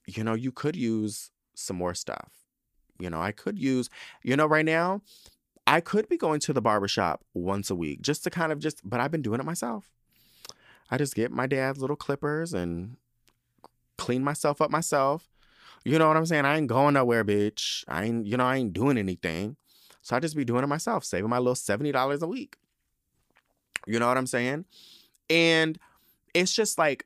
you 0.07 0.23
know, 0.23 0.33
you 0.33 0.51
could 0.51 0.75
use 0.75 1.29
some 1.55 1.77
more 1.77 1.93
stuff. 1.93 2.31
You 2.99 3.09
know, 3.09 3.21
I 3.21 3.31
could 3.31 3.59
use, 3.59 3.89
you 4.23 4.35
know, 4.35 4.45
right 4.45 4.65
now, 4.65 5.01
I 5.65 5.81
could 5.81 6.09
be 6.09 6.17
going 6.17 6.39
to 6.41 6.53
the 6.53 6.61
barbershop 6.61 7.23
once 7.33 7.69
a 7.69 7.75
week 7.75 8.01
just 8.01 8.23
to 8.23 8.29
kind 8.29 8.51
of 8.51 8.59
just, 8.59 8.81
but 8.87 8.99
I've 8.99 9.11
been 9.11 9.21
doing 9.21 9.39
it 9.39 9.45
myself. 9.45 9.91
I 10.91 10.97
just 10.97 11.15
get 11.15 11.31
my 11.31 11.47
dad's 11.47 11.79
little 11.79 11.95
clippers 11.95 12.53
and 12.53 12.97
clean 13.97 14.23
myself 14.23 14.61
up 14.61 14.69
myself. 14.69 15.29
You 15.85 15.97
know 15.99 16.07
what 16.07 16.17
I'm 16.17 16.25
saying? 16.25 16.45
I 16.45 16.57
ain't 16.57 16.67
going 16.67 16.93
nowhere, 16.93 17.23
bitch. 17.23 17.83
I 17.87 18.05
ain't, 18.05 18.25
you 18.27 18.37
know, 18.37 18.45
I 18.45 18.57
ain't 18.57 18.73
doing 18.73 18.97
anything. 18.97 19.57
So 20.01 20.15
I 20.15 20.19
just 20.19 20.35
be 20.35 20.45
doing 20.45 20.63
it 20.63 20.67
myself, 20.67 21.05
saving 21.05 21.29
my 21.29 21.37
little 21.37 21.55
$70 21.55 22.21
a 22.21 22.27
week. 22.27 22.57
You 23.87 23.99
know 23.99 24.07
what 24.07 24.17
I'm 24.17 24.27
saying? 24.27 24.65
And 25.29 25.79
it's 26.33 26.53
just 26.53 26.77
like 26.77 27.05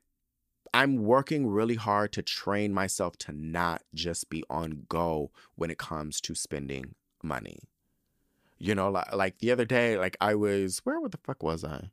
I'm 0.73 1.03
working 1.03 1.47
really 1.47 1.75
hard 1.75 2.11
to 2.13 2.21
train 2.21 2.73
myself 2.73 3.17
to 3.19 3.31
not 3.31 3.83
just 3.93 4.29
be 4.29 4.43
on 4.49 4.85
go 4.89 5.31
when 5.55 5.71
it 5.71 5.77
comes 5.77 6.19
to 6.21 6.35
spending 6.35 6.95
money. 7.23 7.59
You 8.59 8.75
know, 8.75 8.89
like, 8.89 9.13
like 9.13 9.37
the 9.39 9.51
other 9.51 9.65
day, 9.65 9.97
like 9.97 10.17
I 10.19 10.35
was, 10.35 10.79
where 10.79 10.99
the 11.07 11.19
fuck 11.23 11.43
was 11.43 11.63
I? 11.63 11.89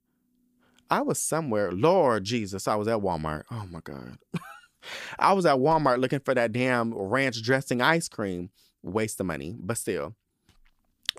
I 0.91 1.03
was 1.03 1.21
somewhere. 1.21 1.73
Lord 1.73 2.25
Jesus, 2.25 2.69
I 2.69 2.77
was 2.77 2.89
at 2.89 3.01
Walmart. 3.01 3.45
Oh 3.51 3.67
my 3.71 3.81
God. 3.81 4.19
I 5.19 5.33
was 5.33 5.47
at 5.47 5.57
Walmart 5.57 5.99
looking 5.99 6.21
for 6.21 6.35
that 6.35 6.53
damn 6.53 6.95
ranch 6.95 7.43
dressing 7.43 7.81
ice 7.81 8.09
cream. 8.09 8.51
Waste 8.83 9.19
of 9.21 9.27
money, 9.27 9.57
but 9.59 9.79
still. 9.79 10.15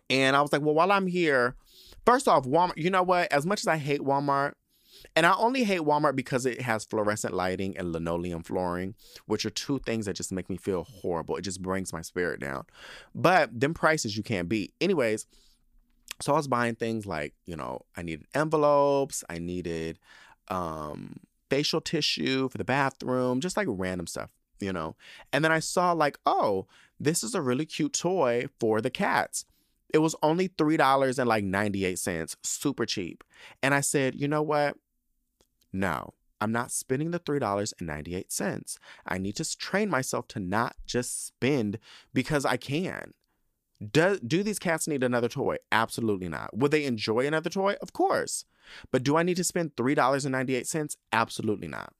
And 0.09 0.35
I 0.35 0.41
was 0.41 0.53
like, 0.53 0.61
well, 0.61 0.75
while 0.75 0.91
I'm 0.91 1.07
here, 1.07 1.55
first 2.05 2.27
off, 2.27 2.45
Walmart, 2.45 2.77
you 2.77 2.91
know 2.91 3.03
what? 3.03 3.31
As 3.31 3.45
much 3.45 3.61
as 3.61 3.67
I 3.67 3.77
hate 3.77 4.01
Walmart, 4.01 4.53
and 5.15 5.25
I 5.25 5.33
only 5.35 5.63
hate 5.63 5.81
Walmart 5.81 6.15
because 6.15 6.45
it 6.45 6.61
has 6.61 6.85
fluorescent 6.85 7.33
lighting 7.33 7.77
and 7.77 7.91
linoleum 7.91 8.43
flooring, 8.43 8.95
which 9.25 9.45
are 9.45 9.49
two 9.49 9.79
things 9.79 10.05
that 10.05 10.15
just 10.15 10.31
make 10.31 10.49
me 10.49 10.57
feel 10.57 10.83
horrible. 10.83 11.35
It 11.35 11.41
just 11.41 11.61
brings 11.61 11.91
my 11.93 12.01
spirit 12.01 12.39
down. 12.39 12.65
But 13.13 13.59
them 13.59 13.73
prices 13.73 14.15
you 14.15 14.23
can't 14.23 14.49
beat. 14.49 14.73
Anyways, 14.79 15.27
so 16.21 16.33
I 16.33 16.37
was 16.37 16.47
buying 16.47 16.75
things 16.75 17.05
like, 17.05 17.33
you 17.45 17.55
know, 17.55 17.81
I 17.95 18.01
needed 18.01 18.27
envelopes, 18.33 19.23
I 19.29 19.39
needed 19.39 19.99
um 20.47 21.19
facial 21.49 21.81
tissue 21.81 22.49
for 22.49 22.57
the 22.57 22.63
bathroom, 22.63 23.39
just 23.39 23.57
like 23.57 23.67
random 23.69 24.07
stuff, 24.07 24.29
you 24.59 24.73
know. 24.73 24.95
And 25.31 25.43
then 25.43 25.51
I 25.51 25.59
saw 25.59 25.91
like, 25.91 26.17
oh, 26.25 26.67
this 26.99 27.23
is 27.23 27.35
a 27.35 27.41
really 27.41 27.65
cute 27.65 27.93
toy 27.93 28.47
for 28.59 28.81
the 28.81 28.89
cats. 28.89 29.45
It 29.93 29.99
was 29.99 30.15
only 30.21 30.49
$3 30.49 31.19
and 31.19 31.29
like 31.29 31.43
98 31.43 31.99
cents, 31.99 32.35
super 32.43 32.85
cheap. 32.85 33.23
And 33.61 33.73
I 33.73 33.81
said, 33.81 34.19
you 34.19 34.27
know 34.27 34.41
what? 34.41 34.75
No, 35.75 36.13
I'm 36.39 36.53
not 36.53 36.71
spending 36.71 37.11
the 37.11 37.19
$3.98. 37.19 38.77
I 39.05 39.17
need 39.17 39.35
to 39.35 39.57
train 39.57 39.89
myself 39.89 40.25
to 40.29 40.39
not 40.39 40.77
just 40.85 41.27
spend 41.27 41.79
because 42.13 42.45
I 42.45 42.55
can. 42.55 43.13
Do, 43.91 44.17
do 44.25 44.41
these 44.41 44.57
cats 44.57 44.87
need 44.87 45.03
another 45.03 45.27
toy? 45.27 45.57
Absolutely 45.73 46.29
not. 46.29 46.55
Would 46.55 46.71
they 46.71 46.85
enjoy 46.85 47.27
another 47.27 47.49
toy? 47.49 47.75
Of 47.81 47.91
course. 47.91 48.45
But 48.89 49.03
do 49.03 49.17
I 49.17 49.23
need 49.23 49.35
to 49.35 49.43
spend 49.43 49.75
$3.98? 49.75 50.95
Absolutely 51.11 51.67
not. 51.67 51.91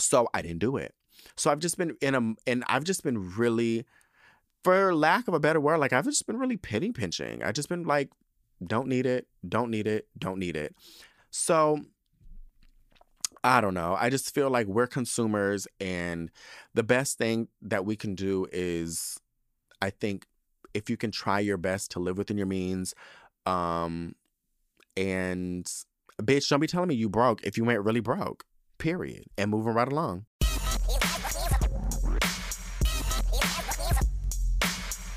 So 0.00 0.28
I 0.32 0.40
didn't 0.40 0.60
do 0.60 0.78
it. 0.78 0.94
So 1.36 1.50
I've 1.50 1.58
just 1.58 1.76
been 1.76 1.94
in 2.00 2.14
a, 2.14 2.50
and 2.50 2.64
I've 2.68 2.84
just 2.84 3.04
been 3.04 3.36
really, 3.36 3.84
for 4.64 4.94
lack 4.94 5.28
of 5.28 5.34
a 5.34 5.40
better 5.40 5.60
word, 5.60 5.76
like 5.76 5.92
I've 5.92 6.06
just 6.06 6.26
been 6.26 6.38
really 6.38 6.56
penny 6.56 6.90
pinching. 6.90 7.42
I've 7.42 7.54
just 7.54 7.68
been 7.68 7.84
like, 7.84 8.08
don't 8.66 8.88
need 8.88 9.04
it, 9.04 9.26
don't 9.46 9.70
need 9.70 9.86
it, 9.86 10.08
don't 10.18 10.38
need 10.38 10.56
it. 10.56 10.74
So 11.30 11.82
I 13.46 13.60
don't 13.60 13.74
know. 13.74 13.96
I 13.96 14.10
just 14.10 14.34
feel 14.34 14.50
like 14.50 14.66
we're 14.66 14.88
consumers, 14.88 15.68
and 15.78 16.32
the 16.74 16.82
best 16.82 17.16
thing 17.16 17.46
that 17.62 17.84
we 17.84 17.94
can 17.94 18.16
do 18.16 18.48
is, 18.52 19.20
I 19.80 19.90
think, 19.90 20.26
if 20.74 20.90
you 20.90 20.96
can 20.96 21.12
try 21.12 21.38
your 21.38 21.56
best 21.56 21.92
to 21.92 22.00
live 22.00 22.18
within 22.18 22.36
your 22.36 22.48
means, 22.48 22.92
um, 23.46 24.16
and 24.96 25.64
bitch, 26.20 26.48
don't 26.48 26.58
be 26.58 26.66
telling 26.66 26.88
me 26.88 26.96
you 26.96 27.08
broke 27.08 27.40
if 27.44 27.56
you 27.56 27.70
ain't 27.70 27.84
really 27.84 28.00
broke. 28.00 28.42
Period. 28.78 29.26
And 29.38 29.52
moving 29.52 29.74
right 29.74 29.86
along. 29.86 30.26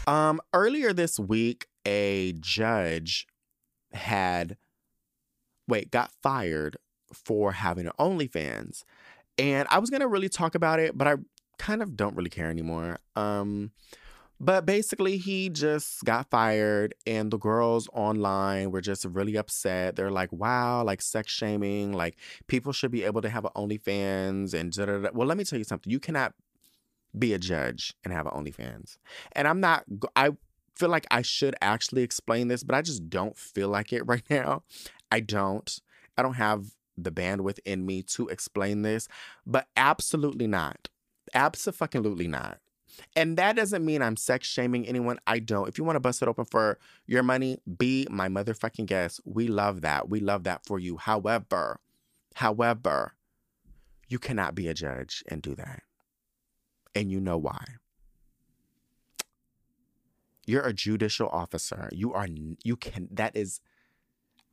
Um, 0.06 0.40
earlier 0.54 0.94
this 0.94 1.20
week, 1.20 1.66
a 1.84 2.34
judge 2.34 3.26
had 3.92 4.56
wait 5.68 5.90
got 5.90 6.12
fired 6.22 6.78
for 7.14 7.52
having 7.52 7.88
an 7.88 7.94
OnlyFans, 8.00 8.84
and 9.38 9.68
I 9.70 9.80
was 9.80 9.90
gonna 9.90 10.08
really 10.08 10.30
talk 10.30 10.56
about 10.56 10.80
it, 10.80 10.98
but 10.98 11.08
I 11.08 11.16
kind 11.58 11.82
of 11.82 11.96
don't 11.96 12.16
really 12.16 12.30
care 12.30 12.50
anymore. 12.50 13.00
Um, 13.16 13.72
but 14.42 14.66
basically, 14.66 15.18
he 15.18 15.50
just 15.50 16.04
got 16.06 16.30
fired, 16.30 16.96
and 17.06 17.30
the 17.30 17.38
girls 17.38 17.90
online 17.92 18.72
were 18.72 18.82
just 18.82 19.04
really 19.04 19.36
upset. 19.36 19.98
They're 19.98 20.12
like, 20.12 20.32
"Wow, 20.32 20.84
like 20.84 21.02
sex 21.02 21.32
shaming, 21.32 21.92
like 21.92 22.18
people 22.48 22.72
should 22.72 22.92
be 22.92 23.04
able 23.04 23.22
to 23.22 23.30
have 23.30 23.44
an 23.44 23.52
OnlyFans." 23.56 24.54
And 24.54 24.72
da, 24.72 24.86
da, 24.86 24.98
da. 25.00 25.10
well, 25.14 25.28
let 25.28 25.38
me 25.38 25.44
tell 25.44 25.60
you 25.60 25.66
something: 25.66 25.92
you 25.92 26.00
cannot 26.00 26.34
be 27.18 27.34
a 27.34 27.40
judge 27.40 27.94
and 28.04 28.14
have 28.14 28.28
an 28.28 28.32
OnlyFans. 28.34 28.98
And 29.34 29.48
I'm 29.48 29.60
not. 29.60 29.84
I 30.16 30.32
feel 30.76 30.90
like 30.90 31.06
I 31.12 31.22
should 31.22 31.56
actually 31.62 32.04
explain 32.04 32.48
this, 32.48 32.64
but 32.64 32.76
I 32.76 32.82
just 32.82 33.10
don't 33.10 33.38
feel 33.38 33.68
like 33.68 33.92
it 33.92 34.04
right 34.06 34.24
now. 34.30 34.64
I 35.12 35.20
don't. 35.20 35.82
I 36.18 36.22
don't 36.22 36.36
have 36.36 36.68
the 37.04 37.12
bandwidth 37.12 37.60
in 37.66 37.86
me 37.86 38.04
to 38.04 38.28
explain 38.28 38.82
this, 38.84 39.08
but 39.46 39.68
absolutely 39.78 40.48
not. 40.48 40.90
Absolutely 41.34 42.28
not. 42.28 42.60
And 43.16 43.38
that 43.38 43.56
doesn't 43.56 43.86
mean 43.86 44.02
I'm 44.02 44.18
sex 44.18 44.48
shaming 44.48 44.88
anyone. 44.88 45.20
I 45.26 45.40
don't. 45.40 45.70
If 45.70 45.78
you 45.78 45.84
want 45.84 45.96
to 45.96 46.02
bust 46.02 46.22
it 46.22 46.28
open 46.28 46.46
for 46.46 46.80
your 47.08 47.24
money, 47.24 47.60
be 47.78 48.08
my 48.10 48.28
motherfucking 48.28 48.88
guest. 48.88 49.22
We 49.26 49.48
love 49.48 49.82
that. 49.82 50.10
We 50.10 50.20
love 50.20 50.44
that 50.44 50.66
for 50.66 50.80
you. 50.80 50.98
However, 50.98 51.80
however, 52.36 53.14
You 54.10 54.18
cannot 54.18 54.56
be 54.56 54.68
a 54.68 54.74
judge 54.74 55.24
and 55.30 55.42
do 55.42 55.56
that. 55.56 55.84
And 56.96 57.12
you 57.12 57.22
know 57.22 57.38
why. 57.38 57.64
You're 60.48 60.66
a 60.66 60.74
judicial 60.74 61.30
officer. 61.30 61.90
You 61.92 62.12
are, 62.14 62.28
you 62.28 62.76
can, 62.76 63.08
that 63.12 63.38
is, 63.38 63.62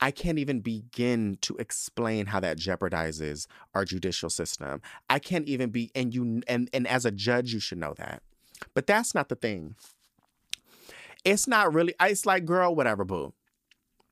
I 0.00 0.10
can't 0.10 0.38
even 0.38 0.60
begin 0.60 1.38
to 1.42 1.56
explain 1.56 2.26
how 2.26 2.40
that 2.40 2.58
jeopardizes 2.58 3.46
our 3.74 3.84
judicial 3.84 4.28
system. 4.28 4.82
I 5.08 5.18
can't 5.18 5.48
even 5.48 5.70
be, 5.70 5.90
and 5.94 6.14
you, 6.14 6.42
and, 6.46 6.68
and 6.72 6.86
as 6.86 7.06
a 7.06 7.10
judge, 7.10 7.52
you 7.52 7.60
should 7.60 7.78
know 7.78 7.94
that. 7.96 8.22
But 8.74 8.86
that's 8.86 9.14
not 9.14 9.28
the 9.28 9.36
thing. 9.36 9.74
It's 11.24 11.48
not 11.48 11.72
really, 11.72 11.94
it's 12.00 12.26
like, 12.26 12.44
girl, 12.44 12.74
whatever, 12.74 13.04
boo. 13.04 13.32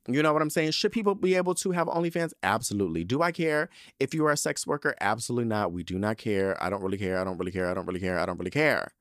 You 0.06 0.22
know 0.22 0.32
what 0.32 0.42
I'm 0.42 0.50
saying? 0.50 0.72
Should 0.72 0.92
people 0.92 1.14
be 1.14 1.34
able 1.34 1.54
to 1.54 1.70
have 1.70 1.86
OnlyFans? 1.86 2.32
Absolutely. 2.42 3.04
Do 3.04 3.22
I 3.22 3.32
care 3.32 3.70
if 3.98 4.12
you 4.12 4.26
are 4.26 4.32
a 4.32 4.36
sex 4.36 4.66
worker? 4.66 4.94
Absolutely 5.00 5.48
not. 5.48 5.72
We 5.72 5.82
do 5.82 5.98
not 5.98 6.18
care. 6.18 6.62
I 6.62 6.68
don't 6.68 6.82
really 6.82 6.98
care. 6.98 7.18
I 7.18 7.24
don't 7.24 7.38
really 7.38 7.52
care. 7.52 7.70
I 7.70 7.74
don't 7.74 7.86
really 7.86 8.00
care. 8.00 8.18
I 8.18 8.26
don't 8.26 8.38
really 8.38 8.50
care. 8.50 8.92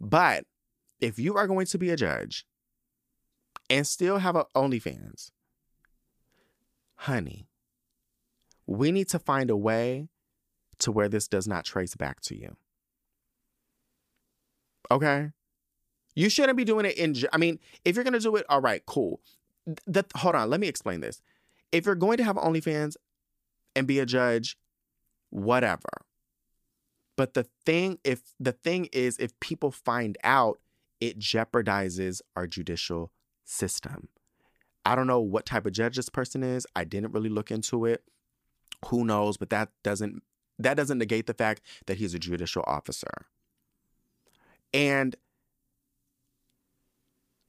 But 0.00 0.44
if 1.00 1.18
you 1.18 1.34
are 1.34 1.46
going 1.46 1.66
to 1.66 1.78
be 1.78 1.90
a 1.90 1.96
judge 1.96 2.46
and 3.68 3.86
still 3.86 4.18
have 4.18 4.36
a 4.36 4.46
OnlyFans, 4.54 5.30
honey, 6.96 7.48
we 8.66 8.92
need 8.92 9.08
to 9.10 9.18
find 9.18 9.50
a 9.50 9.56
way 9.56 10.08
to 10.78 10.92
where 10.92 11.08
this 11.08 11.28
does 11.28 11.46
not 11.46 11.64
trace 11.64 11.94
back 11.94 12.20
to 12.22 12.36
you. 12.36 12.56
Okay? 14.90 15.30
You 16.14 16.28
shouldn't 16.28 16.56
be 16.56 16.64
doing 16.64 16.86
it 16.86 16.96
in, 16.96 17.14
I 17.32 17.38
mean, 17.38 17.58
if 17.84 17.94
you're 17.94 18.04
going 18.04 18.14
to 18.14 18.20
do 18.20 18.36
it, 18.36 18.46
all 18.48 18.60
right, 18.60 18.84
cool. 18.86 19.20
Th- 19.66 19.78
That, 19.86 20.06
hold 20.16 20.34
on, 20.34 20.50
let 20.50 20.60
me 20.60 20.68
explain 20.68 21.00
this. 21.00 21.20
If 21.72 21.86
you're 21.86 21.94
going 21.94 22.18
to 22.18 22.24
have 22.24 22.36
OnlyFans 22.36 22.96
and 23.74 23.86
be 23.86 23.98
a 23.98 24.06
judge, 24.06 24.56
whatever. 25.30 26.04
But 27.16 27.34
the 27.34 27.46
thing, 27.64 27.98
if 28.04 28.22
the 28.38 28.52
thing 28.52 28.88
is, 28.92 29.18
if 29.18 29.38
people 29.40 29.70
find 29.70 30.18
out, 30.24 30.60
it 31.00 31.18
jeopardizes 31.18 32.20
our 32.36 32.46
judicial 32.46 33.12
system. 33.44 34.08
I 34.84 34.94
don't 34.94 35.06
know 35.06 35.20
what 35.20 35.46
type 35.46 35.66
of 35.66 35.72
judge 35.72 35.96
this 35.96 36.08
person 36.08 36.42
is. 36.42 36.66
I 36.76 36.84
didn't 36.84 37.12
really 37.12 37.30
look 37.30 37.50
into 37.50 37.86
it. 37.86 38.04
Who 38.86 39.04
knows? 39.04 39.36
But 39.36 39.50
that 39.50 39.70
doesn't 39.82 40.22
that 40.58 40.76
doesn't 40.76 40.98
negate 40.98 41.26
the 41.26 41.34
fact 41.34 41.62
that 41.86 41.96
he's 41.96 42.14
a 42.14 42.18
judicial 42.18 42.62
officer. 42.66 43.26
And 44.72 45.16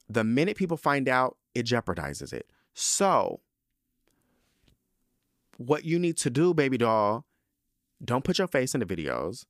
the 0.08 0.24
minute 0.24 0.56
people 0.56 0.76
find 0.76 1.08
out, 1.08 1.36
it 1.54 1.66
jeopardizes 1.66 2.32
it. 2.32 2.50
So, 2.74 3.40
what 5.56 5.84
you 5.84 5.98
need 5.98 6.16
to 6.18 6.30
do, 6.30 6.52
baby 6.54 6.78
doll, 6.78 7.24
don't 8.04 8.24
put 8.24 8.38
your 8.38 8.46
face 8.46 8.74
in 8.74 8.80
the 8.80 8.86
videos. 8.86 9.44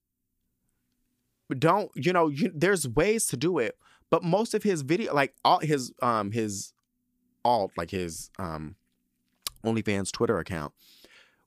Don't, 1.59 1.91
you 1.95 2.13
know, 2.13 2.29
you, 2.29 2.51
there's 2.55 2.89
ways 2.89 3.27
to 3.29 3.37
do 3.37 3.59
it, 3.59 3.77
but 4.11 4.23
most 4.23 4.55
of 4.55 4.63
his 4.63 4.83
video, 4.83 5.15
like 5.15 5.35
all 5.45 5.61
his, 5.61 5.93
um, 6.01 6.33
his 6.33 6.73
alt, 7.47 7.73
like 7.77 7.91
his, 7.91 8.31
um, 8.39 8.75
OnlyFans 9.65 10.13
Twitter 10.13 10.39
account, 10.39 10.73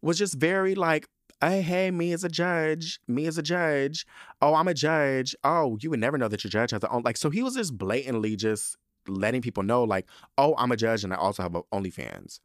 was 0.01 0.17
just 0.17 0.35
very 0.35 0.75
like, 0.75 1.07
hey, 1.41 1.61
hey, 1.61 1.91
me 1.91 2.11
as 2.13 2.23
a 2.23 2.29
judge, 2.29 2.99
me 3.07 3.25
as 3.25 3.37
a 3.37 3.43
judge. 3.43 4.05
Oh, 4.41 4.55
I'm 4.55 4.67
a 4.67 4.73
judge. 4.73 5.35
Oh, 5.43 5.77
you 5.81 5.89
would 5.89 5.99
never 5.99 6.17
know 6.17 6.27
that 6.27 6.43
your 6.43 6.51
judge 6.51 6.71
has 6.71 6.83
own. 6.83 7.03
Like, 7.03 7.17
so 7.17 7.29
he 7.29 7.43
was 7.43 7.55
just 7.55 7.77
blatantly 7.77 8.35
just 8.35 8.77
letting 9.07 9.41
people 9.41 9.63
know, 9.63 9.83
like, 9.83 10.05
oh, 10.37 10.55
I'm 10.57 10.71
a 10.71 10.77
judge 10.77 11.03
and 11.03 11.13
I 11.13 11.17
also 11.17 11.43
have 11.43 11.55
a 11.55 11.63
OnlyFans. 11.73 12.39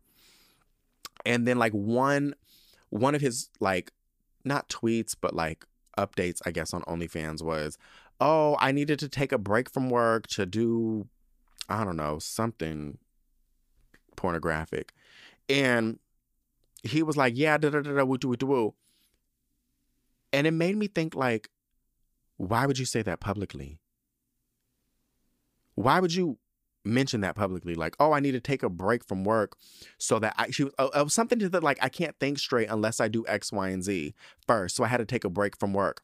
And 1.26 1.47
then 1.47 1.59
like 1.59 1.72
one, 1.72 2.35
one 2.90 3.14
of 3.14 3.20
his 3.20 3.51
like, 3.60 3.93
not 4.44 4.68
tweets, 4.68 5.14
but 5.20 5.35
like 5.35 5.64
updates, 5.98 6.40
I 6.44 6.51
guess, 6.51 6.74
on 6.74 6.82
OnlyFans 6.82 7.43
was, 7.43 7.78
oh, 8.20 8.56
I 8.60 8.72
needed 8.72 8.98
to 9.01 9.09
take 9.09 9.32
a 9.32 9.39
break 9.39 9.70
from 9.70 9.90
work 9.90 10.26
to 10.28 10.47
do, 10.47 11.09
I 11.68 11.85
don't 11.85 11.97
know, 11.97 12.18
something 12.18 12.98
pornographic. 14.16 14.92
And 15.48 15.98
he 16.82 17.02
was 17.02 17.16
like, 17.16 17.34
yeah, 17.36 17.58
da 17.58 17.70
da 17.70 17.80
da 17.80 17.92
da, 17.92 18.04
woo 18.04 18.18
woo 18.22 18.36
woo. 18.42 18.74
And 20.32 20.46
it 20.46 20.52
made 20.52 20.76
me 20.76 20.88
think, 20.88 21.14
like, 21.14 21.48
why 22.36 22.66
would 22.66 22.78
you 22.78 22.84
say 22.84 23.02
that 23.02 23.20
publicly? 23.20 23.78
Why 25.76 26.00
would 26.00 26.14
you 26.14 26.38
mention 26.84 27.20
that 27.22 27.36
publicly? 27.36 27.74
Like, 27.74 27.96
oh, 28.00 28.12
I 28.12 28.20
need 28.20 28.32
to 28.32 28.40
take 28.40 28.62
a 28.62 28.68
break 28.68 29.04
from 29.04 29.24
work 29.24 29.56
so 29.98 30.18
that 30.18 30.34
I, 30.36 30.50
she 30.50 30.64
was, 30.64 30.72
uh, 30.78 30.88
uh, 30.92 31.08
something 31.08 31.38
to 31.38 31.48
the, 31.48 31.60
like, 31.60 31.78
I 31.80 31.88
can't 31.88 32.18
think 32.18 32.38
straight 32.38 32.68
unless 32.68 33.00
I 33.00 33.08
do 33.08 33.24
X, 33.28 33.52
Y, 33.52 33.68
and 33.68 33.82
Z 33.82 34.14
first. 34.46 34.76
So 34.76 34.84
I 34.84 34.88
had 34.88 34.98
to 34.98 35.04
take 35.04 35.24
a 35.24 35.30
break 35.30 35.58
from 35.58 35.72
work. 35.72 36.02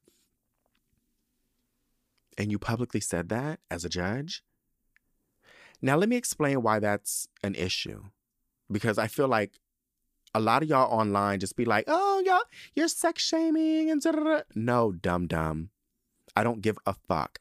And 2.39 2.51
you 2.51 2.59
publicly 2.59 3.01
said 3.01 3.29
that 3.29 3.61
as 3.71 3.85
a 3.85 3.89
judge? 3.89 4.43
Now, 5.83 5.97
let 5.97 6.09
me 6.09 6.17
explain 6.17 6.63
why 6.63 6.79
that's 6.79 7.29
an 7.43 7.55
issue. 7.55 8.05
Because 8.71 8.99
I 8.99 9.07
feel 9.07 9.29
like 9.29 9.59
a 10.35 10.41
lot 10.41 10.63
of 10.63 10.69
y'all 10.69 10.93
online 10.93 11.41
just 11.41 11.57
be 11.57 11.65
like, 11.65 11.85
oh, 11.89 12.23
y'all, 12.25 12.43
you're 12.75 12.89
sex 12.89 13.23
shaming 13.23 13.91
and 13.91 14.01
da 14.01 14.13
da 14.13 14.23
da. 14.23 14.41
No, 14.55 14.93
dumb 14.93 15.27
dumb. 15.27 15.71
I 16.37 16.45
don't 16.45 16.63
give 16.63 16.79
a 16.87 16.95
fuck. 17.09 17.41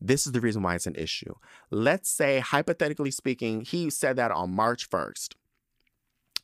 This 0.00 0.26
is 0.26 0.32
the 0.32 0.40
reason 0.40 0.62
why 0.62 0.74
it's 0.74 0.86
an 0.86 0.94
issue. 0.94 1.34
Let's 1.70 2.10
say, 2.10 2.40
hypothetically 2.40 3.10
speaking, 3.10 3.62
he 3.62 3.88
said 3.88 4.16
that 4.16 4.30
on 4.30 4.50
March 4.50 4.90
1st. 4.90 5.34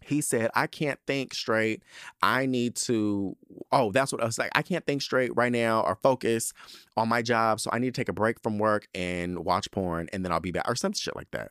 He 0.04 0.20
said, 0.20 0.50
I 0.54 0.66
can't 0.66 0.98
think 1.06 1.34
straight. 1.34 1.82
I 2.22 2.46
need 2.46 2.76
to, 2.76 3.36
oh, 3.70 3.92
that's 3.92 4.12
what 4.12 4.22
I 4.22 4.26
was 4.26 4.38
like. 4.38 4.50
I 4.54 4.62
can't 4.62 4.84
think 4.84 5.02
straight 5.02 5.34
right 5.36 5.52
now 5.52 5.82
or 5.82 5.96
focus 5.96 6.52
on 6.96 7.08
my 7.08 7.22
job. 7.22 7.60
So 7.60 7.70
I 7.72 7.78
need 7.78 7.94
to 7.94 8.00
take 8.00 8.08
a 8.08 8.12
break 8.12 8.40
from 8.40 8.58
work 8.58 8.88
and 8.94 9.44
watch 9.44 9.70
porn 9.70 10.08
and 10.12 10.24
then 10.24 10.32
I'll 10.32 10.40
be 10.40 10.52
back 10.52 10.68
or 10.68 10.74
some 10.74 10.92
shit 10.92 11.16
like 11.16 11.30
that. 11.32 11.50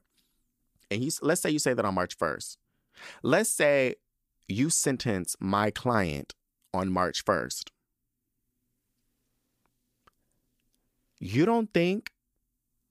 And 0.90 1.02
he's, 1.02 1.19
let's 1.22 1.41
say 1.41 1.49
you 1.49 1.60
say 1.60 1.73
that 1.73 1.86
on 1.86 1.95
March 1.95 2.18
1st. 2.18 2.57
Let's 3.23 3.49
say 3.49 3.95
you 4.48 4.69
sentence 4.69 5.36
my 5.40 5.72
client 5.72 6.34
on 6.73 6.91
March 6.91 7.23
1st. 7.26 7.69
You 11.19 11.45
don't 11.45 11.72
think 11.73 12.11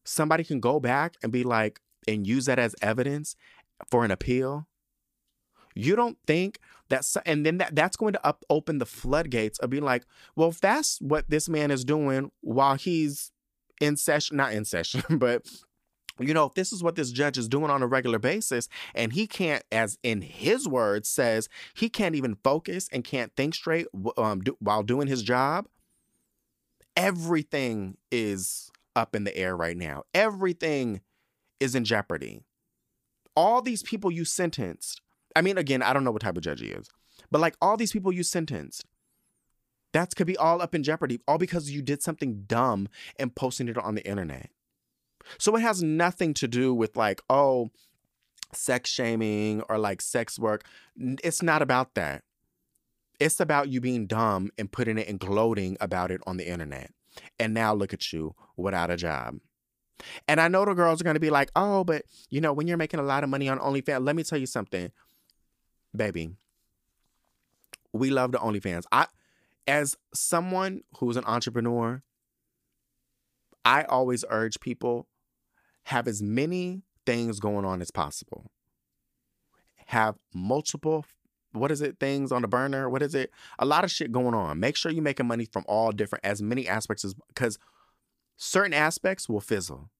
somebody 0.05 0.45
can 0.45 0.61
go 0.61 0.81
back 0.81 1.17
and 1.23 1.33
be 1.33 1.43
like, 1.43 1.81
and 2.09 2.27
use 2.27 2.47
that 2.47 2.59
as 2.59 2.75
evidence 2.81 3.37
for 3.91 4.05
an 4.05 4.11
appeal? 4.11 4.67
You 5.75 5.97
don't 5.97 6.19
think 6.27 6.59
that, 6.89 7.05
and 7.25 7.47
then 7.47 7.59
that, 7.59 7.75
that's 7.75 7.97
going 7.97 8.13
to 8.15 8.27
up, 8.27 8.45
open 8.51 8.79
the 8.79 8.87
floodgates 8.87 9.59
of 9.61 9.71
being 9.71 9.85
like, 9.85 10.05
well, 10.37 10.49
if 10.49 10.61
that's 10.61 11.01
what 11.01 11.31
this 11.31 11.49
man 11.49 11.71
is 11.71 11.85
doing 11.85 12.31
while 12.41 12.75
he's 12.75 13.33
in 13.81 13.97
session, 13.97 14.37
not 14.37 14.53
in 14.53 14.65
session, 14.65 15.03
but 15.19 15.47
you 16.19 16.35
know, 16.35 16.45
if 16.45 16.55
this 16.55 16.73
is 16.73 16.83
what 16.83 16.97
this 16.97 17.11
judge 17.11 17.39
is 17.39 17.49
doing 17.49 17.71
on 17.71 17.83
a 17.83 17.87
regular 17.87 18.19
basis, 18.19 18.69
and 18.95 19.13
he 19.13 19.27
can't, 19.27 19.65
as 19.73 19.99
in 20.03 20.21
his 20.21 20.69
words, 20.69 21.09
says 21.09 21.49
he 21.75 21.89
can't 21.89 22.15
even 22.15 22.37
focus 22.45 22.89
and 22.93 23.05
can't 23.05 23.35
think 23.37 23.55
straight 23.55 23.87
um, 24.19 24.41
do, 24.41 24.57
while 24.61 24.83
doing 24.83 25.09
his 25.09 25.23
job, 25.23 25.67
everything 26.97 27.97
is 28.11 28.71
up 28.95 29.15
in 29.15 29.25
the 29.25 29.37
air 29.37 29.57
right 29.57 29.77
now. 29.77 30.03
Everything 30.15 31.01
is 31.59 31.75
in 31.75 31.85
jeopardy. 31.85 32.43
All 33.35 33.63
these 33.63 33.83
people 33.83 34.11
you 34.11 34.25
sentenced, 34.25 35.01
I 35.37 35.43
mean, 35.43 35.59
again, 35.59 35.83
I 35.83 35.93
don't 35.93 36.05
know 36.05 36.11
what 36.11 36.23
type 36.23 36.37
of 36.37 36.43
judge 36.43 36.61
he 36.61 36.69
is, 36.69 36.89
but 37.31 37.41
like 37.41 37.57
all 37.61 37.77
these 37.77 37.93
people 37.93 38.13
you 38.13 38.23
sentenced, 38.23 38.85
that 39.93 40.15
could 40.15 40.27
be 40.27 40.37
all 40.37 40.63
up 40.63 40.75
in 40.75 40.83
jeopardy, 40.83 41.21
all 41.27 41.39
because 41.39 41.71
you 41.71 41.83
did 41.83 42.03
something 42.03 42.45
dumb 42.47 42.89
and 43.19 43.35
posting 43.35 43.69
it 43.69 43.77
on 43.77 43.95
the 43.95 44.07
internet. 44.07 44.51
So 45.39 45.55
it 45.57 45.61
has 45.61 45.83
nothing 45.83 46.35
to 46.35 46.49
do 46.49 46.73
with 46.73 46.97
like, 46.97 47.21
oh, 47.29 47.71
sex 48.53 48.91
shaming 48.91 49.63
or 49.69 49.79
like 49.79 50.01
sex 50.01 50.39
work. 50.39 50.65
It's 50.97 51.43
not 51.43 51.63
about 51.63 51.95
that. 51.95 52.23
It's 53.19 53.41
about 53.41 53.69
you 53.69 53.81
being 53.81 54.07
dumb 54.07 54.51
and 54.59 54.73
putting 54.73 54.99
it 54.99 55.09
and 55.09 55.19
gloating 55.21 55.77
about 55.81 56.11
it 56.11 56.21
on 56.27 56.37
the 56.37 56.49
internet. 56.49 56.91
And 57.39 57.53
now 57.53 57.75
look 57.75 57.93
at 57.93 58.13
you 58.13 58.35
without 58.57 58.91
a 58.91 58.97
job. 58.97 59.37
And 60.27 60.41
I 60.41 60.49
know 60.49 60.65
the 60.65 60.73
girls 60.73 61.01
are 61.01 61.05
going 61.05 61.15
to 61.15 61.21
be 61.21 61.31
like, 61.31 61.51
oh, 61.55 61.85
but 61.85 62.05
you 62.31 62.41
know, 62.41 62.53
when 62.53 62.67
you're 62.67 62.79
making 62.79 63.01
a 63.01 63.05
lot 63.05 63.23
of 63.23 63.31
money 63.31 63.49
on 63.49 63.59
OnlyFans, 63.59 64.05
let 64.05 64.17
me 64.17 64.23
tell 64.23 64.39
you 64.39 64.47
something, 64.47 64.91
baby. 65.95 66.31
We 67.93 68.11
love 68.11 68.33
the 68.33 68.39
OnlyFans. 68.39 68.85
I, 68.93 69.07
as 69.67 69.97
someone 70.15 70.83
who's 70.99 71.17
an 71.17 71.25
entrepreneur, 71.27 72.03
I 73.65 73.83
always 73.85 74.25
urge 74.31 74.61
people 74.61 75.07
have 75.85 76.07
as 76.07 76.23
many 76.23 76.83
things 77.05 77.41
going 77.41 77.65
on 77.65 77.81
as 77.81 77.91
possible. 77.91 78.51
Have 79.87 80.17
multiple 80.33 81.05
what 81.53 81.73
is 81.73 81.81
it 81.81 81.99
things 81.99 82.31
on 82.31 82.43
the 82.43 82.49
burner? 82.49 82.89
What 82.89 83.03
is 83.03 83.15
it? 83.15 83.33
A 83.59 83.65
lot 83.65 83.85
of 83.85 83.91
shit 83.91 84.13
going 84.13 84.35
on. 84.35 84.61
Make 84.61 84.77
sure 84.77 84.93
you're 84.93 85.03
making 85.03 85.27
money 85.27 85.45
from 85.45 85.65
all 85.67 85.91
different 85.91 86.25
as 86.25 86.41
many 86.41 86.69
aspects 86.69 87.05
as 87.05 87.15
because 87.29 87.59
certain 88.37 88.73
aspects 88.73 89.29
will 89.29 89.41
fizzle. 89.41 89.91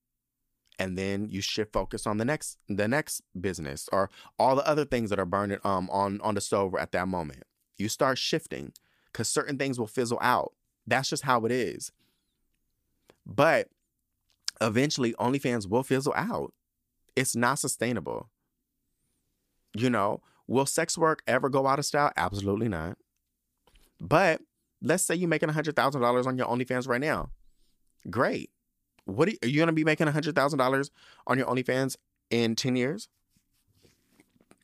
And 0.81 0.97
then 0.97 1.27
you 1.29 1.41
shift 1.41 1.73
focus 1.73 2.07
on 2.07 2.17
the 2.17 2.25
next 2.25 2.57
the 2.67 2.87
next 2.87 3.21
business 3.39 3.87
or 3.91 4.09
all 4.39 4.55
the 4.55 4.67
other 4.67 4.83
things 4.83 5.11
that 5.11 5.19
are 5.19 5.25
burning 5.25 5.59
um 5.63 5.87
on 5.91 6.19
on 6.21 6.33
the 6.33 6.41
stove 6.41 6.73
at 6.73 6.91
that 6.93 7.07
moment. 7.07 7.43
You 7.77 7.87
start 7.87 8.17
shifting 8.17 8.73
because 9.05 9.29
certain 9.29 9.59
things 9.59 9.77
will 9.77 9.85
fizzle 9.85 10.17
out. 10.21 10.53
That's 10.87 11.07
just 11.07 11.23
how 11.23 11.45
it 11.45 11.51
is. 11.51 11.91
But 13.27 13.69
eventually, 14.59 15.13
OnlyFans 15.19 15.69
will 15.69 15.83
fizzle 15.83 16.15
out. 16.15 16.51
It's 17.15 17.35
not 17.35 17.59
sustainable. 17.59 18.31
You 19.75 19.91
know, 19.91 20.23
will 20.47 20.65
sex 20.65 20.97
work 20.97 21.21
ever 21.27 21.47
go 21.47 21.67
out 21.67 21.77
of 21.77 21.85
style? 21.85 22.11
Absolutely 22.17 22.69
not. 22.69 22.97
But 23.99 24.41
let's 24.81 25.03
say 25.03 25.13
you're 25.13 25.29
making 25.29 25.49
$100,000 25.49 26.25
on 26.25 26.37
your 26.39 26.47
OnlyFans 26.47 26.87
right 26.87 26.99
now. 26.99 27.29
Great. 28.09 28.49
What 29.05 29.27
are 29.27 29.31
you, 29.31 29.37
are 29.43 29.47
you 29.47 29.57
going 29.57 29.67
to 29.67 29.73
be 29.73 29.83
making 29.83 30.07
$100,000 30.07 30.89
on 31.27 31.37
your 31.37 31.47
OnlyFans 31.47 31.97
in 32.29 32.55
10 32.55 32.75
years? 32.75 33.09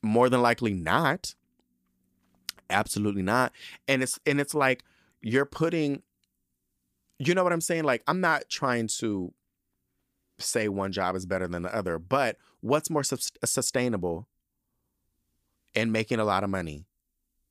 More 0.02 0.28
than 0.28 0.42
likely 0.42 0.74
not. 0.74 1.34
Absolutely 2.70 3.22
not. 3.22 3.52
And 3.86 4.02
it's 4.02 4.20
and 4.26 4.40
it's 4.40 4.54
like 4.54 4.84
you're 5.22 5.46
putting 5.46 6.02
you 7.18 7.34
know 7.34 7.42
what 7.42 7.52
I'm 7.52 7.60
saying? 7.60 7.84
Like 7.84 8.02
I'm 8.06 8.20
not 8.20 8.48
trying 8.48 8.88
to 8.98 9.32
say 10.38 10.68
one 10.68 10.92
job 10.92 11.16
is 11.16 11.26
better 11.26 11.48
than 11.48 11.62
the 11.62 11.74
other, 11.74 11.98
but 11.98 12.36
what's 12.60 12.90
more 12.90 13.02
sus- 13.02 13.32
sustainable 13.44 14.28
and 15.74 15.92
making 15.92 16.20
a 16.20 16.24
lot 16.24 16.44
of 16.44 16.50
money 16.50 16.84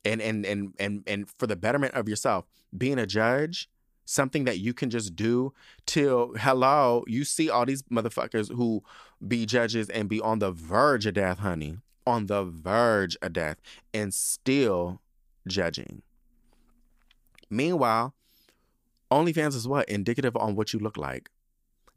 and 0.05 0.22
and 0.22 0.45
and 0.45 0.73
and 0.80 1.03
and 1.05 1.30
for 1.38 1.47
the 1.47 1.55
betterment 1.55 1.93
of 1.93 2.07
yourself, 2.07 2.45
being 2.76 2.97
a 2.97 3.05
judge, 3.05 3.69
something 4.07 4.45
that 4.45 4.59
you 4.59 4.73
can 4.73 4.89
just 4.89 5.15
do 5.15 5.53
till 5.85 6.34
hello, 6.39 7.03
you 7.07 7.25
see 7.25 7.49
all 7.49 7.65
these 7.65 7.84
motherfuckers 7.84 8.53
who 8.55 8.81
be 9.25 9.45
judges 9.45 9.89
and 9.89 10.07
be 10.09 10.21
on 10.21 10.39
the 10.39 10.51
verge 10.51 11.05
of 11.05 11.13
death, 11.15 11.39
honey, 11.39 11.77
on 12.05 12.27
the 12.27 12.45
verge 12.45 13.17
of 13.21 13.34
death 13.34 13.57
and 13.93 14.13
still 14.13 15.01
judging. 15.47 16.01
Meanwhile, 17.49 18.13
OnlyFans 19.11 19.55
is 19.55 19.67
what? 19.67 19.89
Indicative 19.89 20.35
on 20.38 20.55
what 20.55 20.73
you 20.73 20.79
look 20.79 20.97
like. 20.97 21.29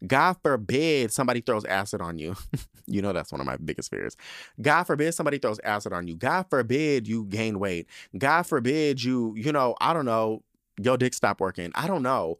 God 0.06 0.36
forbid 0.42 1.12
somebody 1.12 1.40
throws 1.40 1.64
acid 1.64 2.00
on 2.00 2.18
you. 2.18 2.34
you 2.86 3.02
know 3.02 3.12
that's 3.12 3.30
one 3.30 3.40
of 3.40 3.46
my 3.46 3.56
biggest 3.56 3.90
fears. 3.90 4.16
God 4.60 4.84
forbid 4.84 5.14
somebody 5.14 5.38
throws 5.38 5.60
acid 5.62 5.92
on 5.92 6.08
you. 6.08 6.16
God 6.16 6.46
forbid 6.48 7.06
you 7.06 7.24
gain 7.26 7.58
weight. 7.58 7.86
God 8.16 8.44
forbid 8.44 9.02
you, 9.02 9.34
you 9.36 9.52
know, 9.52 9.76
I 9.80 9.92
don't 9.92 10.06
know, 10.06 10.42
your 10.82 10.96
dick 10.96 11.14
stop 11.14 11.40
working. 11.40 11.70
I 11.74 11.86
don't 11.86 12.02
know. 12.02 12.38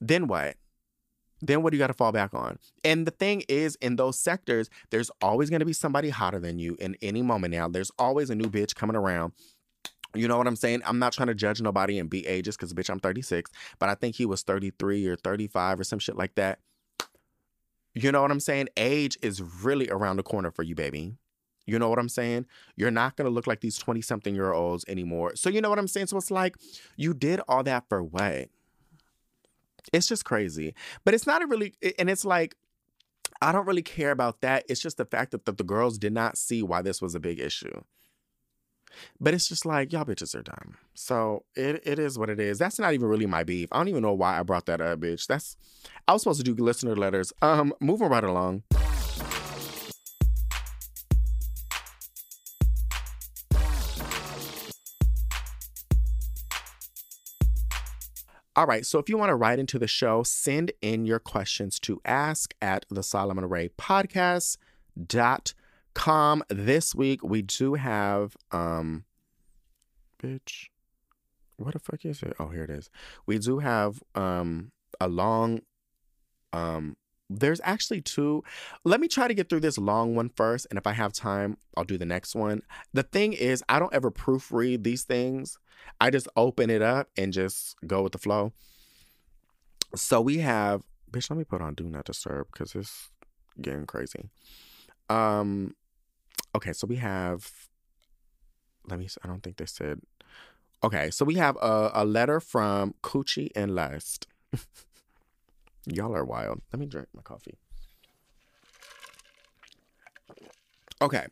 Then 0.00 0.26
what? 0.26 0.56
Then 1.40 1.62
what 1.62 1.70
do 1.70 1.76
you 1.76 1.78
got 1.78 1.88
to 1.88 1.94
fall 1.94 2.10
back 2.10 2.34
on? 2.34 2.58
And 2.82 3.06
the 3.06 3.12
thing 3.12 3.44
is, 3.48 3.76
in 3.76 3.96
those 3.96 4.18
sectors, 4.18 4.68
there's 4.90 5.10
always 5.22 5.50
going 5.50 5.60
to 5.60 5.66
be 5.66 5.72
somebody 5.72 6.10
hotter 6.10 6.40
than 6.40 6.58
you 6.58 6.76
in 6.80 6.96
any 7.00 7.22
moment 7.22 7.52
now. 7.52 7.68
There's 7.68 7.92
always 7.98 8.28
a 8.30 8.34
new 8.34 8.50
bitch 8.50 8.74
coming 8.74 8.96
around 8.96 9.32
you 10.14 10.26
know 10.26 10.38
what 10.38 10.46
I'm 10.46 10.56
saying? 10.56 10.82
I'm 10.86 10.98
not 10.98 11.12
trying 11.12 11.28
to 11.28 11.34
judge 11.34 11.60
nobody 11.60 11.98
and 11.98 12.08
be 12.08 12.26
ages 12.26 12.56
because, 12.56 12.72
bitch, 12.72 12.88
I'm 12.88 13.00
36, 13.00 13.50
but 13.78 13.88
I 13.88 13.94
think 13.94 14.16
he 14.16 14.24
was 14.24 14.42
33 14.42 15.06
or 15.06 15.16
35 15.16 15.80
or 15.80 15.84
some 15.84 15.98
shit 15.98 16.16
like 16.16 16.34
that. 16.36 16.60
You 17.94 18.12
know 18.12 18.22
what 18.22 18.30
I'm 18.30 18.40
saying? 18.40 18.68
Age 18.76 19.18
is 19.22 19.42
really 19.42 19.88
around 19.90 20.16
the 20.16 20.22
corner 20.22 20.50
for 20.50 20.62
you, 20.62 20.74
baby. 20.74 21.16
You 21.68 21.78
know 21.78 21.90
what 21.90 21.98
I'm 21.98 22.08
saying? 22.08 22.46
You're 22.76 22.90
not 22.90 23.16
going 23.16 23.26
to 23.26 23.30
look 23.30 23.46
like 23.46 23.60
these 23.60 23.76
20 23.76 24.00
something 24.00 24.34
year 24.34 24.52
olds 24.54 24.86
anymore. 24.88 25.36
So, 25.36 25.50
you 25.50 25.60
know 25.60 25.68
what 25.68 25.78
I'm 25.78 25.86
saying? 25.86 26.06
So, 26.06 26.16
it's 26.16 26.30
like 26.30 26.56
you 26.96 27.12
did 27.12 27.40
all 27.46 27.62
that 27.64 27.84
for 27.90 28.02
what? 28.02 28.48
It's 29.92 30.08
just 30.08 30.24
crazy. 30.24 30.74
But 31.04 31.12
it's 31.12 31.26
not 31.26 31.42
a 31.42 31.46
really, 31.46 31.74
and 31.98 32.08
it's 32.08 32.24
like, 32.24 32.56
I 33.42 33.52
don't 33.52 33.66
really 33.66 33.82
care 33.82 34.12
about 34.12 34.40
that. 34.40 34.64
It's 34.68 34.80
just 34.80 34.96
the 34.96 35.04
fact 35.04 35.32
that 35.32 35.44
the, 35.44 35.52
the 35.52 35.62
girls 35.62 35.98
did 35.98 36.14
not 36.14 36.38
see 36.38 36.62
why 36.62 36.80
this 36.80 37.02
was 37.02 37.14
a 37.14 37.20
big 37.20 37.38
issue. 37.38 37.82
But 39.20 39.34
it's 39.34 39.46
just 39.46 39.66
like 39.66 39.92
y'all 39.92 40.06
bitches 40.06 40.34
are 40.34 40.42
dumb. 40.42 40.76
So 40.94 41.44
it 41.54 41.82
it 41.84 41.98
is 41.98 42.18
what 42.18 42.30
it 42.30 42.40
is. 42.40 42.58
That's 42.58 42.78
not 42.78 42.94
even 42.94 43.06
really 43.06 43.26
my 43.26 43.44
beef. 43.44 43.68
I 43.70 43.76
don't 43.76 43.88
even 43.88 44.02
know 44.02 44.14
why 44.14 44.40
I 44.40 44.42
brought 44.42 44.64
that 44.66 44.80
up, 44.80 45.00
bitch. 45.00 45.26
That's 45.26 45.58
I 46.08 46.14
was 46.14 46.22
supposed 46.22 46.44
to 46.44 46.54
do 46.54 46.60
listener 46.64 46.96
letters. 46.96 47.32
Um, 47.42 47.74
moving 47.80 48.08
right 48.08 48.24
along. 48.24 48.62
All 58.58 58.66
right, 58.66 58.84
so 58.84 58.98
if 58.98 59.08
you 59.08 59.16
want 59.16 59.30
to 59.30 59.36
write 59.36 59.60
into 59.60 59.78
the 59.78 59.86
show, 59.86 60.24
send 60.24 60.72
in 60.82 61.06
your 61.06 61.20
questions 61.20 61.78
to 61.78 62.00
ask 62.04 62.56
at 62.60 62.86
the 62.90 63.04
Solomon 63.04 63.48
Ray 63.48 63.68
podcast 63.78 64.56
dot 65.00 65.54
com. 65.94 66.42
This 66.48 66.92
week 66.92 67.22
we 67.22 67.40
do 67.40 67.74
have 67.74 68.36
um 68.50 69.04
bitch. 70.20 70.70
What 71.56 71.74
the 71.74 71.78
fuck 71.78 72.04
is 72.04 72.20
it? 72.20 72.34
Oh, 72.40 72.48
here 72.48 72.64
it 72.64 72.70
is. 72.70 72.90
We 73.26 73.38
do 73.38 73.60
have 73.60 74.02
um 74.16 74.72
a 75.00 75.06
long 75.06 75.60
um 76.52 76.96
there's 77.30 77.60
actually 77.62 78.00
two. 78.00 78.42
Let 78.84 78.98
me 78.98 79.06
try 79.06 79.28
to 79.28 79.34
get 79.34 79.48
through 79.48 79.60
this 79.60 79.78
long 79.78 80.16
one 80.16 80.30
first, 80.30 80.66
and 80.68 80.78
if 80.80 80.86
I 80.88 80.94
have 80.94 81.12
time, 81.12 81.58
I'll 81.76 81.84
do 81.84 81.96
the 81.96 82.04
next 82.04 82.34
one. 82.34 82.62
The 82.92 83.04
thing 83.04 83.34
is, 83.34 83.62
I 83.68 83.78
don't 83.78 83.94
ever 83.94 84.10
proofread 84.10 84.82
these 84.82 85.04
things. 85.04 85.60
I 86.00 86.10
just 86.10 86.28
open 86.36 86.70
it 86.70 86.82
up 86.82 87.08
and 87.16 87.32
just 87.32 87.76
go 87.86 88.02
with 88.02 88.12
the 88.12 88.18
flow. 88.18 88.52
So 89.94 90.20
we 90.20 90.38
have, 90.38 90.82
bitch, 91.10 91.30
let 91.30 91.38
me 91.38 91.44
put 91.44 91.62
on 91.62 91.74
do 91.74 91.84
not 91.84 92.04
disturb 92.04 92.48
because 92.52 92.74
it's 92.74 93.10
getting 93.60 93.86
crazy. 93.86 94.30
Um, 95.08 95.74
okay, 96.54 96.72
so 96.72 96.86
we 96.86 96.96
have. 96.96 97.50
Let 98.88 98.98
me. 98.98 99.08
I 99.22 99.28
don't 99.28 99.42
think 99.42 99.56
they 99.56 99.66
said. 99.66 100.00
Okay, 100.84 101.10
so 101.10 101.24
we 101.24 101.34
have 101.34 101.56
a, 101.56 101.90
a 101.92 102.04
letter 102.04 102.38
from 102.38 102.94
Coochie 103.02 103.50
and 103.56 103.74
Lust. 103.74 104.28
Y'all 105.86 106.14
are 106.14 106.24
wild. 106.24 106.60
Let 106.72 106.80
me 106.80 106.86
drink 106.86 107.08
my 107.14 107.22
coffee. 107.22 107.58
Okay. 111.00 111.26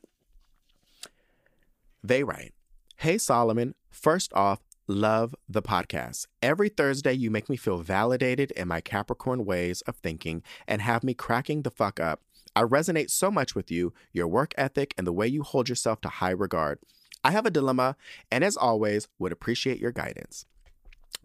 They 2.02 2.22
write 2.24 2.54
Hey 3.00 3.18
Solomon, 3.18 3.74
first 3.90 4.32
off, 4.32 4.60
love 4.86 5.34
the 5.46 5.60
podcast. 5.60 6.28
Every 6.40 6.70
Thursday, 6.70 7.12
you 7.12 7.30
make 7.30 7.50
me 7.50 7.56
feel 7.58 7.76
validated 7.76 8.52
in 8.52 8.68
my 8.68 8.80
Capricorn 8.80 9.44
ways 9.44 9.82
of 9.82 9.96
thinking 9.96 10.42
and 10.66 10.80
have 10.80 11.04
me 11.04 11.12
cracking 11.12 11.60
the 11.60 11.70
fuck 11.70 12.00
up. 12.00 12.22
I 12.56 12.62
resonate 12.62 13.10
so 13.10 13.30
much 13.30 13.54
with 13.54 13.70
you, 13.70 13.92
your 14.14 14.26
work 14.26 14.54
ethic, 14.56 14.94
and 14.96 15.06
the 15.06 15.12
way 15.12 15.26
you 15.26 15.42
hold 15.42 15.68
yourself 15.68 16.00
to 16.00 16.08
high 16.08 16.30
regard. 16.30 16.78
I 17.22 17.32
have 17.32 17.44
a 17.44 17.50
dilemma, 17.50 17.96
and 18.32 18.42
as 18.42 18.56
always, 18.56 19.08
would 19.18 19.30
appreciate 19.30 19.78
your 19.78 19.92
guidance. 19.92 20.46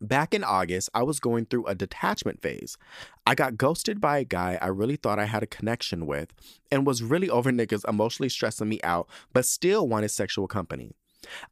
Back 0.01 0.33
in 0.33 0.43
August, 0.43 0.89
I 0.93 1.03
was 1.03 1.21
going 1.21 1.45
through 1.45 1.67
a 1.67 1.75
detachment 1.75 2.41
phase. 2.41 2.77
I 3.25 3.33
got 3.33 3.55
ghosted 3.55 4.01
by 4.01 4.17
a 4.17 4.25
guy 4.25 4.59
I 4.61 4.67
really 4.67 4.97
thought 4.97 5.19
I 5.19 5.25
had 5.25 5.41
a 5.41 5.47
connection 5.47 6.05
with 6.05 6.33
and 6.69 6.85
was 6.85 7.01
really 7.01 7.29
over 7.29 7.49
niggas 7.49 7.87
emotionally 7.87 8.27
stressing 8.27 8.67
me 8.67 8.81
out, 8.83 9.07
but 9.31 9.45
still 9.45 9.87
wanted 9.87 10.09
sexual 10.09 10.47
company. 10.47 10.95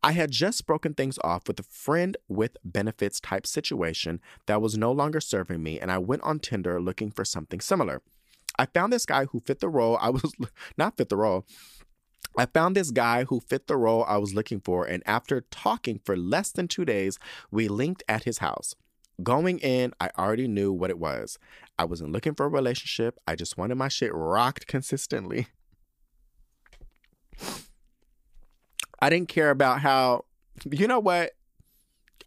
I 0.02 0.14
had 0.14 0.32
just 0.32 0.66
broken 0.66 0.94
things 0.94 1.20
off 1.24 1.48
with 1.48 1.60
a 1.60 1.64
friend 1.64 2.18
with 2.28 2.58
benefits 2.64 3.20
type 3.20 3.46
situation 3.46 4.20
that 4.46 4.62
was 4.62 4.78
no 4.78 4.92
longer 4.92 5.22
serving 5.22 5.62
me, 5.62 5.80
and 5.80 5.92
I 5.92 5.98
went 5.98 6.24
on 6.24 6.40
Tinder 6.40 6.82
looking 6.82 7.12
for 7.12 7.26
something 7.26 7.60
similar. 7.60 8.02
I 8.58 8.66
found 8.66 8.92
this 8.92 9.06
guy 9.06 9.26
who 9.26 9.40
fit 9.40 9.60
the 9.60 9.70
role 9.70 9.98
I 10.02 10.10
was 10.10 10.34
not 10.78 10.98
fit 10.98 11.10
the 11.10 11.18
role. 11.18 11.46
I 12.38 12.46
found 12.46 12.76
this 12.76 12.92
guy 12.92 13.24
who 13.24 13.40
fit 13.40 13.68
the 13.68 13.78
role 13.78 14.06
I 14.08 14.18
was 14.18 14.34
looking 14.34 14.60
for, 14.60 14.86
and 14.86 15.04
after 15.06 15.42
talking 15.50 16.00
for 16.04 16.16
less 16.16 16.52
than 16.52 16.68
two 16.68 16.86
days, 16.86 17.18
we 17.52 17.68
linked 17.68 18.04
at 18.08 18.24
his 18.24 18.38
house. 18.38 18.76
Going 19.24 19.60
in, 19.60 19.94
I 20.00 20.10
already 20.18 20.48
knew 20.48 20.72
what 20.72 20.90
it 20.90 21.00
was. 21.00 21.38
I 21.78 21.86
wasn't 21.86 22.12
looking 22.12 22.36
for 22.36 22.46
a 22.46 22.50
relationship, 22.50 23.20
I 23.28 23.36
just 23.36 23.58
wanted 23.58 23.76
my 23.76 23.88
shit 23.88 24.14
rocked 24.14 24.68
consistently. 24.68 25.48
I 29.02 29.10
didn't 29.10 29.30
care 29.30 29.50
about 29.50 29.82
how, 29.82 30.26
you 30.70 30.88
know 30.88 31.00
what? 31.00 31.32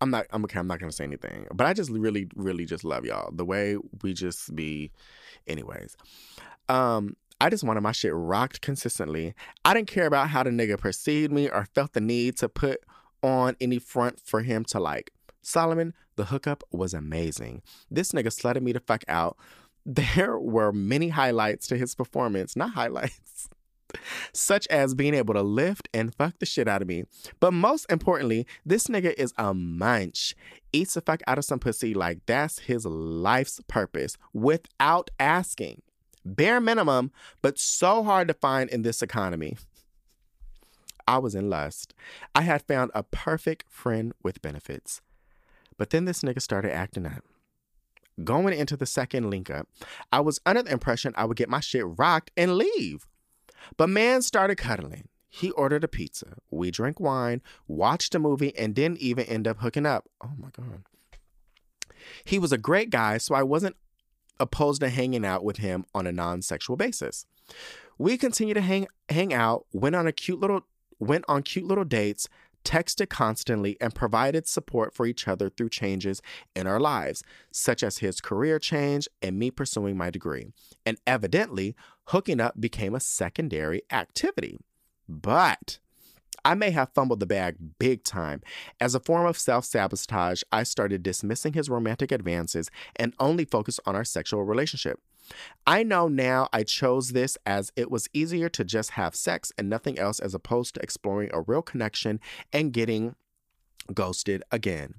I'm 0.01 0.11
not, 0.11 0.27
I'm 0.31 0.43
okay, 0.44 0.59
I'm 0.59 0.66
not 0.66 0.81
gonna 0.81 0.93
say 0.93 1.05
anything, 1.05 1.47
but 1.55 1.66
I 1.66 1.73
just 1.74 1.90
really, 1.90 2.28
really 2.35 2.65
just 2.65 2.82
love 2.82 3.05
y'all. 3.05 3.31
The 3.32 3.44
way 3.44 3.77
we 4.03 4.15
just 4.15 4.55
be, 4.57 4.90
anyways. 5.47 5.97
Um, 6.69 7.16
I 7.40 7.51
just 7.51 7.65
wanted 7.65 7.81
my 7.81 7.93
shit 7.93 8.12
rocked 8.15 8.61
consistently. 8.61 9.35
I 9.65 9.74
didn't 9.74 9.89
care 9.89 10.07
about 10.07 10.28
how 10.28 10.43
the 10.43 10.51
nigga 10.51 10.78
perceived 10.78 11.32
me 11.32 11.49
or 11.49 11.66
felt 11.74 11.93
the 11.93 12.01
need 12.01 12.36
to 12.39 12.49
put 12.49 12.81
on 13.23 13.57
any 13.61 13.78
front 13.78 14.20
for 14.20 14.43
him 14.43 14.65
to 14.66 14.81
like. 14.81 15.12
Solomon, 15.43 15.93
the 16.16 16.27
hookup 16.27 16.62
was 16.70 16.94
amazing. 16.94 17.62
This 17.90 18.12
nigga 18.12 18.28
slutted 18.28 18.62
me 18.62 18.73
the 18.73 18.81
fuck 18.81 19.05
out. 19.09 19.36
There 19.85 20.39
were 20.39 20.70
many 20.70 21.09
highlights 21.09 21.66
to 21.66 21.77
his 21.77 21.97
performance, 21.97 22.55
not 22.55 22.70
highlights, 22.70 23.49
such 24.32 24.66
as 24.69 24.94
being 24.94 25.14
able 25.14 25.35
to 25.35 25.43
lift 25.43 25.89
and 25.93 26.14
fuck 26.14 26.39
the 26.39 26.47
shit 26.47 26.69
out 26.69 26.82
of 26.82 26.89
me. 26.89 27.05
But 27.40 27.52
most 27.52 27.90
importantly, 27.90 28.47
this 28.64 28.86
nigga 28.86 29.14
is 29.14 29.32
a 29.39 29.55
munch. 29.55 30.35
Eats 30.73 30.94
the 30.94 31.01
fuck 31.01 31.20
out 31.27 31.39
of 31.39 31.44
some 31.44 31.59
pussy 31.59 31.94
like 31.94 32.20
that's 32.27 32.60
his 32.60 32.86
life's 32.86 33.60
purpose 33.69 34.16
without 34.32 35.10
asking 35.20 35.82
bare 36.24 36.60
minimum, 36.60 37.10
but 37.40 37.59
so 37.59 38.02
hard 38.02 38.28
to 38.28 38.35
find 38.35 38.70
in 38.70 38.82
this 38.82 39.02
economy. 39.02 39.56
I 41.06 41.19
was 41.19 41.35
in 41.35 41.51
lust. 41.51 41.94
I 42.35 42.43
had 42.43 42.62
found 42.62 42.90
a 42.94 43.02
perfect 43.02 43.64
friend 43.69 44.12
with 44.23 44.43
benefits. 44.43 45.01
But 45.77 45.90
then 45.90 46.05
this 46.05 46.23
nigga 46.23 46.40
started 46.40 46.73
acting 46.73 47.06
up. 47.06 47.24
Going 48.23 48.56
into 48.56 48.77
the 48.77 48.86
second 48.86 49.31
link 49.31 49.51
up, 49.51 49.69
I 50.12 50.20
was 50.20 50.40
under 50.47 50.62
the 50.62 50.73
impression 50.73 51.14
I 51.16 51.24
would 51.24 51.36
get 51.36 51.48
my 51.48 51.60
shit 51.60 51.85
rocked 51.86 52.31
and 52.36 52.56
leave. 52.56 53.06
But 53.76 53.89
man 53.89 54.22
started 54.22 54.56
cuddling. 54.56 55.09
He 55.28 55.51
ordered 55.52 55.84
a 55.84 55.89
pizza. 55.89 56.36
We 56.51 56.70
drank 56.70 57.01
wine, 57.01 57.40
watched 57.66 58.14
a 58.14 58.18
movie, 58.18 58.56
and 58.56 58.74
didn't 58.74 58.98
even 58.98 59.24
end 59.24 59.48
up 59.48 59.60
hooking 59.60 59.86
up. 59.86 60.09
Oh 60.22 60.32
my 60.36 60.48
God. 60.51 60.82
He 62.24 62.39
was 62.39 62.52
a 62.52 62.59
great 62.59 62.90
guy, 62.90 63.18
so 63.18 63.34
I 63.34 63.43
wasn't 63.43 63.76
opposed 64.39 64.80
to 64.80 64.90
hanging 64.90 65.24
out 65.24 65.44
with 65.44 65.59
him 65.59 65.86
on 65.94 66.06
a 66.06 66.12
non-sexual 66.12 66.76
basis. 66.76 67.26
We 67.97 68.18
continued 68.18 68.55
to 68.55 68.60
hang 68.60 68.89
hang 69.09 69.32
out, 69.32 69.66
went 69.72 69.97
on 69.97 70.06
a 70.06 70.12
cute 70.12 70.40
little 70.40 70.66
went 70.98 71.24
on 71.28 71.43
cute 71.43 71.66
little 71.66 71.84
dates, 71.84 72.28
texted 72.64 73.09
constantly, 73.09 73.76
and 73.80 73.94
provided 73.94 74.47
support 74.47 74.94
for 74.94 75.06
each 75.06 75.28
other 75.28 75.48
through 75.48 75.70
changes 75.70 76.22
in 76.55 76.66
our 76.66 76.80
lives, 76.80 77.22
such 77.51 77.82
as 77.82 77.98
his 77.98 78.20
career 78.20 78.59
change 78.59 79.09
and 79.20 79.39
me 79.39 79.51
pursuing 79.51 79.97
my 79.97 80.10
degree. 80.10 80.52
And 80.84 80.98
evidently, 81.06 81.74
hooking 82.06 82.40
up 82.40 82.60
became 82.60 82.94
a 82.94 83.01
secondary 83.01 83.82
activity. 83.90 84.59
But 85.09 85.78
I 86.44 86.55
may 86.55 86.70
have 86.70 86.93
fumbled 86.94 87.20
the 87.20 87.26
bag 87.26 87.56
big 87.78 88.02
time. 88.02 88.43
As 88.80 88.94
a 88.94 89.01
form 89.01 89.26
of 89.26 89.39
self 89.39 89.64
sabotage, 89.64 90.43
I 90.51 90.64
started 90.64 91.02
dismissing 91.02 91.52
his 91.52 91.70
romantic 91.70 92.10
advances 92.10 92.70
and 92.97 93.14
only 93.20 93.44
focused 93.44 93.80
on 93.86 93.94
our 93.94 94.05
sexual 94.05 94.44
relationship. 94.44 95.01
I 95.66 95.82
know 95.82 96.09
now 96.09 96.49
I 96.53 96.62
chose 96.65 97.11
this 97.11 97.39
as 97.47 97.73
it 97.77 97.90
was 97.90 98.09
easier 98.12 98.49
to 98.51 98.65
just 98.65 98.90
have 98.90 99.15
sex 99.15 99.53
and 99.57 99.69
nothing 99.69 99.99
else 99.99 100.19
as 100.19 100.35
opposed 100.35 100.74
to 100.74 100.82
exploring 100.82 101.31
a 101.32 101.40
real 101.40 101.62
connection 101.62 102.20
and 102.53 102.73
getting 102.73 103.15
ghosted 103.93 104.43
again. 104.51 104.94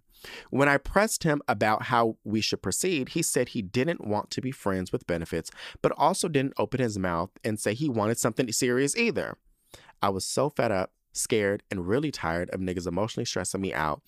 When 0.49 0.69
I 0.69 0.77
pressed 0.77 1.23
him 1.23 1.41
about 1.47 1.83
how 1.83 2.17
we 2.23 2.39
should 2.41 2.61
proceed, 2.61 3.09
he 3.09 3.21
said 3.21 3.49
he 3.49 3.61
didn't 3.61 4.05
want 4.05 4.31
to 4.31 4.41
be 4.41 4.51
friends 4.51 4.91
with 4.91 5.07
benefits, 5.07 5.51
but 5.81 5.91
also 5.97 6.27
didn't 6.27 6.53
open 6.57 6.79
his 6.79 6.97
mouth 6.97 7.31
and 7.43 7.59
say 7.59 7.73
he 7.73 7.89
wanted 7.89 8.17
something 8.17 8.49
serious 8.51 8.95
either. 8.95 9.37
I 10.01 10.09
was 10.09 10.25
so 10.25 10.49
fed 10.49 10.71
up, 10.71 10.91
scared, 11.11 11.63
and 11.69 11.87
really 11.87 12.11
tired 12.11 12.49
of 12.51 12.61
niggas 12.61 12.87
emotionally 12.87 13.25
stressing 13.25 13.61
me 13.61 13.73
out. 13.73 14.01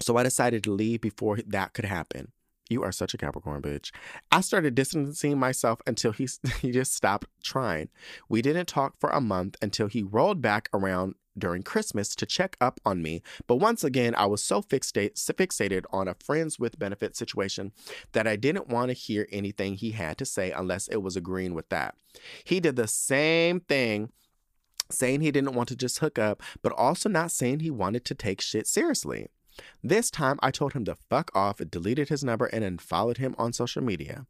So 0.00 0.16
I 0.16 0.22
decided 0.22 0.64
to 0.64 0.72
leave 0.72 1.02
before 1.02 1.38
that 1.46 1.74
could 1.74 1.84
happen. 1.84 2.32
You 2.70 2.84
are 2.84 2.92
such 2.92 3.12
a 3.12 3.18
Capricorn 3.18 3.60
bitch. 3.60 3.90
I 4.30 4.40
started 4.40 4.76
distancing 4.76 5.38
myself 5.38 5.82
until 5.86 6.12
he, 6.12 6.28
he 6.62 6.70
just 6.70 6.94
stopped 6.94 7.26
trying. 7.42 7.90
We 8.28 8.40
didn't 8.40 8.66
talk 8.66 8.94
for 8.98 9.10
a 9.10 9.20
month 9.20 9.56
until 9.60 9.88
he 9.88 10.02
rolled 10.02 10.40
back 10.40 10.70
around 10.72 11.16
during 11.36 11.62
Christmas 11.62 12.14
to 12.14 12.26
check 12.26 12.56
up 12.60 12.80
on 12.84 13.02
me. 13.02 13.22
But 13.46 13.56
once 13.56 13.82
again, 13.82 14.14
I 14.16 14.26
was 14.26 14.42
so 14.42 14.62
fixate, 14.62 15.14
fixated 15.14 15.84
on 15.90 16.06
a 16.06 16.14
friends 16.14 16.58
with 16.58 16.78
benefit 16.78 17.16
situation 17.16 17.72
that 18.12 18.26
I 18.26 18.36
didn't 18.36 18.68
want 18.68 18.90
to 18.90 18.94
hear 18.94 19.26
anything 19.32 19.74
he 19.74 19.92
had 19.92 20.18
to 20.18 20.24
say 20.24 20.52
unless 20.52 20.86
it 20.88 21.02
was 21.02 21.16
agreeing 21.16 21.54
with 21.54 21.68
that. 21.70 21.96
He 22.44 22.60
did 22.60 22.76
the 22.76 22.88
same 22.88 23.60
thing 23.60 24.10
saying 24.90 25.20
he 25.20 25.30
didn't 25.30 25.54
want 25.54 25.68
to 25.68 25.76
just 25.76 25.98
hook 25.98 26.18
up, 26.18 26.42
but 26.62 26.72
also 26.72 27.08
not 27.08 27.30
saying 27.30 27.60
he 27.60 27.70
wanted 27.70 28.04
to 28.04 28.14
take 28.14 28.40
shit 28.40 28.66
seriously. 28.66 29.28
This 29.82 30.10
time, 30.10 30.38
I 30.42 30.50
told 30.50 30.72
him 30.72 30.84
to 30.86 30.94
fuck 30.94 31.30
off, 31.34 31.60
deleted 31.70 32.08
his 32.08 32.24
number, 32.24 32.46
and 32.46 32.64
unfollowed 32.64 33.18
him 33.18 33.34
on 33.38 33.52
social 33.52 33.82
media. 33.82 34.26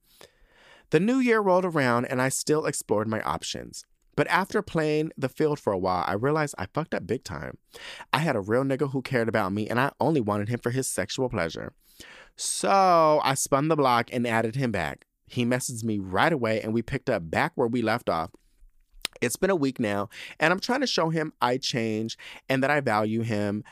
The 0.90 1.00
new 1.00 1.18
year 1.18 1.40
rolled 1.40 1.64
around, 1.64 2.06
and 2.06 2.20
I 2.20 2.28
still 2.28 2.66
explored 2.66 3.08
my 3.08 3.20
options. 3.22 3.84
But 4.16 4.26
after 4.28 4.60
playing 4.60 5.12
the 5.16 5.28
field 5.28 5.58
for 5.58 5.72
a 5.72 5.78
while, 5.78 6.04
I 6.06 6.14
realized 6.14 6.54
I 6.58 6.66
fucked 6.66 6.94
up 6.94 7.06
big 7.06 7.24
time. 7.24 7.58
I 8.12 8.18
had 8.18 8.36
a 8.36 8.40
real 8.40 8.64
nigga 8.64 8.90
who 8.90 9.02
cared 9.02 9.28
about 9.28 9.52
me, 9.52 9.68
and 9.68 9.80
I 9.80 9.92
only 10.00 10.20
wanted 10.20 10.48
him 10.48 10.60
for 10.60 10.70
his 10.70 10.88
sexual 10.88 11.28
pleasure. 11.28 11.72
So 12.36 13.20
I 13.22 13.34
spun 13.34 13.68
the 13.68 13.76
block 13.76 14.10
and 14.12 14.26
added 14.26 14.56
him 14.56 14.72
back. 14.72 15.06
He 15.26 15.44
messaged 15.44 15.84
me 15.84 15.98
right 15.98 16.32
away, 16.32 16.60
and 16.60 16.74
we 16.74 16.82
picked 16.82 17.08
up 17.08 17.30
back 17.30 17.52
where 17.54 17.68
we 17.68 17.82
left 17.82 18.08
off. 18.08 18.30
It's 19.20 19.36
been 19.36 19.50
a 19.50 19.56
week 19.56 19.78
now, 19.78 20.08
and 20.38 20.52
I'm 20.52 20.60
trying 20.60 20.80
to 20.80 20.86
show 20.86 21.10
him 21.10 21.32
I 21.40 21.56
change 21.56 22.16
and 22.48 22.62
that 22.62 22.70
I 22.70 22.80
value 22.80 23.22
him 23.22 23.64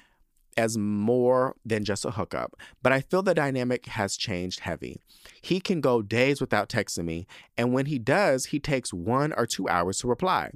as 0.59 0.76
more 0.76 1.55
than 1.64 1.85
just 1.85 2.05
a 2.05 2.10
hookup, 2.10 2.56
but 2.82 2.93
I 2.93 3.01
feel 3.01 3.22
the 3.22 3.32
dynamic 3.32 3.86
has 3.86 4.16
changed 4.16 4.60
heavy. 4.60 4.98
He 5.40 5.60
can 5.60 5.80
go 5.80 6.02
days 6.02 6.40
without 6.40 6.68
texting 6.68 7.05
me, 7.05 7.28
and 7.56 7.72
when 7.72 7.86
he 7.86 7.98
does, 7.98 8.47
he 8.47 8.59
takes 8.59 8.93
one 8.93 9.32
or 9.35 9.47
two 9.47 9.68
hours 9.68 10.01
to 10.01 10.09
reply. 10.09 10.51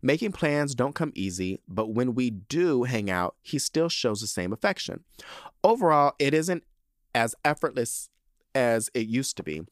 Making 0.00 0.30
plans 0.30 0.76
don't 0.76 0.94
come 0.94 1.10
easy, 1.16 1.60
but 1.66 1.92
when 1.92 2.14
we 2.14 2.30
do 2.30 2.84
hang 2.84 3.10
out, 3.10 3.34
he 3.42 3.58
still 3.58 3.88
shows 3.88 4.20
the 4.20 4.28
same 4.28 4.52
affection. 4.52 5.02
Overall, 5.64 6.14
it 6.20 6.34
isn't 6.34 6.62
as 7.12 7.34
effortless 7.44 8.10
as 8.54 8.90
it 8.94 9.08
used 9.08 9.36
to 9.38 9.42
be. 9.42 9.62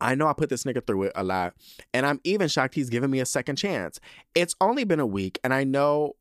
I 0.00 0.14
know 0.14 0.26
I 0.26 0.32
put 0.32 0.48
this 0.48 0.64
nigga 0.64 0.86
through 0.86 1.04
it 1.04 1.12
a 1.14 1.22
lot, 1.22 1.52
and 1.92 2.06
I'm 2.06 2.20
even 2.24 2.48
shocked 2.48 2.74
he's 2.74 2.88
giving 2.88 3.10
me 3.10 3.20
a 3.20 3.26
second 3.26 3.56
chance. 3.56 4.00
It's 4.34 4.54
only 4.58 4.84
been 4.84 5.00
a 5.00 5.06
week, 5.06 5.38
and 5.44 5.52
I 5.52 5.64
know, 5.64 6.16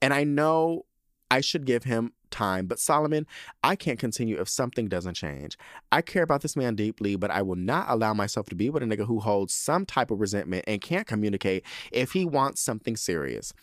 and 0.00 0.14
I 0.14 0.24
know 0.24 0.86
I 1.32 1.40
should 1.40 1.64
give 1.64 1.84
him 1.84 2.12
time. 2.30 2.66
But 2.66 2.78
Solomon, 2.78 3.26
I 3.64 3.74
can't 3.74 3.98
continue 3.98 4.38
if 4.38 4.50
something 4.50 4.86
doesn't 4.86 5.14
change. 5.14 5.56
I 5.90 6.02
care 6.02 6.22
about 6.22 6.42
this 6.42 6.56
man 6.56 6.74
deeply, 6.74 7.16
but 7.16 7.30
I 7.30 7.40
will 7.40 7.56
not 7.56 7.86
allow 7.88 8.12
myself 8.12 8.50
to 8.50 8.54
be 8.54 8.68
with 8.68 8.82
a 8.82 8.86
nigga 8.86 9.06
who 9.06 9.18
holds 9.18 9.54
some 9.54 9.86
type 9.86 10.10
of 10.10 10.20
resentment 10.20 10.64
and 10.68 10.82
can't 10.82 11.06
communicate 11.06 11.64
if 11.90 12.12
he 12.12 12.26
wants 12.26 12.60
something 12.60 12.98
serious. 12.98 13.54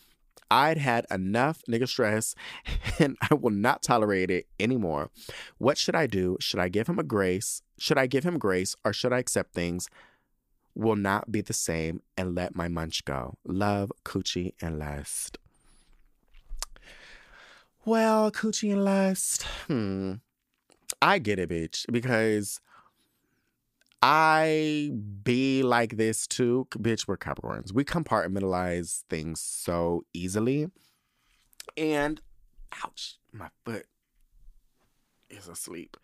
I'd 0.49 0.79
had 0.79 1.05
enough 1.11 1.61
nigga 1.69 1.87
stress 1.87 2.33
and 2.99 3.15
I 3.29 3.35
will 3.35 3.51
not 3.51 3.83
tolerate 3.83 4.31
it 4.31 4.47
anymore. 4.59 5.11
What 5.59 5.77
should 5.77 5.93
I 5.93 6.07
do? 6.07 6.37
Should 6.39 6.59
I 6.59 6.69
give 6.69 6.87
him 6.87 6.97
a 6.97 7.03
grace? 7.03 7.61
Should 7.77 7.99
I 7.99 8.07
give 8.07 8.23
him 8.23 8.39
grace 8.39 8.75
or 8.83 8.93
should 8.93 9.13
I 9.13 9.19
accept 9.19 9.53
things 9.53 9.87
will 10.73 10.95
not 10.95 11.31
be 11.31 11.41
the 11.41 11.53
same 11.53 12.01
and 12.17 12.33
let 12.33 12.55
my 12.55 12.67
munch 12.67 13.05
go? 13.05 13.35
Love, 13.45 13.91
coochie, 14.03 14.53
and 14.59 14.79
lust. 14.79 15.37
Well, 17.89 18.31
coochie 18.31 18.71
and 18.71 18.85
lust. 18.85 19.47
Hmm. 19.65 20.13
I 21.01 21.17
get 21.17 21.39
it, 21.39 21.49
bitch, 21.49 21.91
because 21.91 22.61
I 24.03 24.91
be 25.23 25.63
like 25.63 25.97
this 25.97 26.27
too. 26.27 26.67
Bitch, 26.69 27.07
we're 27.07 27.17
Capricorns. 27.17 27.73
We 27.73 27.83
compartmentalize 27.83 29.05
things 29.09 29.41
so 29.41 30.03
easily. 30.13 30.69
And 31.75 32.21
ouch, 32.85 33.17
my 33.33 33.49
foot 33.65 33.87
is 35.31 35.47
asleep. 35.47 35.97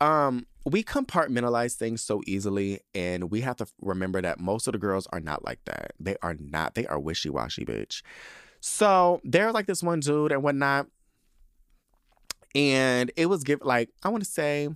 Um, 0.00 0.46
we 0.64 0.82
compartmentalize 0.82 1.74
things 1.74 2.00
so 2.00 2.22
easily, 2.26 2.80
and 2.94 3.30
we 3.30 3.42
have 3.42 3.56
to 3.56 3.66
remember 3.82 4.22
that 4.22 4.40
most 4.40 4.66
of 4.66 4.72
the 4.72 4.78
girls 4.78 5.06
are 5.12 5.20
not 5.20 5.44
like 5.44 5.60
that. 5.66 5.92
They 6.00 6.16
are 6.22 6.36
not, 6.40 6.74
they 6.74 6.86
are 6.86 6.98
wishy-washy, 6.98 7.66
bitch. 7.66 8.00
So 8.60 9.20
they're 9.24 9.52
like 9.52 9.66
this 9.66 9.82
one 9.82 10.00
dude 10.00 10.32
and 10.32 10.42
whatnot. 10.42 10.86
And 12.58 13.12
it 13.16 13.26
was 13.26 13.44
give 13.44 13.60
like, 13.62 13.90
I 14.02 14.08
want 14.08 14.24
to 14.24 14.28
say, 14.28 14.68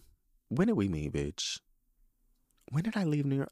when 0.49 0.69
did 0.69 0.77
we 0.77 0.87
meet, 0.87 1.13
bitch? 1.13 1.59
When 2.71 2.85
did 2.85 2.97
I 2.97 3.03
leave 3.03 3.27
New 3.27 3.35
York? 3.35 3.51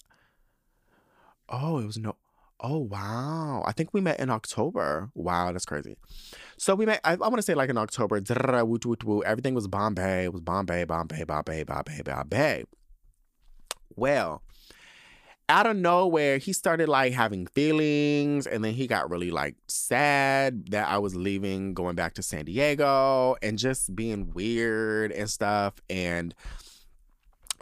Oh, 1.48 1.78
it 1.78 1.86
was 1.86 1.98
no. 1.98 2.14
Oh 2.62 2.78
wow! 2.78 3.64
I 3.66 3.72
think 3.72 3.92
we 3.92 4.00
met 4.00 4.20
in 4.20 4.30
October. 4.30 5.10
Wow, 5.14 5.50
that's 5.50 5.64
crazy. 5.64 5.96
So 6.58 6.76
we 6.76 6.86
met. 6.86 7.00
I, 7.02 7.14
I 7.14 7.16
want 7.16 7.38
to 7.38 7.42
say 7.42 7.54
like 7.54 7.70
in 7.70 7.78
October. 7.78 8.20
Everything 9.26 9.54
was 9.54 9.66
Bombay. 9.66 10.24
It 10.24 10.32
was 10.32 10.42
Bombay, 10.42 10.84
Bombay, 10.84 11.24
Bombay, 11.24 11.64
Bombay, 11.64 12.02
Bombay. 12.04 12.64
Well, 13.96 14.42
out 15.50 15.66
of 15.66 15.76
nowhere, 15.76 16.38
he 16.38 16.52
started 16.52 16.88
like 16.88 17.12
having 17.12 17.46
feelings, 17.46 18.46
and 18.46 18.64
then 18.64 18.72
he 18.72 18.86
got 18.86 19.10
really 19.10 19.30
like 19.30 19.56
sad 19.66 20.70
that 20.70 20.88
I 20.88 20.98
was 20.98 21.16
leaving, 21.16 21.74
going 21.74 21.96
back 21.96 22.14
to 22.14 22.22
San 22.22 22.44
Diego, 22.44 23.34
and 23.42 23.58
just 23.58 23.94
being 23.94 24.30
weird 24.32 25.10
and 25.10 25.28
stuff. 25.28 25.74
And, 25.90 26.34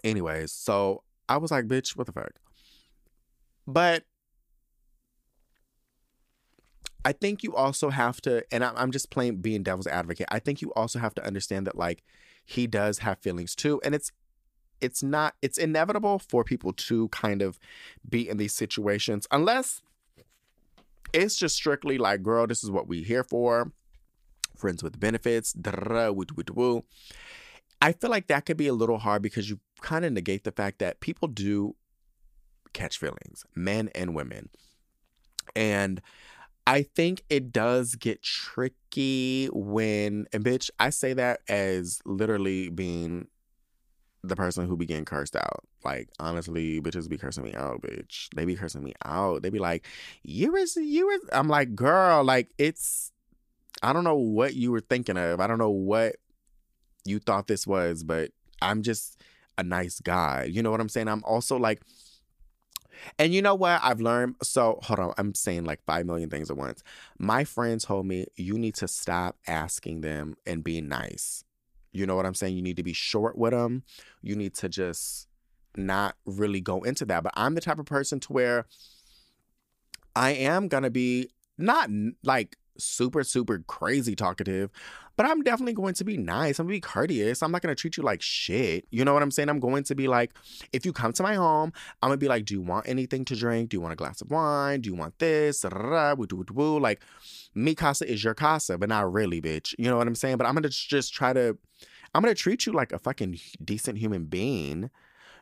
anyways, 0.04 0.52
so 0.52 1.02
I 1.28 1.38
was 1.38 1.50
like, 1.50 1.66
bitch, 1.66 1.96
what 1.96 2.06
the 2.06 2.12
fuck? 2.12 2.32
But 3.66 4.04
I 7.04 7.12
think 7.12 7.42
you 7.42 7.56
also 7.56 7.88
have 7.88 8.20
to, 8.22 8.44
and 8.52 8.62
I'm 8.62 8.90
just 8.90 9.10
playing 9.10 9.38
being 9.38 9.62
devil's 9.62 9.86
advocate. 9.86 10.26
I 10.30 10.40
think 10.40 10.60
you 10.60 10.72
also 10.74 10.98
have 10.98 11.14
to 11.14 11.26
understand 11.26 11.66
that 11.66 11.76
like 11.76 12.02
he 12.44 12.66
does 12.66 12.98
have 12.98 13.18
feelings 13.18 13.54
too, 13.54 13.80
and 13.82 13.94
it's 13.94 14.12
it's 14.80 15.02
not 15.02 15.34
it's 15.42 15.58
inevitable 15.58 16.18
for 16.18 16.44
people 16.44 16.72
to 16.72 17.08
kind 17.08 17.42
of 17.42 17.58
be 18.08 18.28
in 18.28 18.36
these 18.36 18.54
situations 18.54 19.26
unless 19.30 19.82
it's 21.12 21.36
just 21.36 21.56
strictly 21.56 21.98
like 21.98 22.22
girl 22.22 22.46
this 22.46 22.62
is 22.62 22.70
what 22.70 22.86
we 22.88 23.02
here 23.02 23.24
for. 23.24 23.72
Friends 24.56 24.82
with 24.82 24.98
benefits 24.98 25.54
i 27.80 27.92
feel 27.92 28.10
like 28.10 28.26
that 28.26 28.44
could 28.44 28.56
be 28.56 28.66
a 28.66 28.72
little 28.72 28.98
hard 28.98 29.22
because 29.22 29.48
you 29.48 29.60
kind 29.80 30.04
of 30.04 30.12
negate 30.12 30.42
the 30.42 30.50
fact 30.50 30.80
that 30.80 30.98
people 30.98 31.28
do 31.28 31.76
catch 32.72 32.98
feelings 32.98 33.44
men 33.54 33.88
and 33.94 34.14
women. 34.14 34.48
And 35.56 36.00
I 36.66 36.82
think 36.82 37.22
it 37.30 37.50
does 37.50 37.94
get 37.94 38.22
tricky 38.22 39.48
when, 39.52 40.26
and 40.32 40.44
bitch, 40.44 40.70
I 40.78 40.90
say 40.90 41.14
that 41.14 41.40
as 41.48 42.00
literally 42.04 42.68
being 42.68 43.28
the 44.24 44.36
person 44.36 44.66
who 44.66 44.76
be 44.76 44.86
getting 44.86 45.04
cursed 45.04 45.36
out. 45.36 45.64
Like, 45.84 46.08
honestly, 46.18 46.80
bitches 46.80 47.08
be 47.08 47.18
cursing 47.18 47.44
me 47.44 47.54
out, 47.54 47.82
bitch. 47.82 48.28
They 48.34 48.44
be 48.44 48.56
cursing 48.56 48.82
me 48.82 48.94
out. 49.04 49.42
They 49.42 49.50
be 49.50 49.58
like, 49.58 49.86
you 50.22 50.52
was, 50.52 50.76
you 50.76 51.06
was, 51.06 51.20
I'm 51.32 51.48
like, 51.48 51.74
girl, 51.74 52.24
like, 52.24 52.50
it's, 52.58 53.12
I 53.82 53.92
don't 53.92 54.04
know 54.04 54.16
what 54.16 54.54
you 54.54 54.72
were 54.72 54.80
thinking 54.80 55.16
of. 55.16 55.40
I 55.40 55.46
don't 55.46 55.58
know 55.58 55.70
what 55.70 56.16
you 57.04 57.18
thought 57.18 57.46
this 57.46 57.66
was, 57.66 58.02
but 58.02 58.32
I'm 58.60 58.82
just 58.82 59.20
a 59.56 59.62
nice 59.62 60.00
guy. 60.00 60.44
You 60.44 60.62
know 60.62 60.70
what 60.70 60.80
I'm 60.80 60.88
saying? 60.88 61.08
I'm 61.08 61.22
also 61.24 61.56
like, 61.56 61.80
and 63.18 63.32
you 63.32 63.42
know 63.42 63.54
what 63.54 63.80
I've 63.82 64.00
learned? 64.00 64.36
So 64.42 64.80
hold 64.82 64.98
on, 64.98 65.14
I'm 65.18 65.34
saying 65.34 65.64
like 65.64 65.84
5 65.84 66.06
million 66.06 66.30
things 66.30 66.50
at 66.50 66.56
once. 66.56 66.82
My 67.18 67.44
friends 67.44 67.84
told 67.84 68.06
me 68.06 68.26
you 68.36 68.58
need 68.58 68.74
to 68.76 68.88
stop 68.88 69.36
asking 69.46 70.00
them 70.00 70.36
and 70.46 70.64
being 70.64 70.88
nice. 70.88 71.44
You 71.92 72.06
know 72.06 72.16
what 72.16 72.26
I'm 72.26 72.34
saying? 72.34 72.56
You 72.56 72.62
need 72.62 72.76
to 72.76 72.82
be 72.82 72.92
short 72.92 73.36
with 73.36 73.52
them. 73.52 73.82
You 74.22 74.36
need 74.36 74.54
to 74.56 74.68
just 74.68 75.28
not 75.76 76.16
really 76.26 76.60
go 76.60 76.82
into 76.82 77.04
that. 77.06 77.22
But 77.22 77.32
I'm 77.36 77.54
the 77.54 77.60
type 77.60 77.78
of 77.78 77.86
person 77.86 78.20
to 78.20 78.32
where 78.32 78.66
I 80.14 80.30
am 80.30 80.68
going 80.68 80.82
to 80.82 80.90
be 80.90 81.30
not 81.56 81.90
like 82.22 82.56
super, 82.78 83.24
super 83.24 83.58
crazy 83.66 84.14
talkative, 84.14 84.70
but 85.16 85.26
I'm 85.26 85.42
definitely 85.42 85.74
going 85.74 85.94
to 85.94 86.04
be 86.04 86.16
nice. 86.16 86.58
I'm 86.58 86.66
gonna 86.66 86.76
be 86.76 86.80
courteous. 86.80 87.42
I'm 87.42 87.50
not 87.50 87.62
gonna 87.62 87.74
treat 87.74 87.96
you 87.96 88.02
like 88.02 88.22
shit. 88.22 88.86
You 88.90 89.04
know 89.04 89.14
what 89.14 89.22
I'm 89.22 89.30
saying? 89.30 89.48
I'm 89.48 89.60
going 89.60 89.84
to 89.84 89.94
be 89.94 90.08
like, 90.08 90.32
if 90.72 90.86
you 90.86 90.92
come 90.92 91.12
to 91.14 91.22
my 91.22 91.34
home, 91.34 91.72
I'm 92.02 92.08
gonna 92.08 92.18
be 92.18 92.28
like, 92.28 92.44
do 92.44 92.54
you 92.54 92.62
want 92.62 92.88
anything 92.88 93.24
to 93.26 93.36
drink? 93.36 93.70
Do 93.70 93.76
you 93.76 93.80
want 93.80 93.92
a 93.92 93.96
glass 93.96 94.20
of 94.20 94.30
wine? 94.30 94.80
Do 94.80 94.90
you 94.90 94.94
want 94.94 95.18
this? 95.18 95.64
Like, 95.64 97.00
me 97.54 97.74
casa 97.74 98.10
is 98.10 98.22
your 98.22 98.34
casa, 98.34 98.78
but 98.78 98.88
not 98.88 99.12
really, 99.12 99.40
bitch. 99.40 99.74
You 99.78 99.90
know 99.90 99.96
what 99.96 100.06
I'm 100.06 100.14
saying? 100.14 100.36
But 100.36 100.46
I'm 100.46 100.54
gonna 100.54 100.68
just 100.68 101.12
try 101.12 101.32
to, 101.32 101.58
I'm 102.14 102.22
gonna 102.22 102.34
treat 102.34 102.66
you 102.66 102.72
like 102.72 102.92
a 102.92 102.98
fucking 102.98 103.38
decent 103.64 103.98
human 103.98 104.26
being, 104.26 104.90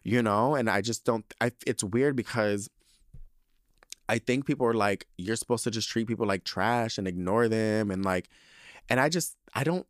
you 0.02 0.22
know? 0.22 0.54
And 0.54 0.70
I 0.70 0.80
just 0.80 1.04
don't, 1.04 1.24
I, 1.40 1.52
it's 1.66 1.84
weird 1.84 2.16
because 2.16 2.70
I 4.08 4.18
think 4.18 4.46
people 4.46 4.66
are 4.66 4.74
like, 4.74 5.06
you're 5.18 5.36
supposed 5.36 5.64
to 5.64 5.70
just 5.70 5.88
treat 5.88 6.06
people 6.06 6.26
like 6.26 6.44
trash 6.44 6.98
and 6.98 7.08
ignore 7.08 7.48
them. 7.48 7.90
And 7.90 8.04
like, 8.04 8.28
and 8.88 9.00
I 9.00 9.08
just, 9.08 9.36
I 9.54 9.64
don't, 9.64 9.86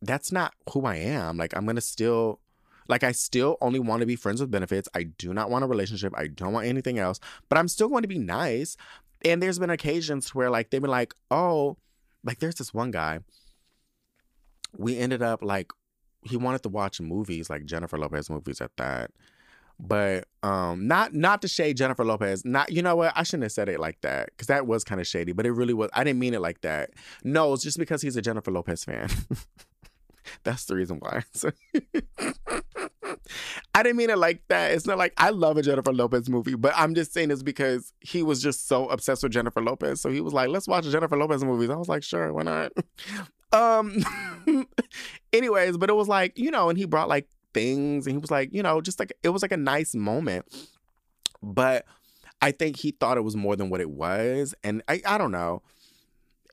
that's 0.00 0.30
not 0.30 0.54
who 0.72 0.84
I 0.84 0.96
am. 0.96 1.36
Like, 1.36 1.56
I'm 1.56 1.64
going 1.64 1.76
to 1.76 1.82
still, 1.82 2.40
like, 2.86 3.02
I 3.02 3.12
still 3.12 3.56
only 3.60 3.80
want 3.80 4.00
to 4.00 4.06
be 4.06 4.16
friends 4.16 4.40
with 4.40 4.50
benefits. 4.50 4.88
I 4.94 5.02
do 5.02 5.34
not 5.34 5.50
want 5.50 5.64
a 5.64 5.66
relationship. 5.66 6.14
I 6.16 6.28
don't 6.28 6.52
want 6.52 6.66
anything 6.66 6.98
else, 6.98 7.18
but 7.48 7.58
I'm 7.58 7.68
still 7.68 7.88
going 7.88 8.02
to 8.02 8.08
be 8.08 8.18
nice. 8.18 8.76
And 9.24 9.42
there's 9.42 9.58
been 9.58 9.70
occasions 9.70 10.34
where, 10.34 10.50
like, 10.50 10.70
they've 10.70 10.80
been 10.80 10.90
like, 10.90 11.14
oh, 11.30 11.76
like, 12.22 12.38
there's 12.38 12.54
this 12.54 12.72
one 12.72 12.92
guy. 12.92 13.18
We 14.76 14.96
ended 14.96 15.20
up, 15.22 15.42
like, 15.42 15.72
he 16.22 16.36
wanted 16.36 16.62
to 16.62 16.68
watch 16.68 17.00
movies, 17.00 17.50
like 17.50 17.64
Jennifer 17.64 17.98
Lopez 17.98 18.30
movies 18.30 18.60
at 18.60 18.76
that. 18.76 19.10
But 19.80 20.26
um, 20.42 20.88
not 20.88 21.14
not 21.14 21.42
to 21.42 21.48
shade 21.48 21.76
Jennifer 21.76 22.04
Lopez. 22.04 22.44
Not 22.44 22.72
you 22.72 22.82
know 22.82 22.96
what? 22.96 23.12
I 23.14 23.22
shouldn't 23.22 23.44
have 23.44 23.52
said 23.52 23.68
it 23.68 23.78
like 23.78 24.00
that 24.00 24.30
because 24.30 24.48
that 24.48 24.66
was 24.66 24.82
kind 24.84 25.00
of 25.00 25.06
shady. 25.06 25.32
But 25.32 25.46
it 25.46 25.52
really 25.52 25.74
was. 25.74 25.90
I 25.92 26.02
didn't 26.04 26.18
mean 26.18 26.34
it 26.34 26.40
like 26.40 26.62
that. 26.62 26.90
No, 27.22 27.52
it's 27.52 27.62
just 27.62 27.78
because 27.78 28.02
he's 28.02 28.16
a 28.16 28.22
Jennifer 28.22 28.50
Lopez 28.50 28.84
fan. 28.84 29.08
That's 30.44 30.64
the 30.66 30.74
reason 30.74 30.98
why. 30.98 31.24
I 33.74 33.82
didn't 33.82 33.96
mean 33.96 34.10
it 34.10 34.18
like 34.18 34.42
that. 34.48 34.72
It's 34.72 34.86
not 34.86 34.98
like 34.98 35.12
I 35.16 35.30
love 35.30 35.56
a 35.56 35.62
Jennifer 35.62 35.92
Lopez 35.92 36.28
movie, 36.28 36.54
but 36.54 36.72
I'm 36.76 36.94
just 36.94 37.12
saying 37.12 37.30
it's 37.30 37.42
because 37.42 37.92
he 38.00 38.22
was 38.22 38.42
just 38.42 38.68
so 38.68 38.88
obsessed 38.88 39.22
with 39.22 39.32
Jennifer 39.32 39.62
Lopez. 39.62 40.00
So 40.00 40.10
he 40.10 40.20
was 40.20 40.32
like, 40.32 40.48
let's 40.48 40.68
watch 40.68 40.84
Jennifer 40.84 41.16
Lopez 41.16 41.44
movies. 41.44 41.70
I 41.70 41.76
was 41.76 41.88
like, 41.88 42.02
sure, 42.02 42.32
why 42.32 42.42
not? 42.42 42.72
um 43.52 44.04
anyways, 45.32 45.78
but 45.78 45.88
it 45.88 45.94
was 45.94 46.08
like, 46.08 46.38
you 46.38 46.50
know, 46.50 46.68
and 46.68 46.78
he 46.78 46.84
brought 46.84 47.08
like 47.08 47.28
things 47.58 48.06
and 48.06 48.14
he 48.14 48.18
was 48.18 48.30
like, 48.30 48.52
you 48.52 48.62
know, 48.62 48.80
just 48.80 48.98
like 48.98 49.12
it 49.22 49.30
was 49.30 49.42
like 49.42 49.52
a 49.52 49.56
nice 49.56 49.94
moment. 49.94 50.46
But 51.42 51.84
I 52.40 52.52
think 52.52 52.76
he 52.76 52.92
thought 52.92 53.16
it 53.16 53.24
was 53.24 53.36
more 53.36 53.56
than 53.56 53.70
what 53.70 53.80
it 53.80 53.90
was. 53.90 54.54
And 54.62 54.82
I, 54.88 55.02
I 55.06 55.18
don't 55.18 55.32
know. 55.32 55.62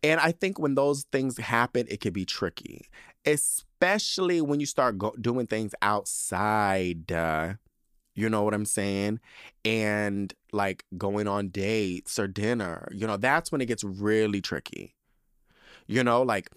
And 0.03 0.19
I 0.19 0.32
think 0.32 0.60
when 0.60 0.76
those 0.76 1.03
things 1.11 1.38
happen, 1.38 1.88
it 1.90 1.99
can 1.99 2.14
be 2.14 2.26
tricky, 2.26 2.88
especially 3.26 4.41
when 4.41 4.60
you 4.60 4.65
start 4.65 4.98
go- 4.98 5.15
doing 5.19 5.48
things 5.48 5.73
outside. 5.82 7.11
Uh, 7.11 7.53
you 8.14 8.30
know 8.30 8.44
what 8.44 8.53
I'm 8.53 8.65
saying? 8.65 9.19
And 9.64 10.34
like 10.52 10.86
going 10.98 11.27
on 11.27 11.49
dates 11.49 12.19
or 12.19 12.27
dinner, 12.27 12.88
you 12.91 13.07
know, 13.07 13.18
that's 13.18 13.52
when 13.52 13.61
it 13.61 13.65
gets 13.65 13.84
really 13.84 14.41
tricky. 14.41 14.95
You 15.88 16.03
know, 16.03 16.22
like 16.22 16.49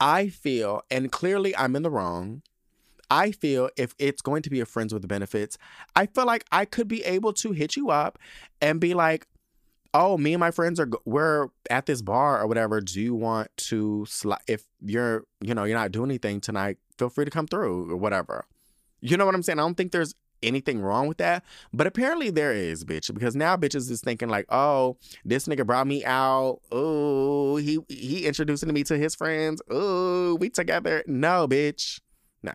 I 0.00 0.28
feel, 0.28 0.82
and 0.90 1.12
clearly 1.12 1.56
I'm 1.56 1.76
in 1.76 1.82
the 1.82 1.90
wrong, 1.90 2.42
I 3.10 3.32
feel 3.32 3.70
if 3.76 3.94
it's 3.98 4.22
going 4.22 4.42
to 4.42 4.50
be 4.50 4.60
a 4.60 4.66
friends 4.66 4.94
with 4.94 5.06
benefits, 5.08 5.58
I 5.96 6.06
feel 6.06 6.26
like 6.26 6.44
I 6.52 6.64
could 6.64 6.88
be 6.88 7.02
able 7.04 7.32
to 7.34 7.52
hit 7.52 7.76
you 7.76 7.90
up 7.90 8.18
and 8.60 8.80
be 8.80 8.94
like, 8.94 9.26
"Oh, 9.94 10.16
me 10.16 10.32
and 10.34 10.40
my 10.40 10.50
friends 10.50 10.78
are 10.78 10.88
we're 11.04 11.48
at 11.68 11.86
this 11.86 12.02
bar 12.02 12.40
or 12.40 12.46
whatever. 12.46 12.80
Do 12.80 13.00
you 13.00 13.14
want 13.14 13.48
to 13.68 14.06
sli- 14.08 14.38
if 14.46 14.64
you're, 14.80 15.24
you 15.40 15.54
know, 15.54 15.64
you're 15.64 15.78
not 15.78 15.92
doing 15.92 16.10
anything 16.10 16.40
tonight, 16.40 16.78
feel 16.98 17.08
free 17.08 17.24
to 17.24 17.30
come 17.30 17.46
through 17.46 17.90
or 17.90 17.96
whatever." 17.96 18.46
You 19.00 19.16
know 19.16 19.26
what 19.26 19.34
I'm 19.34 19.42
saying? 19.42 19.58
I 19.58 19.62
don't 19.62 19.76
think 19.76 19.92
there's 19.92 20.14
anything 20.42 20.80
wrong 20.80 21.06
with 21.08 21.18
that. 21.18 21.44
But 21.72 21.86
apparently 21.86 22.30
there 22.30 22.52
is, 22.52 22.84
bitch, 22.84 23.12
because 23.12 23.36
now 23.36 23.56
bitches 23.56 23.90
is 23.90 24.00
thinking 24.00 24.28
like, 24.28 24.46
oh, 24.48 24.96
this 25.24 25.46
nigga 25.46 25.66
brought 25.66 25.86
me 25.86 26.04
out. 26.04 26.60
Oh, 26.70 27.56
he 27.56 27.78
he 27.88 28.26
introducing 28.26 28.72
me 28.72 28.84
to 28.84 28.96
his 28.96 29.14
friends. 29.14 29.62
Oh, 29.70 30.36
we 30.36 30.50
together. 30.50 31.02
No, 31.06 31.48
bitch. 31.48 32.00
No. 32.42 32.52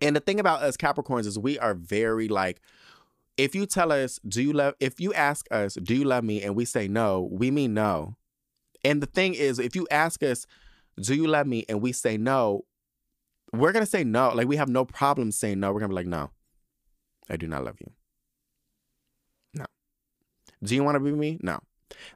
And 0.00 0.16
the 0.16 0.20
thing 0.20 0.40
about 0.40 0.62
us 0.62 0.76
Capricorns 0.76 1.26
is 1.26 1.38
we 1.38 1.58
are 1.58 1.74
very 1.74 2.28
like, 2.28 2.60
if 3.36 3.54
you 3.54 3.66
tell 3.66 3.92
us, 3.92 4.18
do 4.26 4.42
you 4.42 4.52
love, 4.52 4.74
if 4.80 5.00
you 5.00 5.14
ask 5.14 5.46
us, 5.50 5.74
do 5.74 5.94
you 5.94 6.04
love 6.04 6.24
me? 6.24 6.42
And 6.42 6.54
we 6.54 6.64
say 6.64 6.88
no, 6.88 7.28
we 7.30 7.50
mean 7.50 7.74
no. 7.74 8.16
And 8.84 9.02
the 9.02 9.06
thing 9.06 9.34
is, 9.34 9.58
if 9.58 9.76
you 9.76 9.86
ask 9.90 10.22
us, 10.22 10.46
do 11.00 11.14
you 11.14 11.26
love 11.26 11.46
me? 11.46 11.64
And 11.68 11.80
we 11.80 11.92
say 11.92 12.16
no, 12.16 12.64
we're 13.52 13.72
going 13.72 13.84
to 13.84 13.90
say 13.90 14.04
no. 14.04 14.30
Like 14.30 14.48
we 14.48 14.56
have 14.56 14.68
no 14.68 14.84
problem 14.84 15.32
saying 15.32 15.60
no. 15.60 15.72
We're 15.72 15.80
going 15.80 15.90
to 15.90 15.94
be 15.94 16.02
like, 16.02 16.06
no, 16.06 16.30
I 17.28 17.36
do 17.36 17.46
not 17.46 17.64
love 17.64 17.76
you. 17.80 17.90
No. 19.54 19.66
Do 20.62 20.74
you 20.74 20.84
want 20.84 20.96
to 20.96 21.00
be 21.00 21.12
me? 21.12 21.38
No. 21.42 21.60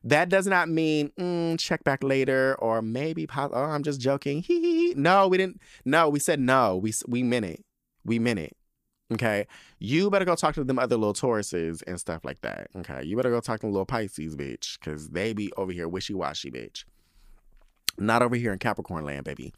That 0.05 0.29
does 0.29 0.47
not 0.47 0.69
mean 0.69 1.11
mm, 1.19 1.59
check 1.59 1.83
back 1.85 2.05
later 2.05 2.57
or 2.59 2.81
maybe 2.81 3.27
oh 3.37 3.51
I'm 3.53 3.83
just 3.83 4.01
joking. 4.01 4.45
no, 4.97 5.29
we 5.29 5.37
didn't. 5.37 5.61
No, 5.85 6.09
we 6.09 6.21
said 6.21 6.39
no. 6.41 6.77
We 6.77 6.93
we 7.09 7.23
meant 7.23 7.47
it. 7.47 7.65
We 8.05 8.19
meant 8.19 8.39
it. 8.39 8.57
Okay. 9.13 9.47
You 9.79 10.11
better 10.11 10.25
go 10.25 10.35
talk 10.35 10.55
to 10.55 10.65
them 10.65 10.79
other 10.79 10.97
little 10.97 11.15
Tauruses 11.15 11.83
and 11.87 12.01
stuff 12.01 12.25
like 12.25 12.41
that. 12.41 12.69
Okay. 12.77 13.05
You 13.05 13.17
better 13.17 13.31
go 13.31 13.41
talk 13.41 13.61
to 13.61 13.67
little 13.67 13.85
Pisces, 13.85 14.35
bitch, 14.35 14.79
because 14.79 15.11
they 15.11 15.33
be 15.33 15.53
over 15.57 15.73
here 15.73 15.89
wishy 15.89 16.15
washy, 16.15 16.51
bitch. 16.51 16.85
Not 17.99 18.23
over 18.23 18.35
here 18.35 18.53
in 18.53 18.59
Capricorn 18.59 19.05
land, 19.05 19.25
baby. 19.25 19.53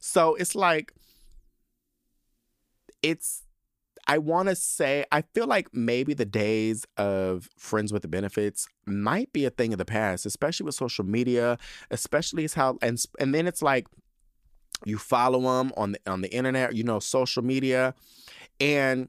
So 0.00 0.34
it's 0.34 0.54
like, 0.54 0.92
it's, 3.02 3.42
I 4.08 4.18
want 4.18 4.48
to 4.48 4.56
say, 4.56 5.04
I 5.12 5.22
feel 5.22 5.46
like 5.46 5.68
maybe 5.72 6.14
the 6.14 6.24
days 6.24 6.86
of 6.96 7.48
friends 7.56 7.92
with 7.92 8.02
the 8.02 8.08
benefits 8.08 8.66
might 8.86 9.32
be 9.32 9.44
a 9.44 9.50
thing 9.50 9.72
of 9.72 9.78
the 9.78 9.84
past, 9.84 10.26
especially 10.26 10.64
with 10.64 10.74
social 10.74 11.04
media, 11.04 11.58
especially 11.90 12.44
as 12.44 12.54
how, 12.54 12.78
and, 12.82 13.00
and 13.20 13.34
then 13.34 13.46
it's 13.46 13.62
like, 13.62 13.86
you 14.84 14.98
follow 14.98 15.40
them 15.40 15.72
on 15.76 15.92
the 15.92 16.00
on 16.06 16.20
the 16.22 16.32
internet, 16.32 16.74
you 16.74 16.84
know, 16.84 16.98
social 16.98 17.42
media, 17.42 17.94
and 18.60 19.08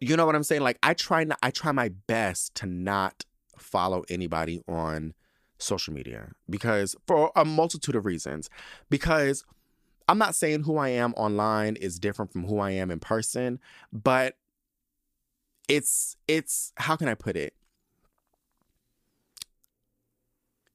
you 0.00 0.16
know 0.16 0.26
what 0.26 0.34
I'm 0.34 0.42
saying. 0.42 0.62
Like 0.62 0.78
I 0.82 0.94
try 0.94 1.24
not, 1.24 1.38
I 1.42 1.50
try 1.50 1.72
my 1.72 1.90
best 2.06 2.54
to 2.56 2.66
not 2.66 3.24
follow 3.58 4.04
anybody 4.08 4.62
on 4.68 5.14
social 5.58 5.94
media 5.94 6.32
because 6.50 6.96
for 7.06 7.30
a 7.36 7.44
multitude 7.44 7.94
of 7.94 8.04
reasons. 8.04 8.48
Because 8.90 9.44
I'm 10.08 10.18
not 10.18 10.34
saying 10.34 10.64
who 10.64 10.76
I 10.76 10.88
am 10.90 11.14
online 11.14 11.76
is 11.76 11.98
different 11.98 12.32
from 12.32 12.44
who 12.44 12.58
I 12.58 12.72
am 12.72 12.90
in 12.90 13.00
person, 13.00 13.60
but 13.92 14.36
it's 15.68 16.16
it's 16.28 16.72
how 16.76 16.96
can 16.96 17.08
I 17.08 17.14
put 17.14 17.36
it? 17.36 17.54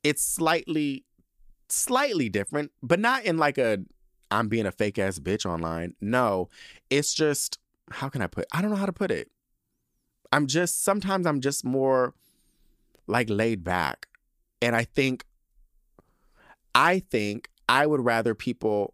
It's 0.03 0.23
slightly 0.23 1.03
slightly 1.69 2.29
different, 2.29 2.71
but 2.81 2.99
not 2.99 3.23
in 3.25 3.37
like 3.37 3.57
a 3.57 3.79
I'm 4.29 4.47
being 4.47 4.65
a 4.65 4.71
fake 4.71 4.99
ass 4.99 5.19
bitch 5.19 5.45
online. 5.45 5.95
No, 6.01 6.49
it's 6.89 7.13
just 7.13 7.59
how 7.91 8.09
can 8.09 8.21
I 8.21 8.27
put 8.27 8.45
I 8.51 8.61
don't 8.61 8.71
know 8.71 8.77
how 8.77 8.85
to 8.85 8.93
put 8.93 9.11
it. 9.11 9.29
I'm 10.31 10.47
just 10.47 10.83
sometimes 10.83 11.25
I'm 11.25 11.41
just 11.41 11.63
more 11.63 12.13
like 13.07 13.29
laid 13.29 13.63
back. 13.63 14.07
And 14.61 14.75
I 14.75 14.83
think 14.83 15.25
I 16.75 16.99
think 16.99 17.49
I 17.69 17.85
would 17.85 18.03
rather 18.03 18.35
people 18.35 18.93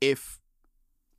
if 0.00 0.40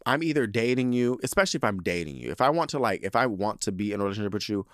I'm 0.06 0.23
either 0.23 0.48
dating 0.48 0.93
you, 0.93 1.19
especially 1.23 1.60
if 1.60 1.64
I'm 1.64 1.80
dating 1.80 2.15
you. 2.15 2.31
If 2.31 2.41
I 2.41 2.49
want 2.49 2.72
to 2.72 2.80
like, 2.80 3.03
if 3.03 3.15
I 3.15 3.27
want 3.27 3.61
to 3.61 3.72
be 3.72 3.93
in 3.93 4.02
a 4.02 4.03
relationship 4.03 4.34
with 4.34 4.49
you, 4.49 4.65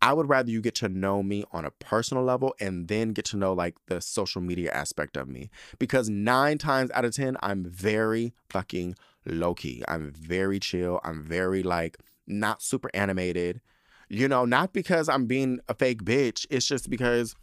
I 0.00 0.12
would 0.12 0.28
rather 0.28 0.50
you 0.50 0.60
get 0.60 0.76
to 0.76 0.88
know 0.88 1.22
me 1.22 1.44
on 1.52 1.64
a 1.64 1.70
personal 1.70 2.22
level 2.22 2.54
and 2.60 2.86
then 2.86 3.12
get 3.12 3.24
to 3.26 3.36
know 3.36 3.52
like 3.52 3.74
the 3.86 4.00
social 4.00 4.40
media 4.40 4.70
aspect 4.70 5.16
of 5.16 5.28
me. 5.28 5.50
Because 5.78 6.08
nine 6.08 6.58
times 6.58 6.90
out 6.92 7.04
of 7.04 7.14
10, 7.14 7.36
I'm 7.42 7.64
very 7.64 8.32
fucking 8.48 8.94
low 9.26 9.54
key. 9.54 9.82
I'm 9.88 10.12
very 10.12 10.60
chill. 10.60 11.00
I'm 11.02 11.24
very 11.24 11.62
like 11.62 11.98
not 12.26 12.62
super 12.62 12.90
animated. 12.94 13.60
You 14.08 14.28
know, 14.28 14.44
not 14.44 14.72
because 14.72 15.08
I'm 15.08 15.26
being 15.26 15.60
a 15.68 15.74
fake 15.74 16.04
bitch. 16.04 16.46
It's 16.48 16.66
just 16.66 16.88
because 16.88 17.34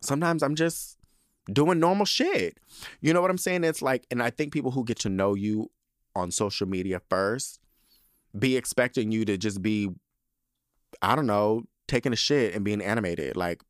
sometimes 0.00 0.42
I'm 0.42 0.54
just 0.54 0.98
doing 1.50 1.80
normal 1.80 2.06
shit. 2.06 2.58
You 3.00 3.12
know 3.12 3.20
what 3.22 3.30
I'm 3.30 3.38
saying? 3.38 3.64
It's 3.64 3.82
like, 3.82 4.06
and 4.10 4.22
I 4.22 4.30
think 4.30 4.52
people 4.52 4.72
who 4.72 4.84
get 4.84 4.98
to 5.00 5.08
know 5.08 5.34
you 5.34 5.70
on 6.14 6.30
social 6.30 6.68
media 6.68 7.00
first 7.08 7.60
be 8.38 8.56
expecting 8.56 9.10
you 9.10 9.24
to 9.24 9.38
just 9.38 9.62
be, 9.62 9.88
I 11.02 11.16
don't 11.16 11.26
know, 11.26 11.64
taking 11.86 12.12
a 12.12 12.16
shit 12.16 12.54
and 12.54 12.64
being 12.64 12.80
animated. 12.80 13.36
Like, 13.36 13.62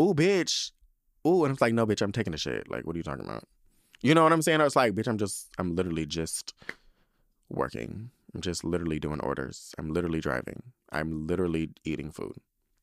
ooh, 0.00 0.14
bitch. 0.14 0.72
Ooh, 1.26 1.44
and 1.44 1.52
it's 1.52 1.60
like, 1.60 1.74
no, 1.74 1.86
bitch, 1.86 2.02
I'm 2.02 2.12
taking 2.12 2.34
a 2.34 2.38
shit. 2.38 2.70
Like, 2.70 2.86
what 2.86 2.94
are 2.94 2.98
you 2.98 3.02
talking 3.02 3.24
about? 3.24 3.44
You 4.00 4.14
know 4.14 4.22
what 4.22 4.32
I'm 4.32 4.42
saying? 4.42 4.60
It's 4.60 4.76
like, 4.76 4.94
bitch, 4.94 5.08
I'm 5.08 5.18
just, 5.18 5.48
I'm 5.58 5.74
literally 5.74 6.06
just 6.06 6.54
working. 7.48 8.10
I'm 8.34 8.40
just 8.40 8.62
literally 8.64 9.00
doing 9.00 9.20
orders. 9.20 9.74
I'm 9.78 9.92
literally 9.92 10.20
driving. 10.20 10.62
I'm 10.92 11.26
literally 11.26 11.70
eating 11.84 12.10
food. 12.10 12.36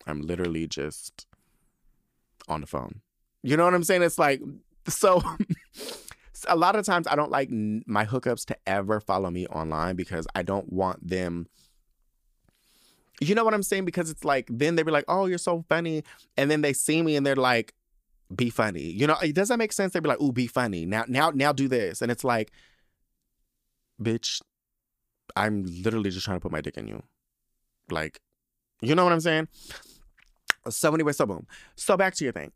I'm 0.06 0.22
literally 0.22 0.68
just 0.68 1.26
on 2.48 2.62
the 2.62 2.68
phone. 2.68 3.02
You 3.44 3.58
know 3.58 3.64
what 3.66 3.74
I'm 3.74 3.84
saying? 3.84 4.04
It's 4.04 4.20
like, 4.20 4.42
so 4.88 5.22
a 6.48 6.56
lot 6.56 6.76
of 6.76 6.86
times 6.86 7.08
I 7.08 7.16
don't 7.16 7.32
like 7.32 7.50
my 7.52 8.06
hookups 8.06 8.46
to 8.46 8.58
ever 8.68 9.00
follow 9.00 9.30
me 9.30 9.48
online 9.48 9.96
because 9.96 10.28
I 10.36 10.44
don't 10.44 10.72
want 10.72 11.08
them. 11.08 11.48
You 13.22 13.36
know 13.36 13.44
what 13.44 13.54
I'm 13.54 13.64
saying? 13.64 13.86
Because 13.86 14.10
it's 14.10 14.26
like, 14.26 14.48
then 14.50 14.76
they 14.76 14.84
be 14.84 14.92
like, 14.92 15.06
oh, 15.08 15.26
you're 15.26 15.38
so 15.38 15.64
funny. 15.70 16.04
And 16.38 16.52
then 16.52 16.62
they 16.62 16.74
see 16.74 17.02
me 17.02 17.16
and 17.16 17.26
they're 17.26 17.36
like, 17.36 17.74
be 18.36 18.50
funny. 18.50 18.84
You 18.84 19.08
know, 19.08 19.16
does 19.32 19.50
that 19.50 19.58
make 19.58 19.72
sense? 19.72 19.94
They'd 19.94 20.04
be 20.04 20.10
like, 20.10 20.22
ooh, 20.22 20.32
be 20.32 20.48
funny. 20.48 20.86
Now, 20.86 21.06
now, 21.08 21.30
now 21.30 21.54
do 21.54 21.68
this. 21.68 22.02
And 22.02 22.12
it's 22.12 22.24
like, 22.24 22.52
bitch, 24.02 24.42
I'm 25.36 25.64
literally 25.64 26.10
just 26.10 26.26
trying 26.26 26.38
to 26.38 26.42
put 26.42 26.52
my 26.52 26.62
dick 26.62 26.78
in 26.78 26.88
you. 26.88 27.04
Like, 27.90 28.20
you 28.82 28.96
know 28.96 29.04
what 29.04 29.14
I'm 29.14 29.20
saying? 29.20 29.48
So 30.70 30.94
anyway, 30.94 31.14
so 31.14 31.26
boom. 31.26 31.46
So 31.76 31.96
back 31.96 32.16
to 32.16 32.24
your 32.24 32.34
thing. 32.34 32.52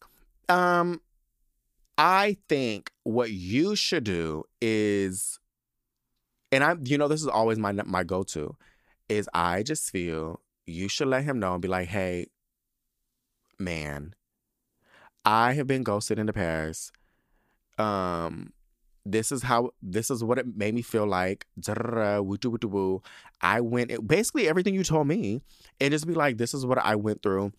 Um, 0.48 1.02
I 1.98 2.38
think 2.48 2.92
what 3.04 3.32
you 3.32 3.76
should 3.76 4.04
do 4.04 4.46
is, 4.62 5.40
and 6.52 6.64
I, 6.64 6.76
you 6.84 6.98
know, 6.98 7.08
this 7.08 7.22
is 7.22 7.28
always 7.28 7.60
my 7.60 7.72
my 7.72 8.04
go 8.04 8.24
to, 8.24 8.56
is 9.08 9.30
I 9.34 9.64
just 9.64 9.92
feel 9.92 10.42
you 10.70 10.88
should 10.88 11.08
let 11.08 11.24
him 11.24 11.40
know 11.40 11.54
and 11.54 11.62
be 11.62 11.68
like, 11.68 11.88
hey, 11.88 12.28
man, 13.58 14.14
I 15.26 15.54
have 15.54 15.68
been 15.68 15.84
ghosted 15.84 16.20
in 16.20 16.28
the 16.28 16.34
past. 16.34 16.92
Um, 17.78 18.54
this 19.06 19.32
is 19.32 19.44
how 19.44 19.72
this 19.82 20.12
is 20.12 20.24
what 20.24 20.38
it 20.38 20.46
made 20.56 20.74
me 20.74 20.82
feel 20.82 21.08
like. 21.08 21.46
I 23.42 23.62
went 23.62 24.08
basically 24.08 24.48
everything 24.48 24.74
you 24.76 24.84
told 24.84 25.08
me, 25.08 25.42
and 25.80 25.92
just 25.92 26.08
be 26.08 26.14
like, 26.14 26.38
this 26.38 26.54
is 26.54 26.66
what 26.66 26.78
I 26.78 26.96
went 26.96 27.24
through. 27.24 27.52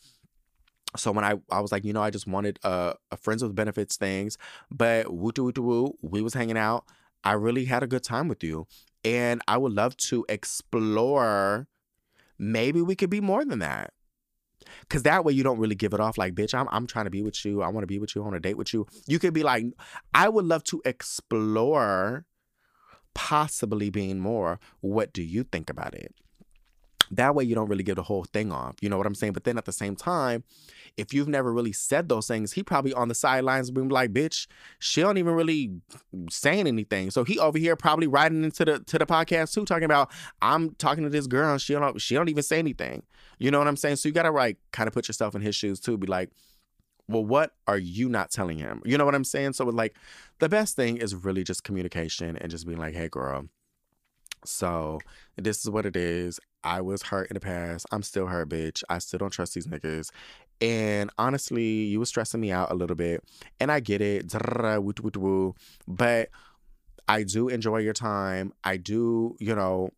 So 0.96 1.12
when 1.12 1.24
I, 1.24 1.34
I 1.50 1.60
was 1.60 1.70
like, 1.70 1.84
you 1.84 1.92
know, 1.92 2.02
I 2.02 2.10
just 2.10 2.26
wanted 2.26 2.58
a, 2.64 2.94
a 3.12 3.16
friends 3.16 3.42
with 3.42 3.54
benefits 3.54 3.96
things, 3.96 4.36
but 4.70 5.12
woo 5.12 5.30
woo 5.36 5.52
woo, 5.56 5.98
we 6.02 6.20
was 6.20 6.34
hanging 6.34 6.58
out. 6.58 6.84
I 7.22 7.32
really 7.32 7.66
had 7.66 7.82
a 7.82 7.86
good 7.86 8.02
time 8.02 8.28
with 8.28 8.42
you, 8.42 8.66
and 9.04 9.40
I 9.46 9.56
would 9.56 9.72
love 9.72 9.96
to 10.08 10.24
explore. 10.28 11.68
Maybe 12.40 12.80
we 12.80 12.96
could 12.96 13.10
be 13.10 13.20
more 13.20 13.44
than 13.44 13.58
that. 13.58 13.92
Cause 14.88 15.02
that 15.02 15.24
way 15.24 15.32
you 15.32 15.42
don't 15.42 15.58
really 15.58 15.74
give 15.74 15.92
it 15.94 16.00
off 16.00 16.18
like, 16.18 16.34
bitch, 16.34 16.54
I'm 16.54 16.68
I'm 16.70 16.86
trying 16.86 17.04
to 17.04 17.10
be 17.10 17.22
with 17.22 17.44
you. 17.44 17.62
I 17.62 17.68
want 17.68 17.82
to 17.82 17.86
be 17.86 17.98
with 17.98 18.14
you. 18.14 18.22
I 18.22 18.24
want 18.24 18.34
to 18.34 18.40
date 18.40 18.56
with 18.56 18.72
you. 18.72 18.86
You 19.06 19.18
could 19.18 19.34
be 19.34 19.42
like, 19.42 19.64
I 20.14 20.28
would 20.28 20.44
love 20.44 20.64
to 20.64 20.82
explore 20.84 22.24
possibly 23.14 23.90
being 23.90 24.20
more. 24.20 24.58
What 24.80 25.12
do 25.12 25.22
you 25.22 25.44
think 25.44 25.70
about 25.70 25.94
it? 25.94 26.14
That 27.10 27.34
way 27.34 27.44
you 27.44 27.54
don't 27.54 27.68
really 27.68 27.82
give 27.82 27.96
the 27.96 28.02
whole 28.02 28.24
thing 28.24 28.52
off. 28.52 28.76
You 28.80 28.88
know 28.88 28.96
what 28.96 29.06
I'm 29.06 29.14
saying? 29.14 29.32
But 29.32 29.44
then 29.44 29.58
at 29.58 29.64
the 29.64 29.72
same 29.72 29.96
time, 29.96 30.44
if 30.96 31.12
you've 31.12 31.28
never 31.28 31.52
really 31.52 31.72
said 31.72 32.08
those 32.08 32.26
things, 32.26 32.52
he 32.52 32.62
probably 32.62 32.92
on 32.92 33.08
the 33.08 33.14
sidelines 33.14 33.70
being 33.70 33.88
like, 33.88 34.12
bitch, 34.12 34.46
she 34.78 35.00
don't 35.00 35.18
even 35.18 35.34
really 35.34 35.72
saying 36.30 36.66
anything. 36.66 37.10
So 37.10 37.24
he 37.24 37.38
over 37.38 37.58
here 37.58 37.76
probably 37.76 38.06
writing 38.06 38.44
into 38.44 38.64
the 38.64 38.80
to 38.80 38.98
the 38.98 39.06
podcast 39.06 39.52
too, 39.54 39.64
talking 39.64 39.84
about 39.84 40.10
I'm 40.40 40.74
talking 40.76 41.04
to 41.04 41.10
this 41.10 41.26
girl 41.26 41.50
and 41.50 41.60
she 41.60 41.74
don't 41.74 42.00
she 42.00 42.14
don't 42.14 42.28
even 42.28 42.42
say 42.42 42.58
anything. 42.58 43.02
You 43.38 43.50
know 43.50 43.58
what 43.58 43.68
I'm 43.68 43.76
saying? 43.76 43.96
So 43.96 44.08
you 44.08 44.12
gotta 44.12 44.30
like 44.30 44.58
kind 44.72 44.86
of 44.86 44.94
put 44.94 45.08
yourself 45.08 45.34
in 45.34 45.42
his 45.42 45.56
shoes 45.56 45.80
too. 45.80 45.96
Be 45.96 46.06
like, 46.06 46.30
well, 47.08 47.24
what 47.24 47.54
are 47.66 47.78
you 47.78 48.08
not 48.08 48.30
telling 48.30 48.58
him? 48.58 48.82
You 48.84 48.96
know 48.96 49.04
what 49.04 49.14
I'm 49.14 49.24
saying? 49.24 49.54
So 49.54 49.64
like 49.64 49.96
the 50.38 50.48
best 50.48 50.76
thing 50.76 50.96
is 50.96 51.14
really 51.14 51.42
just 51.42 51.64
communication 51.64 52.36
and 52.36 52.50
just 52.50 52.66
being 52.66 52.78
like, 52.78 52.94
hey 52.94 53.08
girl, 53.08 53.46
so 54.44 55.00
this 55.36 55.64
is 55.64 55.70
what 55.70 55.86
it 55.86 55.96
is. 55.96 56.40
I 56.62 56.80
was 56.80 57.02
hurt 57.02 57.30
in 57.30 57.34
the 57.34 57.40
past. 57.40 57.86
I'm 57.90 58.02
still 58.02 58.26
hurt, 58.26 58.48
bitch. 58.50 58.82
I 58.88 58.98
still 58.98 59.18
don't 59.18 59.30
trust 59.30 59.54
these 59.54 59.66
niggas. 59.66 60.10
And 60.60 61.10
honestly, 61.16 61.84
you 61.84 61.98
were 61.98 62.06
stressing 62.06 62.40
me 62.40 62.52
out 62.52 62.70
a 62.70 62.74
little 62.74 62.96
bit. 62.96 63.24
And 63.58 63.72
I 63.72 63.80
get 63.80 64.02
it. 64.02 64.30
But 65.88 66.28
I 67.08 67.22
do 67.22 67.48
enjoy 67.48 67.78
your 67.78 67.94
time. 67.94 68.52
I 68.62 68.76
do, 68.76 69.36
you 69.40 69.54
know, 69.54 69.90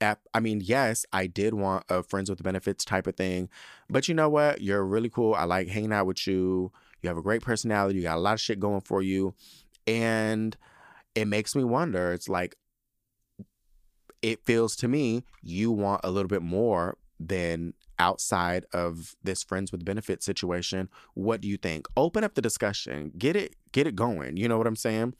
I 0.00 0.40
mean, 0.40 0.62
yes, 0.64 1.04
I 1.12 1.26
did 1.26 1.54
want 1.54 1.84
a 1.88 2.02
friends 2.02 2.30
with 2.30 2.42
benefits 2.42 2.84
type 2.84 3.06
of 3.06 3.16
thing. 3.16 3.48
But 3.88 4.08
you 4.08 4.14
know 4.14 4.28
what? 4.28 4.62
You're 4.62 4.84
really 4.84 5.10
cool. 5.10 5.34
I 5.34 5.44
like 5.44 5.68
hanging 5.68 5.92
out 5.92 6.06
with 6.06 6.26
you. 6.26 6.72
You 7.02 7.08
have 7.08 7.18
a 7.18 7.22
great 7.22 7.42
personality. 7.42 7.98
You 7.98 8.04
got 8.04 8.16
a 8.16 8.20
lot 8.20 8.34
of 8.34 8.40
shit 8.40 8.60
going 8.60 8.80
for 8.80 9.02
you. 9.02 9.34
And 9.86 10.56
it 11.14 11.26
makes 11.26 11.56
me 11.56 11.64
wonder. 11.64 12.12
It's 12.12 12.28
like, 12.28 12.56
it 14.22 14.44
feels 14.44 14.76
to 14.76 14.88
me 14.88 15.24
you 15.42 15.70
want 15.70 16.00
a 16.04 16.10
little 16.10 16.28
bit 16.28 16.42
more 16.42 16.96
than 17.18 17.74
outside 17.98 18.64
of 18.72 19.14
this 19.22 19.42
friends 19.42 19.70
with 19.70 19.84
benefits 19.84 20.24
situation. 20.24 20.88
What 21.12 21.42
do 21.42 21.48
you 21.48 21.58
think? 21.58 21.86
Open 21.96 22.24
up 22.24 22.34
the 22.34 22.40
discussion. 22.40 23.12
Get 23.16 23.36
it 23.36 23.56
get 23.72 23.86
it 23.86 23.94
going. 23.94 24.36
You 24.36 24.48
know 24.48 24.58
what 24.58 24.66
i'm 24.66 24.76
saying? 24.76 25.14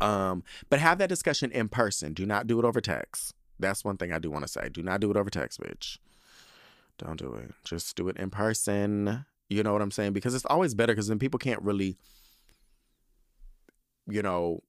Um 0.00 0.44
but 0.70 0.78
have 0.78 0.98
that 0.98 1.08
discussion 1.08 1.50
in 1.50 1.68
person. 1.68 2.14
Do 2.14 2.24
not 2.24 2.46
do 2.46 2.58
it 2.58 2.64
over 2.64 2.80
text. 2.80 3.34
That's 3.58 3.84
one 3.84 3.96
thing 3.96 4.12
i 4.12 4.18
do 4.18 4.30
want 4.30 4.44
to 4.44 4.48
say. 4.48 4.68
Do 4.68 4.82
not 4.82 5.00
do 5.00 5.10
it 5.10 5.16
over 5.16 5.30
text 5.30 5.60
bitch. 5.60 5.98
Don't 6.98 7.18
do 7.18 7.34
it. 7.34 7.52
Just 7.64 7.96
do 7.96 8.08
it 8.08 8.16
in 8.16 8.30
person. 8.30 9.24
You 9.48 9.62
know 9.62 9.72
what 9.72 9.82
i'm 9.82 9.90
saying? 9.90 10.12
Because 10.12 10.34
it's 10.34 10.46
always 10.46 10.74
better 10.74 10.92
because 10.92 11.08
then 11.08 11.18
people 11.18 11.38
can't 11.38 11.62
really 11.62 11.98
you 14.08 14.22
know 14.22 14.60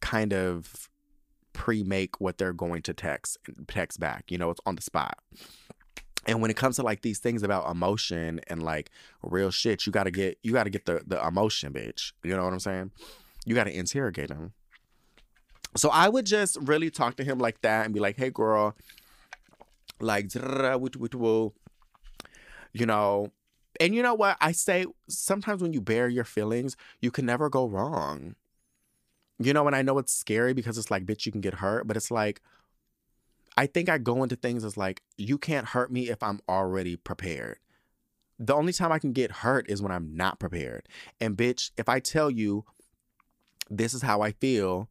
kind 0.00 0.32
of 0.32 0.88
pre-make 1.56 2.20
what 2.20 2.36
they're 2.36 2.52
going 2.52 2.82
to 2.82 2.92
text 2.92 3.38
text 3.66 3.98
back. 3.98 4.30
You 4.30 4.36
know, 4.36 4.50
it's 4.50 4.60
on 4.66 4.76
the 4.76 4.82
spot. 4.82 5.18
And 6.26 6.42
when 6.42 6.50
it 6.50 6.56
comes 6.56 6.76
to 6.76 6.82
like 6.82 7.00
these 7.00 7.18
things 7.18 7.42
about 7.42 7.70
emotion 7.70 8.40
and 8.48 8.62
like 8.62 8.90
real 9.22 9.50
shit, 9.50 9.86
you 9.86 9.92
gotta 9.92 10.10
get 10.10 10.38
you 10.42 10.52
gotta 10.52 10.70
get 10.70 10.84
the 10.84 11.02
the 11.06 11.26
emotion, 11.26 11.72
bitch. 11.72 12.12
You 12.22 12.36
know 12.36 12.44
what 12.44 12.52
I'm 12.52 12.60
saying? 12.60 12.90
You 13.46 13.54
gotta 13.54 13.76
interrogate 13.76 14.28
him. 14.28 14.52
So 15.76 15.88
I 15.88 16.08
would 16.08 16.26
just 16.26 16.58
really 16.60 16.90
talk 16.90 17.16
to 17.16 17.24
him 17.24 17.38
like 17.38 17.62
that 17.62 17.86
and 17.86 17.94
be 17.94 18.00
like, 18.00 18.16
"Hey, 18.16 18.30
girl, 18.30 18.76
like, 19.98 20.34
you 20.34 20.40
know." 22.86 23.32
And 23.78 23.94
you 23.94 24.02
know 24.02 24.14
what 24.14 24.38
I 24.40 24.52
say? 24.52 24.86
Sometimes 25.06 25.62
when 25.62 25.74
you 25.74 25.82
bear 25.82 26.08
your 26.08 26.24
feelings, 26.24 26.78
you 27.00 27.10
can 27.10 27.26
never 27.26 27.50
go 27.50 27.66
wrong. 27.66 28.34
You 29.38 29.52
know, 29.52 29.66
and 29.66 29.76
I 29.76 29.82
know 29.82 29.98
it's 29.98 30.14
scary 30.14 30.54
because 30.54 30.78
it's 30.78 30.90
like, 30.90 31.04
bitch, 31.04 31.26
you 31.26 31.32
can 31.32 31.40
get 31.40 31.54
hurt, 31.54 31.86
but 31.86 31.96
it's 31.96 32.10
like, 32.10 32.40
I 33.56 33.66
think 33.66 33.88
I 33.88 33.98
go 33.98 34.22
into 34.22 34.36
things 34.36 34.64
as 34.64 34.76
like, 34.76 35.02
you 35.16 35.38
can't 35.38 35.68
hurt 35.68 35.90
me 35.90 36.08
if 36.08 36.22
I'm 36.22 36.40
already 36.48 36.96
prepared. 36.96 37.58
The 38.38 38.54
only 38.54 38.72
time 38.72 38.92
I 38.92 38.98
can 38.98 39.12
get 39.12 39.30
hurt 39.30 39.68
is 39.68 39.82
when 39.82 39.92
I'm 39.92 40.14
not 40.14 40.38
prepared. 40.38 40.88
And 41.20 41.36
bitch, 41.36 41.70
if 41.76 41.88
I 41.88 42.00
tell 42.00 42.30
you 42.30 42.64
this 43.70 43.94
is 43.94 44.02
how 44.02 44.20
I 44.20 44.32
feel, 44.32 44.88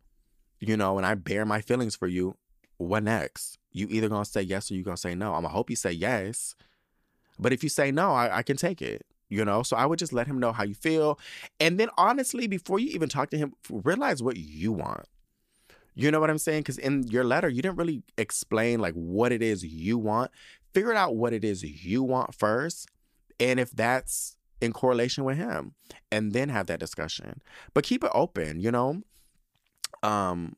you 0.60 0.76
know, 0.78 0.98
and 0.98 1.06
I 1.06 1.16
bear 1.16 1.46
my 1.46 1.62
feelings 1.62 1.96
for 1.96 2.08
you, 2.08 2.36
what 2.78 3.04
next? 3.04 3.58
You 3.72 3.88
either 3.90 4.10
gonna 4.10 4.26
say 4.26 4.42
yes 4.42 4.72
or 4.72 4.76
you 4.76 4.84
gonna 4.84 4.98
say 4.98 5.16
no. 5.16 5.34
I'm 5.34 5.44
gonna 5.44 5.50
hope 5.50 5.70
you 5.70 5.76
say 5.76 5.92
yes. 5.92 6.56
But 7.38 7.54
if 7.54 7.64
you 7.64 7.70
say 7.70 7.92
no, 7.92 8.12
I, 8.12 8.38
I 8.38 8.44
can 8.44 8.58
take 8.58 8.82
it 8.82 9.06
you 9.30 9.44
know 9.44 9.64
so 9.64 9.76
i 9.76 9.86
would 9.86 10.00
just 10.00 10.14
let 10.14 10.28
him 10.28 10.40
know 10.40 10.52
how 10.52 10.64
you 10.64 10.76
feel 10.76 11.20
and 11.60 11.80
then 11.80 11.90
honestly 11.98 12.48
before 12.48 12.80
you 12.80 12.90
even 12.90 13.10
talk 13.10 13.30
to 13.30 13.38
him 13.38 13.54
realize 13.70 14.22
what 14.22 14.38
you 14.38 14.72
want. 14.72 15.06
You 15.98 16.12
know 16.12 16.20
what 16.20 16.30
i'm 16.30 16.38
saying? 16.38 16.62
Because 16.62 16.78
in 16.78 17.04
your 17.08 17.24
letter 17.24 17.50
you 17.50 17.62
didn't 17.62 17.78
really 17.78 18.04
explain 18.18 18.80
like 18.80 18.94
what 18.94 19.32
it 19.32 19.42
is 19.42 19.64
you 19.64 19.98
want. 19.98 20.32
Figure 20.74 20.94
out 20.94 21.16
what 21.16 21.34
it 21.34 21.44
is 21.44 21.64
you 21.64 22.04
want 22.04 22.36
first 22.36 22.90
and 23.40 23.60
if 23.60 23.72
that's 23.72 24.36
in 24.62 24.74
correlation 24.74 25.24
with 25.24 25.38
him 25.38 25.74
and 26.12 26.34
then 26.34 26.50
have 26.50 26.68
that 26.68 26.80
discussion. 26.80 27.42
But 27.74 27.86
keep 27.86 28.04
it 28.04 28.12
open 28.14 28.60
you 28.60 28.72
know? 28.72 29.02
Um 30.04 30.56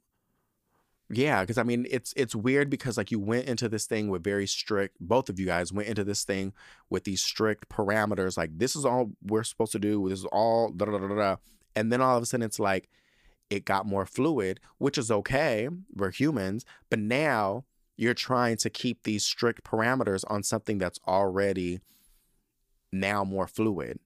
yeah 1.09 1.41
because 1.41 1.57
i 1.57 1.63
mean 1.63 1.85
it's 1.89 2.13
it's 2.17 2.35
weird 2.35 2.69
because 2.69 2.97
like 2.97 3.11
you 3.11 3.19
went 3.19 3.47
into 3.47 3.69
this 3.69 3.85
thing 3.85 4.09
with 4.09 4.23
very 4.23 4.45
strict 4.45 4.97
both 4.99 5.29
of 5.29 5.39
you 5.39 5.45
guys 5.45 5.71
went 5.71 5.87
into 5.87 6.03
this 6.03 6.23
thing 6.23 6.51
with 6.89 7.05
these 7.05 7.23
strict 7.23 7.69
parameters 7.69 8.37
like 8.37 8.57
this 8.57 8.75
is 8.75 8.83
all 8.83 9.11
we're 9.23 9.43
supposed 9.43 9.71
to 9.71 9.79
do 9.79 10.09
this 10.09 10.19
is 10.19 10.25
all 10.25 10.69
da 10.71 10.85
da 10.85 10.97
da 10.97 11.07
da, 11.07 11.15
da. 11.15 11.35
and 11.75 11.91
then 11.91 12.01
all 12.01 12.17
of 12.17 12.23
a 12.23 12.25
sudden 12.25 12.45
it's 12.45 12.59
like 12.59 12.89
it 13.49 13.63
got 13.63 13.85
more 13.85 14.05
fluid 14.05 14.59
which 14.79 14.97
is 14.97 15.09
okay 15.09 15.69
we're 15.95 16.11
humans 16.11 16.65
but 16.89 16.99
now 16.99 17.63
you're 17.95 18.13
trying 18.13 18.57
to 18.57 18.69
keep 18.69 19.03
these 19.03 19.23
strict 19.23 19.63
parameters 19.63 20.23
on 20.27 20.43
something 20.43 20.77
that's 20.77 20.99
already 21.07 21.79
now 22.91 23.23
more 23.23 23.47
fluid 23.47 23.99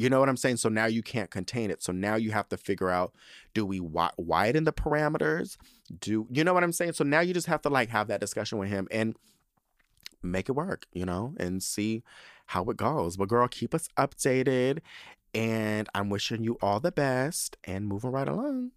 you 0.00 0.08
know 0.08 0.18
what 0.18 0.30
I'm 0.30 0.36
saying? 0.38 0.56
So 0.56 0.70
now 0.70 0.86
you 0.86 1.02
can't 1.02 1.30
contain 1.30 1.70
it. 1.70 1.82
So 1.82 1.92
now 1.92 2.14
you 2.14 2.30
have 2.30 2.48
to 2.48 2.56
figure 2.56 2.88
out 2.88 3.12
do 3.52 3.66
we 3.66 3.80
wi- 3.80 4.12
widen 4.16 4.64
the 4.64 4.72
parameters? 4.72 5.58
Do 6.00 6.26
you 6.30 6.42
know 6.42 6.54
what 6.54 6.64
I'm 6.64 6.72
saying? 6.72 6.94
So 6.94 7.04
now 7.04 7.20
you 7.20 7.34
just 7.34 7.48
have 7.48 7.60
to 7.62 7.68
like 7.68 7.90
have 7.90 8.08
that 8.08 8.18
discussion 8.18 8.56
with 8.56 8.70
him 8.70 8.88
and 8.90 9.14
make 10.22 10.48
it 10.48 10.52
work, 10.52 10.86
you 10.94 11.04
know, 11.04 11.34
and 11.36 11.62
see 11.62 12.02
how 12.46 12.64
it 12.64 12.78
goes. 12.78 13.18
But 13.18 13.28
girl, 13.28 13.46
keep 13.46 13.74
us 13.74 13.88
updated. 13.98 14.78
And 15.34 15.86
I'm 15.94 16.08
wishing 16.08 16.44
you 16.44 16.56
all 16.62 16.80
the 16.80 16.92
best 16.92 17.58
and 17.64 17.86
moving 17.86 18.10
right 18.10 18.26
along. 18.26 18.70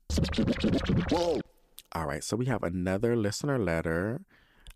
All 1.93 2.05
right, 2.05 2.23
so 2.23 2.35
we 2.35 2.47
have 2.47 2.63
another 2.63 3.15
listener 3.15 3.57
letter. 3.57 4.21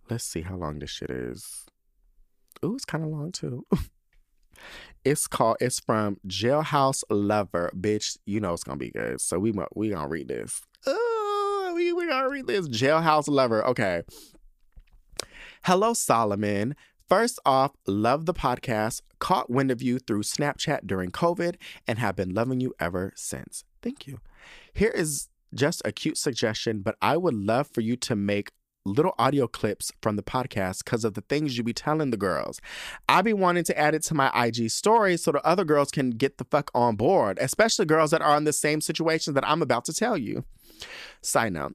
Let's 0.10 0.24
see 0.24 0.44
how 0.44 0.56
long 0.56 0.80
this 0.80 0.92
shit 0.92 1.10
is. 1.10 1.66
Ooh, 2.64 2.76
it's 2.76 2.86
kind 2.86 3.04
of 3.04 3.10
long 3.10 3.34
too. 3.34 3.66
It's 5.04 5.28
called. 5.28 5.58
It's 5.62 5.80
from 5.80 6.18
Jailhouse 6.28 7.04
Lover, 7.10 7.72
bitch. 7.76 8.18
You 8.26 8.40
know 8.40 8.54
it's 8.54 8.64
gonna 8.64 8.78
be 8.78 8.92
good. 8.92 9.22
So 9.22 9.40
we 9.40 9.54
we 9.76 9.90
gonna 9.90 10.08
read 10.08 10.28
this. 10.28 10.62
Ooh, 10.88 11.74
we 11.76 11.94
we 11.94 12.08
gonna 12.08 12.30
read 12.30 12.48
this. 12.48 12.68
Jailhouse 12.68 13.28
Lover. 13.28 13.66
Okay. 13.66 14.04
Hello, 15.64 15.94
Solomon. 15.94 16.76
First 17.10 17.40
off, 17.46 17.72
love 17.88 18.26
the 18.26 18.34
podcast. 18.34 19.02
Caught 19.20 19.50
wind 19.50 19.72
of 19.72 19.82
you 19.82 19.98
through 19.98 20.24
Snapchat 20.24 20.86
during 20.86 21.10
COVID 21.10 21.56
and 21.88 22.00
have 22.00 22.16
been 22.16 22.34
loving 22.34 22.60
you 22.60 22.74
ever 22.80 23.14
since. 23.16 23.64
Thank 23.82 24.08
you. 24.08 24.20
Here 24.74 24.92
is 24.94 25.30
just 25.54 25.82
a 25.86 25.92
cute 25.92 26.18
suggestion, 26.18 26.82
but 26.82 26.96
I 27.02 27.16
would 27.18 27.34
love 27.34 27.68
for 27.68 27.82
you 27.82 27.96
to 27.96 28.16
make 28.16 28.52
little 28.88 29.14
audio 29.20 29.48
clips 29.48 29.92
from 30.02 30.16
the 30.16 30.24
podcast 30.24 30.84
because 30.84 31.04
of 31.04 31.14
the 31.14 31.22
things 31.22 31.58
you 31.58 31.64
be 31.64 31.74
telling 31.74 32.12
the 32.12 32.18
girls. 32.18 32.60
I 33.08 33.22
be 33.22 33.34
wanting 33.34 33.64
to 33.66 33.78
add 33.78 33.96
it 33.96 34.04
to 34.04 34.14
my 34.14 34.32
IG 34.34 34.70
story 34.70 35.18
so 35.18 35.32
the 35.32 35.46
other 35.46 35.66
girls 35.66 35.92
can 35.92 36.12
get 36.12 36.38
the 36.38 36.46
fuck 36.46 36.72
on 36.74 36.96
board, 36.96 37.38
especially 37.42 37.86
girls 37.86 38.12
that 38.12 38.22
are 38.22 38.38
in 38.38 38.46
the 38.46 38.54
same 38.54 38.82
situation 38.82 39.34
that 39.34 39.48
I'm 39.48 39.62
about 39.62 39.86
to 39.86 39.94
tell 39.94 40.18
you. 40.18 40.44
Sign 41.22 41.56
up. 41.56 41.74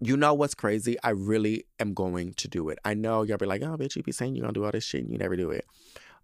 You 0.00 0.16
know 0.16 0.32
what's 0.32 0.54
crazy? 0.54 0.96
I 1.02 1.10
really 1.10 1.64
am 1.78 1.92
going 1.92 2.32
to 2.34 2.48
do 2.48 2.70
it. 2.70 2.78
I 2.84 2.94
know 2.94 3.22
y'all 3.22 3.36
be 3.36 3.44
like, 3.44 3.62
oh, 3.62 3.76
bitch, 3.76 3.96
you 3.96 4.02
be 4.02 4.12
saying 4.12 4.34
you're 4.34 4.42
gonna 4.42 4.54
do 4.54 4.64
all 4.64 4.70
this 4.70 4.84
shit 4.84 5.02
and 5.02 5.12
you 5.12 5.18
never 5.18 5.36
do 5.36 5.50
it. 5.50 5.66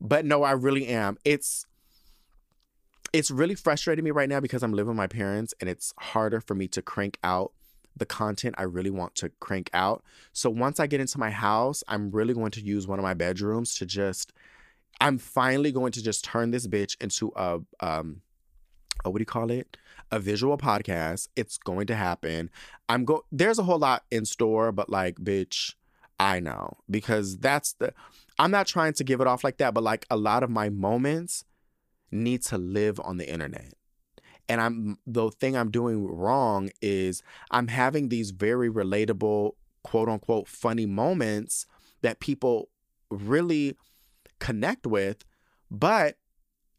But 0.00 0.24
no, 0.24 0.42
I 0.42 0.52
really 0.52 0.86
am. 0.86 1.18
It's 1.24 1.66
it's 3.12 3.30
really 3.30 3.54
frustrating 3.54 4.04
me 4.04 4.10
right 4.10 4.28
now 4.28 4.40
because 4.40 4.62
I'm 4.62 4.72
living 4.72 4.88
with 4.88 4.96
my 4.96 5.06
parents 5.06 5.54
and 5.60 5.70
it's 5.70 5.92
harder 5.98 6.40
for 6.40 6.54
me 6.54 6.68
to 6.68 6.82
crank 6.82 7.18
out 7.22 7.52
the 7.96 8.06
content 8.06 8.54
I 8.58 8.64
really 8.64 8.90
want 8.90 9.14
to 9.16 9.30
crank 9.40 9.70
out. 9.72 10.04
So 10.32 10.50
once 10.50 10.78
I 10.78 10.86
get 10.86 11.00
into 11.00 11.18
my 11.18 11.30
house, 11.30 11.82
I'm 11.88 12.10
really 12.10 12.34
going 12.34 12.50
to 12.52 12.60
use 12.60 12.86
one 12.86 12.98
of 12.98 13.02
my 13.02 13.14
bedrooms 13.14 13.74
to 13.76 13.86
just 13.86 14.32
I'm 15.00 15.18
finally 15.18 15.72
going 15.72 15.92
to 15.92 16.02
just 16.02 16.24
turn 16.24 16.50
this 16.50 16.66
bitch 16.66 16.96
into 17.00 17.32
a 17.36 17.60
um 17.80 18.22
a, 19.04 19.10
what 19.10 19.18
do 19.18 19.22
you 19.22 19.26
call 19.26 19.50
it? 19.50 19.76
A 20.10 20.18
visual 20.18 20.56
podcast. 20.56 21.28
It's 21.36 21.58
going 21.58 21.86
to 21.88 21.94
happen. 21.94 22.50
I'm 22.88 23.04
go 23.04 23.24
there's 23.32 23.58
a 23.58 23.64
whole 23.64 23.78
lot 23.78 24.04
in 24.10 24.24
store, 24.24 24.72
but 24.72 24.90
like 24.90 25.16
bitch, 25.16 25.74
I 26.18 26.40
know 26.40 26.76
because 26.90 27.38
that's 27.38 27.74
the 27.74 27.92
I'm 28.38 28.50
not 28.50 28.66
trying 28.66 28.92
to 28.94 29.04
give 29.04 29.20
it 29.20 29.26
off 29.26 29.44
like 29.44 29.58
that, 29.58 29.74
but 29.74 29.82
like 29.82 30.06
a 30.10 30.16
lot 30.16 30.42
of 30.42 30.50
my 30.50 30.68
moments 30.68 31.44
need 32.10 32.42
to 32.42 32.58
live 32.58 33.00
on 33.00 33.16
the 33.16 33.30
internet. 33.30 33.74
And 34.48 34.60
I'm 34.60 34.98
the 35.06 35.30
thing 35.30 35.56
I'm 35.56 35.70
doing 35.70 36.06
wrong 36.06 36.70
is 36.80 37.22
I'm 37.50 37.68
having 37.68 38.08
these 38.08 38.30
very 38.30 38.70
relatable, 38.70 39.52
quote 39.82 40.08
unquote, 40.08 40.48
funny 40.48 40.86
moments 40.86 41.66
that 42.02 42.20
people 42.20 42.68
really 43.10 43.76
connect 44.38 44.86
with, 44.86 45.24
but 45.70 46.16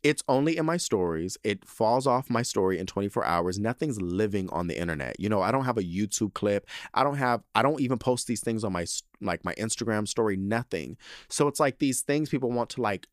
it's 0.03 0.23
only 0.27 0.57
in 0.57 0.65
my 0.65 0.77
stories. 0.77 1.38
It 1.44 1.68
falls 1.68 2.07
off 2.07 2.30
my 2.30 2.41
story 2.41 2.77
in 2.77 2.85
24 2.85 3.26
hours. 3.26 3.60
Nothing's 3.60 3.99
living 3.99 4.49
on 4.52 4.68
the 4.68 4.80
internet. 4.80 5.19
You 5.19 5.27
know, 5.27 5.41
I 5.41 5.52
don't 5.52 5.65
have 5.65 5.77
a 5.77 5.84
YouTube 5.84 6.34
clip. 6.34 6.68
I 6.94 7.03
don't 7.03 7.18
have 7.18 7.44
I 7.56 7.61
don't 7.61 7.81
even 7.81 7.98
post 7.98 8.27
these 8.27 8.41
things 8.41 8.64
on 8.64 8.72
my 8.72 8.85
like 9.22 9.44
my 9.44 9.53
Instagram 9.56 10.07
story, 10.07 10.38
nothing. 10.38 10.98
So 11.30 11.48
it's 11.48 11.60
like 11.60 11.80
these 11.80 12.02
things 12.02 12.30
people 12.30 12.52
want 12.52 12.69
to 12.72 12.81
like 12.81 13.07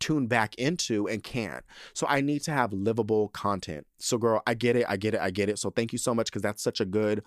tune 0.00 0.26
back 0.26 0.54
into 0.56 1.08
and 1.08 1.22
can't. 1.22 1.64
So 1.94 2.06
I 2.08 2.20
need 2.20 2.42
to 2.44 2.52
have 2.52 2.72
livable 2.72 3.28
content. 3.28 3.86
So 3.98 4.18
girl, 4.18 4.42
I 4.46 4.54
get 4.54 4.76
it. 4.76 4.86
I 4.88 4.96
get 4.96 5.14
it. 5.14 5.20
I 5.20 5.30
get 5.30 5.48
it. 5.48 5.58
So 5.58 5.70
thank 5.70 5.92
you 5.92 5.98
so 5.98 6.14
much 6.14 6.30
cuz 6.30 6.42
that's 6.42 6.62
such 6.62 6.80
a 6.80 6.84
good 6.84 7.24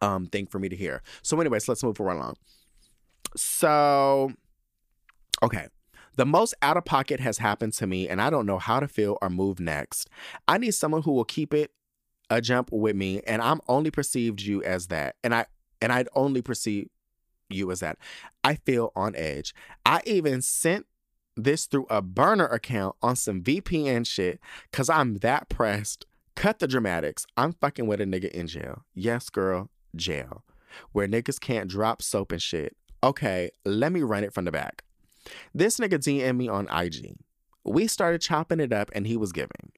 um 0.00 0.26
thing 0.26 0.46
for 0.46 0.58
me 0.58 0.68
to 0.68 0.76
hear. 0.76 1.02
So 1.22 1.40
anyways, 1.40 1.68
let's 1.68 1.82
move 1.82 1.98
right 2.00 2.16
along. 2.16 2.36
So 3.36 4.32
okay. 5.42 5.68
The 6.16 6.26
most 6.26 6.54
out 6.62 6.76
of 6.76 6.84
pocket 6.84 7.18
has 7.18 7.38
happened 7.38 7.72
to 7.74 7.88
me, 7.88 8.08
and 8.08 8.22
I 8.22 8.30
don't 8.30 8.46
know 8.46 8.60
how 8.60 8.78
to 8.78 8.86
feel 8.86 9.18
or 9.20 9.28
move 9.28 9.58
next. 9.58 10.08
I 10.46 10.58
need 10.58 10.70
someone 10.70 11.02
who 11.02 11.10
will 11.10 11.24
keep 11.24 11.52
it 11.52 11.72
a 12.30 12.40
jump 12.40 12.70
with 12.72 12.94
me, 12.94 13.20
and 13.26 13.42
I'm 13.42 13.60
only 13.66 13.90
perceived 13.90 14.40
you 14.40 14.62
as 14.62 14.86
that. 14.88 15.16
And 15.24 15.34
I 15.34 15.46
and 15.80 15.92
I'd 15.92 16.08
only 16.14 16.40
perceive 16.40 16.88
you 17.50 17.70
as 17.70 17.80
that. 17.80 17.98
I 18.42 18.54
feel 18.54 18.92
on 18.94 19.14
edge. 19.16 19.54
I 19.84 20.00
even 20.06 20.40
sent 20.40 20.86
this 21.36 21.66
through 21.66 21.86
a 21.90 22.02
burner 22.02 22.46
account 22.46 22.96
on 23.02 23.16
some 23.16 23.42
VPN 23.42 24.06
shit 24.06 24.40
because 24.70 24.88
I'm 24.88 25.18
that 25.18 25.48
pressed. 25.48 26.06
Cut 26.36 26.58
the 26.58 26.66
dramatics. 26.66 27.26
I'm 27.36 27.52
fucking 27.52 27.86
with 27.86 28.00
a 28.00 28.04
nigga 28.04 28.30
in 28.30 28.46
jail. 28.46 28.84
Yes, 28.94 29.30
girl, 29.30 29.70
jail. 29.94 30.44
Where 30.92 31.06
niggas 31.06 31.40
can't 31.40 31.70
drop 31.70 32.02
soap 32.02 32.32
and 32.32 32.42
shit. 32.42 32.76
Okay, 33.02 33.50
let 33.64 33.92
me 33.92 34.02
run 34.02 34.24
it 34.24 34.34
from 34.34 34.44
the 34.44 34.52
back. 34.52 34.82
This 35.54 35.78
nigga 35.78 35.98
DM'd 35.98 36.36
me 36.36 36.48
on 36.48 36.68
IG. 36.68 37.16
We 37.64 37.86
started 37.86 38.20
chopping 38.20 38.60
it 38.60 38.72
up 38.72 38.90
and 38.94 39.06
he 39.06 39.16
was 39.16 39.32
giving. 39.32 39.72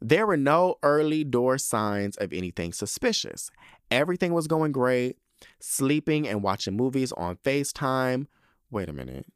There 0.00 0.26
were 0.26 0.36
no 0.36 0.76
early 0.82 1.24
door 1.24 1.58
signs 1.58 2.16
of 2.16 2.32
anything 2.32 2.72
suspicious. 2.72 3.50
Everything 3.90 4.32
was 4.32 4.46
going 4.46 4.72
great. 4.72 5.16
Sleeping 5.60 6.28
and 6.28 6.42
watching 6.42 6.76
movies 6.76 7.12
on 7.12 7.36
FaceTime. 7.36 8.26
Wait 8.70 8.88
a 8.88 8.92
minute. 8.92 9.26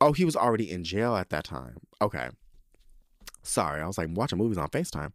Oh, 0.00 0.12
he 0.12 0.24
was 0.24 0.36
already 0.36 0.70
in 0.70 0.84
jail 0.84 1.16
at 1.16 1.30
that 1.30 1.44
time. 1.44 1.78
Okay. 2.00 2.28
Sorry, 3.42 3.80
I 3.80 3.86
was 3.86 3.98
like 3.98 4.08
watching 4.12 4.38
movies 4.38 4.58
on 4.58 4.68
FaceTime. 4.68 5.12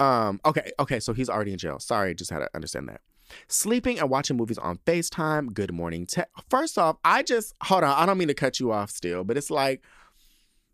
Um, 0.00 0.40
okay, 0.44 0.72
okay, 0.80 0.98
so 0.98 1.12
he's 1.12 1.28
already 1.28 1.52
in 1.52 1.58
jail. 1.58 1.78
Sorry, 1.78 2.14
just 2.14 2.30
had 2.30 2.40
to 2.40 2.50
understand 2.54 2.88
that. 2.88 3.00
Sleeping 3.48 3.98
and 3.98 4.10
watching 4.10 4.36
movies 4.36 4.58
on 4.58 4.78
FaceTime. 4.78 5.54
Good 5.54 5.72
morning. 5.72 6.06
Te- 6.06 6.22
First 6.50 6.78
off, 6.78 6.96
I 7.04 7.22
just 7.22 7.54
hold 7.62 7.84
on. 7.84 7.96
I 7.96 8.06
don't 8.06 8.18
mean 8.18 8.28
to 8.28 8.34
cut 8.34 8.60
you 8.60 8.72
off 8.72 8.90
still, 8.90 9.24
but 9.24 9.36
it's 9.36 9.50
like 9.50 9.82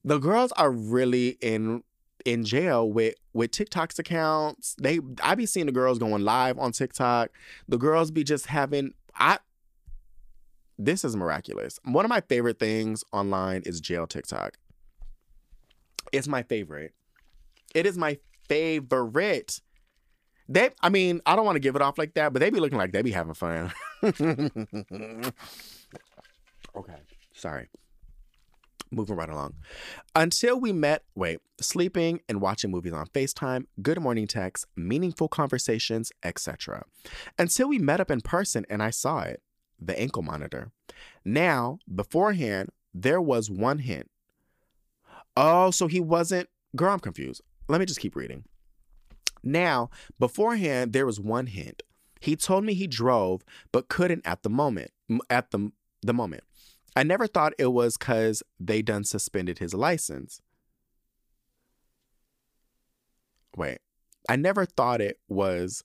the 0.05 0.19
girls 0.19 0.53
are 0.53 0.71
really 0.71 1.39
in 1.41 1.83
in 2.25 2.45
jail 2.45 2.91
with 2.91 3.15
with 3.33 3.51
TikTok's 3.51 3.99
accounts. 3.99 4.75
They 4.81 5.01
I 5.23 5.35
be 5.35 5.47
seeing 5.47 5.67
the 5.67 5.73
girls 5.73 5.99
going 5.99 6.25
live 6.25 6.59
on 6.59 6.73
TikTok. 6.73 7.31
The 7.69 7.79
girls 7.79 8.11
be 8.11 8.25
just 8.25 8.47
having 8.47 8.95
I 9.15 9.39
this 10.85 11.05
is 11.05 11.15
miraculous. 11.15 11.79
One 11.85 12.07
of 12.07 12.09
my 12.09 12.23
favorite 12.23 12.59
things 12.59 13.05
online 13.13 13.63
is 13.67 13.81
jail 13.81 14.07
TikTok. 14.07 14.57
It's 16.11 16.27
my 16.27 16.43
favorite. 16.43 16.95
It 17.75 17.85
is 17.87 17.99
my 17.99 18.19
favorite. 18.49 19.61
They, 20.49 20.71
I 20.81 20.89
mean, 20.89 21.21
I 21.27 21.37
don't 21.37 21.45
want 21.45 21.57
to 21.57 21.61
give 21.61 21.77
it 21.77 21.83
off 21.83 21.99
like 21.99 22.15
that, 22.15 22.33
but 22.33 22.41
they 22.41 22.49
be 22.51 22.61
looking 22.61 22.79
like 22.79 22.93
they 22.93 23.03
be 23.03 23.11
having 23.11 23.35
fun. 23.35 23.73
okay, 24.03 25.35
sorry. 27.35 27.69
Moving 28.91 29.17
right 29.17 29.29
along. 29.29 29.55
Until 30.17 30.59
we 30.59 30.73
met, 30.73 31.05
wait, 31.15 31.39
sleeping 31.61 32.21
and 32.29 32.41
watching 32.41 32.71
movies 32.71 32.95
on 32.95 33.07
FaceTime, 33.09 33.67
good 33.83 34.01
morning 34.01 34.27
texts, 34.27 34.67
meaningful 34.75 35.29
conversations, 35.29 36.11
etc. 36.25 36.85
Until 37.39 37.69
we 37.69 37.79
met 37.79 38.01
up 38.01 38.11
in 38.11 38.23
person 38.23 38.67
and 38.69 38.83
I 38.83 38.91
saw 38.91 39.21
it 39.21 39.43
the 39.81 39.99
ankle 39.99 40.23
monitor. 40.23 40.71
Now, 41.25 41.79
beforehand, 41.93 42.71
there 42.93 43.21
was 43.21 43.51
one 43.51 43.79
hint. 43.79 44.11
Oh, 45.37 45.71
so 45.71 45.87
he 45.87 46.01
wasn't. 46.01 46.49
Girl, 46.77 46.93
I'm 46.93 47.01
confused. 47.01 47.43
Let 47.69 47.81
me 47.81 47.87
just 47.87 48.01
keep 48.01 48.17
reading. 48.17 48.45
Now, 49.43 49.91
beforehand, 50.19 50.93
there 50.93 51.07
was 51.07 51.21
one 51.21 51.47
hint. 51.47 51.83
He 52.21 52.37
told 52.37 52.65
me 52.65 52.75
he 52.75 52.87
drove, 52.87 53.43
but 53.73 53.89
couldn't 53.89 54.27
at 54.27 54.43
the 54.43 54.51
moment. 54.51 54.91
At 55.31 55.51
the 55.51 55.73
the 56.03 56.15
moment, 56.15 56.45
I 56.95 57.03
never 57.03 57.27
thought 57.27 57.55
it 57.59 57.73
was 57.73 57.97
because 57.97 58.43
they 58.59 58.83
done 58.83 59.05
suspended 59.05 59.59
his 59.59 59.75
license. 59.75 60.41
Wait, 63.57 63.79
I 64.29 64.37
never 64.37 64.65
thought 64.67 65.01
it 65.01 65.19
was 65.29 65.83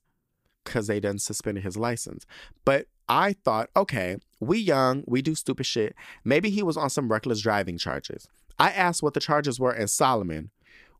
because 0.66 0.88
they 0.88 1.00
done 1.00 1.20
suspended 1.20 1.64
his 1.64 1.78
license. 1.78 2.26
But 2.66 2.88
I 3.08 3.34
thought, 3.34 3.70
okay, 3.76 4.18
we 4.40 4.60
young, 4.60 5.04
we 5.08 5.22
do 5.22 5.36
stupid 5.36 5.66
shit. 5.66 5.96
Maybe 6.24 6.50
he 6.50 6.64
was 6.64 6.76
on 6.76 6.90
some 6.90 7.12
reckless 7.12 7.42
driving 7.42 7.78
charges. 7.78 8.28
I 8.60 8.72
asked 8.72 9.04
what 9.04 9.14
the 9.14 9.20
charges 9.20 9.60
were, 9.60 9.72
and 9.72 9.90
Solomon, 9.90 10.50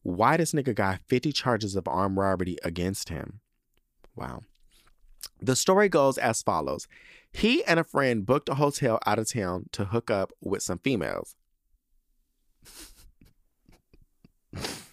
why 0.04 0.38
this 0.38 0.54
nigga 0.54 0.76
got 0.76 1.02
50 1.08 1.32
charges 1.32 1.76
of 1.76 1.88
armed 1.88 2.18
robbery 2.18 2.58
against 2.64 3.10
him? 3.10 3.40
Wow. 4.16 4.42
The 5.42 5.56
story 5.56 5.90
goes 5.90 6.18
as 6.18 6.44
follows 6.44 6.88
He 7.34 7.64
and 7.66 7.80
a 7.80 7.84
friend 7.84 8.26
booked 8.26 8.50
a 8.50 8.56
hotel 8.56 9.00
out 9.06 9.20
of 9.20 9.30
town 9.32 9.66
to 9.74 9.86
hook 9.86 10.10
up 10.12 10.32
with 10.42 10.64
some 10.64 10.80
females. 10.80 11.36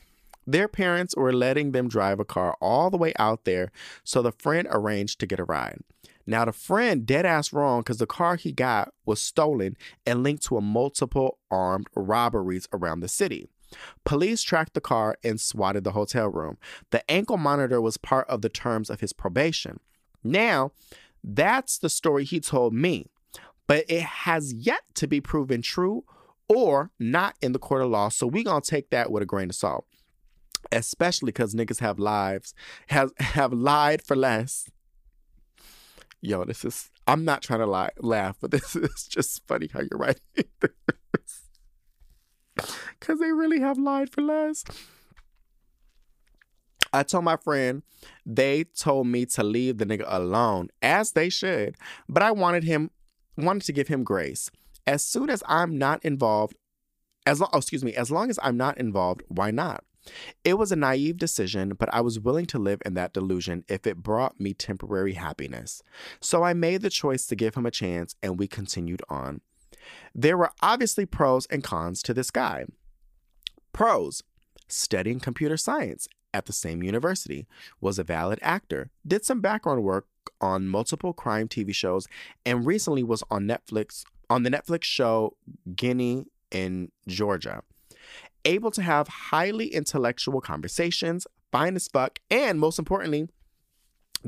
Their 0.46 0.68
parents 0.68 1.14
were 1.16 1.32
letting 1.32 1.72
them 1.72 1.88
drive 1.88 2.18
a 2.20 2.24
car 2.24 2.56
all 2.60 2.90
the 2.90 2.96
way 2.96 3.12
out 3.18 3.44
there, 3.44 3.70
so 4.04 4.22
the 4.22 4.32
friend 4.32 4.66
arranged 4.70 5.20
to 5.20 5.26
get 5.26 5.40
a 5.40 5.44
ride. 5.44 5.80
Now, 6.26 6.44
the 6.44 6.52
friend 6.52 7.04
dead 7.04 7.26
ass 7.26 7.52
wrong 7.52 7.80
because 7.80 7.98
the 7.98 8.06
car 8.06 8.36
he 8.36 8.52
got 8.52 8.92
was 9.04 9.20
stolen 9.20 9.76
and 10.06 10.22
linked 10.22 10.44
to 10.44 10.56
a 10.56 10.60
multiple 10.60 11.38
armed 11.50 11.88
robberies 11.96 12.68
around 12.72 13.00
the 13.00 13.08
city. 13.08 13.48
Police 14.04 14.42
tracked 14.42 14.74
the 14.74 14.80
car 14.80 15.16
and 15.24 15.40
swatted 15.40 15.84
the 15.84 15.92
hotel 15.92 16.28
room. 16.28 16.58
The 16.90 17.08
ankle 17.10 17.38
monitor 17.38 17.80
was 17.80 17.96
part 17.96 18.28
of 18.28 18.42
the 18.42 18.48
terms 18.48 18.90
of 18.90 19.00
his 19.00 19.12
probation. 19.12 19.80
Now, 20.22 20.72
that's 21.24 21.78
the 21.78 21.88
story 21.88 22.24
he 22.24 22.38
told 22.40 22.74
me, 22.74 23.06
but 23.66 23.84
it 23.88 24.02
has 24.02 24.52
yet 24.52 24.82
to 24.94 25.06
be 25.06 25.20
proven 25.20 25.62
true 25.62 26.04
or 26.48 26.90
not 26.98 27.36
in 27.40 27.52
the 27.52 27.58
court 27.58 27.82
of 27.82 27.90
law. 27.90 28.08
So 28.10 28.26
we 28.26 28.44
gonna 28.44 28.60
take 28.60 28.90
that 28.90 29.10
with 29.10 29.22
a 29.22 29.26
grain 29.26 29.48
of 29.48 29.56
salt, 29.56 29.86
especially 30.70 31.26
because 31.26 31.54
niggas 31.54 31.80
have 31.80 31.98
lives 31.98 32.54
have 32.88 33.12
have 33.18 33.52
lied 33.52 34.02
for 34.02 34.16
less. 34.16 34.68
Yo, 36.20 36.44
this 36.44 36.64
is 36.64 36.90
I'm 37.06 37.24
not 37.24 37.42
trying 37.42 37.60
to 37.60 37.66
lie, 37.66 37.90
laugh, 37.98 38.36
but 38.40 38.50
this 38.52 38.76
is 38.76 39.08
just 39.08 39.46
funny 39.46 39.68
how 39.72 39.80
you're 39.80 39.98
writing 39.98 40.22
this. 40.60 41.42
Cause 43.00 43.18
they 43.18 43.32
really 43.32 43.60
have 43.60 43.78
lied 43.78 44.12
for 44.12 44.22
less. 44.22 44.64
I 46.92 47.02
told 47.02 47.24
my 47.24 47.36
friend 47.36 47.82
they 48.26 48.64
told 48.64 49.06
me 49.06 49.24
to 49.26 49.42
leave 49.42 49.78
the 49.78 49.86
nigga 49.86 50.04
alone, 50.06 50.68
as 50.82 51.12
they 51.12 51.30
should, 51.30 51.76
but 52.08 52.22
I 52.22 52.30
wanted 52.30 52.64
him 52.64 52.90
wanted 53.36 53.62
to 53.64 53.72
give 53.72 53.88
him 53.88 54.04
grace. 54.04 54.50
As 54.86 55.04
soon 55.04 55.30
as 55.30 55.42
I'm 55.46 55.78
not 55.78 56.04
involved, 56.04 56.56
as 57.24 57.40
long, 57.40 57.50
oh, 57.52 57.58
excuse 57.58 57.84
me, 57.84 57.94
as 57.94 58.10
long 58.10 58.30
as 58.30 58.38
I'm 58.42 58.56
not 58.56 58.78
involved, 58.78 59.22
why 59.28 59.50
not? 59.50 59.84
It 60.44 60.58
was 60.58 60.72
a 60.72 60.76
naive 60.76 61.16
decision, 61.16 61.74
but 61.78 61.92
I 61.92 62.00
was 62.00 62.18
willing 62.18 62.46
to 62.46 62.58
live 62.58 62.82
in 62.84 62.94
that 62.94 63.12
delusion 63.12 63.64
if 63.68 63.86
it 63.86 64.02
brought 64.02 64.40
me 64.40 64.54
temporary 64.54 65.14
happiness. 65.14 65.82
So 66.20 66.42
I 66.42 66.54
made 66.54 66.82
the 66.82 66.90
choice 66.90 67.26
to 67.26 67.36
give 67.36 67.54
him 67.54 67.66
a 67.66 67.70
chance 67.70 68.16
and 68.22 68.38
we 68.38 68.48
continued 68.48 69.02
on. 69.08 69.40
There 70.14 70.36
were 70.36 70.52
obviously 70.60 71.06
pros 71.06 71.46
and 71.46 71.62
cons 71.62 72.02
to 72.02 72.14
this 72.14 72.30
guy. 72.30 72.66
Pros 73.72 74.22
studying 74.68 75.20
computer 75.20 75.56
science 75.56 76.08
at 76.34 76.46
the 76.46 76.52
same 76.52 76.82
university, 76.82 77.46
was 77.80 77.98
a 77.98 78.04
valid 78.04 78.38
actor, 78.42 78.90
did 79.06 79.24
some 79.24 79.40
background 79.40 79.82
work 79.82 80.06
on 80.40 80.68
multiple 80.68 81.12
crime 81.12 81.48
TV 81.48 81.74
shows, 81.74 82.08
and 82.46 82.66
recently 82.66 83.02
was 83.02 83.22
on 83.30 83.46
Netflix 83.46 84.04
on 84.30 84.44
the 84.44 84.50
Netflix 84.50 84.84
show 84.84 85.36
Ginny 85.74 86.24
& 86.66 87.06
Georgia. 87.06 87.62
Able 88.44 88.70
to 88.72 88.82
have 88.82 89.08
highly 89.08 89.68
intellectual 89.68 90.40
conversations, 90.40 91.26
fine 91.50 91.76
as 91.76 91.88
fuck, 91.88 92.18
and 92.30 92.58
most 92.58 92.78
importantly, 92.78 93.28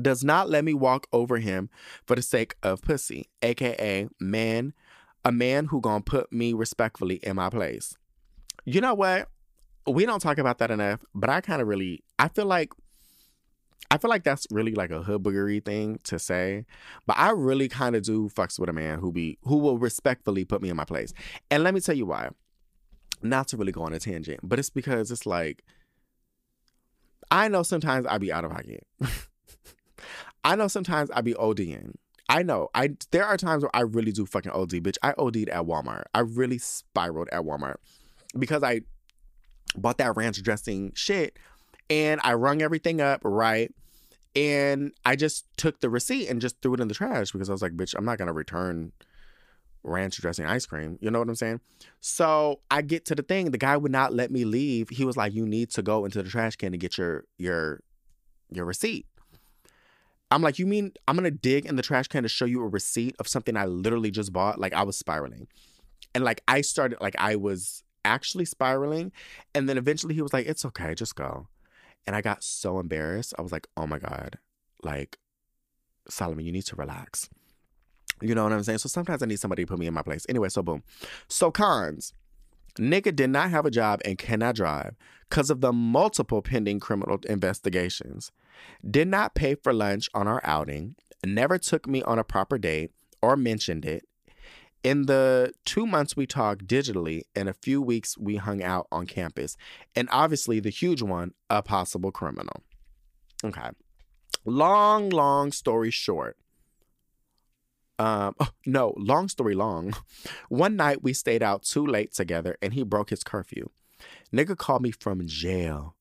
does 0.01 0.23
not 0.23 0.49
let 0.49 0.63
me 0.63 0.73
walk 0.73 1.07
over 1.11 1.37
him 1.37 1.69
for 2.05 2.15
the 2.15 2.21
sake 2.21 2.55
of 2.63 2.81
pussy, 2.81 3.29
aka 3.41 4.07
man, 4.19 4.73
a 5.23 5.31
man 5.31 5.65
who 5.65 5.81
gonna 5.81 6.01
put 6.01 6.31
me 6.31 6.53
respectfully 6.53 7.15
in 7.23 7.35
my 7.35 7.49
place. 7.49 7.95
You 8.65 8.81
know 8.81 8.93
what? 8.93 9.29
We 9.87 10.05
don't 10.05 10.19
talk 10.19 10.37
about 10.37 10.57
that 10.59 10.71
enough, 10.71 11.03
but 11.13 11.29
I 11.29 11.41
kind 11.41 11.61
of 11.61 11.67
really 11.67 12.03
I 12.17 12.27
feel 12.27 12.45
like 12.45 12.71
I 13.91 13.97
feel 13.97 14.09
like 14.09 14.23
that's 14.23 14.47
really 14.49 14.73
like 14.73 14.91
a 14.91 15.03
hood 15.03 15.23
boogery 15.23 15.63
thing 15.63 15.99
to 16.05 16.17
say, 16.17 16.65
but 17.05 17.17
I 17.17 17.29
really 17.29 17.69
kind 17.69 17.95
of 17.95 18.01
do 18.03 18.29
fucks 18.29 18.59
with 18.59 18.69
a 18.69 18.73
man 18.73 18.99
who 18.99 19.11
be 19.11 19.37
who 19.43 19.57
will 19.57 19.77
respectfully 19.77 20.43
put 20.43 20.61
me 20.61 20.69
in 20.69 20.75
my 20.75 20.85
place. 20.85 21.13
And 21.51 21.63
let 21.63 21.73
me 21.73 21.79
tell 21.79 21.95
you 21.95 22.05
why. 22.05 22.29
Not 23.29 23.47
to 23.49 23.57
really 23.57 23.71
go 23.71 23.83
on 23.83 23.93
a 23.93 23.99
tangent, 23.99 24.39
but 24.43 24.59
it's 24.59 24.69
because 24.69 25.11
it's 25.11 25.25
like 25.25 25.63
I 27.31 27.47
know 27.47 27.63
sometimes 27.63 28.05
I 28.05 28.17
be 28.17 28.31
out 28.31 28.45
of 28.45 28.51
pocket. 28.51 28.85
I 30.43 30.55
know 30.55 30.67
sometimes 30.67 31.09
I 31.11 31.21
be 31.21 31.33
ODing. 31.33 31.95
I 32.29 32.43
know. 32.43 32.69
I 32.73 32.91
there 33.11 33.25
are 33.25 33.37
times 33.37 33.63
where 33.63 33.75
I 33.75 33.81
really 33.81 34.11
do 34.11 34.25
fucking 34.25 34.51
OD, 34.51 34.71
bitch. 34.71 34.97
I 35.03 35.13
OD'd 35.17 35.49
at 35.49 35.63
Walmart. 35.63 36.03
I 36.13 36.19
really 36.19 36.57
spiraled 36.57 37.29
at 37.31 37.41
Walmart 37.41 37.75
because 38.37 38.63
I 38.63 38.81
bought 39.75 39.97
that 39.97 40.15
ranch 40.15 40.41
dressing 40.41 40.91
shit 40.95 41.37
and 41.89 42.21
I 42.23 42.33
rung 42.33 42.61
everything 42.61 43.01
up, 43.01 43.21
right? 43.23 43.73
And 44.35 44.91
I 45.05 45.15
just 45.15 45.45
took 45.57 45.79
the 45.79 45.89
receipt 45.89 46.27
and 46.27 46.41
just 46.41 46.61
threw 46.61 46.73
it 46.73 46.79
in 46.79 46.87
the 46.87 46.93
trash 46.93 47.31
because 47.31 47.49
I 47.49 47.53
was 47.53 47.61
like, 47.61 47.73
bitch, 47.73 47.95
I'm 47.97 48.05
not 48.05 48.17
gonna 48.17 48.33
return 48.33 48.91
ranch 49.85 50.17
dressing 50.17 50.45
ice 50.45 50.65
cream. 50.65 50.97
You 51.01 51.11
know 51.11 51.19
what 51.19 51.29
I'm 51.29 51.35
saying? 51.35 51.61
So 52.01 52.59
I 52.69 52.81
get 52.81 53.05
to 53.05 53.15
the 53.15 53.23
thing, 53.23 53.51
the 53.51 53.57
guy 53.57 53.77
would 53.77 53.91
not 53.91 54.13
let 54.13 54.31
me 54.31 54.45
leave. 54.45 54.89
He 54.89 55.05
was 55.05 55.17
like, 55.17 55.33
You 55.33 55.45
need 55.45 55.69
to 55.71 55.81
go 55.81 56.05
into 56.05 56.21
the 56.21 56.29
trash 56.29 56.55
can 56.55 56.71
to 56.71 56.77
get 56.77 56.97
your 56.97 57.25
your 57.37 57.81
your 58.51 58.65
receipt. 58.65 59.05
I'm 60.31 60.41
like, 60.41 60.59
you 60.59 60.65
mean 60.65 60.91
I'm 61.07 61.15
gonna 61.15 61.31
dig 61.31 61.65
in 61.65 61.75
the 61.75 61.81
trash 61.81 62.07
can 62.07 62.23
to 62.23 62.29
show 62.29 62.45
you 62.45 62.61
a 62.61 62.67
receipt 62.67 63.15
of 63.19 63.27
something 63.27 63.55
I 63.55 63.65
literally 63.65 64.11
just 64.11 64.33
bought? 64.33 64.59
Like 64.59 64.73
I 64.73 64.83
was 64.83 64.97
spiraling. 64.97 65.47
And 66.13 66.23
like 66.23 66.41
I 66.47 66.61
started 66.61 66.99
like 67.01 67.15
I 67.17 67.35
was 67.35 67.83
actually 68.03 68.45
spiraling. 68.45 69.11
And 69.53 69.69
then 69.69 69.77
eventually 69.77 70.15
he 70.15 70.21
was 70.21 70.33
like, 70.33 70.47
It's 70.47 70.65
okay, 70.65 70.95
just 70.95 71.15
go. 71.15 71.47
And 72.07 72.15
I 72.15 72.21
got 72.21 72.43
so 72.43 72.79
embarrassed. 72.79 73.33
I 73.37 73.41
was 73.41 73.51
like, 73.51 73.67
oh 73.75 73.87
my 73.87 73.97
God, 73.97 74.37
like, 74.83 75.17
Solomon, 76.07 76.45
you 76.45 76.51
need 76.51 76.65
to 76.67 76.75
relax. 76.75 77.29
You 78.21 78.33
know 78.35 78.43
what 78.43 78.53
I'm 78.53 78.63
saying? 78.63 78.79
So 78.79 78.89
sometimes 78.89 79.21
I 79.21 79.25
need 79.25 79.39
somebody 79.39 79.63
to 79.63 79.67
put 79.67 79.79
me 79.79 79.87
in 79.87 79.93
my 79.93 80.01
place. 80.01 80.25
Anyway, 80.29 80.49
so 80.49 80.61
boom. 80.61 80.83
So 81.27 81.51
cons. 81.51 82.13
Nigga 82.77 83.15
did 83.15 83.29
not 83.29 83.51
have 83.51 83.65
a 83.65 83.71
job 83.71 84.01
and 84.03 84.17
cannot 84.17 84.55
drive 84.55 84.95
because 85.29 85.49
of 85.49 85.61
the 85.61 85.71
multiple 85.71 86.41
pending 86.41 86.79
criminal 86.79 87.19
investigations. 87.27 88.31
Did 88.89 89.07
not 89.07 89.33
pay 89.35 89.55
for 89.55 89.73
lunch 89.73 90.09
on 90.13 90.27
our 90.27 90.41
outing. 90.43 90.95
Never 91.25 91.57
took 91.57 91.87
me 91.87 92.03
on 92.03 92.19
a 92.19 92.23
proper 92.23 92.57
date 92.57 92.91
or 93.21 93.37
mentioned 93.37 93.85
it. 93.85 94.03
In 94.83 95.07
the 95.07 95.51
two 95.65 95.87
months 95.87 96.15
we 96.15 96.27
talked 96.27 96.67
digitally, 96.67 97.23
and 97.35 97.49
a 97.49 97.53
few 97.53 97.81
weeks 97.81 98.17
we 98.19 98.35
hung 98.35 98.61
out 98.61 98.87
on 98.91 99.07
campus, 99.07 99.57
and 99.95 100.07
obviously 100.11 100.59
the 100.59 100.69
huge 100.69 101.01
one, 101.01 101.33
a 101.49 101.63
possible 101.63 102.11
criminal. 102.11 102.63
Okay. 103.43 103.69
Long, 104.45 105.09
long 105.09 105.51
story 105.51 105.89
short. 105.89 106.37
Um, 107.97 108.35
oh, 108.39 108.49
no, 108.65 108.93
long 108.97 109.29
story 109.29 109.55
long. 109.55 109.93
One 110.49 110.75
night 110.75 111.03
we 111.03 111.13
stayed 111.13 111.41
out 111.41 111.63
too 111.63 111.85
late 111.85 112.13
together 112.13 112.57
and 112.61 112.73
he 112.73 112.83
broke 112.83 113.09
his 113.09 113.23
curfew. 113.23 113.69
Nigga 114.33 114.57
called 114.57 114.81
me 114.81 114.91
from 114.91 115.25
jail 115.25 115.95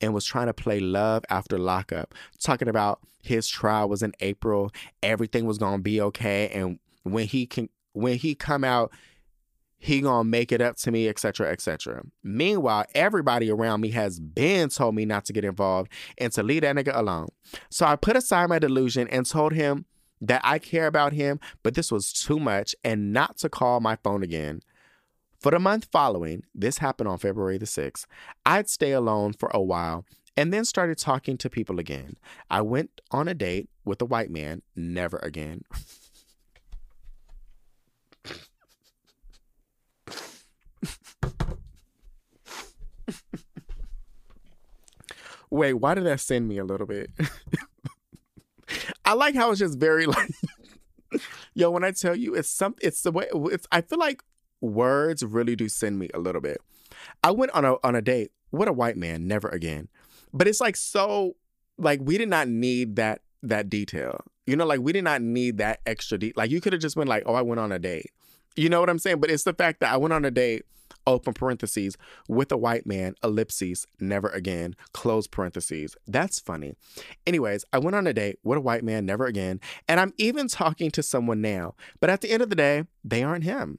and 0.00 0.12
was 0.12 0.24
trying 0.24 0.46
to 0.48 0.54
play 0.54 0.80
love 0.80 1.24
after 1.30 1.58
lockup, 1.58 2.14
talking 2.40 2.68
about 2.68 3.00
his 3.22 3.46
trial 3.48 3.88
was 3.88 4.02
in 4.02 4.12
April, 4.20 4.72
everything 5.02 5.46
was 5.46 5.58
gonna 5.58 5.78
be 5.78 6.00
okay, 6.00 6.48
and 6.48 6.80
when 7.04 7.26
he 7.26 7.46
can 7.46 7.68
when 7.92 8.18
he 8.18 8.34
come 8.34 8.64
out, 8.64 8.90
he 9.78 10.00
gonna 10.00 10.24
make 10.24 10.50
it 10.50 10.60
up 10.60 10.76
to 10.78 10.90
me, 10.90 11.08
etc., 11.08 11.50
etc. 11.50 12.02
Meanwhile, 12.22 12.86
everybody 12.94 13.50
around 13.50 13.80
me 13.80 13.90
has 13.90 14.18
been 14.18 14.68
told 14.68 14.94
me 14.94 15.04
not 15.04 15.24
to 15.26 15.32
get 15.32 15.44
involved 15.44 15.90
and 16.18 16.32
to 16.32 16.42
leave 16.42 16.62
that 16.62 16.76
nigga 16.76 16.96
alone. 16.96 17.28
So 17.70 17.86
I 17.86 17.96
put 17.96 18.16
aside 18.16 18.48
my 18.48 18.58
delusion 18.58 19.08
and 19.08 19.24
told 19.24 19.52
him 19.52 19.84
that 20.22 20.40
I 20.44 20.58
care 20.58 20.86
about 20.86 21.12
him, 21.12 21.38
but 21.62 21.74
this 21.74 21.92
was 21.92 22.12
too 22.12 22.38
much 22.38 22.74
and 22.82 23.12
not 23.12 23.36
to 23.38 23.50
call 23.50 23.80
my 23.80 23.96
phone 23.96 24.22
again. 24.22 24.60
For 25.38 25.50
the 25.50 25.58
month 25.58 25.88
following, 25.90 26.44
this 26.54 26.78
happened 26.78 27.08
on 27.08 27.18
February 27.18 27.58
the 27.58 27.66
6th, 27.66 28.06
I'd 28.46 28.70
stay 28.70 28.92
alone 28.92 29.32
for 29.32 29.50
a 29.52 29.60
while 29.60 30.06
and 30.36 30.52
then 30.52 30.64
started 30.64 30.98
talking 30.98 31.36
to 31.38 31.50
people 31.50 31.80
again. 31.80 32.16
I 32.48 32.62
went 32.62 33.00
on 33.10 33.26
a 33.26 33.34
date 33.34 33.68
with 33.84 34.00
a 34.00 34.06
white 34.06 34.30
man, 34.30 34.62
never 34.76 35.18
again. 35.18 35.62
Wait, 45.50 45.74
why 45.74 45.94
did 45.94 46.04
that 46.04 46.20
send 46.20 46.48
me 46.48 46.58
a 46.58 46.64
little 46.64 46.86
bit? 46.86 47.10
I 49.04 49.14
like 49.14 49.34
how 49.34 49.50
it's 49.50 49.60
just 49.60 49.78
very 49.78 50.06
like 50.06 50.30
yo, 51.54 51.70
when 51.70 51.84
I 51.84 51.90
tell 51.90 52.16
you 52.16 52.34
it's 52.34 52.48
some 52.48 52.74
it's 52.80 53.02
the 53.02 53.12
way 53.12 53.26
it's 53.32 53.66
I 53.72 53.80
feel 53.80 53.98
like 53.98 54.22
words 54.60 55.24
really 55.24 55.56
do 55.56 55.68
send 55.68 55.98
me 55.98 56.08
a 56.14 56.18
little 56.18 56.40
bit. 56.40 56.60
I 57.22 57.30
went 57.30 57.52
on 57.52 57.64
a 57.64 57.76
on 57.82 57.94
a 57.94 58.02
date 58.02 58.30
with 58.50 58.68
a 58.68 58.72
white 58.72 58.96
man, 58.96 59.26
never 59.26 59.48
again. 59.48 59.88
But 60.32 60.48
it's 60.48 60.60
like 60.60 60.76
so 60.76 61.36
like 61.78 62.00
we 62.02 62.18
did 62.18 62.28
not 62.28 62.48
need 62.48 62.96
that 62.96 63.22
that 63.42 63.68
detail. 63.68 64.20
You 64.46 64.56
know, 64.56 64.66
like 64.66 64.80
we 64.80 64.92
did 64.92 65.04
not 65.04 65.22
need 65.22 65.58
that 65.58 65.80
extra 65.86 66.18
detail. 66.18 66.34
like 66.36 66.50
you 66.50 66.60
could 66.60 66.72
have 66.72 66.82
just 66.82 66.96
been 66.96 67.08
like, 67.08 67.22
"Oh, 67.26 67.34
I 67.34 67.42
went 67.42 67.60
on 67.60 67.72
a 67.72 67.78
date." 67.78 68.10
You 68.56 68.68
know 68.68 68.80
what 68.80 68.90
I'm 68.90 68.98
saying? 68.98 69.20
But 69.20 69.30
it's 69.30 69.44
the 69.44 69.54
fact 69.54 69.80
that 69.80 69.92
I 69.92 69.96
went 69.96 70.12
on 70.12 70.24
a 70.24 70.30
date, 70.30 70.64
open 71.06 71.34
parentheses, 71.34 71.96
with 72.28 72.52
a 72.52 72.56
white 72.56 72.86
man, 72.86 73.14
ellipses, 73.22 73.86
never 74.00 74.28
again, 74.28 74.76
close 74.92 75.26
parentheses. 75.26 75.96
That's 76.06 76.40
funny. 76.40 76.74
Anyways, 77.26 77.64
I 77.72 77.78
went 77.78 77.96
on 77.96 78.06
a 78.06 78.12
date 78.12 78.38
with 78.42 78.58
a 78.58 78.62
white 78.62 78.84
man, 78.84 79.06
never 79.06 79.26
again, 79.26 79.60
and 79.88 79.98
I'm 80.00 80.12
even 80.18 80.48
talking 80.48 80.90
to 80.92 81.02
someone 81.02 81.40
now. 81.40 81.74
But 82.00 82.10
at 82.10 82.20
the 82.20 82.30
end 82.30 82.42
of 82.42 82.50
the 82.50 82.56
day, 82.56 82.84
they 83.04 83.22
aren't 83.22 83.44
him. 83.44 83.78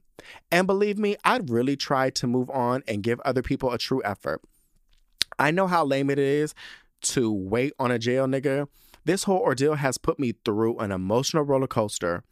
And 0.51 0.67
believe 0.67 0.97
me, 0.97 1.17
I'd 1.23 1.49
really 1.49 1.75
try 1.75 2.09
to 2.11 2.27
move 2.27 2.49
on 2.49 2.83
and 2.87 3.03
give 3.03 3.19
other 3.21 3.41
people 3.41 3.71
a 3.71 3.77
true 3.77 4.01
effort. 4.05 4.41
I 5.39 5.51
know 5.51 5.67
how 5.67 5.83
lame 5.83 6.09
it 6.09 6.19
is 6.19 6.53
to 7.01 7.31
wait 7.31 7.73
on 7.79 7.91
a 7.91 7.99
jail 7.99 8.27
nigga. 8.27 8.67
This 9.05 9.23
whole 9.23 9.39
ordeal 9.39 9.75
has 9.75 9.97
put 9.97 10.19
me 10.19 10.33
through 10.45 10.77
an 10.77 10.91
emotional 10.91 11.43
roller 11.43 11.67
coaster. 11.67 12.23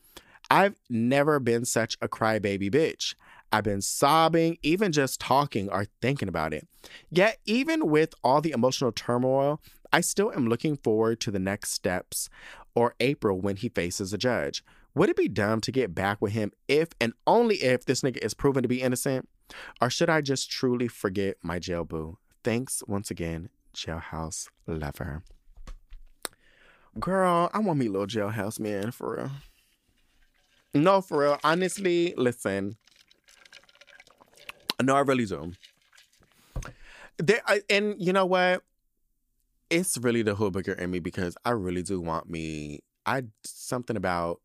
I've 0.50 0.76
never 0.90 1.40
been 1.40 1.66
such 1.66 1.98
a 2.02 2.08
crybaby 2.08 2.72
bitch. 2.72 3.16
I've 3.52 3.64
been 3.64 3.82
sobbing, 3.82 4.58
even 4.64 4.92
just 4.92 5.20
talking 5.20 5.70
or 5.70 5.86
thinking 6.02 6.28
about 6.28 6.54
it. 6.54 6.68
Yet, 7.10 7.38
even 7.46 7.88
with 7.88 8.14
all 8.24 8.42
the 8.42 8.52
emotional 8.52 8.92
turmoil, 8.92 9.62
I 9.92 10.02
still 10.02 10.32
am 10.32 10.48
looking 10.48 10.78
forward 10.78 11.20
to 11.22 11.32
the 11.32 11.40
next 11.40 11.72
steps 11.74 12.30
or 12.76 12.96
April 13.00 13.40
when 13.40 13.58
he 13.58 13.70
faces 13.70 14.14
a 14.14 14.18
judge. 14.18 14.64
Would 14.96 15.10
it 15.10 15.18
be 15.18 15.28
dumb 15.28 15.62
to 15.62 15.72
get 15.72 15.96
back 15.96 16.22
with 16.22 16.34
him 16.34 16.52
if 16.68 16.90
and 17.00 17.14
only 17.28 17.56
if 17.56 17.86
this 17.86 18.02
nigga 18.02 18.18
is 18.18 18.34
proven 18.34 18.64
to 18.64 18.70
be 18.70 18.82
innocent? 18.82 19.28
Or 19.82 19.90
should 19.90 20.10
I 20.10 20.22
just 20.22 20.50
truly 20.50 20.88
forget 20.88 21.38
my 21.42 21.60
jail 21.60 21.84
boo? 21.84 22.18
Thanks 22.44 22.84
once 22.88 23.12
again, 23.12 23.50
Jailhouse 23.74 24.50
Lover. 24.68 25.24
Girl, 27.00 27.50
I 27.54 27.60
want 27.60 27.80
me 27.80 27.88
little 27.88 28.08
jailhouse 28.08 28.60
man 28.60 28.92
for 28.92 29.16
real. 29.16 29.32
No, 30.74 31.02
for 31.02 31.20
real. 31.20 31.40
Honestly, 31.44 32.14
listen. 32.18 32.78
No, 34.82 34.96
I 34.96 35.02
really 35.02 35.26
do. 35.26 35.54
There, 37.18 37.42
I, 37.46 37.62
and 37.70 37.96
you 38.00 38.14
know 38.14 38.26
what? 38.26 38.64
It's 39.70 39.98
really 39.98 40.22
the 40.22 40.36
hoodbooker 40.36 40.78
in 40.78 40.92
me 40.92 41.00
because 41.00 41.38
I 41.46 41.52
really 41.52 41.84
do 41.84 42.02
want 42.02 42.30
me. 42.30 42.82
I 43.06 43.24
something 43.44 43.96
about 43.96 44.42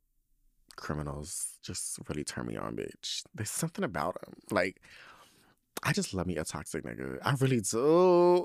criminals 0.76 1.58
just 1.62 1.98
really 2.08 2.22
turn 2.22 2.46
me 2.46 2.56
on, 2.56 2.76
bitch. 2.76 3.22
There's 3.34 3.50
something 3.50 3.84
about 3.84 4.20
them. 4.20 4.34
Like, 4.50 4.80
I 5.82 5.92
just 5.92 6.14
love 6.14 6.26
me 6.26 6.36
a 6.36 6.44
toxic 6.44 6.84
nigga. 6.84 7.18
I 7.22 7.34
really 7.40 7.60
do. 7.60 8.44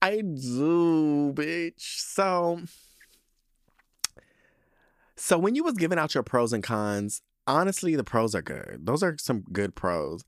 I 0.00 0.20
do, 0.20 1.32
bitch. 1.34 1.80
So, 1.80 2.60
so 5.28 5.36
when 5.36 5.54
you 5.54 5.62
was 5.62 5.74
giving 5.74 5.98
out 5.98 6.14
your 6.14 6.22
pros 6.22 6.54
and 6.54 6.62
cons, 6.62 7.20
honestly, 7.46 7.94
the 7.94 8.02
pros 8.02 8.34
are 8.34 8.40
good. 8.40 8.78
Those 8.80 9.02
are 9.02 9.14
some 9.20 9.42
good 9.52 9.74
pros. 9.74 10.24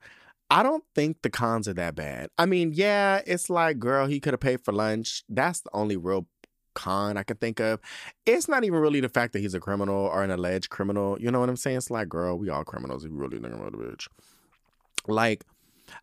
I 0.51 0.61
don't 0.61 0.83
think 0.93 1.23
the 1.23 1.31
cons 1.31 1.67
are 1.67 1.73
that 1.73 1.95
bad. 1.95 2.29
I 2.37 2.45
mean, 2.45 2.71
yeah, 2.71 3.21
it's 3.25 3.49
like, 3.49 3.79
girl, 3.79 4.05
he 4.05 4.19
could 4.19 4.33
have 4.33 4.39
paid 4.39 4.63
for 4.63 4.71
lunch. 4.71 5.23
That's 5.27 5.61
the 5.61 5.71
only 5.73 5.97
real 5.97 6.27
con 6.75 7.17
I 7.17 7.23
can 7.23 7.37
think 7.37 7.59
of. 7.59 7.79
It's 8.27 8.47
not 8.47 8.63
even 8.63 8.77
really 8.77 8.99
the 8.99 9.09
fact 9.09 9.33
that 9.33 9.39
he's 9.39 9.55
a 9.55 9.59
criminal 9.59 10.05
or 10.05 10.21
an 10.21 10.29
alleged 10.29 10.69
criminal. 10.69 11.19
You 11.19 11.31
know 11.31 11.39
what 11.39 11.49
I'm 11.49 11.57
saying? 11.57 11.77
It's 11.77 11.89
like, 11.89 12.07
girl, 12.07 12.37
we 12.37 12.49
all 12.49 12.63
criminals. 12.63 13.03
You 13.03 13.09
really 13.09 13.39
think 13.39 13.55
about 13.55 13.73
a 13.73 13.77
bitch. 13.77 14.07
Like, 15.07 15.45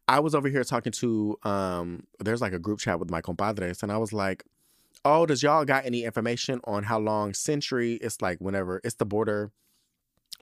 I 0.08 0.18
was 0.18 0.34
over 0.34 0.48
here 0.48 0.64
talking 0.64 0.92
to 0.94 1.38
um 1.44 2.02
there's 2.18 2.40
like 2.40 2.52
a 2.52 2.58
group 2.58 2.80
chat 2.80 2.98
with 2.98 3.10
my 3.10 3.20
compadres 3.20 3.84
and 3.84 3.92
I 3.92 3.98
was 3.98 4.12
like, 4.12 4.42
"Oh, 5.04 5.26
does 5.26 5.42
y'all 5.42 5.64
got 5.64 5.86
any 5.86 6.04
information 6.04 6.60
on 6.64 6.84
how 6.84 6.98
long 6.98 7.32
SENTRI 7.32 7.98
it's 8.00 8.20
like 8.20 8.38
whenever 8.40 8.80
it's 8.84 8.96
the 8.96 9.06
border 9.06 9.52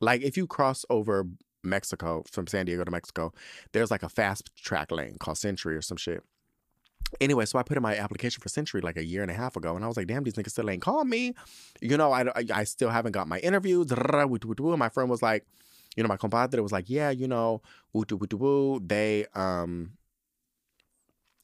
like 0.01 0.23
if 0.23 0.37
you 0.37 0.47
cross 0.47 0.85
over 0.91 1.27
Mexico 1.63 2.25
from 2.31 2.47
San 2.47 2.67
Diego 2.67 2.85
to 2.85 2.91
Mexico, 2.91 3.33
there's 3.73 3.91
like 3.91 4.03
a 4.03 4.09
fast 4.09 4.51
track 4.57 4.91
lane 4.91 5.17
called 5.19 5.37
SENTRI 5.37 5.77
or 5.77 5.83
some 5.83 5.97
shit. 5.97 6.23
Anyway, 7.21 7.45
so 7.47 7.59
I 7.59 7.63
put 7.63 7.77
in 7.77 7.83
my 7.83 7.97
application 7.97 8.41
for 8.41 8.49
SENTRI 8.49 8.83
like 8.83 8.97
a 8.97 9.05
year 9.05 9.23
and 9.23 9.31
a 9.31 9.35
half 9.35 9.57
ago, 9.57 9.77
and 9.77 9.85
I 9.85 9.89
was 9.89 9.97
like, 9.97 10.09
"Damn, 10.09 10.25
these 10.25 10.35
niggas 10.35 10.51
still 10.51 10.69
ain't 10.69 10.83
called 10.83 11.07
me." 11.07 11.35
You 11.81 11.97
know, 11.97 12.13
I, 12.13 12.23
I, 12.23 12.45
I 12.53 12.65
still 12.65 12.91
haven't 12.91 13.13
got 13.13 13.29
my 13.29 13.39
interviews. 13.39 13.91
My 13.91 14.89
friend 14.89 15.09
was 15.09 15.23
like, 15.23 15.47
you 15.97 16.03
know, 16.03 16.09
my 16.09 16.17
compadre 16.17 16.61
was 16.61 16.73
like, 16.73 16.91
yeah, 16.91 17.11
you 17.11 17.29
know, 17.29 17.63
woo. 17.93 18.81
They, 18.85 19.27
um, 19.35 19.93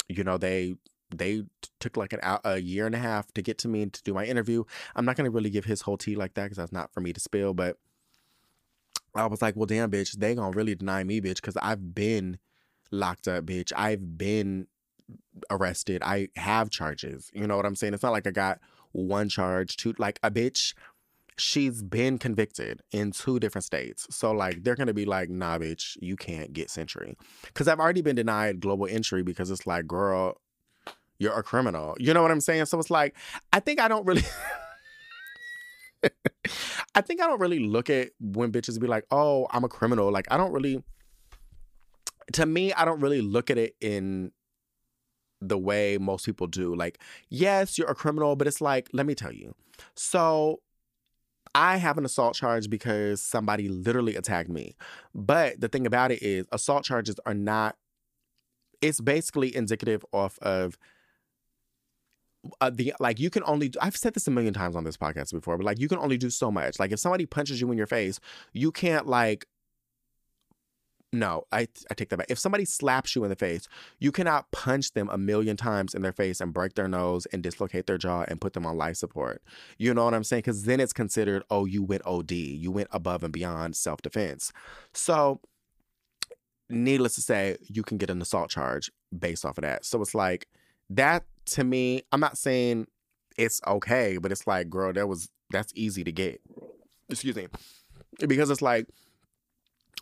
you 0.09 0.25
know, 0.25 0.37
they 0.37 0.75
they 1.13 1.43
took 1.81 1.97
like 1.97 2.13
an 2.13 2.21
a 2.45 2.59
year 2.59 2.87
and 2.87 2.95
a 2.95 2.99
half 2.99 3.33
to 3.35 3.43
get 3.43 3.59
to 3.59 3.69
me 3.69 3.83
and 3.83 3.93
to 3.93 4.03
do 4.03 4.15
my 4.15 4.25
interview. 4.25 4.65
I'm 4.95 5.05
not 5.05 5.17
gonna 5.17 5.31
really 5.31 5.51
give 5.51 5.65
his 5.65 5.83
whole 5.83 5.97
tea 5.97 6.17
like 6.17 6.35
that 6.35 6.45
because 6.45 6.59
that's 6.59 6.73
not 6.73 6.93
for 6.93 7.01
me 7.01 7.13
to 7.13 7.21
spill. 7.21 7.55
But 7.55 7.79
I 9.15 9.27
was 9.27 9.43
like, 9.43 9.57
well, 9.57 9.67
damn, 9.67 9.91
bitch, 9.91 10.13
they 10.13 10.35
gonna 10.35 10.57
really 10.57 10.75
deny 10.75 11.05
me, 11.05 11.21
bitch, 11.21 11.37
because 11.37 11.57
I've 11.57 11.95
been 11.95 12.39
locked 12.91 13.29
up, 13.29 13.45
bitch. 13.45 13.73
I've 13.77 14.17
been 14.19 14.67
arrested. 15.51 16.03
I 16.05 16.29
have 16.37 16.71
charges. 16.71 17.31
You 17.35 17.47
know 17.47 17.57
what 17.57 17.67
I'm 17.67 17.77
saying? 17.77 17.95
It's 17.95 18.03
not 18.03 18.13
like 18.13 18.27
I 18.27 18.31
got 18.31 18.61
one 18.93 19.29
charge, 19.29 19.77
two 19.77 19.95
like 19.99 20.19
a 20.23 20.31
bitch 20.31 20.75
she's 21.39 21.83
been 21.83 22.19
convicted 22.19 22.83
in 22.93 23.11
two 23.11 23.41
different 23.41 23.65
states. 23.65 24.07
So 24.11 24.33
like 24.33 24.63
they're 24.63 24.75
gonna 24.75 24.95
be 24.95 25.05
like, 25.05 25.31
nah, 25.31 25.59
bitch, 25.59 25.97
you 26.01 26.17
can't 26.17 26.53
get 26.53 26.69
SENTRI. 26.69 27.15
Cause 27.55 27.69
I've 27.69 27.81
already 27.81 28.03
been 28.03 28.17
denied 28.17 28.61
global 28.61 28.87
entry 28.87 29.23
because 29.23 29.51
it's 29.51 29.67
like, 29.67 29.87
girl, 29.87 30.41
you're 31.23 31.39
a 31.39 31.43
criminal. 31.43 31.95
You 31.99 32.13
know 32.13 32.23
what 32.23 32.31
I'm 32.31 32.41
saying? 32.41 32.67
So 32.67 32.79
it's 32.79 32.91
like, 32.91 33.15
I 33.53 33.61
think 33.61 33.81
I 33.81 33.89
don't 33.89 34.05
really 34.05 34.25
I 36.95 37.01
think 37.01 37.21
I 37.23 37.27
don't 37.27 37.41
really 37.41 37.61
look 37.61 37.89
at 37.89 38.11
when 38.21 38.51
bitches 38.51 38.81
be 38.81 38.89
like, 38.89 39.07
oh, 39.11 39.47
I'm 39.51 39.65
a 39.65 39.69
criminal. 39.69 40.11
Like 40.11 40.27
I 40.31 40.37
don't 40.37 40.53
really 40.53 40.83
to 42.33 42.47
me, 42.47 42.73
I 42.73 42.85
don't 42.85 43.01
really 43.01 43.21
look 43.21 43.51
at 43.51 43.59
it 43.59 43.77
in 43.81 44.33
the 45.41 45.59
way 45.59 45.99
most 45.99 46.25
people 46.27 46.47
do. 46.47 46.75
Like, 46.75 46.99
yes, 47.29 47.79
you're 47.79 47.91
a 47.91 47.95
criminal, 47.95 48.37
but 48.37 48.47
it's 48.47 48.61
like, 48.61 48.89
let 48.93 49.07
me 49.07 49.15
tell 49.15 49.33
you. 49.33 49.55
So 49.95 50.61
I 51.55 51.77
have 51.77 51.99
an 51.99 52.05
assault 52.05 52.35
charge 52.35 52.71
because 52.71 53.21
somebody 53.21 53.69
literally 53.69 54.17
attacked 54.17 54.49
me. 54.49 54.75
But 55.15 55.61
the 55.61 55.69
thing 55.69 55.87
about 55.87 56.11
it 56.11 56.23
is, 56.23 56.47
assault 56.53 56.85
charges 56.85 57.17
are 57.27 57.35
not, 57.35 57.77
it's 58.81 59.01
basically 59.01 59.55
indicative 59.55 60.05
off 60.13 60.39
of 60.41 60.79
uh, 62.61 62.71
the 62.71 62.95
like 62.99 63.21
you 63.21 63.31
can 63.31 63.43
only 63.47 63.73
I've 63.81 63.97
said 63.97 64.15
this 64.15 64.27
a 64.27 64.31
million 64.31 64.55
times 64.55 64.77
on 64.77 64.85
this 64.85 64.97
podcast 64.97 65.33
before, 65.33 65.57
but 65.57 65.65
like 65.65 65.79
you 65.79 65.89
can 65.89 65.99
only 65.99 66.19
do 66.19 66.31
so 66.31 66.51
much. 66.51 66.79
Like 66.79 66.93
if 66.93 66.99
somebody 66.99 67.27
punches 67.27 67.61
you 67.61 67.71
in 67.71 67.79
your 67.79 67.87
face, 67.87 68.19
you 68.53 68.73
can't 68.73 69.07
like 69.07 69.47
no, 71.15 71.45
I 71.53 71.69
I 71.91 71.95
take 71.95 72.09
that 72.09 72.17
back. 72.17 72.31
If 72.31 72.39
somebody 72.39 72.65
slaps 72.65 73.15
you 73.15 73.23
in 73.23 73.31
the 73.31 73.37
face, 73.37 73.69
you 73.99 74.11
cannot 74.11 74.51
punch 74.51 74.93
them 74.93 75.11
a 75.13 75.19
million 75.19 75.59
times 75.59 75.95
in 75.95 76.01
their 76.01 76.13
face 76.13 76.41
and 76.41 76.55
break 76.55 76.75
their 76.75 76.89
nose 76.89 77.27
and 77.27 77.43
dislocate 77.43 77.87
their 77.87 77.99
jaw 77.99 78.25
and 78.29 78.41
put 78.41 78.55
them 78.55 78.65
on 78.65 78.79
life 78.79 78.97
support. 78.97 79.43
You 79.77 79.93
know 79.93 80.07
what 80.07 80.15
I'm 80.15 80.25
saying? 80.25 80.41
Because 80.41 80.65
then 80.65 80.81
it's 80.81 80.95
considered, 80.95 81.43
oh, 81.51 81.67
you 81.67 81.83
went 81.83 82.03
OD. 82.07 82.33
You 82.33 82.71
went 82.71 82.89
above 82.93 83.23
and 83.23 83.33
beyond 83.33 83.77
self 83.77 84.01
defense. 84.01 84.53
So, 84.95 85.41
needless 86.71 87.15
to 87.17 87.21
say, 87.21 87.59
you 87.69 87.83
can 87.83 87.99
get 87.99 88.09
an 88.09 88.23
assault 88.23 88.49
charge 88.49 88.91
based 89.17 89.45
off 89.45 89.59
of 89.59 89.63
that. 89.63 89.85
So 89.85 90.01
it's 90.01 90.15
like 90.15 90.49
that 90.97 91.25
to 91.47 91.65
me. 91.65 92.03
I'm 92.13 92.21
not 92.21 92.39
saying 92.39 92.87
it's 93.37 93.61
okay, 93.67 94.19
but 94.19 94.33
it's 94.33 94.47
like, 94.47 94.71
girl, 94.71 94.93
that 94.93 95.09
was 95.09 95.29
that's 95.51 95.73
easy 95.75 96.05
to 96.05 96.13
get. 96.13 96.41
Excuse 97.09 97.37
me, 97.37 97.49
because 98.21 98.51
it's 98.51 98.63
like 98.63 98.87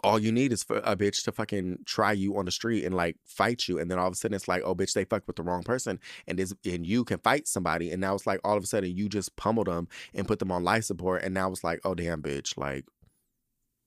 all 0.03 0.19
you 0.19 0.33
need 0.33 0.53
is 0.53 0.63
for 0.63 0.79
a 0.79 0.97
bitch 0.97 1.23
to 1.25 1.33
fucking 1.33 1.79
try 1.85 2.13
you 2.13 2.37
on 2.37 2.45
the 2.45 2.51
street 2.51 2.85
and 2.85 2.95
like 2.95 3.17
fight 3.25 3.69
you 3.69 3.79
and 3.79 3.91
then 3.91 3.99
all 3.99 4.07
of 4.07 4.13
a 4.13 4.17
sudden 4.17 4.35
it's 4.35 4.49
like 4.49 4.63
oh 4.65 4.75
bitch 4.75 4.93
they 4.95 5.05
fucked 5.05 5.27
with 5.27 5.37
the 5.37 5.43
wrong 5.43 5.63
person 5.63 5.99
and 6.27 6.39
this 6.39 6.55
and 6.65 6.87
you 6.87 7.05
can 7.05 7.19
fight 7.19 7.47
somebody 7.47 7.91
and 7.91 8.01
now 8.01 8.15
it's 8.15 8.27
like 8.27 8.41
all 8.45 8.57
of 8.57 8.65
a 8.65 8.67
sudden 8.67 8.97
you 8.97 9.09
just 9.09 9.35
pummeled 9.37 9.67
them 9.67 9.89
and 10.15 10.27
put 10.27 10.39
them 10.39 10.53
on 10.53 10.65
life 10.65 10.85
support 10.85 11.23
and 11.23 11.35
now 11.35 11.51
it's 11.51 11.65
like 11.65 11.81
oh 11.85 11.95
damn 11.95 12.23
bitch 12.23 12.57
like 12.57 12.87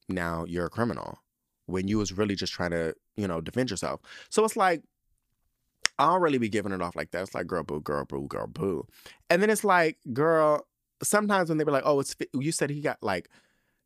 now 0.08 0.46
you're 0.48 0.66
a 0.66 0.70
criminal 0.70 1.20
when 1.66 1.88
you 1.88 1.98
was 1.98 2.14
really 2.14 2.36
just 2.36 2.54
trying 2.54 2.72
to 2.72 2.94
you 3.16 3.28
know 3.28 3.42
defend 3.42 3.72
yourself 3.72 4.00
so 4.30 4.44
it's 4.44 4.58
like 4.58 4.84
I 6.00 6.08
don't 6.08 6.22
really 6.22 6.38
be 6.38 6.50
giving 6.50 6.72
it 6.72 6.82
off 6.82 6.96
like 6.96 7.12
that. 7.12 7.24
It's 7.24 7.36
like 7.36 7.48
girl 7.48 7.64
boo, 7.64 7.82
girl 7.82 8.06
boo, 8.06 8.28
girl 8.28 8.48
boo, 8.48 8.88
and 9.30 9.42
then 9.42 9.50
it's 9.50 9.64
like 9.64 9.98
girl. 10.12 10.68
Sometimes 11.02 11.50
when 11.50 11.58
they 11.58 11.66
be 11.66 11.72
like, 11.72 11.84
"Oh, 11.86 12.00
it's 12.00 12.16
you 12.34 12.52
said 12.52 12.70
he 12.70 12.80
got 12.80 12.98
like 13.02 13.28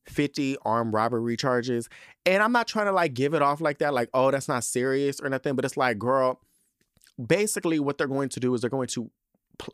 50 0.10 0.58
armed 0.64 0.94
robbery 0.94 1.38
charges. 1.38 1.90
And 2.26 2.42
I'm 2.42 2.52
not 2.52 2.68
trying 2.68 2.88
to 2.88 2.92
like 2.92 3.14
give 3.14 3.34
it 3.34 3.42
off 3.42 3.62
like 3.62 3.80
that, 3.80 3.94
like, 3.94 4.10
oh, 4.14 4.32
that's 4.32 4.48
not 4.48 4.64
serious 4.64 5.20
or 5.20 5.30
nothing. 5.30 5.56
But 5.56 5.66
it's 5.66 5.78
like, 5.78 6.00
girl, 6.00 6.40
basically 7.24 7.80
what 7.80 7.98
they're 7.98 8.08
going 8.08 8.30
to 8.30 8.40
do 8.40 8.54
is 8.54 8.62
they're 8.62 8.70
going 8.70 8.88
to 8.88 9.10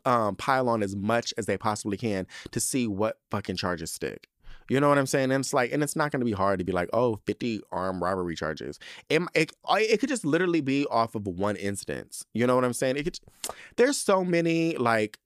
um, 0.04 0.36
pile 0.36 0.68
on 0.68 0.82
as 0.82 0.96
much 0.96 1.34
as 1.36 1.46
they 1.46 1.58
possibly 1.58 1.96
can 1.96 2.26
to 2.52 2.60
see 2.60 2.86
what 2.86 3.18
fucking 3.30 3.56
charges 3.56 3.92
stick. 3.92 4.28
You 4.68 4.80
know 4.80 4.88
what 4.88 4.98
I'm 4.98 5.06
saying? 5.06 5.30
And 5.30 5.42
it's 5.42 5.52
like, 5.52 5.72
and 5.72 5.82
it's 5.82 5.96
not 5.96 6.10
going 6.10 6.20
to 6.20 6.26
be 6.26 6.32
hard 6.32 6.58
to 6.58 6.64
be 6.64 6.72
like, 6.72 6.88
oh, 6.92 7.20
50 7.26 7.60
armed 7.70 8.00
robbery 8.00 8.34
charges. 8.34 8.78
It, 9.08 9.22
it, 9.34 9.52
it 9.70 10.00
could 10.00 10.08
just 10.08 10.24
literally 10.24 10.60
be 10.60 10.86
off 10.86 11.14
of 11.14 11.26
one 11.26 11.56
instance. 11.56 12.24
You 12.32 12.46
know 12.46 12.54
what 12.54 12.64
I'm 12.64 12.72
saying? 12.72 12.96
It 12.96 13.04
could, 13.04 13.18
there's 13.76 13.98
so 13.98 14.24
many, 14.24 14.76
like, 14.76 15.18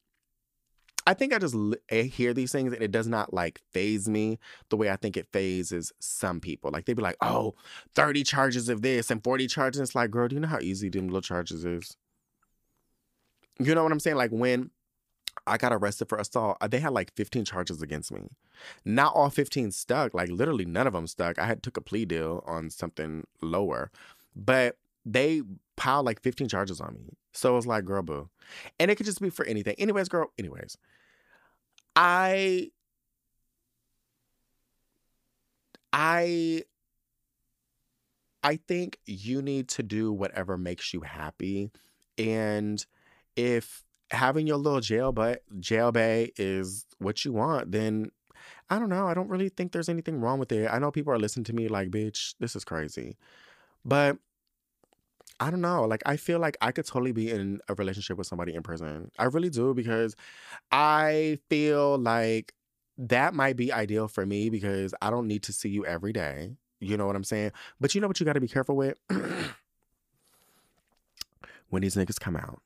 I 1.09 1.15
think 1.15 1.33
I 1.33 1.39
just 1.39 1.55
I 1.55 1.77
eh, 1.89 2.03
hear 2.03 2.35
these 2.35 2.53
things 2.53 2.71
and 2.75 2.83
it 2.83 2.91
does 2.91 3.09
not 3.09 3.33
like 3.33 3.63
phase 3.73 4.11
me 4.11 4.39
the 4.69 4.77
way 4.77 4.91
I 4.91 4.97
think 4.97 5.17
it 5.17 5.27
phases 5.33 5.91
some 6.01 6.39
people. 6.39 6.71
Like 6.71 6.85
they'd 6.85 6.93
be 6.93 7.03
like, 7.03 7.17
oh, 7.23 7.55
30 7.95 8.25
charges 8.25 8.69
of 8.69 8.83
this 8.83 9.11
and 9.11 9.25
40 9.25 9.47
charges. 9.47 9.81
It's 9.81 9.95
like, 9.95 10.11
girl, 10.11 10.29
do 10.29 10.35
you 10.35 10.41
know 10.41 10.49
how 10.49 10.61
easy 10.61 10.91
them 10.91 11.07
little 11.07 11.23
charges 11.23 11.65
is? 11.65 11.97
You 13.59 13.75
know 13.75 13.85
what 13.85 13.91
I'm 13.91 14.01
saying? 14.01 14.19
Like 14.19 14.33
when 14.33 14.71
I 15.47 15.57
got 15.57 15.73
arrested 15.73 16.09
for 16.09 16.19
assault, 16.19 16.59
uh, 16.61 16.69
they 16.69 16.81
had 16.81 16.93
like 16.93 17.15
15 17.15 17.45
charges 17.45 17.83
against 17.83 18.13
me. 18.13 18.29
Not 18.85 19.15
all 19.15 19.31
15 19.31 19.71
stuck, 19.73 20.15
like 20.15 20.29
literally 20.31 20.65
none 20.65 20.87
of 20.87 20.93
them 20.93 21.07
stuck. 21.07 21.39
I 21.39 21.47
had 21.47 21.63
took 21.63 21.77
a 21.77 21.81
plea 21.81 22.05
deal 22.05 22.43
on 22.47 22.71
something 22.71 23.27
lower, 23.43 23.91
but 24.35 24.79
they 25.05 25.43
piled 25.77 26.07
like 26.07 26.21
15 26.23 26.49
charges 26.49 26.81
on 26.81 26.95
me. 26.95 27.15
So 27.33 27.53
it 27.53 27.57
was 27.57 27.67
like, 27.67 27.85
girl, 27.85 28.03
boo. 28.03 28.29
And 28.79 28.91
it 28.91 28.97
could 28.97 29.07
just 29.07 29.21
be 29.21 29.31
for 29.31 29.45
anything. 29.47 29.75
Anyways, 29.79 30.09
girl, 30.09 30.33
anyways. 30.39 30.77
I 31.97 32.71
I 35.93 36.65
I 38.43 38.57
think 38.57 38.99
you 39.07 39.43
need 39.43 39.69
to 39.71 39.83
do 39.83 40.13
whatever 40.13 40.57
makes 40.57 40.95
you 40.95 41.01
happy. 41.01 41.71
And 42.17 42.85
if 43.37 43.85
having 44.11 44.47
your 44.47 44.57
little 44.57 44.81
jail 44.81 45.13
but 45.13 45.43
jail 45.61 45.93
bay 45.93 46.33
is 46.37 46.87
what 46.99 47.25
you 47.25 47.33
want, 47.33 47.73
then 47.73 48.11
I 48.71 48.79
don't 48.79 48.89
know. 48.89 49.07
I 49.07 49.15
don't 49.15 49.29
really 49.29 49.49
think 49.49 49.73
there's 49.73 49.89
anything 49.89 50.21
wrong 50.21 50.39
with 50.39 50.53
it. 50.53 50.69
I 50.71 50.79
know 50.79 50.91
people 50.91 51.13
are 51.13 51.19
listening 51.19 51.45
to 51.45 51.55
me 51.55 51.69
like, 51.69 51.91
bitch, 51.91 52.35
this 52.39 52.55
is 52.55 52.65
crazy. 52.65 53.17
But 53.85 54.19
I 55.41 55.51
don't 55.51 55.61
know. 55.61 55.85
Like 55.85 56.03
I 56.05 56.17
feel 56.17 56.39
like 56.39 56.57
I 56.61 56.73
could 56.73 56.87
totally 56.87 57.13
be 57.13 57.31
in 57.31 57.61
a 57.69 57.75
relationship 57.75 58.19
with 58.19 58.27
somebody 58.27 58.55
in 58.55 58.63
prison. 58.63 59.11
I 59.19 59.25
really 59.25 59.51
do 59.51 59.73
because 59.73 60.17
I 60.73 61.39
feel 61.49 61.99
like 61.99 62.55
that 62.99 63.35
might 63.35 63.57
be 63.57 63.73
ideal 63.73 64.09
for 64.09 64.27
me 64.27 64.51
because 64.51 64.95
I 65.01 65.11
don't 65.11 65.29
need 65.29 65.45
to 65.45 65.53
see 65.53 65.69
you 65.69 65.87
every 65.87 66.13
day. 66.13 66.57
You 66.81 66.97
know 66.97 67.07
what 67.07 67.17
I'm 67.17 67.25
saying? 67.25 67.53
But 67.81 67.95
you 67.95 68.01
know 68.01 68.09
what 68.09 68.19
you 68.21 68.27
got 68.27 68.33
to 68.35 68.41
be 68.41 68.49
careful 68.49 68.77
with? 68.77 68.99
when 71.71 71.83
these 71.83 71.97
niggas 71.97 72.19
come 72.19 72.37
out. 72.37 72.61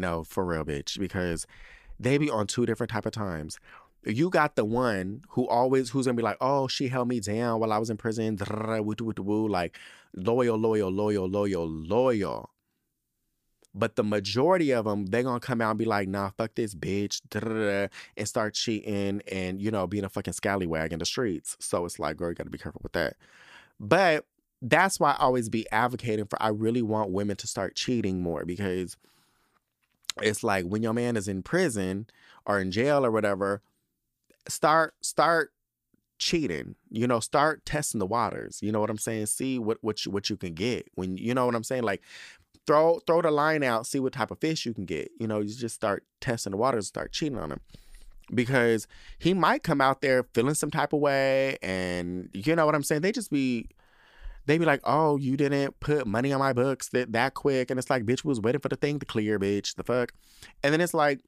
No, 0.00 0.24
for 0.24 0.44
real, 0.44 0.64
bitch, 0.64 0.98
because 0.98 1.46
they 2.00 2.18
be 2.18 2.30
on 2.30 2.46
two 2.46 2.66
different 2.66 2.90
type 2.90 3.06
of 3.06 3.12
times. 3.12 3.58
You 4.04 4.30
got 4.30 4.56
the 4.56 4.64
one 4.64 5.22
who 5.30 5.46
always 5.46 5.90
who's 5.90 6.06
gonna 6.06 6.16
be 6.16 6.22
like, 6.22 6.38
oh, 6.40 6.66
she 6.66 6.88
held 6.88 7.06
me 7.08 7.20
down 7.20 7.60
while 7.60 7.72
I 7.72 7.78
was 7.78 7.90
in 7.90 7.96
prison, 7.96 8.36
like 8.36 9.78
loyal, 10.14 10.56
loyal, 10.58 10.90
loyal, 10.90 11.28
loyal, 11.28 11.68
loyal. 11.68 12.50
But 13.74 13.96
the 13.96 14.04
majority 14.04 14.72
of 14.72 14.84
them, 14.84 15.06
they're 15.06 15.22
gonna 15.22 15.40
come 15.40 15.60
out 15.60 15.70
and 15.70 15.78
be 15.78 15.84
like, 15.84 16.08
nah, 16.08 16.30
fuck 16.36 16.54
this 16.56 16.74
bitch, 16.74 17.20
and 18.16 18.28
start 18.28 18.54
cheating 18.54 19.22
and, 19.30 19.62
you 19.62 19.70
know, 19.70 19.86
being 19.86 20.04
a 20.04 20.08
fucking 20.08 20.34
scallywag 20.34 20.92
in 20.92 20.98
the 20.98 21.06
streets. 21.06 21.56
So 21.60 21.84
it's 21.84 21.98
like, 21.98 22.16
girl, 22.16 22.30
you 22.30 22.34
gotta 22.34 22.50
be 22.50 22.58
careful 22.58 22.80
with 22.82 22.92
that. 22.92 23.14
But 23.78 24.26
that's 24.60 25.00
why 25.00 25.12
I 25.12 25.16
always 25.22 25.48
be 25.48 25.66
advocating 25.72 26.26
for 26.26 26.40
I 26.42 26.48
really 26.48 26.82
want 26.82 27.10
women 27.10 27.36
to 27.36 27.46
start 27.46 27.74
cheating 27.74 28.20
more 28.20 28.44
because 28.44 28.96
it's 30.20 30.42
like 30.42 30.64
when 30.64 30.82
your 30.82 30.92
man 30.92 31.16
is 31.16 31.28
in 31.28 31.42
prison 31.42 32.06
or 32.44 32.60
in 32.60 32.70
jail 32.70 33.04
or 33.04 33.10
whatever, 33.10 33.62
start 34.48 34.94
start 35.00 35.52
cheating. 36.18 36.76
You 36.90 37.06
know, 37.06 37.20
start 37.20 37.64
testing 37.64 37.98
the 37.98 38.06
waters. 38.06 38.60
You 38.62 38.72
know 38.72 38.80
what 38.80 38.90
I'm 38.90 38.98
saying? 38.98 39.26
See 39.26 39.58
what 39.58 39.78
what 39.80 40.04
you 40.04 40.12
what 40.12 40.30
you 40.30 40.36
can 40.36 40.54
get 40.54 40.88
when 40.94 41.16
you 41.16 41.34
know 41.34 41.46
what 41.46 41.54
I'm 41.54 41.64
saying. 41.64 41.82
Like 41.82 42.02
throw 42.66 43.00
throw 43.06 43.22
the 43.22 43.30
line 43.30 43.62
out, 43.62 43.86
see 43.86 44.00
what 44.00 44.12
type 44.12 44.30
of 44.30 44.38
fish 44.38 44.64
you 44.66 44.74
can 44.74 44.84
get. 44.84 45.10
You 45.18 45.26
know, 45.26 45.40
you 45.40 45.54
just 45.54 45.74
start 45.74 46.04
testing 46.20 46.52
the 46.52 46.56
waters, 46.56 46.86
start 46.86 47.12
cheating 47.12 47.38
on 47.38 47.52
him. 47.52 47.60
Because 48.32 48.86
he 49.18 49.34
might 49.34 49.62
come 49.62 49.80
out 49.80 50.00
there 50.00 50.24
feeling 50.32 50.54
some 50.54 50.70
type 50.70 50.92
of 50.92 51.00
way, 51.00 51.58
and 51.62 52.30
you 52.32 52.56
know 52.56 52.64
what 52.64 52.74
I'm 52.74 52.84
saying. 52.84 53.02
They 53.02 53.12
just 53.12 53.30
be 53.30 53.68
they 54.46 54.58
be 54.58 54.64
like, 54.64 54.80
"Oh, 54.84 55.16
you 55.16 55.36
didn't 55.36 55.78
put 55.80 56.06
money 56.06 56.32
on 56.32 56.40
my 56.40 56.52
books 56.52 56.88
that 56.90 57.12
that 57.12 57.34
quick," 57.34 57.70
and 57.70 57.78
it's 57.78 57.90
like, 57.90 58.04
"Bitch, 58.04 58.24
was 58.24 58.40
waiting 58.40 58.60
for 58.60 58.68
the 58.68 58.76
thing 58.76 58.98
to 58.98 59.06
clear, 59.06 59.38
bitch. 59.38 59.74
The 59.76 59.84
fuck," 59.84 60.12
and 60.62 60.72
then 60.72 60.80
it's 60.80 60.94
like, 60.94 61.20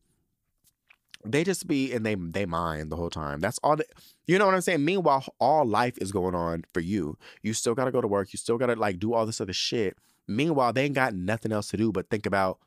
they 1.24 1.42
just 1.42 1.66
be 1.66 1.92
and 1.92 2.04
they 2.04 2.14
they 2.14 2.46
mind 2.46 2.90
the 2.90 2.96
whole 2.96 3.10
time. 3.10 3.40
That's 3.40 3.58
all. 3.62 3.76
You 4.26 4.38
know 4.38 4.46
what 4.46 4.54
I'm 4.54 4.60
saying? 4.60 4.84
Meanwhile, 4.84 5.24
all 5.38 5.64
life 5.64 5.96
is 5.98 6.12
going 6.12 6.34
on 6.34 6.64
for 6.72 6.80
you. 6.80 7.16
You 7.42 7.54
still 7.54 7.74
got 7.74 7.86
to 7.86 7.92
go 7.92 8.00
to 8.00 8.08
work. 8.08 8.32
You 8.32 8.38
still 8.38 8.58
got 8.58 8.66
to 8.66 8.76
like 8.76 8.98
do 8.98 9.14
all 9.14 9.26
this 9.26 9.40
other 9.40 9.52
shit. 9.52 9.96
Meanwhile, 10.28 10.72
they 10.72 10.84
ain't 10.84 10.94
got 10.94 11.14
nothing 11.14 11.52
else 11.52 11.68
to 11.68 11.76
do 11.76 11.92
but 11.92 12.10
think 12.10 12.26
about 12.26 12.58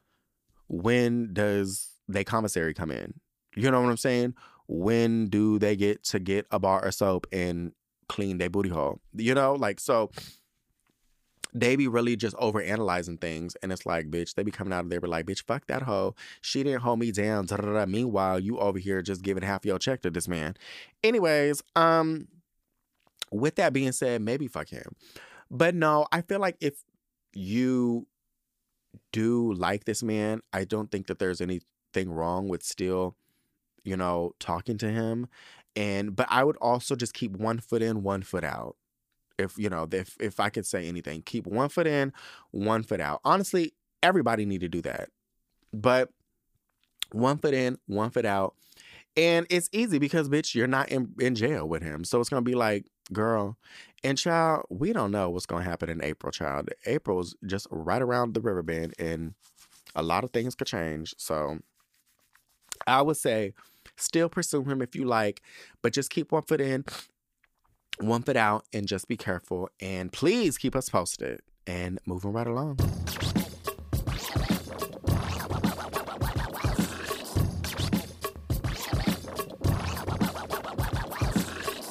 when 0.68 1.34
does 1.34 1.90
they 2.08 2.24
commissary 2.24 2.74
come 2.74 2.92
in. 2.92 3.16
You 3.56 3.72
know 3.72 3.82
what 3.82 3.90
I'm 3.90 3.98
saying? 3.98 4.36
When 4.68 5.28
do 5.28 5.60
they 5.60 5.76
get 5.76 6.04
to 6.06 6.20
get 6.20 6.46
a 6.52 6.60
bar 6.60 6.86
of 6.86 6.94
soap 6.94 7.26
and 7.32 7.72
clean 8.10 8.38
their 8.38 8.50
booty 8.50 8.70
hole? 8.70 9.00
You 9.14 9.34
know, 9.34 9.54
like 9.54 9.80
so 9.80 10.12
they 11.54 11.76
be 11.76 11.88
really 11.88 12.16
just 12.16 12.36
over 12.38 12.62
analyzing 12.62 13.18
things. 13.18 13.56
And 13.62 13.72
it's 13.72 13.86
like, 13.86 14.10
bitch, 14.12 14.36
they 14.36 14.44
be 14.44 14.52
coming 14.52 14.74
out 14.74 14.84
of 14.84 14.90
there, 14.90 15.00
like, 15.00 15.26
bitch, 15.26 15.44
fuck 15.46 15.66
that 15.68 15.84
hoe. 15.84 16.16
She 16.42 16.64
didn't 16.64 16.82
hold 16.82 17.00
me 17.00 17.12
down. 17.12 17.46
Da-da-da. 17.46 17.86
Meanwhile, 17.86 18.40
you 18.40 18.60
over 18.60 18.78
here 18.78 19.02
just 19.02 19.24
giving 19.24 19.44
half 19.44 19.66
your 19.66 19.80
check 19.80 20.02
to 20.02 20.10
this 20.10 20.28
man. 20.28 20.56
Anyways, 21.04 21.64
um, 21.76 22.28
with 23.32 23.56
that 23.56 23.74
being 23.74 23.92
said, 23.92 24.22
maybe 24.22 24.48
fuck 24.48 24.70
him. 24.70 24.94
But 25.50 25.74
no, 25.74 26.06
I 26.12 26.22
feel 26.22 26.40
like 26.40 26.58
if 26.60 26.84
you 27.34 28.08
do 29.12 29.54
like 29.54 29.86
this 29.86 30.04
man, 30.04 30.42
I 30.54 30.66
don't 30.66 30.92
think 30.92 31.08
that 31.08 31.20
there's 31.20 31.42
anything 31.42 32.12
wrong 32.12 32.50
with 32.50 32.64
still, 32.64 33.16
you 33.84 33.96
know, 33.96 34.34
talking 34.40 34.78
to 34.80 34.90
him. 34.90 35.28
And 35.78 36.14
but 36.14 36.28
I 36.30 36.44
would 36.44 36.58
also 36.58 36.98
just 36.98 37.14
keep 37.14 37.32
one 37.32 37.60
foot 37.60 37.82
in, 37.82 38.04
one 38.04 38.24
foot 38.24 38.44
out 38.44 38.76
if 39.38 39.58
you 39.58 39.70
know 39.70 39.88
if 39.92 40.18
if 40.20 40.40
I 40.40 40.50
could 40.50 40.66
say 40.66 40.88
anything, 40.88 41.22
keep 41.22 41.46
one 41.46 41.70
foot 41.70 41.88
in, 41.88 42.14
one 42.52 42.84
foot 42.84 43.00
out. 43.00 43.22
Honestly, 43.24 43.74
everybody 44.04 44.46
need 44.46 44.62
to 44.62 44.70
do 44.70 44.82
that. 44.82 45.10
But 45.74 46.10
one 47.12 47.38
foot 47.38 47.54
in, 47.54 47.78
one 47.86 48.10
foot 48.10 48.26
out. 48.26 48.56
And 49.16 49.48
it's 49.50 49.70
easy 49.72 49.98
because 49.98 50.30
bitch, 50.30 50.54
you're 50.54 50.68
not 50.68 50.90
in, 50.90 51.14
in 51.20 51.36
jail 51.36 51.68
with 51.68 51.82
him. 51.82 52.04
So 52.04 52.20
it's 52.20 52.30
gonna 52.30 52.42
be 52.42 52.56
like, 52.56 52.86
girl, 53.12 53.58
and 54.04 54.18
child, 54.18 54.66
we 54.70 54.94
don't 54.94 55.12
know 55.12 55.30
what's 55.30 55.46
gonna 55.46 55.64
happen 55.64 55.90
in 55.90 56.04
April, 56.04 56.32
child. 56.32 56.70
April's 56.86 57.36
just 57.46 57.68
right 57.72 58.02
around 58.02 58.34
the 58.34 58.42
river 58.42 58.64
bend 58.64 58.94
and 59.00 59.34
a 59.96 60.04
lot 60.04 60.24
of 60.24 60.32
things 60.32 60.56
could 60.56 60.68
change. 60.68 61.16
So 61.18 61.60
I 62.86 63.02
would 63.02 63.18
say 63.18 63.54
still 63.98 64.30
pursue 64.30 64.64
him 64.64 64.82
if 64.82 64.96
you 64.96 65.06
like, 65.06 65.42
but 65.82 65.94
just 65.94 66.10
keep 66.10 66.32
one 66.32 66.44
foot 66.44 66.62
in, 66.62 66.86
one 68.00 68.24
foot 68.24 68.38
out 68.38 68.66
and 68.74 68.88
just 68.88 69.08
be 69.08 69.18
careful. 69.18 69.70
And 69.80 70.12
please 70.12 70.58
keep 70.58 70.76
us 70.76 70.90
posted 70.90 71.42
and 71.66 72.00
moving 72.06 72.32
right 72.32 72.48
along. 72.48 72.80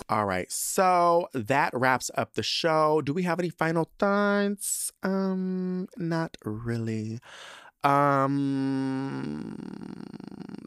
All 0.09 0.25
right, 0.25 0.51
so 0.53 1.29
that 1.35 1.73
wraps 1.75 2.13
up 2.17 2.35
the 2.35 2.43
show. 2.43 3.03
Do 3.03 3.13
we 3.13 3.25
have 3.25 3.41
any 3.41 3.51
final 3.51 3.91
thoughts? 3.99 4.93
Um, 5.03 5.89
not 5.97 6.37
really. 6.45 7.19
Um, 7.87 9.55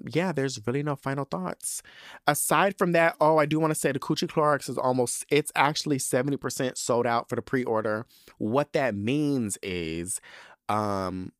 yeah, 0.09 0.31
there's 0.31 0.65
really 0.65 0.83
no 0.83 0.95
final 0.95 1.25
thoughts. 1.25 1.83
Aside 2.27 2.77
from 2.77 2.93
that, 2.93 3.17
oh, 3.19 3.37
I 3.37 3.45
do 3.45 3.59
want 3.59 3.71
to 3.71 3.79
say 3.79 3.91
the 3.91 3.99
Coochie 3.99 4.29
Clorox 4.29 4.69
is 4.69 4.77
almost, 4.77 5.25
it's 5.29 5.51
actually 5.55 5.97
70% 5.97 6.77
sold 6.77 7.05
out 7.05 7.27
for 7.27 7.35
the 7.35 7.41
pre 7.41 7.65
order. 7.65 8.05
What 8.37 8.71
that 8.73 8.95
means 8.95 9.57
is, 9.61 10.21
um, 10.69 11.33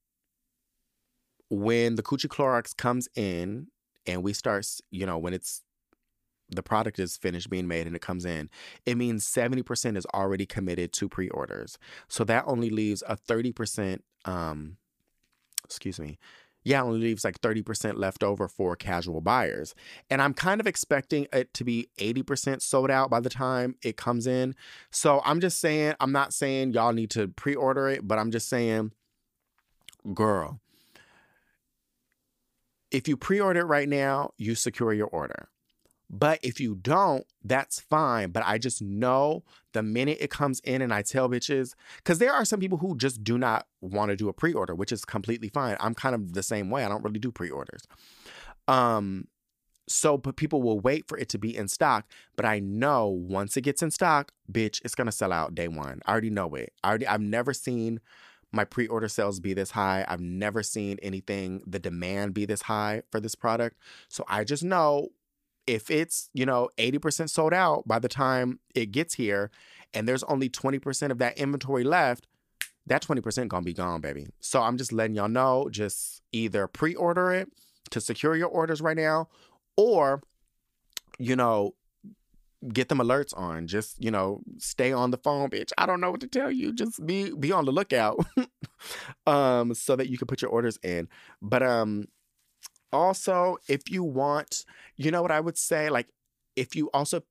when 1.50 1.96
the 1.96 2.04
Coochie 2.04 2.28
Clorox 2.28 2.76
comes 2.76 3.08
in 3.16 3.68
and 4.06 4.22
we 4.22 4.34
start, 4.34 4.68
you 4.92 5.06
know, 5.06 5.18
when 5.18 5.34
it's 5.34 5.64
the 6.50 6.64
product 6.64 7.00
is 7.00 7.16
finished 7.16 7.50
being 7.50 7.68
made 7.68 7.88
and 7.88 7.96
it 7.96 8.02
comes 8.02 8.26
in, 8.26 8.50
it 8.86 8.98
means 8.98 9.26
70% 9.26 9.96
is 9.96 10.06
already 10.14 10.46
committed 10.46 10.92
to 10.94 11.08
pre 11.08 11.30
orders. 11.30 11.78
So 12.10 12.26
that 12.26 12.44
only 12.48 12.70
leaves 12.70 13.02
a 13.08 13.16
30% 13.16 14.00
um, 14.26 14.78
excuse 15.70 16.00
me, 16.00 16.18
yeah, 16.64 16.82
only 16.82 17.00
leaves 17.00 17.24
like 17.24 17.40
30% 17.40 17.98
left 17.98 18.24
over 18.24 18.48
for 18.48 18.76
casual 18.76 19.22
buyers. 19.22 19.76
And 20.10 20.22
I'm 20.22 20.34
kind 20.34 20.60
of 20.60 20.68
expecting 20.68 21.28
it 21.32 21.54
to 21.54 21.64
be 21.64 21.88
80% 22.00 22.62
sold 22.62 22.92
out 22.92 23.10
by 23.10 23.20
the 23.20 23.30
time 23.30 23.76
it 23.82 23.96
comes 23.96 24.28
in. 24.28 24.56
So 24.92 25.22
I'm 25.24 25.40
just 25.40 25.60
saying, 25.60 25.94
I'm 26.00 26.12
not 26.12 26.34
saying 26.34 26.74
y'all 26.74 26.92
need 26.92 27.12
to 27.12 27.30
pre 27.30 27.56
order 27.56 27.88
it, 27.88 28.08
but 28.08 28.20
I'm 28.20 28.32
just 28.32 28.50
saying, 28.50 28.92
girl, 30.14 30.60
if 32.92 33.08
you 33.08 33.16
pre 33.16 33.40
order 33.40 33.62
it 33.62 33.66
right 33.66 33.88
now, 33.88 34.32
you 34.38 34.56
secure 34.56 34.92
your 34.94 35.08
order. 35.08 35.50
But 36.10 36.40
if 36.42 36.60
you 36.60 36.76
don't, 36.76 37.26
that's 37.44 37.80
fine. 37.80 38.32
But 38.32 38.44
I 38.46 38.58
just 38.58 38.82
know 38.82 39.44
the 39.74 39.84
minute 39.84 40.18
it 40.20 40.30
comes 40.30 40.60
in 40.62 40.82
and 40.82 40.94
I 40.94 41.02
tell 41.02 41.30
bitches, 41.30 41.74
because 41.98 42.20
there 42.20 42.34
are 42.34 42.46
some 42.46 42.60
people 42.60 42.78
who 42.78 42.98
just 42.98 43.24
do 43.24 43.38
not 43.38 43.68
want 43.82 44.10
to 44.10 44.16
do 44.16 44.30
a 44.30 44.34
pre 44.34 44.54
order, 44.54 44.76
which 44.76 44.92
is 44.92 45.06
completely 45.06 45.50
fine. 45.50 45.78
I'm 45.80 45.94
kind 45.94 46.16
of 46.16 46.34
the 46.34 46.44
same 46.44 46.70
way. 46.70 46.84
I 46.84 46.90
don't 46.90 47.04
really 47.04 47.20
do 47.20 47.32
pre 47.32 47.50
orders. 47.50 47.82
Um, 48.68 49.28
so 49.88 50.18
but 50.18 50.36
people 50.36 50.62
will 50.62 50.80
wait 50.80 51.08
for 51.08 51.18
it 51.18 51.30
to 51.30 51.38
be 51.38 51.56
in 51.56 51.68
stock. 51.68 52.06
But 52.36 52.46
I 52.46 52.60
know 52.60 53.08
once 53.08 53.58
it 53.58 53.62
gets 53.62 53.82
in 53.82 53.92
stock, 53.92 54.32
bitch, 54.52 54.82
it's 54.86 54.96
gonna 54.96 55.12
sell 55.12 55.34
out 55.34 55.56
day 55.56 55.68
one. 55.68 56.02
I 56.06 56.12
already 56.12 56.30
know 56.30 56.54
it. 56.56 56.74
I 56.84 56.90
already 56.90 57.08
I've 57.08 57.22
never 57.22 57.54
seen 57.54 58.00
my 58.52 58.66
pre-order 58.66 59.08
sales 59.08 59.40
be 59.40 59.54
this 59.54 59.72
high. 59.72 60.06
I've 60.08 60.22
never 60.22 60.64
seen 60.64 60.98
anything 61.04 61.62
the 61.68 61.80
demand 61.80 62.34
be 62.34 62.46
this 62.46 62.64
high 62.64 63.04
for 63.12 63.20
this 63.20 63.36
product. 63.36 63.78
So 64.08 64.24
I 64.28 64.44
just 64.44 64.64
know 64.64 65.10
if 65.70 65.92
it's, 65.92 66.32
you 66.34 66.48
know, 66.48 66.68
80% 66.80 67.30
sold 67.30 67.54
out 67.54 67.88
by 67.88 68.00
the 68.00 68.10
time 68.10 68.60
it 68.74 68.88
gets 68.92 69.14
here 69.14 69.52
and 69.94 70.08
there's 70.08 70.24
only 70.24 70.50
20% 70.50 71.12
of 71.12 71.20
that 71.20 71.38
inventory 71.38 71.84
left, 71.84 72.26
that 72.88 73.04
20% 73.04 73.48
gonna 73.48 73.64
be 73.64 73.74
gone, 73.74 74.02
baby. 74.02 74.26
So 74.40 74.64
I'm 74.64 74.78
just 74.78 74.92
letting 74.92 75.16
y'all 75.16 75.30
know, 75.30 75.70
just 75.70 76.24
either 76.32 76.68
pre-order 76.68 77.32
it 77.34 77.50
to 77.92 78.02
secure 78.02 78.36
your 78.36 78.48
orders 78.48 78.82
right 78.82 78.98
now, 78.98 79.28
or, 79.78 80.24
you 81.20 81.36
know, 81.36 81.76
get 82.74 82.90
them 82.90 82.98
alerts 82.98 83.38
on. 83.38 83.68
Just, 83.68 84.04
you 84.04 84.10
know, 84.10 84.42
stay 84.58 84.92
on 84.92 85.12
the 85.12 85.18
phone, 85.18 85.52
bitch. 85.52 85.72
I 85.78 85.86
don't 85.86 86.02
know 86.02 86.10
what 86.10 86.22
to 86.22 86.28
tell 86.28 86.52
you. 86.52 86.74
Just 86.74 87.06
be 87.06 87.32
be 87.32 87.52
on 87.52 87.66
the 87.66 87.72
lookout. 87.72 88.26
um, 89.28 89.76
so 89.76 89.96
that 89.96 90.10
you 90.10 90.18
can 90.18 90.26
put 90.26 90.42
your 90.42 90.50
orders 90.50 90.80
in. 90.82 91.08
But 91.44 91.62
um 91.62 92.08
also, 92.92 93.58
if 93.68 93.90
you 93.90 94.04
want, 94.04 94.66
you 94.96 95.12
know 95.12 95.22
what 95.22 95.32
I 95.32 95.40
would 95.40 95.58
say? 95.58 95.90
Like, 95.90 96.08
if 96.56 96.76
you 96.76 96.90
also 96.94 97.22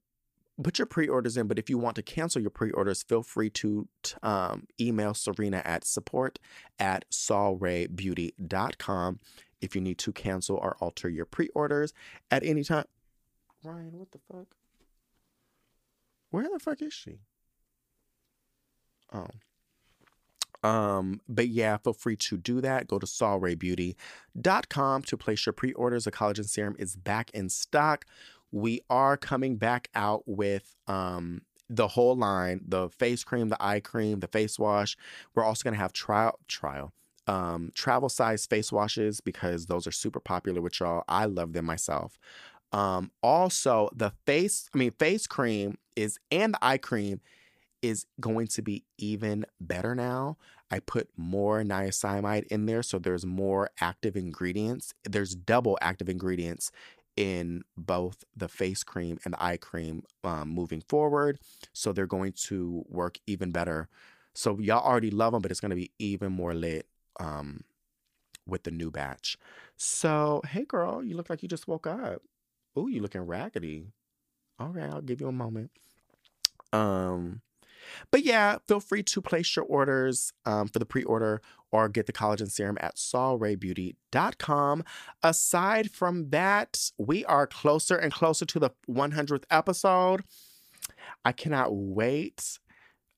put 0.63 0.79
your 0.79 0.87
pre-orders 0.87 1.37
in, 1.37 1.47
but 1.47 1.59
if 1.59 1.71
you 1.71 1.79
want 1.79 1.97
to 1.97 2.03
cancel 2.03 2.41
your 2.41 2.51
pre-orders, 2.51 3.03
feel 3.03 3.23
free 3.23 3.51
to 3.51 3.89
um, 4.23 4.67
email 4.81 5.15
Serena 5.15 5.63
at 5.65 5.85
support 5.85 6.39
at 6.79 7.05
solraybeauty.com 7.11 9.21
if 9.61 9.75
you 9.75 9.81
need 9.81 9.99
to 9.99 10.13
cancel 10.13 10.57
or 10.57 10.77
alter 10.81 11.09
your 11.09 11.25
pre-orders 11.25 11.93
at 12.31 12.45
any 12.45 12.65
time. 12.65 12.85
Ryan, 13.63 13.99
what 13.99 14.13
the 14.13 14.19
fuck? 14.33 14.47
Where 16.31 16.49
the 16.53 16.59
fuck 16.59 16.83
is 16.83 16.93
she? 16.93 17.21
Oh. 19.13 19.27
Um, 20.63 21.21
but 21.29 21.49
yeah, 21.49 21.77
feel 21.77 21.93
free 21.93 22.17
to 22.17 22.37
do 22.37 22.61
that. 22.61 22.89
Go 22.89 22.99
to 22.99 23.07
solraybeauty.com 23.07 25.03
to 25.03 25.17
place 25.17 25.47
your 25.47 25.53
pre-orders. 25.53 26.05
The 26.05 26.13
collagen 26.13 26.49
serum 26.49 26.77
is 26.79 26.97
back 26.97 27.31
in 27.31 27.49
stock. 27.49 28.05
We 28.51 28.81
are 28.91 29.17
coming 29.17 29.57
back 29.57 29.89
out 29.95 30.23
with 30.27 30.75
um 30.87 31.43
the 31.71 31.89
whole 31.89 32.17
line, 32.17 32.63
the 32.67 32.89
face 32.89 33.23
cream, 33.25 33.51
the 33.51 33.63
eye 33.63 33.81
cream, 33.81 34.21
the 34.21 34.27
face 34.27 34.59
wash. 34.59 34.97
We're 35.35 35.45
also 35.45 35.65
gonna 35.65 35.77
have 35.77 35.93
trial 35.93 36.39
trial. 36.49 36.93
Um, 37.27 37.73
travel 37.75 38.09
size 38.09 38.47
face 38.47 38.73
washes 38.73 39.21
because 39.21 39.67
those 39.67 39.87
are 39.87 39.93
super 39.93 40.19
popular 40.19 40.63
with 40.63 40.81
y'all. 40.81 41.05
I 41.09 41.27
love 41.27 41.53
them 41.53 41.67
myself. 41.67 42.19
Um, 42.73 43.11
also 43.23 43.91
the 43.95 44.13
face, 44.27 44.71
I 44.75 44.79
mean, 44.79 44.93
face 44.93 45.27
cream 45.27 45.77
is 45.95 46.19
and 46.31 46.55
the 46.55 46.65
eye 46.65 46.79
cream 46.79 47.21
is 47.83 48.07
going 48.21 48.47
to 48.49 48.63
be 48.63 48.85
even 48.99 49.45
better 49.61 49.95
now. 49.95 50.37
I 50.71 50.81
put 50.81 51.09
more 51.17 51.63
niacinamide 51.63 52.47
in 52.49 52.67
there, 52.67 52.83
so 52.83 52.99
there's 52.99 53.25
more 53.25 53.71
active 53.81 54.17
ingredients. 54.17 54.95
There's 55.05 55.35
double 55.35 55.79
active 55.81 56.09
ingredients 56.09 56.71
in 57.17 57.63
both 57.77 58.25
the 58.37 58.49
face 58.49 58.85
cream 58.85 59.19
and 59.25 59.35
the 59.35 59.43
eye 59.43 59.57
cream 59.57 60.05
um, 60.23 60.51
moving 60.51 60.81
forward. 60.81 61.39
So 61.73 61.93
they're 61.93 62.07
going 62.07 62.33
to 62.45 62.85
work 62.89 63.19
even 63.27 63.51
better. 63.51 63.89
So 64.35 64.59
y'all 64.61 64.87
already 64.87 65.11
love 65.11 65.33
them, 65.33 65.43
but 65.43 65.51
it's 65.51 65.61
going 65.61 65.71
to 65.71 65.77
be 65.77 65.91
even 65.99 66.33
more 66.33 66.55
lit 66.55 66.87
um, 67.19 67.65
with 68.47 68.63
the 68.63 68.71
new 68.71 68.91
batch. 68.91 69.37
So, 69.77 70.43
hey 70.47 70.65
girl, 70.65 71.03
you 71.03 71.17
look 71.17 71.31
like 71.31 71.43
you 71.43 71.49
just 71.49 71.67
woke 71.67 71.87
up. 71.87 72.23
Ooh, 72.79 72.89
you 72.89 73.01
looking 73.01 73.23
raggedy. 73.23 73.89
All 74.61 74.69
right, 74.69 74.91
I'll 74.91 75.01
give 75.01 75.21
you 75.21 75.29
a 75.29 75.33
moment. 75.33 75.71
Um, 76.73 77.41
but 78.11 78.25
yeah, 78.25 78.59
feel 78.67 78.81
free 78.81 79.03
to 79.03 79.21
place 79.21 79.57
your 79.57 79.65
orders 79.65 80.33
um, 80.45 80.69
for 80.69 80.79
the 80.79 80.87
pre-order 80.87 81.41
or 81.71 81.89
get 81.89 82.07
the 82.07 82.13
collagen 82.13 82.51
serum 82.51 82.79
at 82.81 82.97
solraybeauty.com. 82.97 84.85
Aside 85.23 85.91
from 85.91 86.31
that, 86.31 86.91
we 86.99 87.25
are 87.27 87.47
closer 87.47 87.97
and 87.97 88.13
closer 88.13 88.47
to 88.47 88.59
the 88.59 88.71
100th 88.89 89.45
episode. 89.51 90.23
I 91.25 91.33
cannot 91.33 91.75
wait 91.75 92.59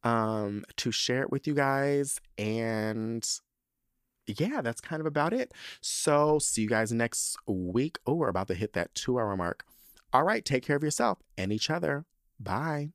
um, 0.03 0.65
to 0.77 0.91
share 0.91 1.23
it 1.23 1.31
with 1.31 1.47
you 1.47 1.55
guys. 1.55 2.21
And 2.39 3.27
yeah, 4.27 4.61
that's 4.63 4.81
kind 4.81 5.01
of 5.01 5.07
about 5.07 5.33
it. 5.33 5.53
So 5.81 6.39
see 6.39 6.63
you 6.63 6.69
guys 6.69 6.93
next 6.93 7.37
week. 7.47 7.99
Oh, 8.07 8.15
we're 8.15 8.29
about 8.29 8.49
to 8.49 8.55
hit 8.55 8.73
that 8.75 8.95
two 8.95 9.19
hour 9.19 9.37
mark. 9.37 9.65
All 10.13 10.25
right, 10.25 10.45
take 10.45 10.65
care 10.65 10.77
of 10.77 10.83
yourself 10.83 11.19
and 11.39 11.53
each 11.53 11.71
other. 11.71 12.05
Bye. 12.39 12.91